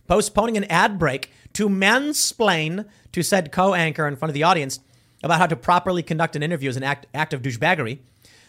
Postponing 0.07 0.55
an 0.55 0.63
ad 0.65 0.97
break 0.97 1.29
to 1.53 1.67
mansplain 1.67 2.85
to 3.11 3.21
said 3.21 3.51
co-anchor 3.51 4.07
in 4.07 4.15
front 4.15 4.29
of 4.29 4.33
the 4.33 4.43
audience 4.43 4.79
about 5.21 5.39
how 5.39 5.47
to 5.47 5.55
properly 5.55 6.01
conduct 6.01 6.35
an 6.35 6.43
interview 6.43 6.69
is 6.69 6.77
an 6.77 6.83
act, 6.83 7.05
act 7.13 7.33
of 7.33 7.41
douchebaggery. 7.41 7.99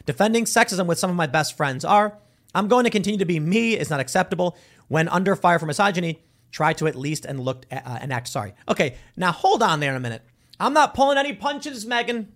Defending 0.07 0.44
sexism 0.44 0.86
with 0.86 0.98
some 0.98 1.11
of 1.11 1.16
my 1.16 1.26
best 1.26 1.57
friends 1.57 1.84
are 1.84 2.18
I'm 2.55 2.68
going 2.68 2.84
to 2.84 2.90
continue 2.90 3.18
to 3.18 3.24
be 3.24 3.40
me 3.40 3.76
is 3.76 3.90
not 3.90 3.98
acceptable. 4.00 4.57
When 4.86 5.09
under 5.09 5.34
fire 5.34 5.59
for 5.59 5.66
misogyny, 5.66 6.22
try 6.52 6.72
to 6.74 6.86
at 6.86 6.94
least 6.94 7.24
and 7.24 7.40
look 7.40 7.66
uh, 7.72 7.98
and 8.00 8.12
act 8.12 8.28
sorry. 8.28 8.55
Okay, 8.68 8.96
now 9.16 9.32
hold 9.32 9.62
on 9.62 9.80
there 9.80 9.96
a 9.96 10.00
minute. 10.00 10.22
I'm 10.61 10.72
not 10.72 10.94
pulling 10.94 11.18
any 11.18 11.32
punches, 11.32 11.84
Megyn 11.84 12.26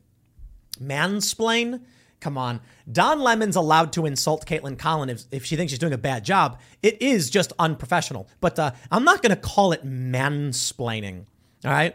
Mansplain? 0.81 1.83
Come 2.21 2.37
on. 2.37 2.61
Don 2.91 3.21
Lemon's 3.21 3.57
allowed 3.57 3.93
to 3.93 4.07
insult 4.07 4.45
Kaitlan 4.47 4.79
Collins 4.79 5.27
if, 5.31 5.43
if 5.43 5.45
she 5.45 5.57
thinks 5.57 5.71
she's 5.71 5.79
doing 5.79 5.93
a 5.93 5.99
bad 5.99 6.25
job. 6.25 6.59
It 6.83 7.01
is 7.01 7.31
just 7.31 7.53
unprofessional. 7.59 8.29
But 8.41 8.59
uh, 8.59 8.73
I'm 8.91 9.05
not 9.05 9.23
going 9.23 9.31
to 9.31 9.41
call 9.41 9.73
it 9.73 9.87
mansplaining. 9.87 11.27
All 11.65 11.71
right? 11.71 11.95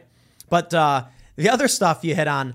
But 0.49 0.74
uh, 0.74 1.05
the 1.36 1.49
other 1.49 1.67
stuff 1.67 2.03
you 2.03 2.15
hit 2.15 2.28
on, 2.28 2.53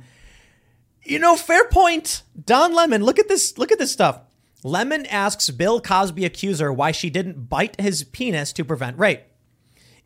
you 1.02 1.18
know, 1.18 1.36
fair 1.36 1.68
point. 1.68 2.22
Don 2.42 2.74
Lemon, 2.74 3.02
look 3.02 3.18
at 3.18 3.28
this. 3.28 3.58
Look 3.58 3.72
at 3.72 3.78
this 3.78 3.92
stuff. 3.92 4.20
Lemon 4.64 5.06
asks 5.06 5.50
Bill 5.50 5.80
Cosby 5.80 6.24
accuser 6.24 6.72
why 6.72 6.90
she 6.90 7.10
didn't 7.10 7.48
bite 7.48 7.80
his 7.80 8.02
penis 8.04 8.52
to 8.54 8.64
prevent 8.64 8.98
rape. 8.98 9.22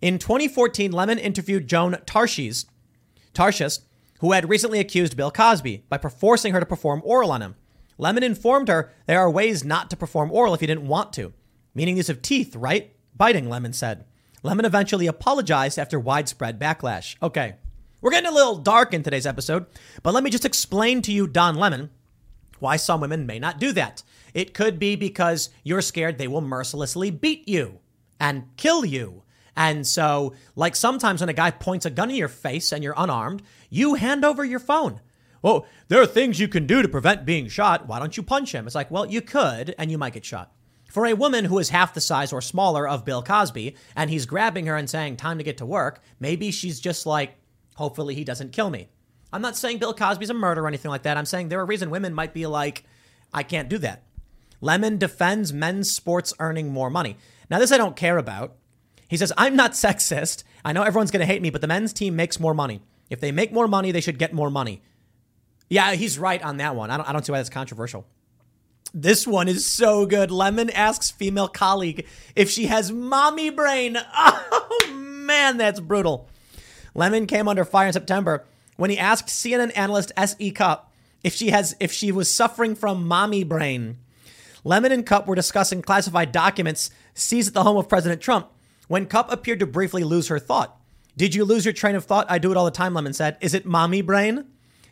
In 0.00 0.18
2014, 0.18 0.92
Lemon 0.92 1.18
interviewed 1.18 1.68
Joan 1.68 1.92
Tarshis, 2.06 2.66
Tarshis, 3.34 3.80
who 4.22 4.32
had 4.32 4.48
recently 4.48 4.78
accused 4.78 5.16
Bill 5.16 5.32
Cosby 5.32 5.84
by 5.88 5.98
forcing 5.98 6.54
her 6.54 6.60
to 6.60 6.64
perform 6.64 7.02
oral 7.04 7.32
on 7.32 7.42
him. 7.42 7.56
Lemon 7.98 8.22
informed 8.22 8.68
her 8.68 8.92
there 9.06 9.18
are 9.18 9.28
ways 9.28 9.64
not 9.64 9.90
to 9.90 9.96
perform 9.96 10.30
oral 10.30 10.54
if 10.54 10.60
you 10.60 10.68
didn't 10.68 10.86
want 10.86 11.12
to, 11.14 11.32
meaning 11.74 11.96
use 11.96 12.08
of 12.08 12.22
teeth, 12.22 12.54
right? 12.54 12.94
Biting, 13.16 13.50
Lemon 13.50 13.72
said. 13.72 14.04
Lemon 14.44 14.64
eventually 14.64 15.08
apologized 15.08 15.76
after 15.76 15.98
widespread 15.98 16.60
backlash. 16.60 17.16
Okay, 17.20 17.56
we're 18.00 18.12
getting 18.12 18.30
a 18.30 18.34
little 18.34 18.56
dark 18.56 18.94
in 18.94 19.02
today's 19.02 19.26
episode, 19.26 19.66
but 20.04 20.14
let 20.14 20.22
me 20.22 20.30
just 20.30 20.44
explain 20.44 21.02
to 21.02 21.12
you, 21.12 21.26
Don 21.26 21.56
Lemon, 21.56 21.90
why 22.60 22.76
some 22.76 23.00
women 23.00 23.26
may 23.26 23.40
not 23.40 23.58
do 23.58 23.72
that. 23.72 24.04
It 24.34 24.54
could 24.54 24.78
be 24.78 24.94
because 24.94 25.50
you're 25.64 25.82
scared 25.82 26.18
they 26.18 26.28
will 26.28 26.40
mercilessly 26.40 27.10
beat 27.10 27.48
you 27.48 27.80
and 28.20 28.44
kill 28.56 28.84
you. 28.84 29.24
And 29.56 29.86
so, 29.86 30.34
like 30.56 30.76
sometimes 30.76 31.20
when 31.20 31.28
a 31.28 31.34
guy 31.34 31.50
points 31.50 31.84
a 31.84 31.90
gun 31.90 32.10
in 32.10 32.16
your 32.16 32.28
face 32.28 32.72
and 32.72 32.82
you're 32.82 32.94
unarmed, 32.96 33.42
you 33.72 33.94
hand 33.94 34.22
over 34.22 34.44
your 34.44 34.58
phone. 34.58 35.00
Well, 35.40 35.66
there 35.88 36.00
are 36.00 36.06
things 36.06 36.38
you 36.38 36.46
can 36.46 36.66
do 36.66 36.82
to 36.82 36.88
prevent 36.88 37.24
being 37.24 37.48
shot. 37.48 37.88
Why 37.88 37.98
don't 37.98 38.18
you 38.18 38.22
punch 38.22 38.54
him? 38.54 38.66
It's 38.66 38.74
like, 38.74 38.90
well, 38.90 39.06
you 39.06 39.22
could, 39.22 39.74
and 39.78 39.90
you 39.90 39.96
might 39.96 40.12
get 40.12 40.26
shot. 40.26 40.52
For 40.90 41.06
a 41.06 41.14
woman 41.14 41.46
who 41.46 41.58
is 41.58 41.70
half 41.70 41.94
the 41.94 42.00
size 42.02 42.34
or 42.34 42.42
smaller 42.42 42.86
of 42.86 43.06
Bill 43.06 43.22
Cosby, 43.22 43.74
and 43.96 44.10
he's 44.10 44.26
grabbing 44.26 44.66
her 44.66 44.76
and 44.76 44.90
saying, 44.90 45.16
time 45.16 45.38
to 45.38 45.44
get 45.44 45.56
to 45.56 45.64
work, 45.64 46.02
maybe 46.20 46.50
she's 46.50 46.80
just 46.80 47.06
like, 47.06 47.34
hopefully 47.74 48.14
he 48.14 48.24
doesn't 48.24 48.52
kill 48.52 48.68
me. 48.68 48.90
I'm 49.32 49.40
not 49.40 49.56
saying 49.56 49.78
Bill 49.78 49.94
Cosby's 49.94 50.28
a 50.28 50.34
murderer 50.34 50.64
or 50.64 50.68
anything 50.68 50.90
like 50.90 51.04
that. 51.04 51.16
I'm 51.16 51.24
saying 51.24 51.48
there 51.48 51.60
are 51.60 51.66
reasons 51.66 51.90
women 51.90 52.12
might 52.12 52.34
be 52.34 52.46
like, 52.46 52.84
I 53.32 53.42
can't 53.42 53.70
do 53.70 53.78
that. 53.78 54.02
Lemon 54.60 54.98
defends 54.98 55.50
men's 55.50 55.90
sports 55.90 56.34
earning 56.38 56.68
more 56.70 56.90
money. 56.90 57.16
Now, 57.48 57.58
this 57.58 57.72
I 57.72 57.78
don't 57.78 57.96
care 57.96 58.18
about. 58.18 58.54
He 59.08 59.16
says, 59.16 59.32
I'm 59.38 59.56
not 59.56 59.72
sexist. 59.72 60.44
I 60.62 60.74
know 60.74 60.82
everyone's 60.82 61.10
going 61.10 61.26
to 61.26 61.32
hate 61.32 61.40
me, 61.40 61.48
but 61.48 61.62
the 61.62 61.66
men's 61.66 61.94
team 61.94 62.14
makes 62.14 62.38
more 62.38 62.52
money. 62.52 62.82
If 63.12 63.20
they 63.20 63.30
make 63.30 63.52
more 63.52 63.68
money, 63.68 63.92
they 63.92 64.00
should 64.00 64.18
get 64.18 64.32
more 64.32 64.48
money. 64.48 64.80
Yeah, 65.68 65.92
he's 65.92 66.18
right 66.18 66.42
on 66.42 66.56
that 66.56 66.74
one. 66.74 66.90
I 66.90 66.96
don't, 66.96 67.06
I 67.06 67.12
don't 67.12 67.26
see 67.26 67.30
why 67.30 67.38
that's 67.40 67.50
controversial. 67.50 68.06
This 68.94 69.26
one 69.26 69.48
is 69.48 69.66
so 69.66 70.06
good. 70.06 70.30
Lemon 70.30 70.70
asks 70.70 71.10
female 71.10 71.46
colleague 71.46 72.06
if 72.34 72.48
she 72.48 72.66
has 72.66 72.90
mommy 72.90 73.50
brain. 73.50 73.98
Oh, 74.14 74.90
man, 74.94 75.58
that's 75.58 75.80
brutal. 75.80 76.28
Lemon 76.94 77.26
came 77.26 77.46
under 77.48 77.64
fire 77.64 77.88
in 77.88 77.92
September 77.92 78.44
when 78.76 78.90
he 78.90 78.98
asked 78.98 79.28
CNN 79.28 79.72
analyst 79.76 80.12
S.E. 80.16 80.50
Cupp 80.50 80.92
if 81.22 81.34
she 81.34 81.50
has 81.50 81.76
if 81.78 81.92
she 81.92 82.10
was 82.10 82.32
suffering 82.34 82.74
from 82.74 83.06
mommy 83.06 83.44
brain. 83.44 83.98
Lemon 84.64 84.92
and 84.92 85.06
Cupp 85.06 85.26
were 85.26 85.34
discussing 85.34 85.82
classified 85.82 86.32
documents 86.32 86.90
seized 87.14 87.48
at 87.48 87.54
the 87.54 87.62
home 87.62 87.76
of 87.76 87.88
President 87.88 88.20
Trump 88.20 88.48
when 88.88 89.06
Cupp 89.06 89.30
appeared 89.30 89.60
to 89.60 89.66
briefly 89.66 90.04
lose 90.04 90.28
her 90.28 90.38
thought. 90.38 90.81
Did 91.16 91.34
you 91.34 91.44
lose 91.44 91.64
your 91.64 91.74
train 91.74 91.94
of 91.94 92.04
thought? 92.04 92.26
I 92.30 92.38
do 92.38 92.50
it 92.50 92.56
all 92.56 92.64
the 92.64 92.70
time, 92.70 92.94
Lemon 92.94 93.12
said. 93.12 93.36
Is 93.40 93.54
it 93.54 93.66
mommy 93.66 94.02
brain? 94.02 94.46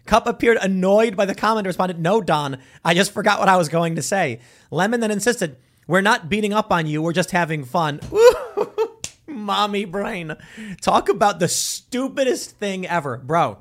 Cupp 0.07 0.27
appeared 0.27 0.59
annoyed 0.61 1.17
by 1.17 1.25
the 1.25 1.35
comment 1.35 1.61
and 1.61 1.67
responded, 1.67 1.99
No, 1.99 2.21
Don, 2.21 2.59
I 2.85 2.95
just 2.95 3.13
forgot 3.13 3.39
what 3.39 3.49
I 3.49 3.57
was 3.57 3.69
going 3.69 3.97
to 3.97 4.03
say. 4.03 4.41
Lemon 4.71 5.01
then 5.01 5.11
insisted, 5.11 5.57
We're 5.87 6.01
not 6.01 6.29
beating 6.29 6.53
up 6.53 6.73
on 6.73 6.87
you, 6.87 7.03
we're 7.03 7.13
just 7.13 7.31
having 7.31 7.65
fun. 7.65 8.01
mommy 9.27 9.85
brain. 9.85 10.37
Talk 10.81 11.09
about 11.09 11.39
the 11.39 11.49
stupidest 11.49 12.59
thing 12.59 12.87
ever, 12.87 13.17
bro. 13.17 13.59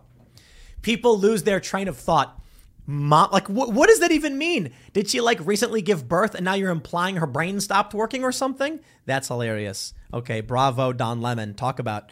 People 0.81 1.17
lose 1.17 1.43
their 1.43 1.59
train 1.59 1.87
of 1.87 1.97
thought. 1.97 2.35
Mom, 2.85 3.29
like, 3.31 3.45
wh- 3.47 3.69
what 3.69 3.87
does 3.87 3.99
that 3.99 4.11
even 4.11 4.37
mean? 4.37 4.71
Did 4.93 5.07
she 5.09 5.21
like 5.21 5.39
recently 5.45 5.81
give 5.81 6.07
birth 6.07 6.33
and 6.33 6.43
now 6.43 6.55
you're 6.55 6.71
implying 6.71 7.17
her 7.17 7.27
brain 7.27 7.59
stopped 7.59 7.93
working 7.93 8.23
or 8.23 8.31
something? 8.31 8.79
That's 9.05 9.27
hilarious. 9.27 9.93
Okay, 10.11 10.41
bravo, 10.41 10.91
Don 10.91 11.21
Lemon. 11.21 11.53
Talk 11.53 11.77
about 11.77 12.11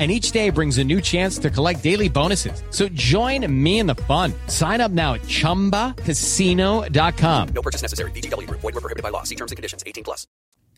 and 0.00 0.10
each 0.10 0.32
day 0.32 0.48
brings 0.48 0.78
a 0.78 0.84
new 0.84 1.02
chance 1.02 1.36
to 1.36 1.50
collect 1.50 1.82
daily 1.82 2.08
bonuses. 2.08 2.62
So 2.70 2.88
join 2.88 3.46
me 3.52 3.80
in 3.80 3.86
the 3.86 3.94
fun. 3.94 4.32
Sign 4.46 4.80
up 4.80 4.90
now 4.90 5.14
at 5.14 5.22
ChumbaCasino.com. 5.22 7.48
No 7.48 7.62
purchase 7.62 7.82
necessary. 7.82 8.10
VGW. 8.12 8.48
Void 8.50 8.62
were 8.62 8.72
prohibited 8.72 9.02
by 9.02 9.10
law. 9.10 9.24
See 9.24 9.34
terms 9.34 9.52
and 9.52 9.56
conditions. 9.56 9.84
18 9.86 10.04
plus. 10.04 10.26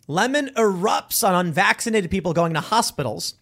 Lemon 0.08 0.50
erupts 0.56 1.26
on 1.26 1.46
unvaccinated 1.46 2.10
people 2.10 2.32
going 2.32 2.54
to 2.54 2.60
hospitals. 2.60 3.34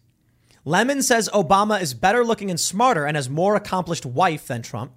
Lemon 0.63 1.01
says 1.01 1.27
Obama 1.33 1.81
is 1.81 1.95
better 1.95 2.23
looking 2.23 2.51
and 2.51 2.59
smarter 2.59 3.07
and 3.07 3.17
has 3.17 3.27
more 3.27 3.55
accomplished 3.55 4.05
wife 4.05 4.45
than 4.45 4.61
Trump. 4.61 4.91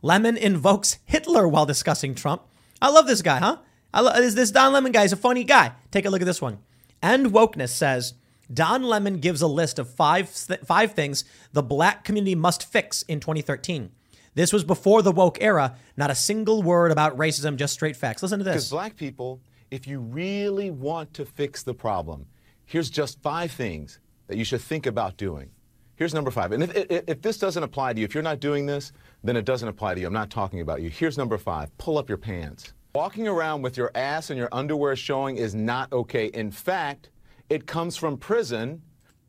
Lemon 0.00 0.38
invokes 0.38 0.98
Hitler 1.04 1.46
while 1.46 1.66
discussing 1.66 2.14
Trump. 2.14 2.42
I 2.80 2.88
love 2.88 3.06
this 3.06 3.20
guy, 3.20 3.38
huh? 3.38 3.58
I 3.92 4.00
lo- 4.00 4.12
this, 4.14 4.34
this 4.34 4.50
Don 4.50 4.72
Lemon 4.72 4.92
guy 4.92 5.04
is 5.04 5.12
a 5.12 5.16
funny 5.16 5.44
guy. 5.44 5.72
Take 5.90 6.06
a 6.06 6.10
look 6.10 6.22
at 6.22 6.24
this 6.24 6.40
one. 6.40 6.58
End 7.02 7.26
Wokeness 7.26 7.68
says 7.68 8.14
Don 8.52 8.82
Lemon 8.82 9.18
gives 9.18 9.40
a 9.40 9.46
list 9.46 9.78
of 9.78 9.88
five, 9.88 10.28
five 10.28 10.92
things 10.92 11.24
the 11.52 11.62
black 11.62 12.04
community 12.04 12.34
must 12.34 12.70
fix 12.70 13.02
in 13.02 13.20
2013. 13.20 13.90
This 14.34 14.52
was 14.52 14.64
before 14.64 15.02
the 15.02 15.12
woke 15.12 15.38
era. 15.40 15.76
Not 15.96 16.10
a 16.10 16.14
single 16.14 16.62
word 16.62 16.90
about 16.90 17.16
racism, 17.16 17.56
just 17.56 17.74
straight 17.74 17.96
facts. 17.96 18.22
Listen 18.22 18.38
to 18.38 18.44
this. 18.44 18.54
Because 18.54 18.70
black 18.70 18.96
people, 18.96 19.40
if 19.70 19.86
you 19.86 20.00
really 20.00 20.70
want 20.70 21.14
to 21.14 21.24
fix 21.24 21.62
the 21.62 21.74
problem, 21.74 22.26
here's 22.64 22.90
just 22.90 23.22
five 23.22 23.52
things 23.52 24.00
that 24.26 24.36
you 24.36 24.44
should 24.44 24.60
think 24.60 24.86
about 24.86 25.16
doing. 25.16 25.50
Here's 25.96 26.14
number 26.14 26.30
five. 26.30 26.52
And 26.52 26.62
if, 26.62 26.74
if, 26.74 27.04
if 27.06 27.22
this 27.22 27.38
doesn't 27.38 27.62
apply 27.62 27.92
to 27.92 28.00
you, 28.00 28.04
if 28.04 28.14
you're 28.14 28.22
not 28.22 28.40
doing 28.40 28.66
this, 28.66 28.92
then 29.22 29.36
it 29.36 29.44
doesn't 29.44 29.68
apply 29.68 29.94
to 29.94 30.00
you. 30.00 30.06
I'm 30.06 30.12
not 30.12 30.30
talking 30.30 30.60
about 30.60 30.82
you. 30.82 30.90
Here's 30.90 31.16
number 31.16 31.38
five 31.38 31.76
pull 31.78 31.98
up 31.98 32.08
your 32.08 32.18
pants. 32.18 32.72
Walking 32.94 33.28
around 33.28 33.62
with 33.62 33.76
your 33.76 33.90
ass 33.94 34.30
and 34.30 34.38
your 34.38 34.50
underwear 34.52 34.96
showing 34.96 35.36
is 35.36 35.54
not 35.54 35.92
okay. 35.92 36.26
In 36.26 36.50
fact, 36.50 37.10
it 37.52 37.66
comes 37.66 37.98
from 37.98 38.16
prison, 38.16 38.80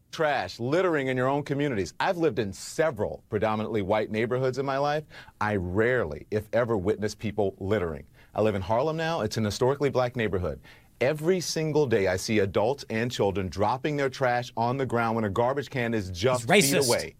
trash, 0.09 0.57
littering 0.57 1.07
in 1.07 1.17
your 1.17 1.27
own 1.27 1.43
communities. 1.43 1.93
I've 1.99 2.15
lived 2.15 2.39
in 2.39 2.53
several 2.53 3.21
predominantly 3.29 3.81
white 3.81 4.11
neighborhoods 4.11 4.57
in 4.59 4.65
my 4.65 4.77
life. 4.77 5.03
I 5.41 5.57
rarely, 5.57 6.25
if 6.31 6.47
ever, 6.53 6.77
witness 6.77 7.13
people 7.13 7.53
littering. 7.59 8.05
I 8.33 8.41
live 8.41 8.55
in 8.55 8.61
Harlem 8.61 8.95
now. 8.95 9.19
It's 9.21 9.35
an 9.35 9.43
historically 9.43 9.89
black 9.89 10.15
neighborhood. 10.15 10.61
Every 11.01 11.41
single 11.41 11.85
day, 11.85 12.07
I 12.07 12.15
see 12.15 12.39
adults 12.39 12.85
and 12.89 13.11
children 13.11 13.49
dropping 13.49 13.97
their 13.97 14.09
trash 14.09 14.53
on 14.55 14.77
the 14.77 14.85
ground 14.85 15.17
when 15.17 15.25
a 15.25 15.29
garbage 15.29 15.69
can 15.69 15.93
is 15.93 16.09
just 16.09 16.47
feet 16.47 16.73
away. 16.73 17.15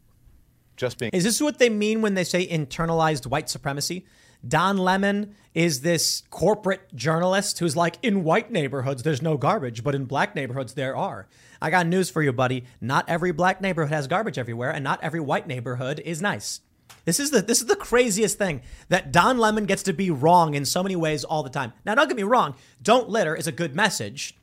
Just 0.77 0.97
being. 0.99 1.11
Is 1.13 1.25
this 1.25 1.41
what 1.41 1.59
they 1.59 1.69
mean 1.69 2.01
when 2.01 2.13
they 2.13 2.23
say 2.23 2.47
internalized 2.47 3.27
white 3.27 3.49
supremacy? 3.49 4.05
Don 4.45 4.77
Lemon 4.77 5.35
is 5.53 5.81
this 5.81 6.23
corporate 6.29 6.93
journalist 6.95 7.59
who's 7.59 7.75
like, 7.75 7.97
in 8.01 8.23
white 8.23 8.51
neighborhoods, 8.51 9.03
there's 9.03 9.21
no 9.21 9.37
garbage, 9.37 9.83
but 9.83 9.95
in 9.95 10.05
black 10.05 10.35
neighborhoods, 10.35 10.73
there 10.73 10.95
are. 10.95 11.27
I 11.61 11.69
got 11.69 11.87
news 11.87 12.09
for 12.09 12.21
you, 12.21 12.33
buddy. 12.33 12.65
Not 12.81 13.07
every 13.07 13.31
black 13.31 13.61
neighborhood 13.61 13.93
has 13.93 14.07
garbage 14.07 14.37
everywhere, 14.37 14.71
and 14.71 14.83
not 14.83 15.01
every 15.03 15.19
white 15.19 15.47
neighborhood 15.47 16.01
is 16.03 16.21
nice. 16.21 16.61
This 17.05 17.19
is 17.19 17.31
the 17.31 17.41
this 17.41 17.59
is 17.59 17.67
the 17.67 17.75
craziest 17.75 18.37
thing 18.37 18.61
that 18.89 19.11
Don 19.11 19.37
Lemon 19.37 19.65
gets 19.65 19.83
to 19.83 19.93
be 19.93 20.09
wrong 20.09 20.53
in 20.53 20.65
so 20.65 20.83
many 20.83 20.95
ways 20.95 21.23
all 21.23 21.43
the 21.43 21.49
time. 21.49 21.73
Now, 21.85 21.95
don't 21.95 22.07
get 22.07 22.17
me 22.17 22.23
wrong. 22.23 22.55
Don't 22.81 23.09
litter 23.09 23.35
is 23.35 23.47
a 23.47 23.51
good 23.51 23.75
message, 23.75 24.37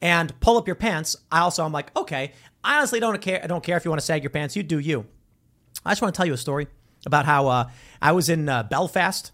and 0.00 0.38
pull 0.40 0.56
up 0.56 0.66
your 0.66 0.76
pants. 0.76 1.16
I 1.30 1.40
also 1.40 1.64
I'm 1.64 1.72
like, 1.72 1.94
okay. 1.96 2.32
I 2.64 2.78
honestly 2.78 3.00
don't 3.00 3.20
care. 3.20 3.40
I 3.42 3.46
don't 3.46 3.62
care 3.62 3.76
if 3.76 3.84
you 3.84 3.90
want 3.90 4.00
to 4.00 4.06
sag 4.06 4.22
your 4.22 4.30
pants. 4.30 4.56
You 4.56 4.62
do 4.62 4.78
you. 4.78 5.06
I 5.84 5.92
just 5.92 6.02
want 6.02 6.14
to 6.14 6.16
tell 6.16 6.26
you 6.26 6.34
a 6.34 6.38
story 6.38 6.66
about 7.06 7.24
how 7.24 7.46
uh, 7.48 7.70
I 8.02 8.12
was 8.12 8.28
in 8.28 8.48
uh, 8.48 8.64
Belfast 8.64 9.30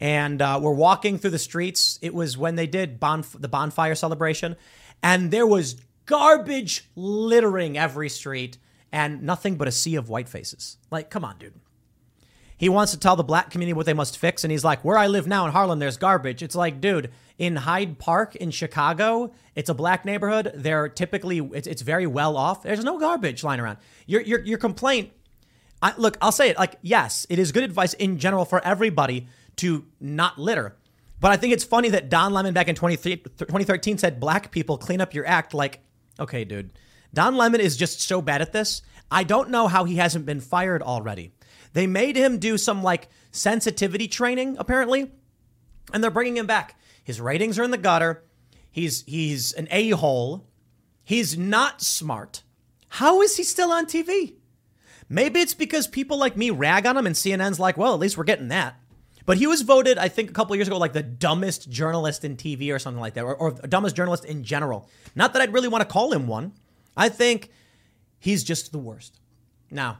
and 0.00 0.40
uh, 0.40 0.58
we're 0.62 0.72
walking 0.72 1.18
through 1.18 1.30
the 1.30 1.38
streets. 1.38 1.98
It 2.02 2.14
was 2.14 2.36
when 2.36 2.56
they 2.56 2.66
did 2.66 3.00
bonf- 3.00 3.40
the 3.40 3.48
bonfire 3.48 3.94
celebration, 3.94 4.56
and 5.02 5.30
there 5.30 5.46
was 5.46 5.76
garbage 6.06 6.88
littering 6.96 7.76
every 7.76 8.08
street 8.08 8.58
and 8.90 9.22
nothing 9.22 9.56
but 9.56 9.68
a 9.68 9.72
sea 9.72 9.96
of 9.96 10.08
white 10.08 10.28
faces. 10.28 10.78
Like, 10.90 11.10
come 11.10 11.24
on, 11.24 11.38
dude. 11.38 11.54
He 12.56 12.68
wants 12.68 12.90
to 12.92 12.98
tell 12.98 13.14
the 13.14 13.22
black 13.22 13.50
community 13.50 13.74
what 13.74 13.86
they 13.86 13.94
must 13.94 14.18
fix, 14.18 14.42
and 14.42 14.50
he's 14.50 14.64
like, 14.64 14.84
"Where 14.84 14.98
I 14.98 15.06
live 15.06 15.28
now 15.28 15.46
in 15.46 15.52
Harlem, 15.52 15.78
there's 15.78 15.96
garbage." 15.96 16.42
It's 16.42 16.56
like, 16.56 16.80
dude, 16.80 17.10
in 17.38 17.54
Hyde 17.54 18.00
Park 18.00 18.34
in 18.34 18.50
Chicago, 18.50 19.32
it's 19.54 19.70
a 19.70 19.74
black 19.74 20.04
neighborhood. 20.04 20.50
They're 20.56 20.88
typically 20.88 21.38
it's, 21.38 21.68
it's 21.68 21.82
very 21.82 22.06
well 22.06 22.36
off. 22.36 22.64
There's 22.64 22.82
no 22.82 22.98
garbage 22.98 23.44
lying 23.44 23.60
around. 23.60 23.78
Your 24.06 24.22
your 24.22 24.40
your 24.40 24.58
complaint. 24.58 25.12
I, 25.80 25.94
look, 25.96 26.18
I'll 26.20 26.32
say 26.32 26.50
it. 26.50 26.58
Like, 26.58 26.74
yes, 26.82 27.24
it 27.30 27.38
is 27.38 27.52
good 27.52 27.62
advice 27.62 27.94
in 27.94 28.18
general 28.18 28.44
for 28.44 28.60
everybody 28.64 29.28
to 29.58 29.84
not 30.00 30.38
litter. 30.38 30.76
But 31.20 31.32
I 31.32 31.36
think 31.36 31.52
it's 31.52 31.64
funny 31.64 31.88
that 31.90 32.08
Don 32.08 32.32
Lemon 32.32 32.54
back 32.54 32.68
in 32.68 32.74
2013 32.74 33.98
said 33.98 34.20
black 34.20 34.50
people 34.50 34.78
clean 34.78 35.00
up 35.00 35.14
your 35.14 35.26
act. 35.26 35.52
Like, 35.52 35.80
okay, 36.18 36.44
dude, 36.44 36.70
Don 37.12 37.36
Lemon 37.36 37.60
is 37.60 37.76
just 37.76 38.00
so 38.00 38.22
bad 38.22 38.40
at 38.40 38.52
this. 38.52 38.82
I 39.10 39.24
don't 39.24 39.50
know 39.50 39.68
how 39.68 39.84
he 39.84 39.96
hasn't 39.96 40.26
been 40.26 40.40
fired 40.40 40.82
already. 40.82 41.32
They 41.72 41.86
made 41.86 42.16
him 42.16 42.38
do 42.38 42.56
some 42.56 42.82
like 42.82 43.08
sensitivity 43.30 44.08
training 44.08 44.56
apparently, 44.58 45.10
and 45.92 46.02
they're 46.02 46.10
bringing 46.10 46.36
him 46.36 46.46
back. 46.46 46.78
His 47.02 47.20
ratings 47.20 47.58
are 47.58 47.64
in 47.64 47.70
the 47.70 47.78
gutter. 47.78 48.22
He's 48.70 49.02
he's 49.02 49.52
an 49.52 49.66
a 49.70 49.90
hole. 49.90 50.46
He's 51.02 51.38
not 51.38 51.80
smart. 51.80 52.42
How 52.88 53.22
is 53.22 53.36
he 53.36 53.42
still 53.42 53.72
on 53.72 53.86
TV? 53.86 54.34
Maybe 55.08 55.40
it's 55.40 55.54
because 55.54 55.86
people 55.86 56.18
like 56.18 56.36
me 56.36 56.50
rag 56.50 56.86
on 56.86 56.96
him, 56.96 57.06
and 57.06 57.16
CNN's 57.16 57.58
like, 57.58 57.78
well, 57.78 57.94
at 57.94 58.00
least 58.00 58.18
we're 58.18 58.24
getting 58.24 58.48
that. 58.48 58.78
But 59.28 59.36
he 59.36 59.46
was 59.46 59.60
voted, 59.60 59.98
I 59.98 60.08
think, 60.08 60.30
a 60.30 60.32
couple 60.32 60.56
years 60.56 60.68
ago, 60.68 60.78
like 60.78 60.94
the 60.94 61.02
dumbest 61.02 61.68
journalist 61.68 62.24
in 62.24 62.38
TV 62.38 62.74
or 62.74 62.78
something 62.78 62.98
like 62.98 63.12
that, 63.12 63.24
or, 63.24 63.34
or 63.34 63.50
dumbest 63.50 63.94
journalist 63.94 64.24
in 64.24 64.42
general. 64.42 64.88
Not 65.14 65.34
that 65.34 65.42
I'd 65.42 65.52
really 65.52 65.68
want 65.68 65.82
to 65.82 65.86
call 65.86 66.14
him 66.14 66.26
one. 66.26 66.54
I 66.96 67.10
think 67.10 67.50
he's 68.18 68.42
just 68.42 68.72
the 68.72 68.78
worst. 68.78 69.20
Now, 69.70 69.98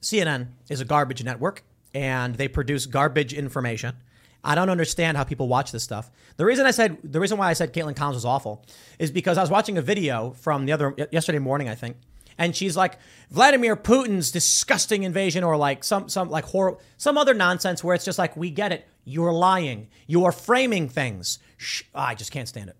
CNN 0.00 0.52
is 0.70 0.80
a 0.80 0.86
garbage 0.86 1.22
network, 1.22 1.64
and 1.92 2.34
they 2.34 2.48
produce 2.48 2.86
garbage 2.86 3.34
information. 3.34 3.94
I 4.42 4.54
don't 4.54 4.70
understand 4.70 5.18
how 5.18 5.24
people 5.24 5.46
watch 5.46 5.70
this 5.70 5.82
stuff. 5.84 6.10
The 6.38 6.46
reason 6.46 6.64
I 6.64 6.70
said 6.70 6.96
the 7.04 7.20
reason 7.20 7.36
why 7.36 7.50
I 7.50 7.52
said 7.52 7.74
Kaitlan 7.74 7.94
Collins 7.94 8.16
was 8.16 8.24
awful 8.24 8.64
is 8.98 9.10
because 9.10 9.36
I 9.36 9.42
was 9.42 9.50
watching 9.50 9.76
a 9.76 9.82
video 9.82 10.30
from 10.30 10.64
the 10.64 10.72
other 10.72 10.94
yesterday 11.12 11.40
morning, 11.40 11.68
I 11.68 11.74
think, 11.74 11.98
and 12.40 12.56
she's 12.56 12.76
like 12.76 12.98
Vladimir 13.30 13.76
Putin's 13.76 14.32
disgusting 14.32 15.02
invasion 15.04 15.44
or 15.44 15.56
like 15.58 15.84
some 15.84 16.08
some 16.08 16.30
like 16.30 16.46
horror 16.46 16.78
some 16.96 17.18
other 17.18 17.34
nonsense 17.34 17.84
where 17.84 17.94
it's 17.94 18.04
just 18.04 18.18
like 18.18 18.36
we 18.36 18.50
get 18.50 18.72
it. 18.72 18.88
You're 19.04 19.32
lying. 19.32 19.88
You 20.06 20.24
are 20.24 20.32
framing 20.32 20.88
things. 20.88 21.38
Shh, 21.58 21.82
ah, 21.94 22.08
I 22.08 22.14
just 22.14 22.32
can't 22.32 22.48
stand 22.48 22.70
it. 22.70 22.76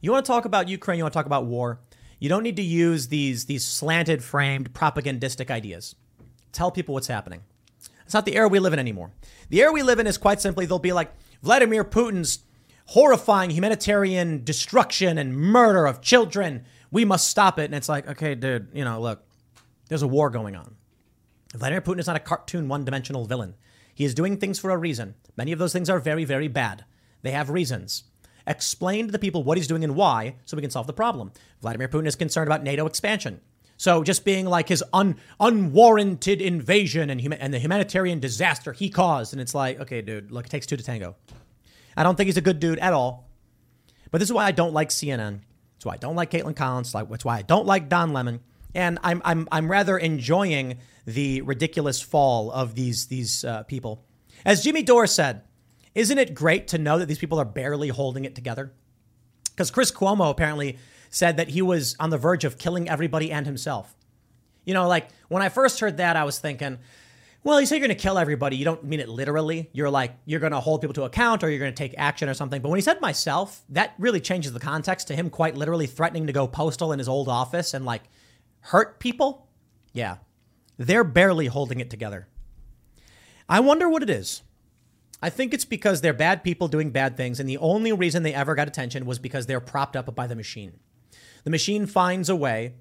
You 0.00 0.12
want 0.12 0.24
to 0.24 0.30
talk 0.30 0.44
about 0.44 0.68
Ukraine, 0.68 0.98
you 0.98 1.04
want 1.04 1.12
to 1.12 1.18
talk 1.18 1.26
about 1.26 1.46
war. 1.46 1.80
You 2.20 2.28
don't 2.28 2.44
need 2.44 2.56
to 2.56 2.62
use 2.62 3.08
these 3.08 3.46
these 3.46 3.66
slanted 3.66 4.22
framed 4.22 4.72
propagandistic 4.72 5.50
ideas. 5.50 5.96
Tell 6.52 6.70
people 6.70 6.94
what's 6.94 7.08
happening. 7.08 7.42
It's 8.04 8.14
not 8.14 8.26
the 8.26 8.36
era 8.36 8.46
we 8.48 8.60
live 8.60 8.74
in 8.74 8.78
anymore. 8.78 9.10
The 9.48 9.60
era 9.60 9.72
we 9.72 9.82
live 9.82 9.98
in 9.98 10.06
is 10.06 10.18
quite 10.18 10.40
simply 10.40 10.66
they'll 10.66 10.78
be 10.78 10.92
like 10.92 11.12
Vladimir 11.42 11.84
Putin's 11.84 12.44
horrifying 12.86 13.50
humanitarian 13.50 14.44
destruction 14.44 15.18
and 15.18 15.36
murder 15.36 15.84
of 15.84 16.00
children. 16.00 16.64
We 16.94 17.04
must 17.04 17.26
stop 17.26 17.58
it. 17.58 17.64
And 17.64 17.74
it's 17.74 17.88
like, 17.88 18.06
okay, 18.06 18.36
dude, 18.36 18.68
you 18.72 18.84
know, 18.84 19.00
look, 19.00 19.24
there's 19.88 20.02
a 20.02 20.06
war 20.06 20.30
going 20.30 20.54
on. 20.54 20.76
Vladimir 21.52 21.80
Putin 21.80 21.98
is 21.98 22.06
not 22.06 22.14
a 22.14 22.20
cartoon 22.20 22.68
one 22.68 22.84
dimensional 22.84 23.24
villain. 23.24 23.56
He 23.92 24.04
is 24.04 24.14
doing 24.14 24.36
things 24.36 24.60
for 24.60 24.70
a 24.70 24.76
reason. 24.76 25.16
Many 25.36 25.50
of 25.50 25.58
those 25.58 25.72
things 25.72 25.90
are 25.90 25.98
very, 25.98 26.24
very 26.24 26.46
bad. 26.46 26.84
They 27.22 27.32
have 27.32 27.50
reasons. 27.50 28.04
Explain 28.46 29.06
to 29.06 29.12
the 29.12 29.18
people 29.18 29.42
what 29.42 29.58
he's 29.58 29.66
doing 29.66 29.82
and 29.82 29.96
why 29.96 30.36
so 30.44 30.56
we 30.56 30.60
can 30.60 30.70
solve 30.70 30.86
the 30.86 30.92
problem. 30.92 31.32
Vladimir 31.60 31.88
Putin 31.88 32.06
is 32.06 32.14
concerned 32.14 32.46
about 32.46 32.62
NATO 32.62 32.86
expansion. 32.86 33.40
So 33.76 34.04
just 34.04 34.24
being 34.24 34.46
like 34.46 34.68
his 34.68 34.84
un, 34.92 35.16
unwarranted 35.40 36.40
invasion 36.40 37.10
and, 37.10 37.34
and 37.40 37.52
the 37.52 37.58
humanitarian 37.58 38.20
disaster 38.20 38.72
he 38.72 38.88
caused. 38.88 39.32
And 39.32 39.42
it's 39.42 39.52
like, 39.52 39.80
okay, 39.80 40.00
dude, 40.00 40.30
look, 40.30 40.46
it 40.46 40.50
takes 40.50 40.64
two 40.64 40.76
to 40.76 40.84
tango. 40.84 41.16
I 41.96 42.04
don't 42.04 42.14
think 42.14 42.26
he's 42.26 42.36
a 42.36 42.40
good 42.40 42.60
dude 42.60 42.78
at 42.78 42.92
all. 42.92 43.28
But 44.12 44.18
this 44.18 44.28
is 44.28 44.32
why 44.32 44.44
I 44.44 44.52
don't 44.52 44.72
like 44.72 44.90
CNN. 44.90 45.40
That's 45.84 45.90
why 45.90 45.94
I 45.94 45.98
don't 45.98 46.16
like 46.16 46.30
Kaitlan 46.30 46.56
Collins. 46.56 46.94
Like 46.94 47.10
that's 47.10 47.26
why 47.26 47.36
I 47.36 47.42
don't 47.42 47.66
like 47.66 47.90
Don 47.90 48.14
Lemon. 48.14 48.40
And 48.74 48.98
I'm, 49.04 49.20
I'm, 49.22 49.46
I'm 49.52 49.70
rather 49.70 49.98
enjoying 49.98 50.78
the 51.04 51.42
ridiculous 51.42 52.00
fall 52.00 52.50
of 52.50 52.74
these, 52.74 53.06
these 53.08 53.44
uh, 53.44 53.64
people. 53.64 54.02
As 54.46 54.64
Jimmy 54.64 54.82
Dore 54.82 55.06
said, 55.06 55.42
isn't 55.94 56.16
it 56.16 56.34
great 56.34 56.68
to 56.68 56.78
know 56.78 56.98
that 56.98 57.06
these 57.06 57.18
people 57.18 57.38
are 57.38 57.44
barely 57.44 57.88
holding 57.88 58.24
it 58.24 58.34
together? 58.34 58.72
Because 59.50 59.70
Chris 59.70 59.92
Cuomo 59.92 60.30
apparently 60.30 60.78
said 61.10 61.36
that 61.36 61.48
he 61.48 61.60
was 61.60 61.96
on 62.00 62.08
the 62.08 62.18
verge 62.18 62.44
of 62.44 62.56
killing 62.56 62.88
everybody 62.88 63.30
and 63.30 63.44
himself. 63.44 63.94
You 64.64 64.72
know, 64.72 64.88
like 64.88 65.08
when 65.28 65.42
I 65.42 65.50
first 65.50 65.80
heard 65.80 65.98
that, 65.98 66.16
I 66.16 66.24
was 66.24 66.38
thinking, 66.38 66.78
well, 67.44 67.60
you 67.60 67.66
say 67.66 67.76
you're 67.76 67.86
going 67.86 67.96
to 67.96 68.02
kill 68.02 68.16
everybody. 68.16 68.56
You 68.56 68.64
don't 68.64 68.82
mean 68.82 69.00
it 69.00 69.08
literally. 69.08 69.68
You're 69.72 69.90
like, 69.90 70.16
you're 70.24 70.40
going 70.40 70.52
to 70.52 70.60
hold 70.60 70.80
people 70.80 70.94
to 70.94 71.04
account 71.04 71.44
or 71.44 71.50
you're 71.50 71.58
going 71.58 71.72
to 71.72 71.76
take 71.76 71.94
action 71.98 72.28
or 72.28 72.34
something. 72.34 72.62
But 72.62 72.70
when 72.70 72.78
he 72.78 72.82
said 72.82 73.02
myself, 73.02 73.62
that 73.68 73.94
really 73.98 74.20
changes 74.20 74.54
the 74.54 74.60
context 74.60 75.08
to 75.08 75.14
him 75.14 75.28
quite 75.28 75.54
literally 75.54 75.86
threatening 75.86 76.26
to 76.26 76.32
go 76.32 76.48
postal 76.48 76.90
in 76.92 76.98
his 76.98 77.08
old 77.08 77.28
office 77.28 77.74
and 77.74 77.84
like 77.84 78.02
hurt 78.60 78.98
people. 78.98 79.46
Yeah, 79.92 80.16
they're 80.78 81.04
barely 81.04 81.46
holding 81.46 81.80
it 81.80 81.90
together. 81.90 82.28
I 83.46 83.60
wonder 83.60 83.90
what 83.90 84.02
it 84.02 84.10
is. 84.10 84.42
I 85.20 85.30
think 85.30 85.54
it's 85.54 85.64
because 85.64 86.00
they're 86.00 86.12
bad 86.12 86.42
people 86.42 86.68
doing 86.68 86.90
bad 86.90 87.16
things, 87.16 87.40
and 87.40 87.48
the 87.48 87.58
only 87.58 87.92
reason 87.92 88.22
they 88.22 88.34
ever 88.34 88.54
got 88.54 88.68
attention 88.68 89.06
was 89.06 89.18
because 89.18 89.46
they're 89.46 89.60
propped 89.60 89.96
up 89.96 90.14
by 90.14 90.26
the 90.26 90.34
machine. 90.34 90.80
The 91.44 91.50
machine 91.50 91.86
finds 91.86 92.28
a 92.28 92.36
way 92.36 92.74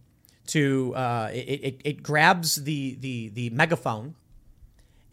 to 0.47 0.93
uh, 0.95 1.29
it, 1.33 1.37
it, 1.37 1.81
it 1.85 2.03
grabs 2.03 2.63
the 2.63 2.95
the 2.99 3.29
the 3.29 3.49
megaphone. 3.51 4.15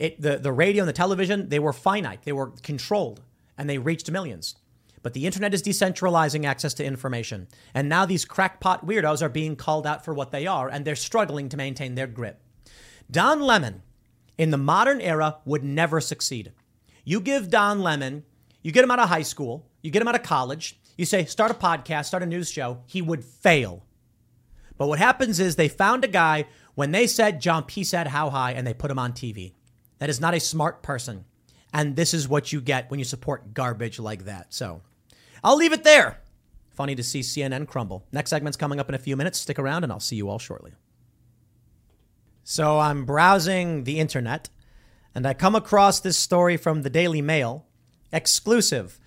It 0.01 0.21
the 0.21 0.39
the 0.39 0.51
radio 0.51 0.83
and 0.83 0.89
the 0.89 0.95
television 0.95 1.51
they 1.51 1.59
were 1.59 1.75
finite, 1.75 2.23
they 2.23 2.33
were 2.33 2.53
controlled, 2.63 3.21
and 3.59 3.69
they 3.69 3.77
reached 3.77 4.11
millions. 4.11 4.57
But 5.03 5.13
the 5.13 5.27
internet 5.27 5.53
is 5.53 5.63
decentralizing 5.63 6.47
access 6.47 6.73
to 6.75 6.85
information, 6.85 7.49
and 7.75 7.89
now 7.89 8.07
these 8.07 8.25
crackpot 8.25 8.87
weirdos 8.87 9.21
are 9.21 9.29
being 9.29 9.57
called 9.57 9.87
out 9.87 10.03
for 10.03 10.15
what 10.15 10.31
they 10.31 10.47
are, 10.47 10.71
and 10.71 10.85
they're 10.85 10.97
struggling 10.97 11.51
to 11.51 11.57
maintain 11.59 11.95
their 11.95 12.07
grip. 12.07 12.43
Don 13.11 13.41
Lemon, 13.41 13.83
in 14.39 14.51
the 14.51 14.57
modern 14.57 15.03
era, 15.03 15.37
would 15.45 15.65
never 15.65 16.01
succeed. 16.01 16.53
You 17.05 17.21
give 17.21 17.51
Don 17.51 17.81
Lemon, 17.81 18.25
you 18.63 18.73
get 18.73 18.85
him 18.85 18.91
out 18.91 19.01
of 19.01 19.09
high 19.11 19.23
school, 19.23 19.67
you 19.83 19.91
get 19.91 20.01
him 20.01 20.09
out 20.09 20.15
of 20.15 20.23
college, 20.23 20.81
you 20.97 21.05
say, 21.05 21.27
start 21.27 21.51
a 21.51 21.55
podcast, 21.55 22.07
start 22.07 22.23
a 22.23 22.27
news 22.27 22.51
show, 22.51 22.83
he 22.87 23.03
would 23.03 23.25
fail. 23.25 23.85
But 24.79 24.89
what 24.89 24.99
happens 24.99 25.41
is 25.41 25.57
they 25.57 25.69
found 25.69 26.05
a 26.05 26.09
guy 26.09 26.47
when 26.75 26.93
they 26.93 27.07
said 27.07 27.41
jump, 27.41 27.71
he 27.71 27.85
said 27.85 28.07
how 28.07 28.31
high, 28.31 28.53
and 28.53 28.67
they 28.67 28.73
put 28.73 28.91
him 28.91 28.99
on 28.99 29.13
TV. 29.13 29.53
That 30.01 30.11
is 30.11 30.21
not 30.21 30.35
a 30.35 30.41
smart 30.41 30.83
person. 30.83 31.25
And 31.73 31.95
this 31.95 32.13
is 32.13 32.29
what 32.29 32.53
you 32.53 32.61
get 32.61 32.91
when 32.91 32.99
you 32.99 33.05
support 33.05 33.55
garbage 33.55 34.01
like 34.01 34.25
that. 34.25 34.53
So 34.53 34.83
I'll 35.45 35.57
leave 35.57 35.73
it 35.73 35.85
there. 35.85 36.21
Funny 36.71 36.95
to 36.97 37.03
see 37.03 37.21
CNN 37.21 37.69
crumble. 37.69 38.05
Next 38.11 38.31
segment's 38.31 38.57
coming 38.57 38.81
up 38.81 38.89
in 38.89 38.95
a 38.95 38.99
few 38.99 39.17
minutes. 39.17 39.39
Stick 39.39 39.59
around 39.59 39.85
and 39.85 39.93
I'll 39.93 40.01
see 40.01 40.17
you 40.17 40.29
all 40.29 40.39
shortly. 40.39 40.73
So 42.43 42.81
I'm 42.81 43.05
browsing 43.05 43.85
the 43.85 44.01
internet 44.01 44.49
and 45.15 45.27
I 45.27 45.35
come 45.35 45.55
across 45.55 46.01
this 46.01 46.17
story 46.17 46.57
from 46.57 46.83
the 46.83 46.91
Daily 46.91 47.23
Mail. 47.23 47.67
Exclusive. 48.13 48.99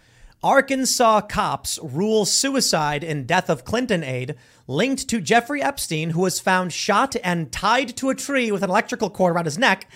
Arkansas 0.43 1.21
cops 1.21 1.79
rule 1.81 2.25
suicide 2.25 3.03
in 3.03 3.25
death 3.25 3.49
of 3.49 3.63
Clinton 3.63 4.03
aide 4.03 4.35
linked 4.67 5.07
to 5.09 5.21
Jeffrey 5.21 5.61
Epstein, 5.61 6.11
who 6.11 6.21
was 6.21 6.39
found 6.39 6.73
shot 6.73 7.15
and 7.23 7.51
tied 7.51 7.95
to 7.97 8.09
a 8.09 8.15
tree 8.15 8.51
with 8.51 8.61
an 8.61 8.69
electrical 8.69 9.09
cord 9.09 9.33
around 9.33 9.45
his 9.45 9.57
neck, 9.57 9.89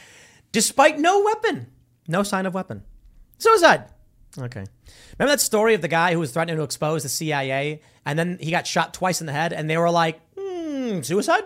despite 0.58 0.98
no 0.98 1.22
weapon. 1.22 1.68
No 2.08 2.24
sign 2.24 2.48
of 2.48 2.56
weapon. 2.56 2.82
Suicide. 3.38 3.84
Okay. 4.40 4.66
Remember 5.20 5.34
that 5.34 5.40
story 5.40 5.76
of 5.76 5.82
the 5.82 5.88
guy 5.88 6.14
who 6.14 6.20
was 6.20 6.32
threatening 6.32 6.58
to 6.58 6.64
expose 6.64 7.04
the 7.04 7.10
CIA 7.10 7.80
and 8.08 8.18
then 8.18 8.40
he 8.42 8.50
got 8.50 8.66
shot 8.66 8.92
twice 8.92 9.22
in 9.22 9.28
the 9.28 9.34
head 9.34 9.54
and 9.54 9.70
they 9.70 9.78
were 9.78 9.92
like, 9.92 10.20
hmm, 10.36 11.02
suicide? 11.02 11.44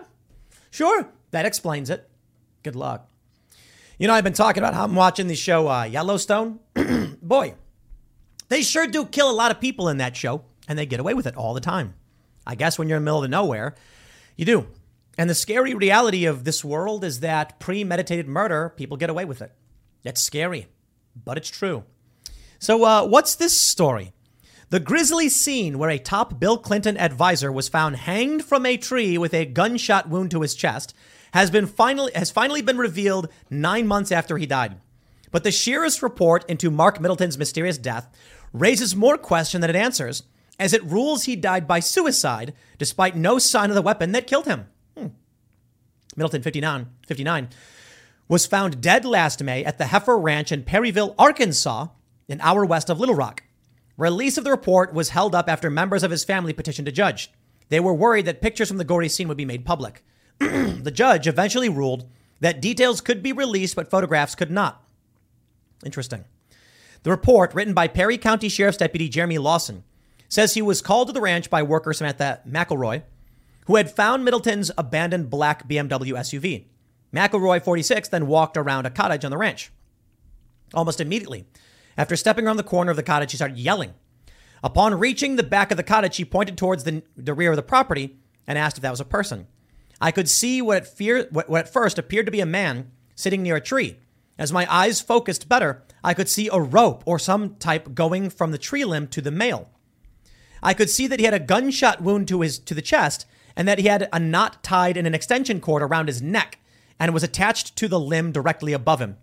Sure, 0.70 1.06
that 1.30 1.44
explains 1.44 1.90
it. 1.90 2.08
Good 2.62 2.74
luck. 2.74 3.06
You 3.98 4.08
know, 4.08 4.14
I've 4.14 4.24
been 4.24 4.32
talking 4.32 4.62
about 4.62 4.72
how 4.72 4.84
I'm 4.84 4.94
watching 4.94 5.26
the 5.26 5.34
show 5.34 5.68
uh, 5.68 5.84
Yellowstone. 5.84 6.60
Boy, 7.20 7.52
they 8.48 8.62
sure 8.62 8.86
do 8.86 9.04
kill 9.04 9.30
a 9.30 9.36
lot 9.36 9.50
of 9.50 9.60
people 9.60 9.90
in 9.90 9.98
that 9.98 10.16
show 10.16 10.42
and 10.66 10.78
they 10.78 10.86
get 10.86 11.00
away 11.00 11.12
with 11.12 11.26
it 11.26 11.36
all 11.36 11.52
the 11.52 11.60
time. 11.60 11.92
I 12.46 12.54
guess 12.54 12.78
when 12.78 12.88
you're 12.88 12.96
in 12.96 13.04
the 13.04 13.10
middle 13.10 13.24
of 13.24 13.28
nowhere, 13.28 13.74
you 14.38 14.46
do. 14.46 14.68
And 15.18 15.28
the 15.28 15.34
scary 15.34 15.74
reality 15.74 16.24
of 16.24 16.44
this 16.44 16.64
world 16.64 17.04
is 17.04 17.20
that 17.20 17.60
premeditated 17.60 18.26
murder, 18.26 18.72
people 18.76 18.96
get 18.96 19.10
away 19.10 19.24
with 19.24 19.42
it. 19.42 19.52
That's 20.02 20.20
scary, 20.20 20.68
but 21.24 21.36
it's 21.36 21.50
true. 21.50 21.84
So, 22.58 22.84
uh, 22.84 23.06
what's 23.06 23.34
this 23.34 23.58
story? 23.58 24.12
The 24.70 24.80
grisly 24.80 25.28
scene 25.28 25.78
where 25.78 25.90
a 25.90 25.98
top 25.98 26.40
Bill 26.40 26.56
Clinton 26.56 26.96
advisor 26.96 27.52
was 27.52 27.68
found 27.68 27.96
hanged 27.96 28.42
from 28.42 28.64
a 28.64 28.78
tree 28.78 29.18
with 29.18 29.34
a 29.34 29.44
gunshot 29.44 30.08
wound 30.08 30.30
to 30.30 30.40
his 30.40 30.54
chest 30.54 30.94
has 31.34 31.50
been 31.50 31.66
finally 31.66 32.12
has 32.14 32.30
finally 32.30 32.62
been 32.62 32.78
revealed 32.78 33.28
nine 33.50 33.86
months 33.86 34.10
after 34.10 34.38
he 34.38 34.46
died. 34.46 34.80
But 35.30 35.44
the 35.44 35.50
sheerest 35.50 36.02
report 36.02 36.44
into 36.48 36.70
Mark 36.70 37.00
Middleton's 37.00 37.36
mysterious 37.36 37.78
death 37.78 38.08
raises 38.52 38.96
more 38.96 39.18
question 39.18 39.60
than 39.60 39.70
it 39.70 39.76
answers, 39.76 40.22
as 40.58 40.72
it 40.72 40.84
rules 40.84 41.24
he 41.24 41.36
died 41.36 41.66
by 41.66 41.80
suicide 41.80 42.54
despite 42.78 43.16
no 43.16 43.38
sign 43.38 43.70
of 43.70 43.74
the 43.74 43.82
weapon 43.82 44.12
that 44.12 44.26
killed 44.26 44.46
him. 44.46 44.68
Middleton, 46.16 46.42
59, 46.42 46.88
59, 47.06 47.48
was 48.28 48.46
found 48.46 48.80
dead 48.80 49.04
last 49.04 49.42
May 49.42 49.64
at 49.64 49.78
the 49.78 49.86
Heifer 49.86 50.18
Ranch 50.18 50.52
in 50.52 50.62
Perryville, 50.62 51.14
Arkansas, 51.18 51.88
an 52.28 52.40
hour 52.40 52.64
west 52.64 52.90
of 52.90 53.00
Little 53.00 53.14
Rock. 53.14 53.42
Release 53.96 54.38
of 54.38 54.44
the 54.44 54.50
report 54.50 54.94
was 54.94 55.10
held 55.10 55.34
up 55.34 55.48
after 55.48 55.70
members 55.70 56.02
of 56.02 56.10
his 56.10 56.24
family 56.24 56.52
petitioned 56.52 56.88
a 56.88 56.92
judge. 56.92 57.30
They 57.68 57.80
were 57.80 57.94
worried 57.94 58.26
that 58.26 58.40
pictures 58.42 58.68
from 58.68 58.78
the 58.78 58.84
gory 58.84 59.08
scene 59.08 59.28
would 59.28 59.36
be 59.36 59.44
made 59.44 59.64
public. 59.64 60.04
the 60.38 60.92
judge 60.92 61.26
eventually 61.26 61.68
ruled 61.68 62.08
that 62.40 62.60
details 62.60 63.00
could 63.00 63.22
be 63.22 63.32
released, 63.32 63.76
but 63.76 63.90
photographs 63.90 64.34
could 64.34 64.50
not. 64.50 64.84
Interesting. 65.84 66.24
The 67.02 67.10
report, 67.10 67.54
written 67.54 67.74
by 67.74 67.88
Perry 67.88 68.18
County 68.18 68.48
Sheriff's 68.48 68.78
Deputy 68.78 69.08
Jeremy 69.08 69.38
Lawson, 69.38 69.84
says 70.28 70.54
he 70.54 70.62
was 70.62 70.82
called 70.82 71.08
to 71.08 71.12
the 71.12 71.20
ranch 71.20 71.50
by 71.50 71.62
worker 71.62 71.92
Samantha 71.92 72.40
McElroy, 72.48 73.02
who 73.66 73.76
had 73.76 73.90
found 73.90 74.24
Middleton's 74.24 74.70
abandoned 74.76 75.30
black 75.30 75.68
BMW 75.68 76.12
SUV. 76.12 76.66
McElroy, 77.14 77.62
46, 77.62 78.08
then 78.08 78.26
walked 78.26 78.56
around 78.56 78.86
a 78.86 78.90
cottage 78.90 79.24
on 79.24 79.30
the 79.30 79.38
ranch. 79.38 79.70
Almost 80.74 81.00
immediately, 81.00 81.46
after 81.96 82.16
stepping 82.16 82.46
around 82.46 82.56
the 82.56 82.62
corner 82.62 82.90
of 82.90 82.96
the 82.96 83.02
cottage, 83.02 83.32
he 83.32 83.36
started 83.36 83.58
yelling. 83.58 83.92
Upon 84.64 84.98
reaching 84.98 85.36
the 85.36 85.42
back 85.42 85.70
of 85.70 85.76
the 85.76 85.82
cottage, 85.82 86.16
he 86.16 86.24
pointed 86.24 86.56
towards 86.56 86.84
the, 86.84 87.02
the 87.16 87.34
rear 87.34 87.50
of 87.50 87.56
the 87.56 87.62
property 87.62 88.16
and 88.46 88.56
asked 88.56 88.78
if 88.78 88.82
that 88.82 88.90
was 88.90 89.00
a 89.00 89.04
person. 89.04 89.46
I 90.00 90.10
could 90.10 90.28
see 90.28 90.62
what 90.62 90.78
at, 90.78 90.86
fear, 90.86 91.28
what, 91.30 91.48
what 91.48 91.66
at 91.66 91.72
first 91.72 91.98
appeared 91.98 92.26
to 92.26 92.32
be 92.32 92.40
a 92.40 92.46
man 92.46 92.90
sitting 93.14 93.42
near 93.42 93.56
a 93.56 93.60
tree. 93.60 93.98
As 94.38 94.52
my 94.52 94.66
eyes 94.72 95.00
focused 95.00 95.48
better, 95.48 95.84
I 96.02 96.14
could 96.14 96.28
see 96.28 96.48
a 96.50 96.60
rope 96.60 97.02
or 97.06 97.18
some 97.18 97.56
type 97.56 97.94
going 97.94 98.30
from 98.30 98.50
the 98.50 98.58
tree 98.58 98.84
limb 98.84 99.08
to 99.08 99.20
the 99.20 99.30
male. 99.30 99.70
I 100.62 100.74
could 100.74 100.90
see 100.90 101.06
that 101.06 101.18
he 101.18 101.24
had 101.24 101.34
a 101.34 101.40
gunshot 101.40 102.00
wound 102.00 102.28
to 102.28 102.40
his 102.40 102.58
to 102.60 102.74
the 102.74 102.82
chest 102.82 103.26
and 103.56 103.66
that 103.68 103.78
he 103.78 103.88
had 103.88 104.08
a 104.12 104.18
knot 104.18 104.62
tied 104.62 104.96
in 104.96 105.06
an 105.06 105.14
extension 105.14 105.60
cord 105.60 105.82
around 105.82 106.08
his 106.08 106.22
neck 106.22 106.58
and 106.98 107.12
was 107.12 107.22
attached 107.22 107.76
to 107.76 107.88
the 107.88 108.00
limb 108.00 108.32
directly 108.32 108.72
above 108.72 109.00
him. 109.00 109.16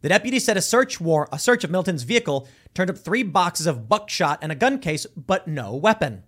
The 0.00 0.08
deputy 0.08 0.38
said 0.38 0.56
a 0.56 0.62
search 0.62 1.00
war 1.00 1.28
a 1.32 1.38
search 1.38 1.64
of 1.64 1.70
Milton's 1.70 2.02
vehicle 2.02 2.48
turned 2.74 2.90
up 2.90 2.98
three 2.98 3.22
boxes 3.22 3.66
of 3.66 3.88
buckshot 3.88 4.38
and 4.42 4.50
a 4.50 4.56
gun 4.56 4.78
case, 4.78 5.06
but 5.06 5.46
no 5.46 5.74
weapon. 5.74 6.24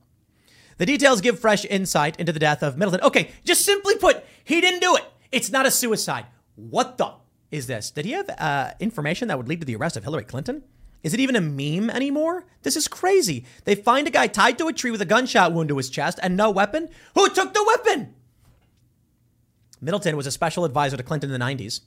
The 0.78 0.86
details 0.86 1.20
give 1.20 1.38
fresh 1.38 1.64
insight 1.64 2.18
into 2.18 2.32
the 2.32 2.38
death 2.38 2.62
of 2.62 2.76
Middleton. 2.76 3.06
Okay, 3.06 3.30
just 3.44 3.64
simply 3.64 3.96
put, 3.96 4.24
he 4.42 4.60
didn't 4.60 4.80
do 4.80 4.96
it. 4.96 5.04
It's 5.30 5.50
not 5.50 5.66
a 5.66 5.70
suicide. 5.70 6.26
What 6.56 6.98
the 6.98 7.14
is 7.50 7.66
this? 7.66 7.90
Did 7.90 8.04
he 8.04 8.12
have 8.12 8.28
uh, 8.30 8.72
information 8.80 9.28
that 9.28 9.36
would 9.36 9.48
lead 9.48 9.60
to 9.60 9.66
the 9.66 9.76
arrest 9.76 9.96
of 9.96 10.02
Hillary 10.02 10.24
Clinton? 10.24 10.64
Is 11.04 11.14
it 11.14 11.20
even 11.20 11.36
a 11.36 11.40
meme 11.40 11.90
anymore? 11.90 12.46
This 12.62 12.76
is 12.76 12.88
crazy. 12.88 13.44
They 13.64 13.74
find 13.74 14.08
a 14.08 14.10
guy 14.10 14.26
tied 14.26 14.58
to 14.58 14.68
a 14.68 14.72
tree 14.72 14.90
with 14.90 15.02
a 15.02 15.06
gunshot 15.06 15.52
wound 15.52 15.68
to 15.68 15.76
his 15.76 15.90
chest 15.90 16.18
and 16.22 16.36
no 16.36 16.50
weapon. 16.50 16.88
Who 17.14 17.28
took 17.28 17.52
the 17.52 17.62
weapon? 17.62 18.14
Middleton 19.82 20.16
was 20.16 20.26
a 20.26 20.32
special 20.32 20.64
advisor 20.64 20.96
to 20.96 21.02
Clinton 21.02 21.30
in 21.30 21.38
the 21.38 21.44
90s 21.44 21.82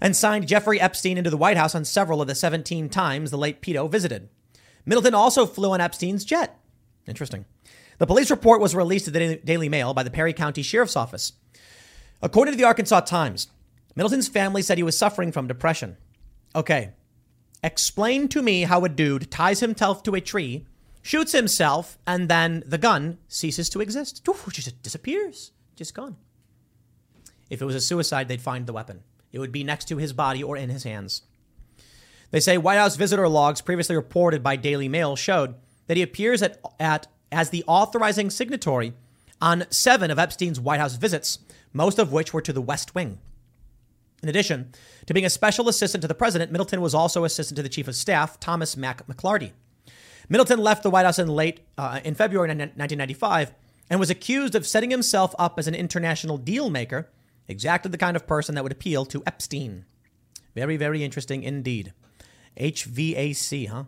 and 0.00 0.16
signed 0.16 0.48
Jeffrey 0.48 0.80
Epstein 0.80 1.18
into 1.18 1.28
the 1.28 1.36
White 1.36 1.58
House 1.58 1.74
on 1.74 1.84
several 1.84 2.22
of 2.22 2.28
the 2.28 2.34
17 2.34 2.88
times 2.88 3.30
the 3.30 3.36
late 3.36 3.60
Pedo 3.60 3.90
visited. 3.90 4.30
Middleton 4.86 5.14
also 5.14 5.44
flew 5.44 5.72
on 5.72 5.80
Epstein's 5.82 6.24
jet. 6.24 6.58
Interesting. 7.06 7.44
The 7.98 8.06
police 8.06 8.30
report 8.30 8.62
was 8.62 8.74
released 8.74 9.04
to 9.04 9.10
the 9.10 9.36
Daily 9.44 9.68
Mail 9.68 9.92
by 9.92 10.02
the 10.02 10.10
Perry 10.10 10.32
County 10.32 10.62
Sheriff's 10.62 10.96
Office. 10.96 11.34
According 12.22 12.54
to 12.54 12.58
the 12.58 12.64
Arkansas 12.64 13.00
Times, 13.00 13.48
Middleton's 13.94 14.28
family 14.28 14.62
said 14.62 14.78
he 14.78 14.82
was 14.82 14.96
suffering 14.96 15.30
from 15.30 15.46
depression. 15.46 15.98
Okay, 16.54 16.92
explain 17.62 18.28
to 18.28 18.42
me 18.42 18.62
how 18.62 18.84
a 18.84 18.88
dude 18.88 19.30
ties 19.30 19.60
himself 19.60 20.02
to 20.04 20.14
a 20.14 20.20
tree, 20.20 20.66
shoots 21.02 21.32
himself, 21.32 21.98
and 22.06 22.28
then 22.28 22.62
the 22.66 22.78
gun 22.78 23.18
ceases 23.28 23.68
to 23.70 23.80
exist. 23.80 24.26
Oof, 24.28 24.48
just 24.52 24.82
disappears, 24.82 25.52
just 25.76 25.94
gone. 25.94 26.16
If 27.48 27.60
it 27.60 27.66
was 27.66 27.74
a 27.74 27.80
suicide, 27.80 28.28
they'd 28.28 28.40
find 28.40 28.66
the 28.66 28.72
weapon. 28.72 29.02
It 29.32 29.38
would 29.38 29.52
be 29.52 29.64
next 29.64 29.86
to 29.88 29.96
his 29.96 30.12
body 30.12 30.42
or 30.42 30.56
in 30.56 30.70
his 30.70 30.84
hands. 30.84 31.22
They 32.30 32.40
say 32.40 32.58
White 32.58 32.78
House 32.78 32.96
visitor 32.96 33.28
logs 33.28 33.60
previously 33.60 33.96
reported 33.96 34.42
by 34.42 34.56
Daily 34.56 34.88
Mail 34.88 35.16
showed 35.16 35.54
that 35.86 35.96
he 35.96 36.02
appears 36.02 36.42
at, 36.42 36.60
at 36.78 37.08
as 37.32 37.50
the 37.50 37.64
authorizing 37.66 38.30
signatory 38.30 38.94
on 39.40 39.64
seven 39.70 40.10
of 40.10 40.18
Epstein's 40.18 40.60
White 40.60 40.80
House 40.80 40.94
visits, 40.94 41.40
most 41.72 41.98
of 41.98 42.12
which 42.12 42.32
were 42.32 42.42
to 42.42 42.52
the 42.52 42.62
West 42.62 42.94
Wing. 42.94 43.18
In 44.22 44.28
addition 44.28 44.72
to 45.06 45.14
being 45.14 45.26
a 45.26 45.30
special 45.30 45.68
assistant 45.68 46.02
to 46.02 46.08
the 46.08 46.14
president, 46.14 46.52
Middleton 46.52 46.80
was 46.80 46.94
also 46.94 47.24
assistant 47.24 47.56
to 47.56 47.62
the 47.62 47.68
chief 47.68 47.88
of 47.88 47.96
staff, 47.96 48.38
Thomas 48.38 48.76
Mack 48.76 49.06
McLarty. 49.06 49.52
Middleton 50.28 50.58
left 50.58 50.82
the 50.82 50.90
White 50.90 51.06
House 51.06 51.18
in 51.18 51.28
late 51.28 51.60
uh, 51.78 52.00
in 52.04 52.14
February 52.14 52.48
1995 52.48 53.52
and 53.88 53.98
was 53.98 54.10
accused 54.10 54.54
of 54.54 54.66
setting 54.66 54.90
himself 54.90 55.34
up 55.38 55.58
as 55.58 55.66
an 55.66 55.74
international 55.74 56.38
deal 56.38 56.70
maker, 56.70 57.08
exactly 57.48 57.90
the 57.90 57.98
kind 57.98 58.16
of 58.16 58.26
person 58.26 58.54
that 58.54 58.62
would 58.62 58.72
appeal 58.72 59.04
to 59.06 59.22
Epstein. 59.26 59.84
Very, 60.54 60.76
very 60.76 61.02
interesting 61.02 61.42
indeed. 61.42 61.92
HVAC, 62.56 63.68
huh? 63.68 63.84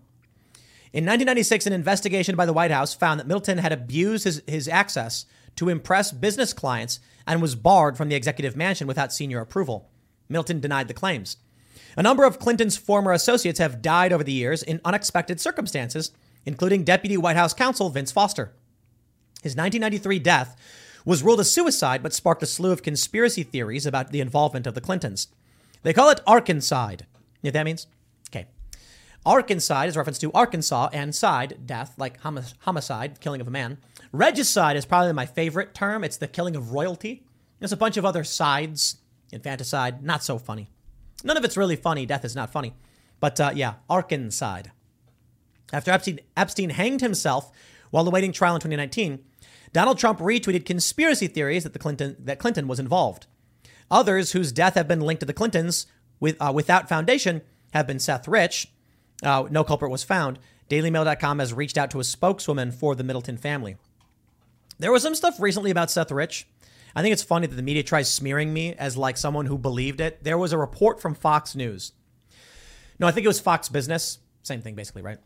In 0.93 1.05
1996, 1.05 1.67
an 1.67 1.73
investigation 1.73 2.37
by 2.37 2.45
the 2.45 2.53
White 2.53 2.71
House 2.71 2.93
found 2.93 3.19
that 3.19 3.27
Middleton 3.27 3.59
had 3.59 3.73
abused 3.73 4.25
his, 4.25 4.43
his 4.47 4.69
access 4.69 5.25
to 5.57 5.69
impress 5.69 6.13
business 6.13 6.53
clients 6.53 7.01
and 7.27 7.41
was 7.41 7.55
barred 7.55 7.97
from 7.97 8.09
the 8.09 8.15
executive 8.15 8.57
mansion 8.57 8.87
without 8.87 9.13
senior 9.13 9.41
approval. 9.41 9.89
Milton 10.33 10.61
denied 10.61 10.89
the 10.89 10.95
claims. 10.95 11.37
A 11.97 12.03
number 12.03 12.25
of 12.25 12.39
Clinton's 12.39 12.77
former 12.77 13.13
associates 13.13 13.59
have 13.59 13.83
died 13.83 14.13
over 14.13 14.25
the 14.25 14.33
years 14.33 14.63
in 14.63 14.81
unexpected 14.85 15.41
circumstances, 15.41 16.11
including 16.47 16.85
Deputy 16.85 17.17
White 17.17 17.37
House 17.37 17.53
counsel 17.53 17.91
Vince 17.91 18.11
Foster. 18.11 18.53
His 19.43 19.57
1993 19.57 20.19
death 20.19 20.57
was 21.05 21.23
ruled 21.23 21.41
a 21.41 21.45
suicide 21.45 22.03
but 22.03 22.13
sparked 22.13 22.43
a 22.43 22.47
slew 22.47 22.73
of 22.73 22.83
conspiracy 22.83 23.43
theories 23.43 23.87
about 23.87 24.11
the 24.11 24.21
involvement 24.21 24.67
of 24.67 24.75
the 24.75 24.81
Clintons. 24.81 25.29
They 25.83 25.93
call 25.93 26.11
it 26.11 26.21
Arkancide. 26.27 27.01
You 27.01 27.07
know 27.45 27.49
what 27.49 27.53
that 27.55 27.65
means? 27.65 27.87
Okay. 28.31 28.47
Arkancide 29.27 29.89
is 29.89 29.97
reference 29.97 30.19
to 30.21 30.33
Arkansas 30.33 30.91
and 30.93 31.15
side, 31.15 31.67
death, 31.67 31.95
like 31.99 32.21
homicide, 32.21 33.21
killing 33.21 33.41
of 33.41 33.49
a 33.49 33.51
man. 33.51 33.79
Regicide 34.13 34.77
is 34.77 34.87
probably 34.87 35.13
my 35.13 35.27
favorite 35.27 35.75
term. 35.75 36.05
It's 36.05 36.17
the 36.17 36.29
killing 36.29 36.55
of 36.55 36.73
royalty. 36.73 37.25
There's 37.59 37.73
a 37.73 37.77
bunch 37.77 37.97
of 37.97 38.05
other 38.05 38.25
sides 38.25 38.99
Infanticide, 39.33 40.03
not 40.03 40.23
so 40.23 40.39
funny. 40.39 40.69
None 41.25 41.37
of 41.37 41.45
it's 41.45 41.57
really 41.57 41.77
funny. 41.77 42.07
Death 42.07 42.25
is 42.25 42.37
not 42.37 42.53
funny. 42.53 42.75
But 43.21 43.41
uh, 43.41 43.53
yeah, 43.55 43.75
Arkancide. 43.89 44.71
After 45.73 45.91
Epstein, 45.91 46.21
Epstein 46.37 46.71
hanged 46.71 47.01
himself 47.01 47.51
while 47.91 48.07
awaiting 48.07 48.33
trial 48.33 48.55
in 48.55 48.61
2019, 48.61 49.21
Donald 49.73 49.99
Trump 49.99 50.19
retweeted 50.19 50.67
conspiracy 50.67 51.29
theories 51.29 51.63
that, 51.63 51.73
the 51.73 51.79
Clinton, 51.79 52.17
that 52.19 52.39
Clinton 52.39 52.69
was 52.69 52.81
involved. 52.81 53.27
Others 53.91 54.33
whose 54.33 54.53
death 54.53 54.75
have 54.75 54.89
been 54.89 55.01
linked 55.01 55.21
to 55.21 55.27
the 55.27 55.33
Clintons 55.33 55.87
with, 56.21 56.37
uh, 56.41 56.53
without 56.55 56.89
foundation 56.89 57.43
have 57.73 57.87
been 57.87 57.99
Seth 57.99 58.27
Rich. 58.29 58.69
Uh, 59.23 59.47
no 59.51 59.63
culprit 59.63 59.91
was 59.91 60.05
found. 60.05 60.39
DailyMail.com 60.69 61.39
has 61.39 61.53
reached 61.53 61.79
out 61.79 61.91
to 61.91 62.01
a 62.01 62.05
spokeswoman 62.05 62.73
for 62.73 62.95
the 62.95 63.05
Middleton 63.05 63.37
family. 63.37 63.77
There 64.79 64.93
was 64.93 65.03
some 65.03 65.15
stuff 65.15 65.39
recently 65.39 65.71
about 65.71 65.91
Seth 65.91 66.11
Rich 66.11 66.47
I 66.95 67.03
think 67.03 67.13
it's 67.13 67.23
funny 67.23 67.47
that 67.47 67.55
the 67.57 67.63
media 67.63 67.83
tries 67.83 68.11
smearing 68.11 68.53
me 68.53 68.75
as 68.75 68.97
like 68.97 69.17
someone 69.17 69.47
who 69.47 69.59
believed 69.59 70.01
it. 70.01 70.23
There 70.25 70.39
was 70.39 70.53
a 70.53 70.59
report 70.59 71.01
from 71.01 71.15
Fox 71.15 71.55
News. 71.55 71.93
No, 72.99 73.07
I 73.07 73.11
think 73.11 73.25
it 73.25 73.29
was 73.29 73.41
Fox 73.41 73.69
Business. 73.69 74.19
Same 74.43 74.61
thing, 74.61 74.75
basically, 74.75 75.03
right? 75.03 75.19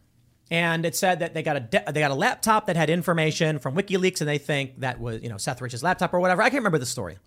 And 0.51 0.87
it 0.87 0.95
said 0.95 1.19
that 1.19 1.35
they 1.35 1.43
got 1.43 1.57
a 1.57 1.61
de- 1.61 1.93
they 1.93 2.01
got 2.01 2.13
a 2.13 2.15
laptop 2.15 2.67
that 2.67 2.77
had 2.77 2.89
information 2.89 3.59
from 3.59 3.75
WikiLeaks, 3.75 4.21
and 4.21 4.29
they 4.29 4.39
think 4.39 4.81
that 4.81 5.01
was 5.01 5.23
you 5.23 5.29
know 5.29 5.39
Seth 5.39 5.61
Rich's 5.61 5.83
laptop 5.83 6.15
or 6.15 6.21
whatever. 6.21 6.43
I 6.43 6.51
can't 6.51 6.61
remember 6.61 6.79
the 6.79 6.87
story. 6.87 7.19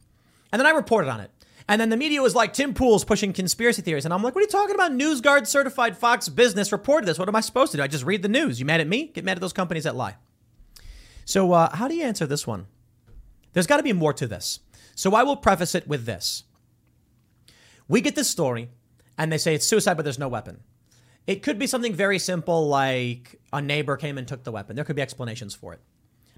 And 0.52 0.60
then 0.60 0.66
I 0.66 0.72
reported 0.72 1.10
on 1.10 1.20
it. 1.20 1.32
And 1.68 1.80
then 1.80 1.90
the 1.90 1.98
media 1.98 2.20
was 2.20 2.34
like, 2.34 2.54
Tim 2.54 2.74
Pool's 2.74 3.06
pushing 3.06 3.32
conspiracy 3.32 3.84
theories. 3.84 4.04
And 4.04 4.12
I'm 4.12 4.24
like, 4.24 4.34
what 4.34 4.40
are 4.40 4.46
you 4.46 4.48
talking 4.48 4.74
about? 4.74 4.92
NewsGuard 4.92 5.46
certified 5.46 5.96
Fox 5.96 6.28
Business 6.28 6.72
reported 6.72 7.06
this. 7.06 7.20
What 7.20 7.30
am 7.30 7.36
I 7.36 7.42
supposed 7.42 7.72
to 7.74 7.78
do? 7.78 7.84
I 7.84 7.88
just 7.88 8.06
read 8.06 8.24
the 8.24 8.28
news. 8.28 8.60
You 8.60 8.66
mad 8.66 8.80
at 8.82 8.88
me? 8.88 9.06
Get 9.14 9.24
mad 9.24 9.38
at 9.38 9.42
those 9.42 9.54
companies 9.54 9.84
that 9.84 9.96
lie. 9.96 10.16
So, 11.26 11.52
uh, 11.52 11.76
how 11.76 11.88
do 11.88 11.94
you 11.94 12.04
answer 12.04 12.26
this 12.26 12.48
one? 12.48 12.66
There's 13.54 13.68
got 13.68 13.78
to 13.78 13.84
be 13.84 13.94
more 13.94 14.14
to 14.14 14.28
this. 14.28 14.60
So 14.96 15.16
I 15.16 15.24
will 15.24 15.38
preface 15.38 15.76
it 15.76 15.88
with 15.88 16.06
this. 16.06 16.44
We 17.88 18.02
get 18.02 18.16
this 18.16 18.30
story, 18.30 18.70
and 19.18 19.32
they 19.32 19.38
say 19.38 19.56
it's 19.56 19.66
suicide, 19.66 19.96
but 19.96 20.04
there's 20.04 20.20
no 20.20 20.28
weapon. 20.28 20.62
It 21.26 21.44
could 21.44 21.60
be 21.60 21.68
something 21.68 21.94
very 21.94 22.20
simple 22.20 22.68
like 22.68 23.40
a 23.54 23.62
neighbor 23.62 23.98
came 23.98 24.18
and 24.18 24.28
took 24.28 24.44
the 24.44 24.52
weapon. 24.52 24.76
There 24.76 24.86
could 24.86 24.96
be 24.96 25.02
explanations 25.02 25.56
for 25.56 25.74
it. 25.74 25.80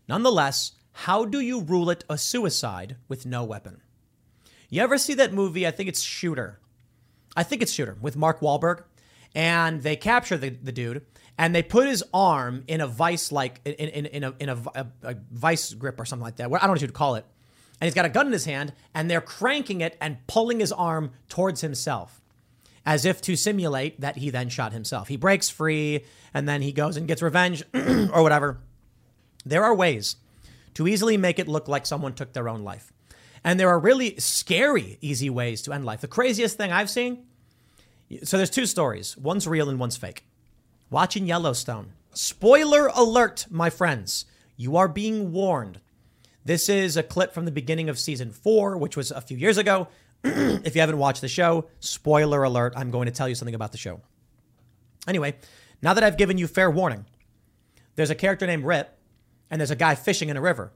Nonetheless, 0.07 0.73
how 0.91 1.25
do 1.25 1.39
you 1.39 1.61
rule 1.61 1.89
it 1.89 2.03
a 2.09 2.17
suicide 2.17 2.97
with 3.07 3.25
no 3.25 3.43
weapon? 3.43 3.81
You 4.69 4.81
ever 4.81 4.97
see 4.97 5.13
that 5.15 5.33
movie? 5.33 5.65
I 5.67 5.71
think 5.71 5.89
it's 5.89 6.01
Shooter. 6.01 6.59
I 7.35 7.43
think 7.43 7.61
it's 7.61 7.71
Shooter 7.71 7.97
with 8.01 8.15
Mark 8.15 8.39
Wahlberg. 8.41 8.83
And 9.33 9.81
they 9.81 9.95
capture 9.95 10.37
the, 10.37 10.49
the 10.49 10.71
dude 10.71 11.05
and 11.37 11.55
they 11.55 11.63
put 11.63 11.87
his 11.87 12.03
arm 12.13 12.63
in 12.67 12.81
a 12.81 12.87
vice 12.87 13.31
like 13.31 13.61
in, 13.65 13.73
in, 13.73 14.05
in, 14.07 14.23
a, 14.23 14.33
in 14.39 14.49
a, 14.49 14.57
a, 14.75 14.87
a 15.03 15.15
vice 15.31 15.73
grip 15.73 15.99
or 15.99 16.05
something 16.05 16.23
like 16.23 16.35
that. 16.37 16.45
I 16.45 16.49
don't 16.49 16.63
know 16.63 16.69
what 16.69 16.81
you'd 16.81 16.93
call 16.93 17.15
it. 17.15 17.25
And 17.79 17.87
he's 17.87 17.95
got 17.95 18.05
a 18.05 18.09
gun 18.09 18.27
in 18.27 18.31
his 18.31 18.45
hand, 18.45 18.73
and 18.93 19.09
they're 19.09 19.21
cranking 19.21 19.81
it 19.81 19.97
and 19.99 20.17
pulling 20.27 20.59
his 20.59 20.71
arm 20.71 21.11
towards 21.29 21.61
himself, 21.61 22.21
as 22.85 23.05
if 23.05 23.21
to 23.21 23.35
simulate 23.35 23.99
that 24.01 24.17
he 24.17 24.29
then 24.29 24.49
shot 24.49 24.71
himself. 24.71 25.07
He 25.07 25.17
breaks 25.17 25.49
free, 25.49 26.05
and 26.31 26.47
then 26.47 26.61
he 26.61 26.71
goes 26.71 26.95
and 26.95 27.07
gets 27.07 27.23
revenge 27.23 27.63
or 27.73 28.21
whatever. 28.21 28.59
There 29.45 29.63
are 29.63 29.73
ways 29.73 30.17
to 30.75 30.87
easily 30.87 31.17
make 31.17 31.39
it 31.39 31.47
look 31.47 31.67
like 31.67 31.87
someone 31.87 32.13
took 32.13 32.33
their 32.33 32.47
own 32.47 32.63
life. 32.63 32.93
And 33.43 33.59
there 33.59 33.69
are 33.69 33.79
really 33.79 34.15
scary, 34.19 34.99
easy 35.01 35.31
ways 35.31 35.63
to 35.63 35.73
end 35.73 35.83
life. 35.83 36.01
The 36.01 36.07
craziest 36.07 36.57
thing 36.57 36.71
I've 36.71 36.89
seen 36.89 37.25
so 38.23 38.37
there's 38.37 38.49
two 38.49 38.65
stories 38.65 39.17
one's 39.17 39.47
real 39.47 39.69
and 39.69 39.79
one's 39.79 39.97
fake 39.97 40.25
watching 40.91 41.25
Yellowstone. 41.25 41.93
Spoiler 42.13 42.87
alert, 42.87 43.47
my 43.49 43.69
friends. 43.71 44.25
You 44.57 44.75
are 44.77 44.89
being 44.89 45.31
warned. 45.31 45.79
This 46.43 46.69
is 46.69 46.97
a 46.97 47.03
clip 47.03 47.33
from 47.33 47.45
the 47.45 47.51
beginning 47.51 47.89
of 47.89 47.97
season 47.97 48.31
four, 48.31 48.77
which 48.77 48.97
was 48.97 49.09
a 49.09 49.21
few 49.21 49.37
years 49.37 49.57
ago. 49.57 49.87
if 50.23 50.75
you 50.75 50.81
haven't 50.81 50.97
watched 50.97 51.21
the 51.21 51.27
show, 51.27 51.67
spoiler 51.79 52.43
alert, 52.43 52.73
I'm 52.75 52.91
going 52.91 53.05
to 53.05 53.11
tell 53.11 53.29
you 53.29 53.35
something 53.35 53.55
about 53.55 53.71
the 53.71 53.77
show. 53.77 54.01
Anyway, 55.07 55.35
now 55.81 55.93
that 55.93 56.03
I've 56.03 56.17
given 56.17 56.37
you 56.37 56.45
fair 56.45 56.69
warning, 56.69 57.05
there's 57.95 58.09
a 58.09 58.15
character 58.15 58.45
named 58.45 58.65
Rip, 58.65 58.95
and 59.49 59.59
there's 59.59 59.71
a 59.71 59.75
guy 59.75 59.95
fishing 59.95 60.29
in 60.29 60.37
a 60.37 60.41
river. 60.41 60.73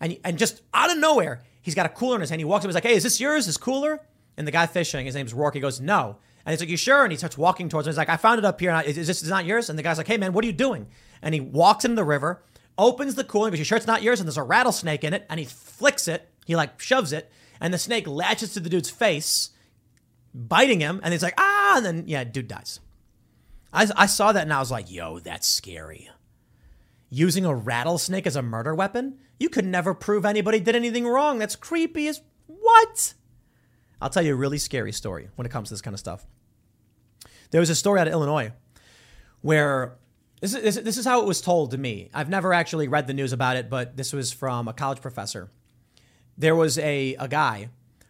And, 0.00 0.18
and 0.24 0.38
just 0.38 0.62
out 0.72 0.90
of 0.90 0.98
nowhere, 0.98 1.42
he's 1.60 1.74
got 1.74 1.86
a 1.86 1.90
cooler 1.90 2.14
in 2.14 2.22
his 2.22 2.30
hand. 2.30 2.40
He 2.40 2.46
walks 2.46 2.62
up, 2.62 2.64
and 2.64 2.70
he's 2.70 2.74
like, 2.76 2.84
hey, 2.84 2.94
is 2.94 3.02
this 3.02 3.20
yours, 3.20 3.40
Is 3.40 3.46
this 3.46 3.56
cooler? 3.58 4.00
And 4.38 4.46
the 4.46 4.52
guy 4.52 4.66
fishing, 4.66 5.04
his 5.04 5.14
name's 5.14 5.34
Roarke, 5.34 5.54
he 5.54 5.60
goes, 5.60 5.80
no. 5.80 6.16
And 6.50 6.54
he's 6.56 6.62
like, 6.62 6.68
"You 6.68 6.76
sure?" 6.76 7.04
And 7.04 7.12
he 7.12 7.16
starts 7.16 7.38
walking 7.38 7.68
towards 7.68 7.86
him. 7.86 7.92
He's 7.92 7.96
like, 7.96 8.08
"I 8.08 8.16
found 8.16 8.40
it 8.40 8.44
up 8.44 8.58
here. 8.58 8.74
Is, 8.84 8.98
is 8.98 9.06
this 9.06 9.22
is 9.22 9.28
not 9.28 9.44
yours?" 9.44 9.70
And 9.70 9.78
the 9.78 9.84
guy's 9.84 9.98
like, 9.98 10.08
"Hey 10.08 10.16
man, 10.16 10.32
what 10.32 10.42
are 10.42 10.48
you 10.48 10.52
doing?" 10.52 10.88
And 11.22 11.32
he 11.32 11.40
walks 11.40 11.84
into 11.84 11.94
the 11.94 12.02
river, 12.02 12.42
opens 12.76 13.14
the 13.14 13.22
cooler, 13.22 13.50
goes, 13.50 13.60
"You 13.60 13.64
sure 13.64 13.78
it's 13.78 13.86
not 13.86 14.02
yours?" 14.02 14.18
And 14.18 14.26
there's 14.26 14.36
a 14.36 14.42
rattlesnake 14.42 15.04
in 15.04 15.14
it. 15.14 15.24
And 15.30 15.38
he 15.38 15.46
flicks 15.46 16.08
it. 16.08 16.28
He 16.46 16.56
like 16.56 16.80
shoves 16.80 17.12
it, 17.12 17.30
and 17.60 17.72
the 17.72 17.78
snake 17.78 18.08
latches 18.08 18.52
to 18.54 18.60
the 18.60 18.68
dude's 18.68 18.90
face, 18.90 19.50
biting 20.34 20.80
him. 20.80 20.98
And 21.04 21.12
he's 21.12 21.22
like, 21.22 21.38
"Ah!" 21.38 21.76
And 21.76 21.86
then 21.86 22.04
yeah, 22.08 22.24
dude 22.24 22.48
dies. 22.48 22.80
I 23.72 23.88
I 23.94 24.06
saw 24.06 24.32
that 24.32 24.42
and 24.42 24.52
I 24.52 24.58
was 24.58 24.72
like, 24.72 24.90
"Yo, 24.90 25.20
that's 25.20 25.46
scary." 25.46 26.10
Using 27.10 27.44
a 27.44 27.54
rattlesnake 27.54 28.26
as 28.26 28.34
a 28.34 28.42
murder 28.42 28.74
weapon? 28.74 29.20
You 29.38 29.50
could 29.50 29.66
never 29.66 29.94
prove 29.94 30.24
anybody 30.24 30.58
did 30.58 30.74
anything 30.74 31.06
wrong. 31.06 31.38
That's 31.38 31.54
creepy 31.54 32.08
as 32.08 32.22
what? 32.48 33.14
I'll 34.00 34.10
tell 34.10 34.24
you 34.24 34.32
a 34.32 34.36
really 34.36 34.58
scary 34.58 34.90
story 34.90 35.28
when 35.36 35.46
it 35.46 35.52
comes 35.52 35.68
to 35.68 35.74
this 35.74 35.82
kind 35.82 35.94
of 35.94 36.00
stuff. 36.00 36.26
There 37.50 37.60
was 37.60 37.70
a 37.70 37.74
story 37.74 38.00
out 38.00 38.06
of 38.06 38.12
Illinois 38.12 38.52
where 39.42 39.96
This 40.40 40.54
is, 40.54 40.82
this, 40.82 40.96
is 40.96 41.04
how 41.04 41.20
it 41.20 41.26
was 41.26 41.40
told 41.40 41.72
to 41.72 41.78
me. 41.78 42.08
I've 42.14 42.30
never 42.30 42.54
actually 42.54 42.88
read 42.88 43.06
the 43.06 43.12
news 43.14 43.32
about 43.32 43.56
it, 43.56 43.68
but 43.68 43.96
this 43.96 44.12
was 44.12 44.32
from 44.32 44.68
a 44.68 44.72
college 44.72 45.00
professor. 45.02 45.50
There 46.38 46.56
was 46.56 46.78
a, 46.78 47.14
a 47.16 47.28
guy 47.28 47.68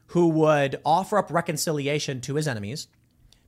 who 0.09 0.29
would 0.29 0.81
offer 0.85 1.19
up 1.19 1.33
reconciliation 1.33 2.21
to 2.23 2.37
his 2.37 2.47
enemies, 2.47 2.87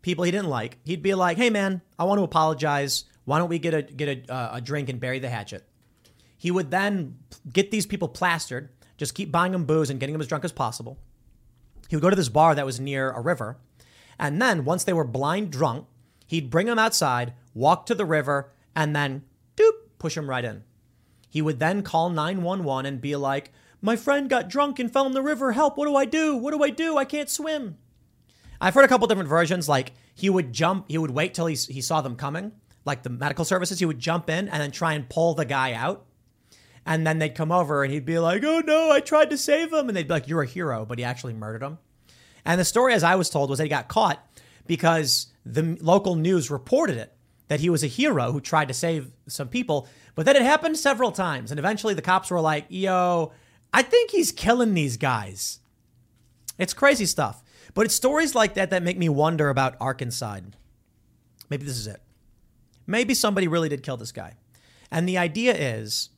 people 0.01 0.25
he 0.25 0.33
didn't 0.33 0.49
like. 0.49 0.79
He'd 0.85 1.03
be 1.03 1.15
like, 1.15 1.37
"Hey, 1.37 1.51
man, 1.51 1.81
I 1.97 2.05
want 2.05 2.19
to 2.19 2.25
apologize. 2.25 3.05
Why 3.25 3.39
don't 3.39 3.49
we 3.49 3.61
get 3.61 3.75
a 3.75 3.83
get 3.83 4.09
a, 4.09 4.33
uh, 4.33 4.57
a 4.57 4.61
drink 4.61 4.89
and 4.89 4.99
bury 4.99 5.21
the 5.21 5.31
hatchet?" 5.31 5.63
He 6.37 6.51
would 6.51 6.73
then 6.73 7.19
get 7.53 7.71
these 7.71 7.87
people 7.87 8.09
plastered, 8.09 8.71
just 8.97 9.15
keep 9.15 9.31
buying 9.31 9.53
them 9.53 9.65
booze 9.65 9.91
and 9.91 10.01
getting 10.01 10.13
them 10.13 10.21
as 10.21 10.27
drunk 10.27 10.45
as 10.45 10.51
possible. 10.53 10.99
He 11.89 11.95
would 11.95 12.03
go 12.03 12.11
to 12.11 12.17
this 12.17 12.29
bar 12.29 12.57
that 12.57 12.67
was 12.67 12.81
near 12.81 13.13
a 13.13 13.21
river, 13.21 13.59
and 14.19 14.41
then 14.41 14.65
once 14.65 14.85
they 14.85 14.93
were 14.93 15.05
blind 15.05 15.51
drunk, 15.51 15.87
he'd 16.27 16.51
bring 16.51 16.67
them 16.67 16.79
outside, 16.79 17.35
walk 17.55 17.87
to 17.87 17.95
the 17.95 18.05
river, 18.05 18.53
and 18.75 18.95
then 18.95 19.25
doop, 19.57 19.73
push 19.99 20.15
them 20.15 20.31
right 20.31 20.45
in. 20.45 20.65
He 21.29 21.41
would 21.41 21.59
then 21.59 21.83
call 21.83 22.11
911 22.11 22.85
and 22.85 23.01
be 23.01 23.17
like, 23.17 23.53
My 23.81 23.97
friend 23.97 24.29
got 24.29 24.51
drunk 24.51 24.79
and 24.79 24.93
fell 24.93 25.07
in 25.07 25.13
the 25.13 25.23
river. 25.23 25.53
Help. 25.53 25.79
What 25.79 25.87
do 25.87 25.97
I 25.97 26.05
do? 26.05 26.37
What 26.37 26.53
do 26.53 26.63
I 26.63 26.69
do? 26.69 26.99
I 26.99 27.07
can't 27.07 27.31
swim. 27.31 27.79
I've 28.61 28.75
heard 28.75 28.85
a 28.85 28.89
couple 28.89 29.07
different 29.07 29.31
versions. 29.31 29.69
Like 29.69 29.93
he 30.15 30.29
would 30.29 30.53
jump, 30.53 30.87
he 30.89 30.99
would 30.99 31.11
wait 31.11 31.33
till 31.35 31.47
he, 31.47 31.55
he 31.55 31.81
saw 31.81 32.03
them 32.03 32.17
coming, 32.17 32.53
like 32.85 33.03
the 33.03 33.11
medical 33.11 33.45
services. 33.47 33.79
He 33.79 33.87
would 33.87 33.99
jump 33.99 34.29
in 34.29 34.49
and 34.49 34.63
then 34.63 34.71
try 34.71 34.93
and 34.93 35.09
pull 35.09 35.35
the 35.35 35.47
guy 35.47 35.73
out. 35.73 36.05
And 36.85 37.07
then 37.07 37.19
they'd 37.19 37.35
come 37.35 37.53
over 37.53 37.83
and 37.83 37.93
he'd 37.93 38.05
be 38.05 38.19
like, 38.19 38.45
Oh 38.45 38.61
no, 38.61 38.91
I 38.91 39.01
tried 39.01 39.31
to 39.31 39.39
save 39.39 39.73
him. 39.73 39.89
And 39.89 39.97
they'd 39.97 40.09
be 40.09 40.15
like, 40.15 40.29
You're 40.29 40.43
a 40.43 40.47
hero, 40.47 40.85
but 40.85 40.99
he 40.99 41.05
actually 41.05 41.33
murdered 41.33 41.63
him. 41.63 41.79
And 42.45 42.61
the 42.61 42.65
story, 42.65 42.93
as 42.95 43.05
I 43.05 43.15
was 43.15 43.31
told, 43.31 43.51
was 43.51 43.59
that 43.59 43.65
he 43.65 43.71
got 43.71 43.89
caught 43.89 44.27
because 44.67 45.29
the 45.45 45.77
local 45.81 46.15
news 46.15 46.51
reported 46.51 46.97
it 46.97 47.15
that 47.49 47.61
he 47.61 47.71
was 47.71 47.85
a 47.85 47.89
hero 47.89 48.33
who 48.33 48.41
tried 48.41 48.69
to 48.69 48.75
save 48.75 49.11
some 49.27 49.49
people. 49.49 49.89
But 50.15 50.27
then 50.27 50.37
it 50.37 50.43
happened 50.43 50.79
several 50.79 51.13
times. 51.13 51.51
And 51.51 51.59
eventually 51.59 51.95
the 51.95 52.03
cops 52.03 52.31
were 52.31 52.41
like, 52.41 52.67
yo, 52.69 53.33
I 53.73 53.83
think 53.83 54.11
he's 54.11 54.33
killing 54.33 54.75
these 54.75 54.97
guys. 54.97 55.61
It's 56.59 56.75
crazy 56.75 57.07
stuff. 57.07 57.43
But 57.75 57.87
it's 57.87 57.95
stories 57.95 58.35
like 58.35 58.55
that 58.55 58.71
that 58.71 58.83
make 58.83 58.99
me 58.99 59.09
wonder 59.09 59.49
about 59.49 59.79
Arkancide. 59.79 60.55
Maybe 61.49 61.65
this 61.65 61.79
is 61.79 61.87
it. 61.87 62.01
Maybe 62.87 63.15
somebody 63.15 63.49
really 63.49 63.69
did 63.69 63.83
kill 63.83 63.97
this 63.97 64.13
guy. 64.13 64.37
And 64.91 65.09
the 65.09 65.19
idea 65.19 65.55
is 65.55 66.11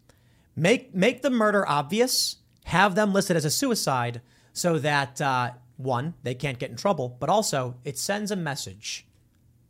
make, 0.56 0.94
make 0.94 1.22
the 1.22 1.30
murder 1.30 1.68
obvious, 1.68 2.36
have 2.64 2.94
them 2.94 3.12
listed 3.12 3.36
as 3.36 3.44
a 3.44 3.50
suicide 3.50 4.20
so 4.52 4.78
that, 4.78 5.20
uh, 5.20 5.52
one, 5.76 6.14
they 6.22 6.34
can't 6.34 6.58
get 6.58 6.70
in 6.70 6.76
trouble, 6.76 7.16
but 7.20 7.28
also 7.28 7.76
it 7.84 7.98
sends 7.98 8.30
a 8.30 8.36
message. 8.36 9.06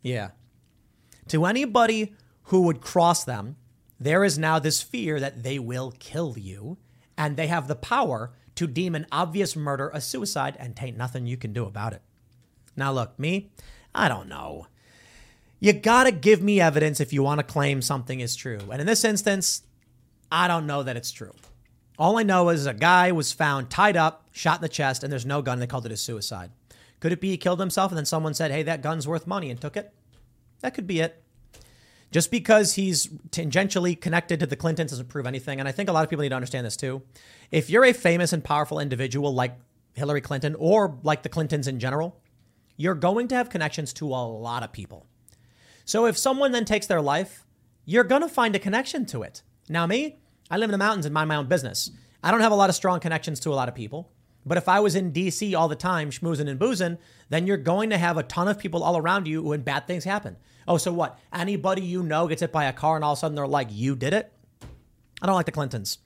Yeah, 0.02 0.30
to 1.28 1.46
anybody 1.46 2.14
who 2.44 2.62
would 2.62 2.80
cross 2.80 3.24
them, 3.24 3.56
there 3.98 4.24
is 4.24 4.38
now 4.38 4.58
this 4.58 4.82
fear 4.82 5.18
that 5.20 5.42
they 5.42 5.58
will 5.58 5.92
kill 5.98 6.36
you, 6.38 6.78
and 7.16 7.36
they 7.36 7.46
have 7.46 7.68
the 7.68 7.76
power 7.76 8.32
to 8.56 8.66
deem 8.66 8.94
an 8.94 9.06
obvious 9.10 9.56
murder 9.56 9.90
a 9.92 10.00
suicide, 10.00 10.56
and 10.58 10.76
tain't 10.76 10.96
nothing 10.96 11.26
you 11.26 11.36
can 11.36 11.52
do 11.52 11.64
about 11.64 11.92
it. 11.92 12.02
Now, 12.76 12.92
look, 12.92 13.18
me, 13.18 13.50
I 13.94 14.08
don't 14.08 14.28
know. 14.28 14.66
You 15.60 15.72
gotta 15.72 16.12
give 16.12 16.42
me 16.42 16.60
evidence 16.60 17.00
if 17.00 17.12
you 17.12 17.22
want 17.22 17.38
to 17.38 17.44
claim 17.44 17.80
something 17.80 18.20
is 18.20 18.36
true. 18.36 18.60
And 18.70 18.80
in 18.80 18.86
this 18.86 19.04
instance, 19.04 19.62
I 20.30 20.48
don't 20.48 20.66
know 20.66 20.82
that 20.82 20.96
it's 20.96 21.12
true. 21.12 21.32
All 21.98 22.18
I 22.18 22.22
know 22.24 22.48
is 22.48 22.66
a 22.66 22.74
guy 22.74 23.12
was 23.12 23.32
found 23.32 23.70
tied 23.70 23.96
up, 23.96 24.26
shot 24.32 24.58
in 24.58 24.62
the 24.62 24.68
chest, 24.68 25.02
and 25.02 25.12
there's 25.12 25.26
no 25.26 25.42
gun. 25.42 25.60
They 25.60 25.66
called 25.66 25.86
it 25.86 25.92
a 25.92 25.96
suicide. 25.96 26.50
Could 27.00 27.12
it 27.12 27.20
be 27.20 27.30
he 27.30 27.36
killed 27.36 27.60
himself 27.60 27.92
and 27.92 27.98
then 27.98 28.06
someone 28.06 28.34
said, 28.34 28.50
hey, 28.50 28.62
that 28.64 28.82
gun's 28.82 29.06
worth 29.06 29.26
money 29.26 29.50
and 29.50 29.60
took 29.60 29.76
it? 29.76 29.92
That 30.60 30.74
could 30.74 30.86
be 30.86 31.00
it. 31.00 31.22
Just 32.10 32.30
because 32.30 32.74
he's 32.74 33.08
tangentially 33.30 34.00
connected 34.00 34.40
to 34.40 34.46
the 34.46 34.56
Clintons 34.56 34.90
doesn't 34.90 35.08
prove 35.08 35.26
anything. 35.26 35.58
And 35.58 35.68
I 35.68 35.72
think 35.72 35.88
a 35.88 35.92
lot 35.92 36.04
of 36.04 36.10
people 36.10 36.22
need 36.22 36.28
to 36.30 36.34
understand 36.34 36.64
this 36.64 36.76
too. 36.76 37.02
If 37.50 37.70
you're 37.70 37.84
a 37.84 37.92
famous 37.92 38.32
and 38.32 38.42
powerful 38.42 38.78
individual 38.78 39.34
like 39.34 39.56
Hillary 39.94 40.20
Clinton 40.20 40.54
or 40.58 40.98
like 41.02 41.22
the 41.22 41.28
Clintons 41.28 41.68
in 41.68 41.78
general, 41.78 42.20
you're 42.76 42.94
going 42.94 43.28
to 43.28 43.34
have 43.34 43.50
connections 43.50 43.92
to 43.94 44.06
a 44.06 44.24
lot 44.24 44.62
of 44.62 44.72
people. 44.72 45.06
So 45.84 46.06
if 46.06 46.16
someone 46.16 46.52
then 46.52 46.64
takes 46.64 46.86
their 46.86 47.02
life, 47.02 47.44
you're 47.84 48.04
going 48.04 48.22
to 48.22 48.28
find 48.28 48.56
a 48.56 48.58
connection 48.58 49.06
to 49.06 49.22
it. 49.22 49.42
Now, 49.68 49.86
me, 49.86 50.18
I 50.50 50.56
live 50.56 50.68
in 50.68 50.72
the 50.72 50.78
mountains 50.78 51.06
and 51.06 51.14
mind 51.14 51.28
my 51.28 51.36
own 51.36 51.46
business. 51.46 51.90
I 52.22 52.30
don't 52.30 52.40
have 52.40 52.52
a 52.52 52.56
lot 52.56 52.70
of 52.70 52.76
strong 52.76 53.00
connections 53.00 53.40
to 53.40 53.50
a 53.50 53.54
lot 53.54 53.68
of 53.68 53.74
people. 53.74 54.10
But 54.46 54.58
if 54.58 54.68
I 54.68 54.80
was 54.80 54.94
in 54.94 55.12
DC 55.12 55.56
all 55.56 55.68
the 55.68 55.76
time, 55.76 56.10
schmoozing 56.10 56.48
and 56.48 56.58
boozing, 56.58 56.98
then 57.30 57.46
you're 57.46 57.56
going 57.56 57.90
to 57.90 57.98
have 57.98 58.18
a 58.18 58.22
ton 58.22 58.48
of 58.48 58.58
people 58.58 58.84
all 58.84 58.96
around 58.96 59.26
you 59.26 59.42
when 59.42 59.62
bad 59.62 59.86
things 59.86 60.04
happen. 60.04 60.36
Oh, 60.68 60.76
so 60.76 60.92
what? 60.92 61.18
Anybody 61.32 61.82
you 61.82 62.02
know 62.02 62.28
gets 62.28 62.40
hit 62.40 62.52
by 62.52 62.64
a 62.64 62.72
car 62.72 62.96
and 62.96 63.04
all 63.04 63.12
of 63.12 63.18
a 63.18 63.20
sudden 63.20 63.34
they're 63.34 63.46
like, 63.46 63.68
you 63.70 63.96
did 63.96 64.12
it? 64.12 64.32
I 65.22 65.26
don't 65.26 65.34
like 65.34 65.46
the 65.46 65.52
Clintons. 65.52 65.98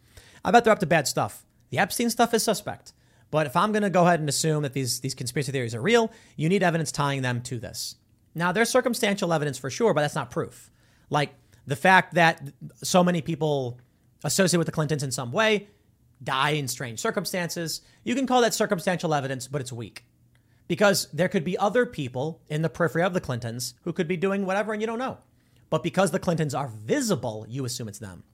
I 0.44 0.51
bet 0.51 0.65
they're 0.65 0.73
up 0.73 0.78
to 0.81 0.86
bad 0.86 1.09
stuff. 1.09 1.44
The 1.70 1.78
Epstein 1.78 2.10
stuff 2.10 2.32
is 2.32 2.43
suspect. 2.43 2.93
But 3.31 3.47
if 3.47 3.56
I'm 3.56 3.73
going 3.73 3.82
to 3.82 3.90
go 3.90 4.06
ahead 4.06 4.20
and 4.20 4.28
assume 4.28 4.62
that 4.62 4.73
these, 4.73 5.01
these 5.01 5.15
conspiracy 5.15 5.52
theories 5.52 5.74
are 5.74 5.82
real, 5.82 6.10
you 6.36 6.48
need 6.48 6.62
evidence 6.62 6.93
tying 6.93 7.23
them 7.23 7.43
to 7.43 7.59
this. 7.59 7.97
Now, 8.35 8.52
there's 8.52 8.70
circumstantial 8.70 9.32
evidence 9.32 9.59
for 9.59 9.69
sure, 9.69 9.93
but 9.93 10.02
that's 10.02 10.15
not 10.15 10.31
proof. 10.31 10.70
Like 11.10 11.35
the 11.66 11.77
fact 11.77 12.15
that 12.15 12.52
so 12.82 13.02
many 13.02 13.20
people 13.20 13.78
associated 14.24 14.59
with 14.59 14.66
the 14.66 14.73
Clintons 14.73 15.03
in 15.03 15.12
some 15.12 15.32
way 15.32 15.69
die 16.23 16.51
in 16.51 16.69
strange 16.69 16.99
circumstances. 16.99 17.82
You 18.05 18.15
can 18.15 18.27
call 18.27 18.40
that 18.43 18.55
circumstantial 18.55 19.15
evidence, 19.15 19.47
but 19.47 19.61
it's 19.61 19.73
weak. 19.73 20.05
Because 20.66 21.09
there 21.12 21.28
could 21.28 21.45
be 21.45 21.57
other 21.57 21.86
people 21.86 22.43
in 22.49 22.62
the 22.62 22.69
periphery 22.69 23.03
of 23.03 23.15
the 23.15 23.20
Clintons 23.20 23.74
who 23.85 23.93
could 23.93 24.09
be 24.09 24.16
doing 24.16 24.45
whatever 24.45 24.73
and 24.73 24.82
you 24.82 24.86
don't 24.86 24.99
know. 24.99 25.19
But 25.70 25.82
because 25.82 26.11
the 26.11 26.19
Clintons 26.19 26.55
are 26.55 26.69
visible, 26.69 27.47
you 27.49 27.65
assume 27.65 27.89
it's 27.89 27.99
them. 27.99 28.24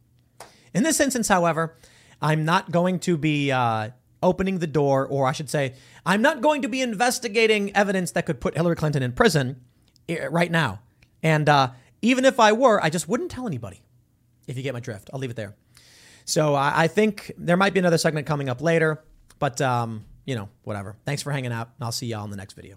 In 0.73 0.82
this 0.82 1.01
instance, 1.01 1.28
however, 1.28 1.77
I'm 2.20 2.44
not 2.44 2.70
going 2.70 2.98
to 3.01 3.16
be 3.16 3.52
uh, 3.52 3.90
opening 4.23 4.59
the 4.59 4.66
door, 4.66 5.06
or 5.06 5.27
I 5.27 5.32
should 5.32 5.51
say, 5.51 5.74
I'm 6.05 6.23
not 6.23 6.40
going 6.40 6.62
to 6.62 6.69
be 6.69 6.81
investigating 6.81 7.74
evidence 7.77 8.12
that 8.12 8.27
could 8.27 8.40
put 8.40 8.56
Hillary 8.56 8.77
Clinton 8.77 9.02
in 9.02 9.12
prison 9.12 9.61
eh, 10.09 10.27
right 10.31 10.51
now. 10.51 10.81
And 11.23 11.48
uh, 11.48 11.70
even 12.02 12.24
if 12.24 12.40
I 12.40 12.52
were, 12.52 12.82
I 12.82 12.90
just 12.90 13.09
wouldn't 13.09 13.31
tell 13.31 13.47
anybody, 13.47 13.82
if 14.47 14.56
you 14.56 14.62
get 14.62 14.74
my 14.74 14.81
drift. 14.81 15.11
I'll 15.12 15.20
leave 15.20 15.31
it 15.31 15.36
there. 15.36 15.55
So 16.24 16.55
I, 16.55 16.88
think 16.88 17.32
there 17.36 17.56
might 17.56 17.74
be 17.74 17.80
another 17.80 17.98
segment 17.98 18.26
coming 18.26 18.48
up 18.48 18.62
later, 18.62 19.02
but 19.38 19.60
um, 19.60 20.05
you 20.24 20.34
know, 20.34 20.48
whatever. 20.62 20.96
Thanks 21.05 21.22
for 21.22 21.30
hanging 21.30 21.52
out, 21.52 21.70
and 21.76 21.84
I'll 21.84 21.92
see 21.92 22.06
y'all 22.06 22.24
in 22.24 22.30
the 22.30 22.36
next 22.36 22.55
video. 22.55 22.76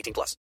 18 0.00 0.12
plus. 0.14 0.40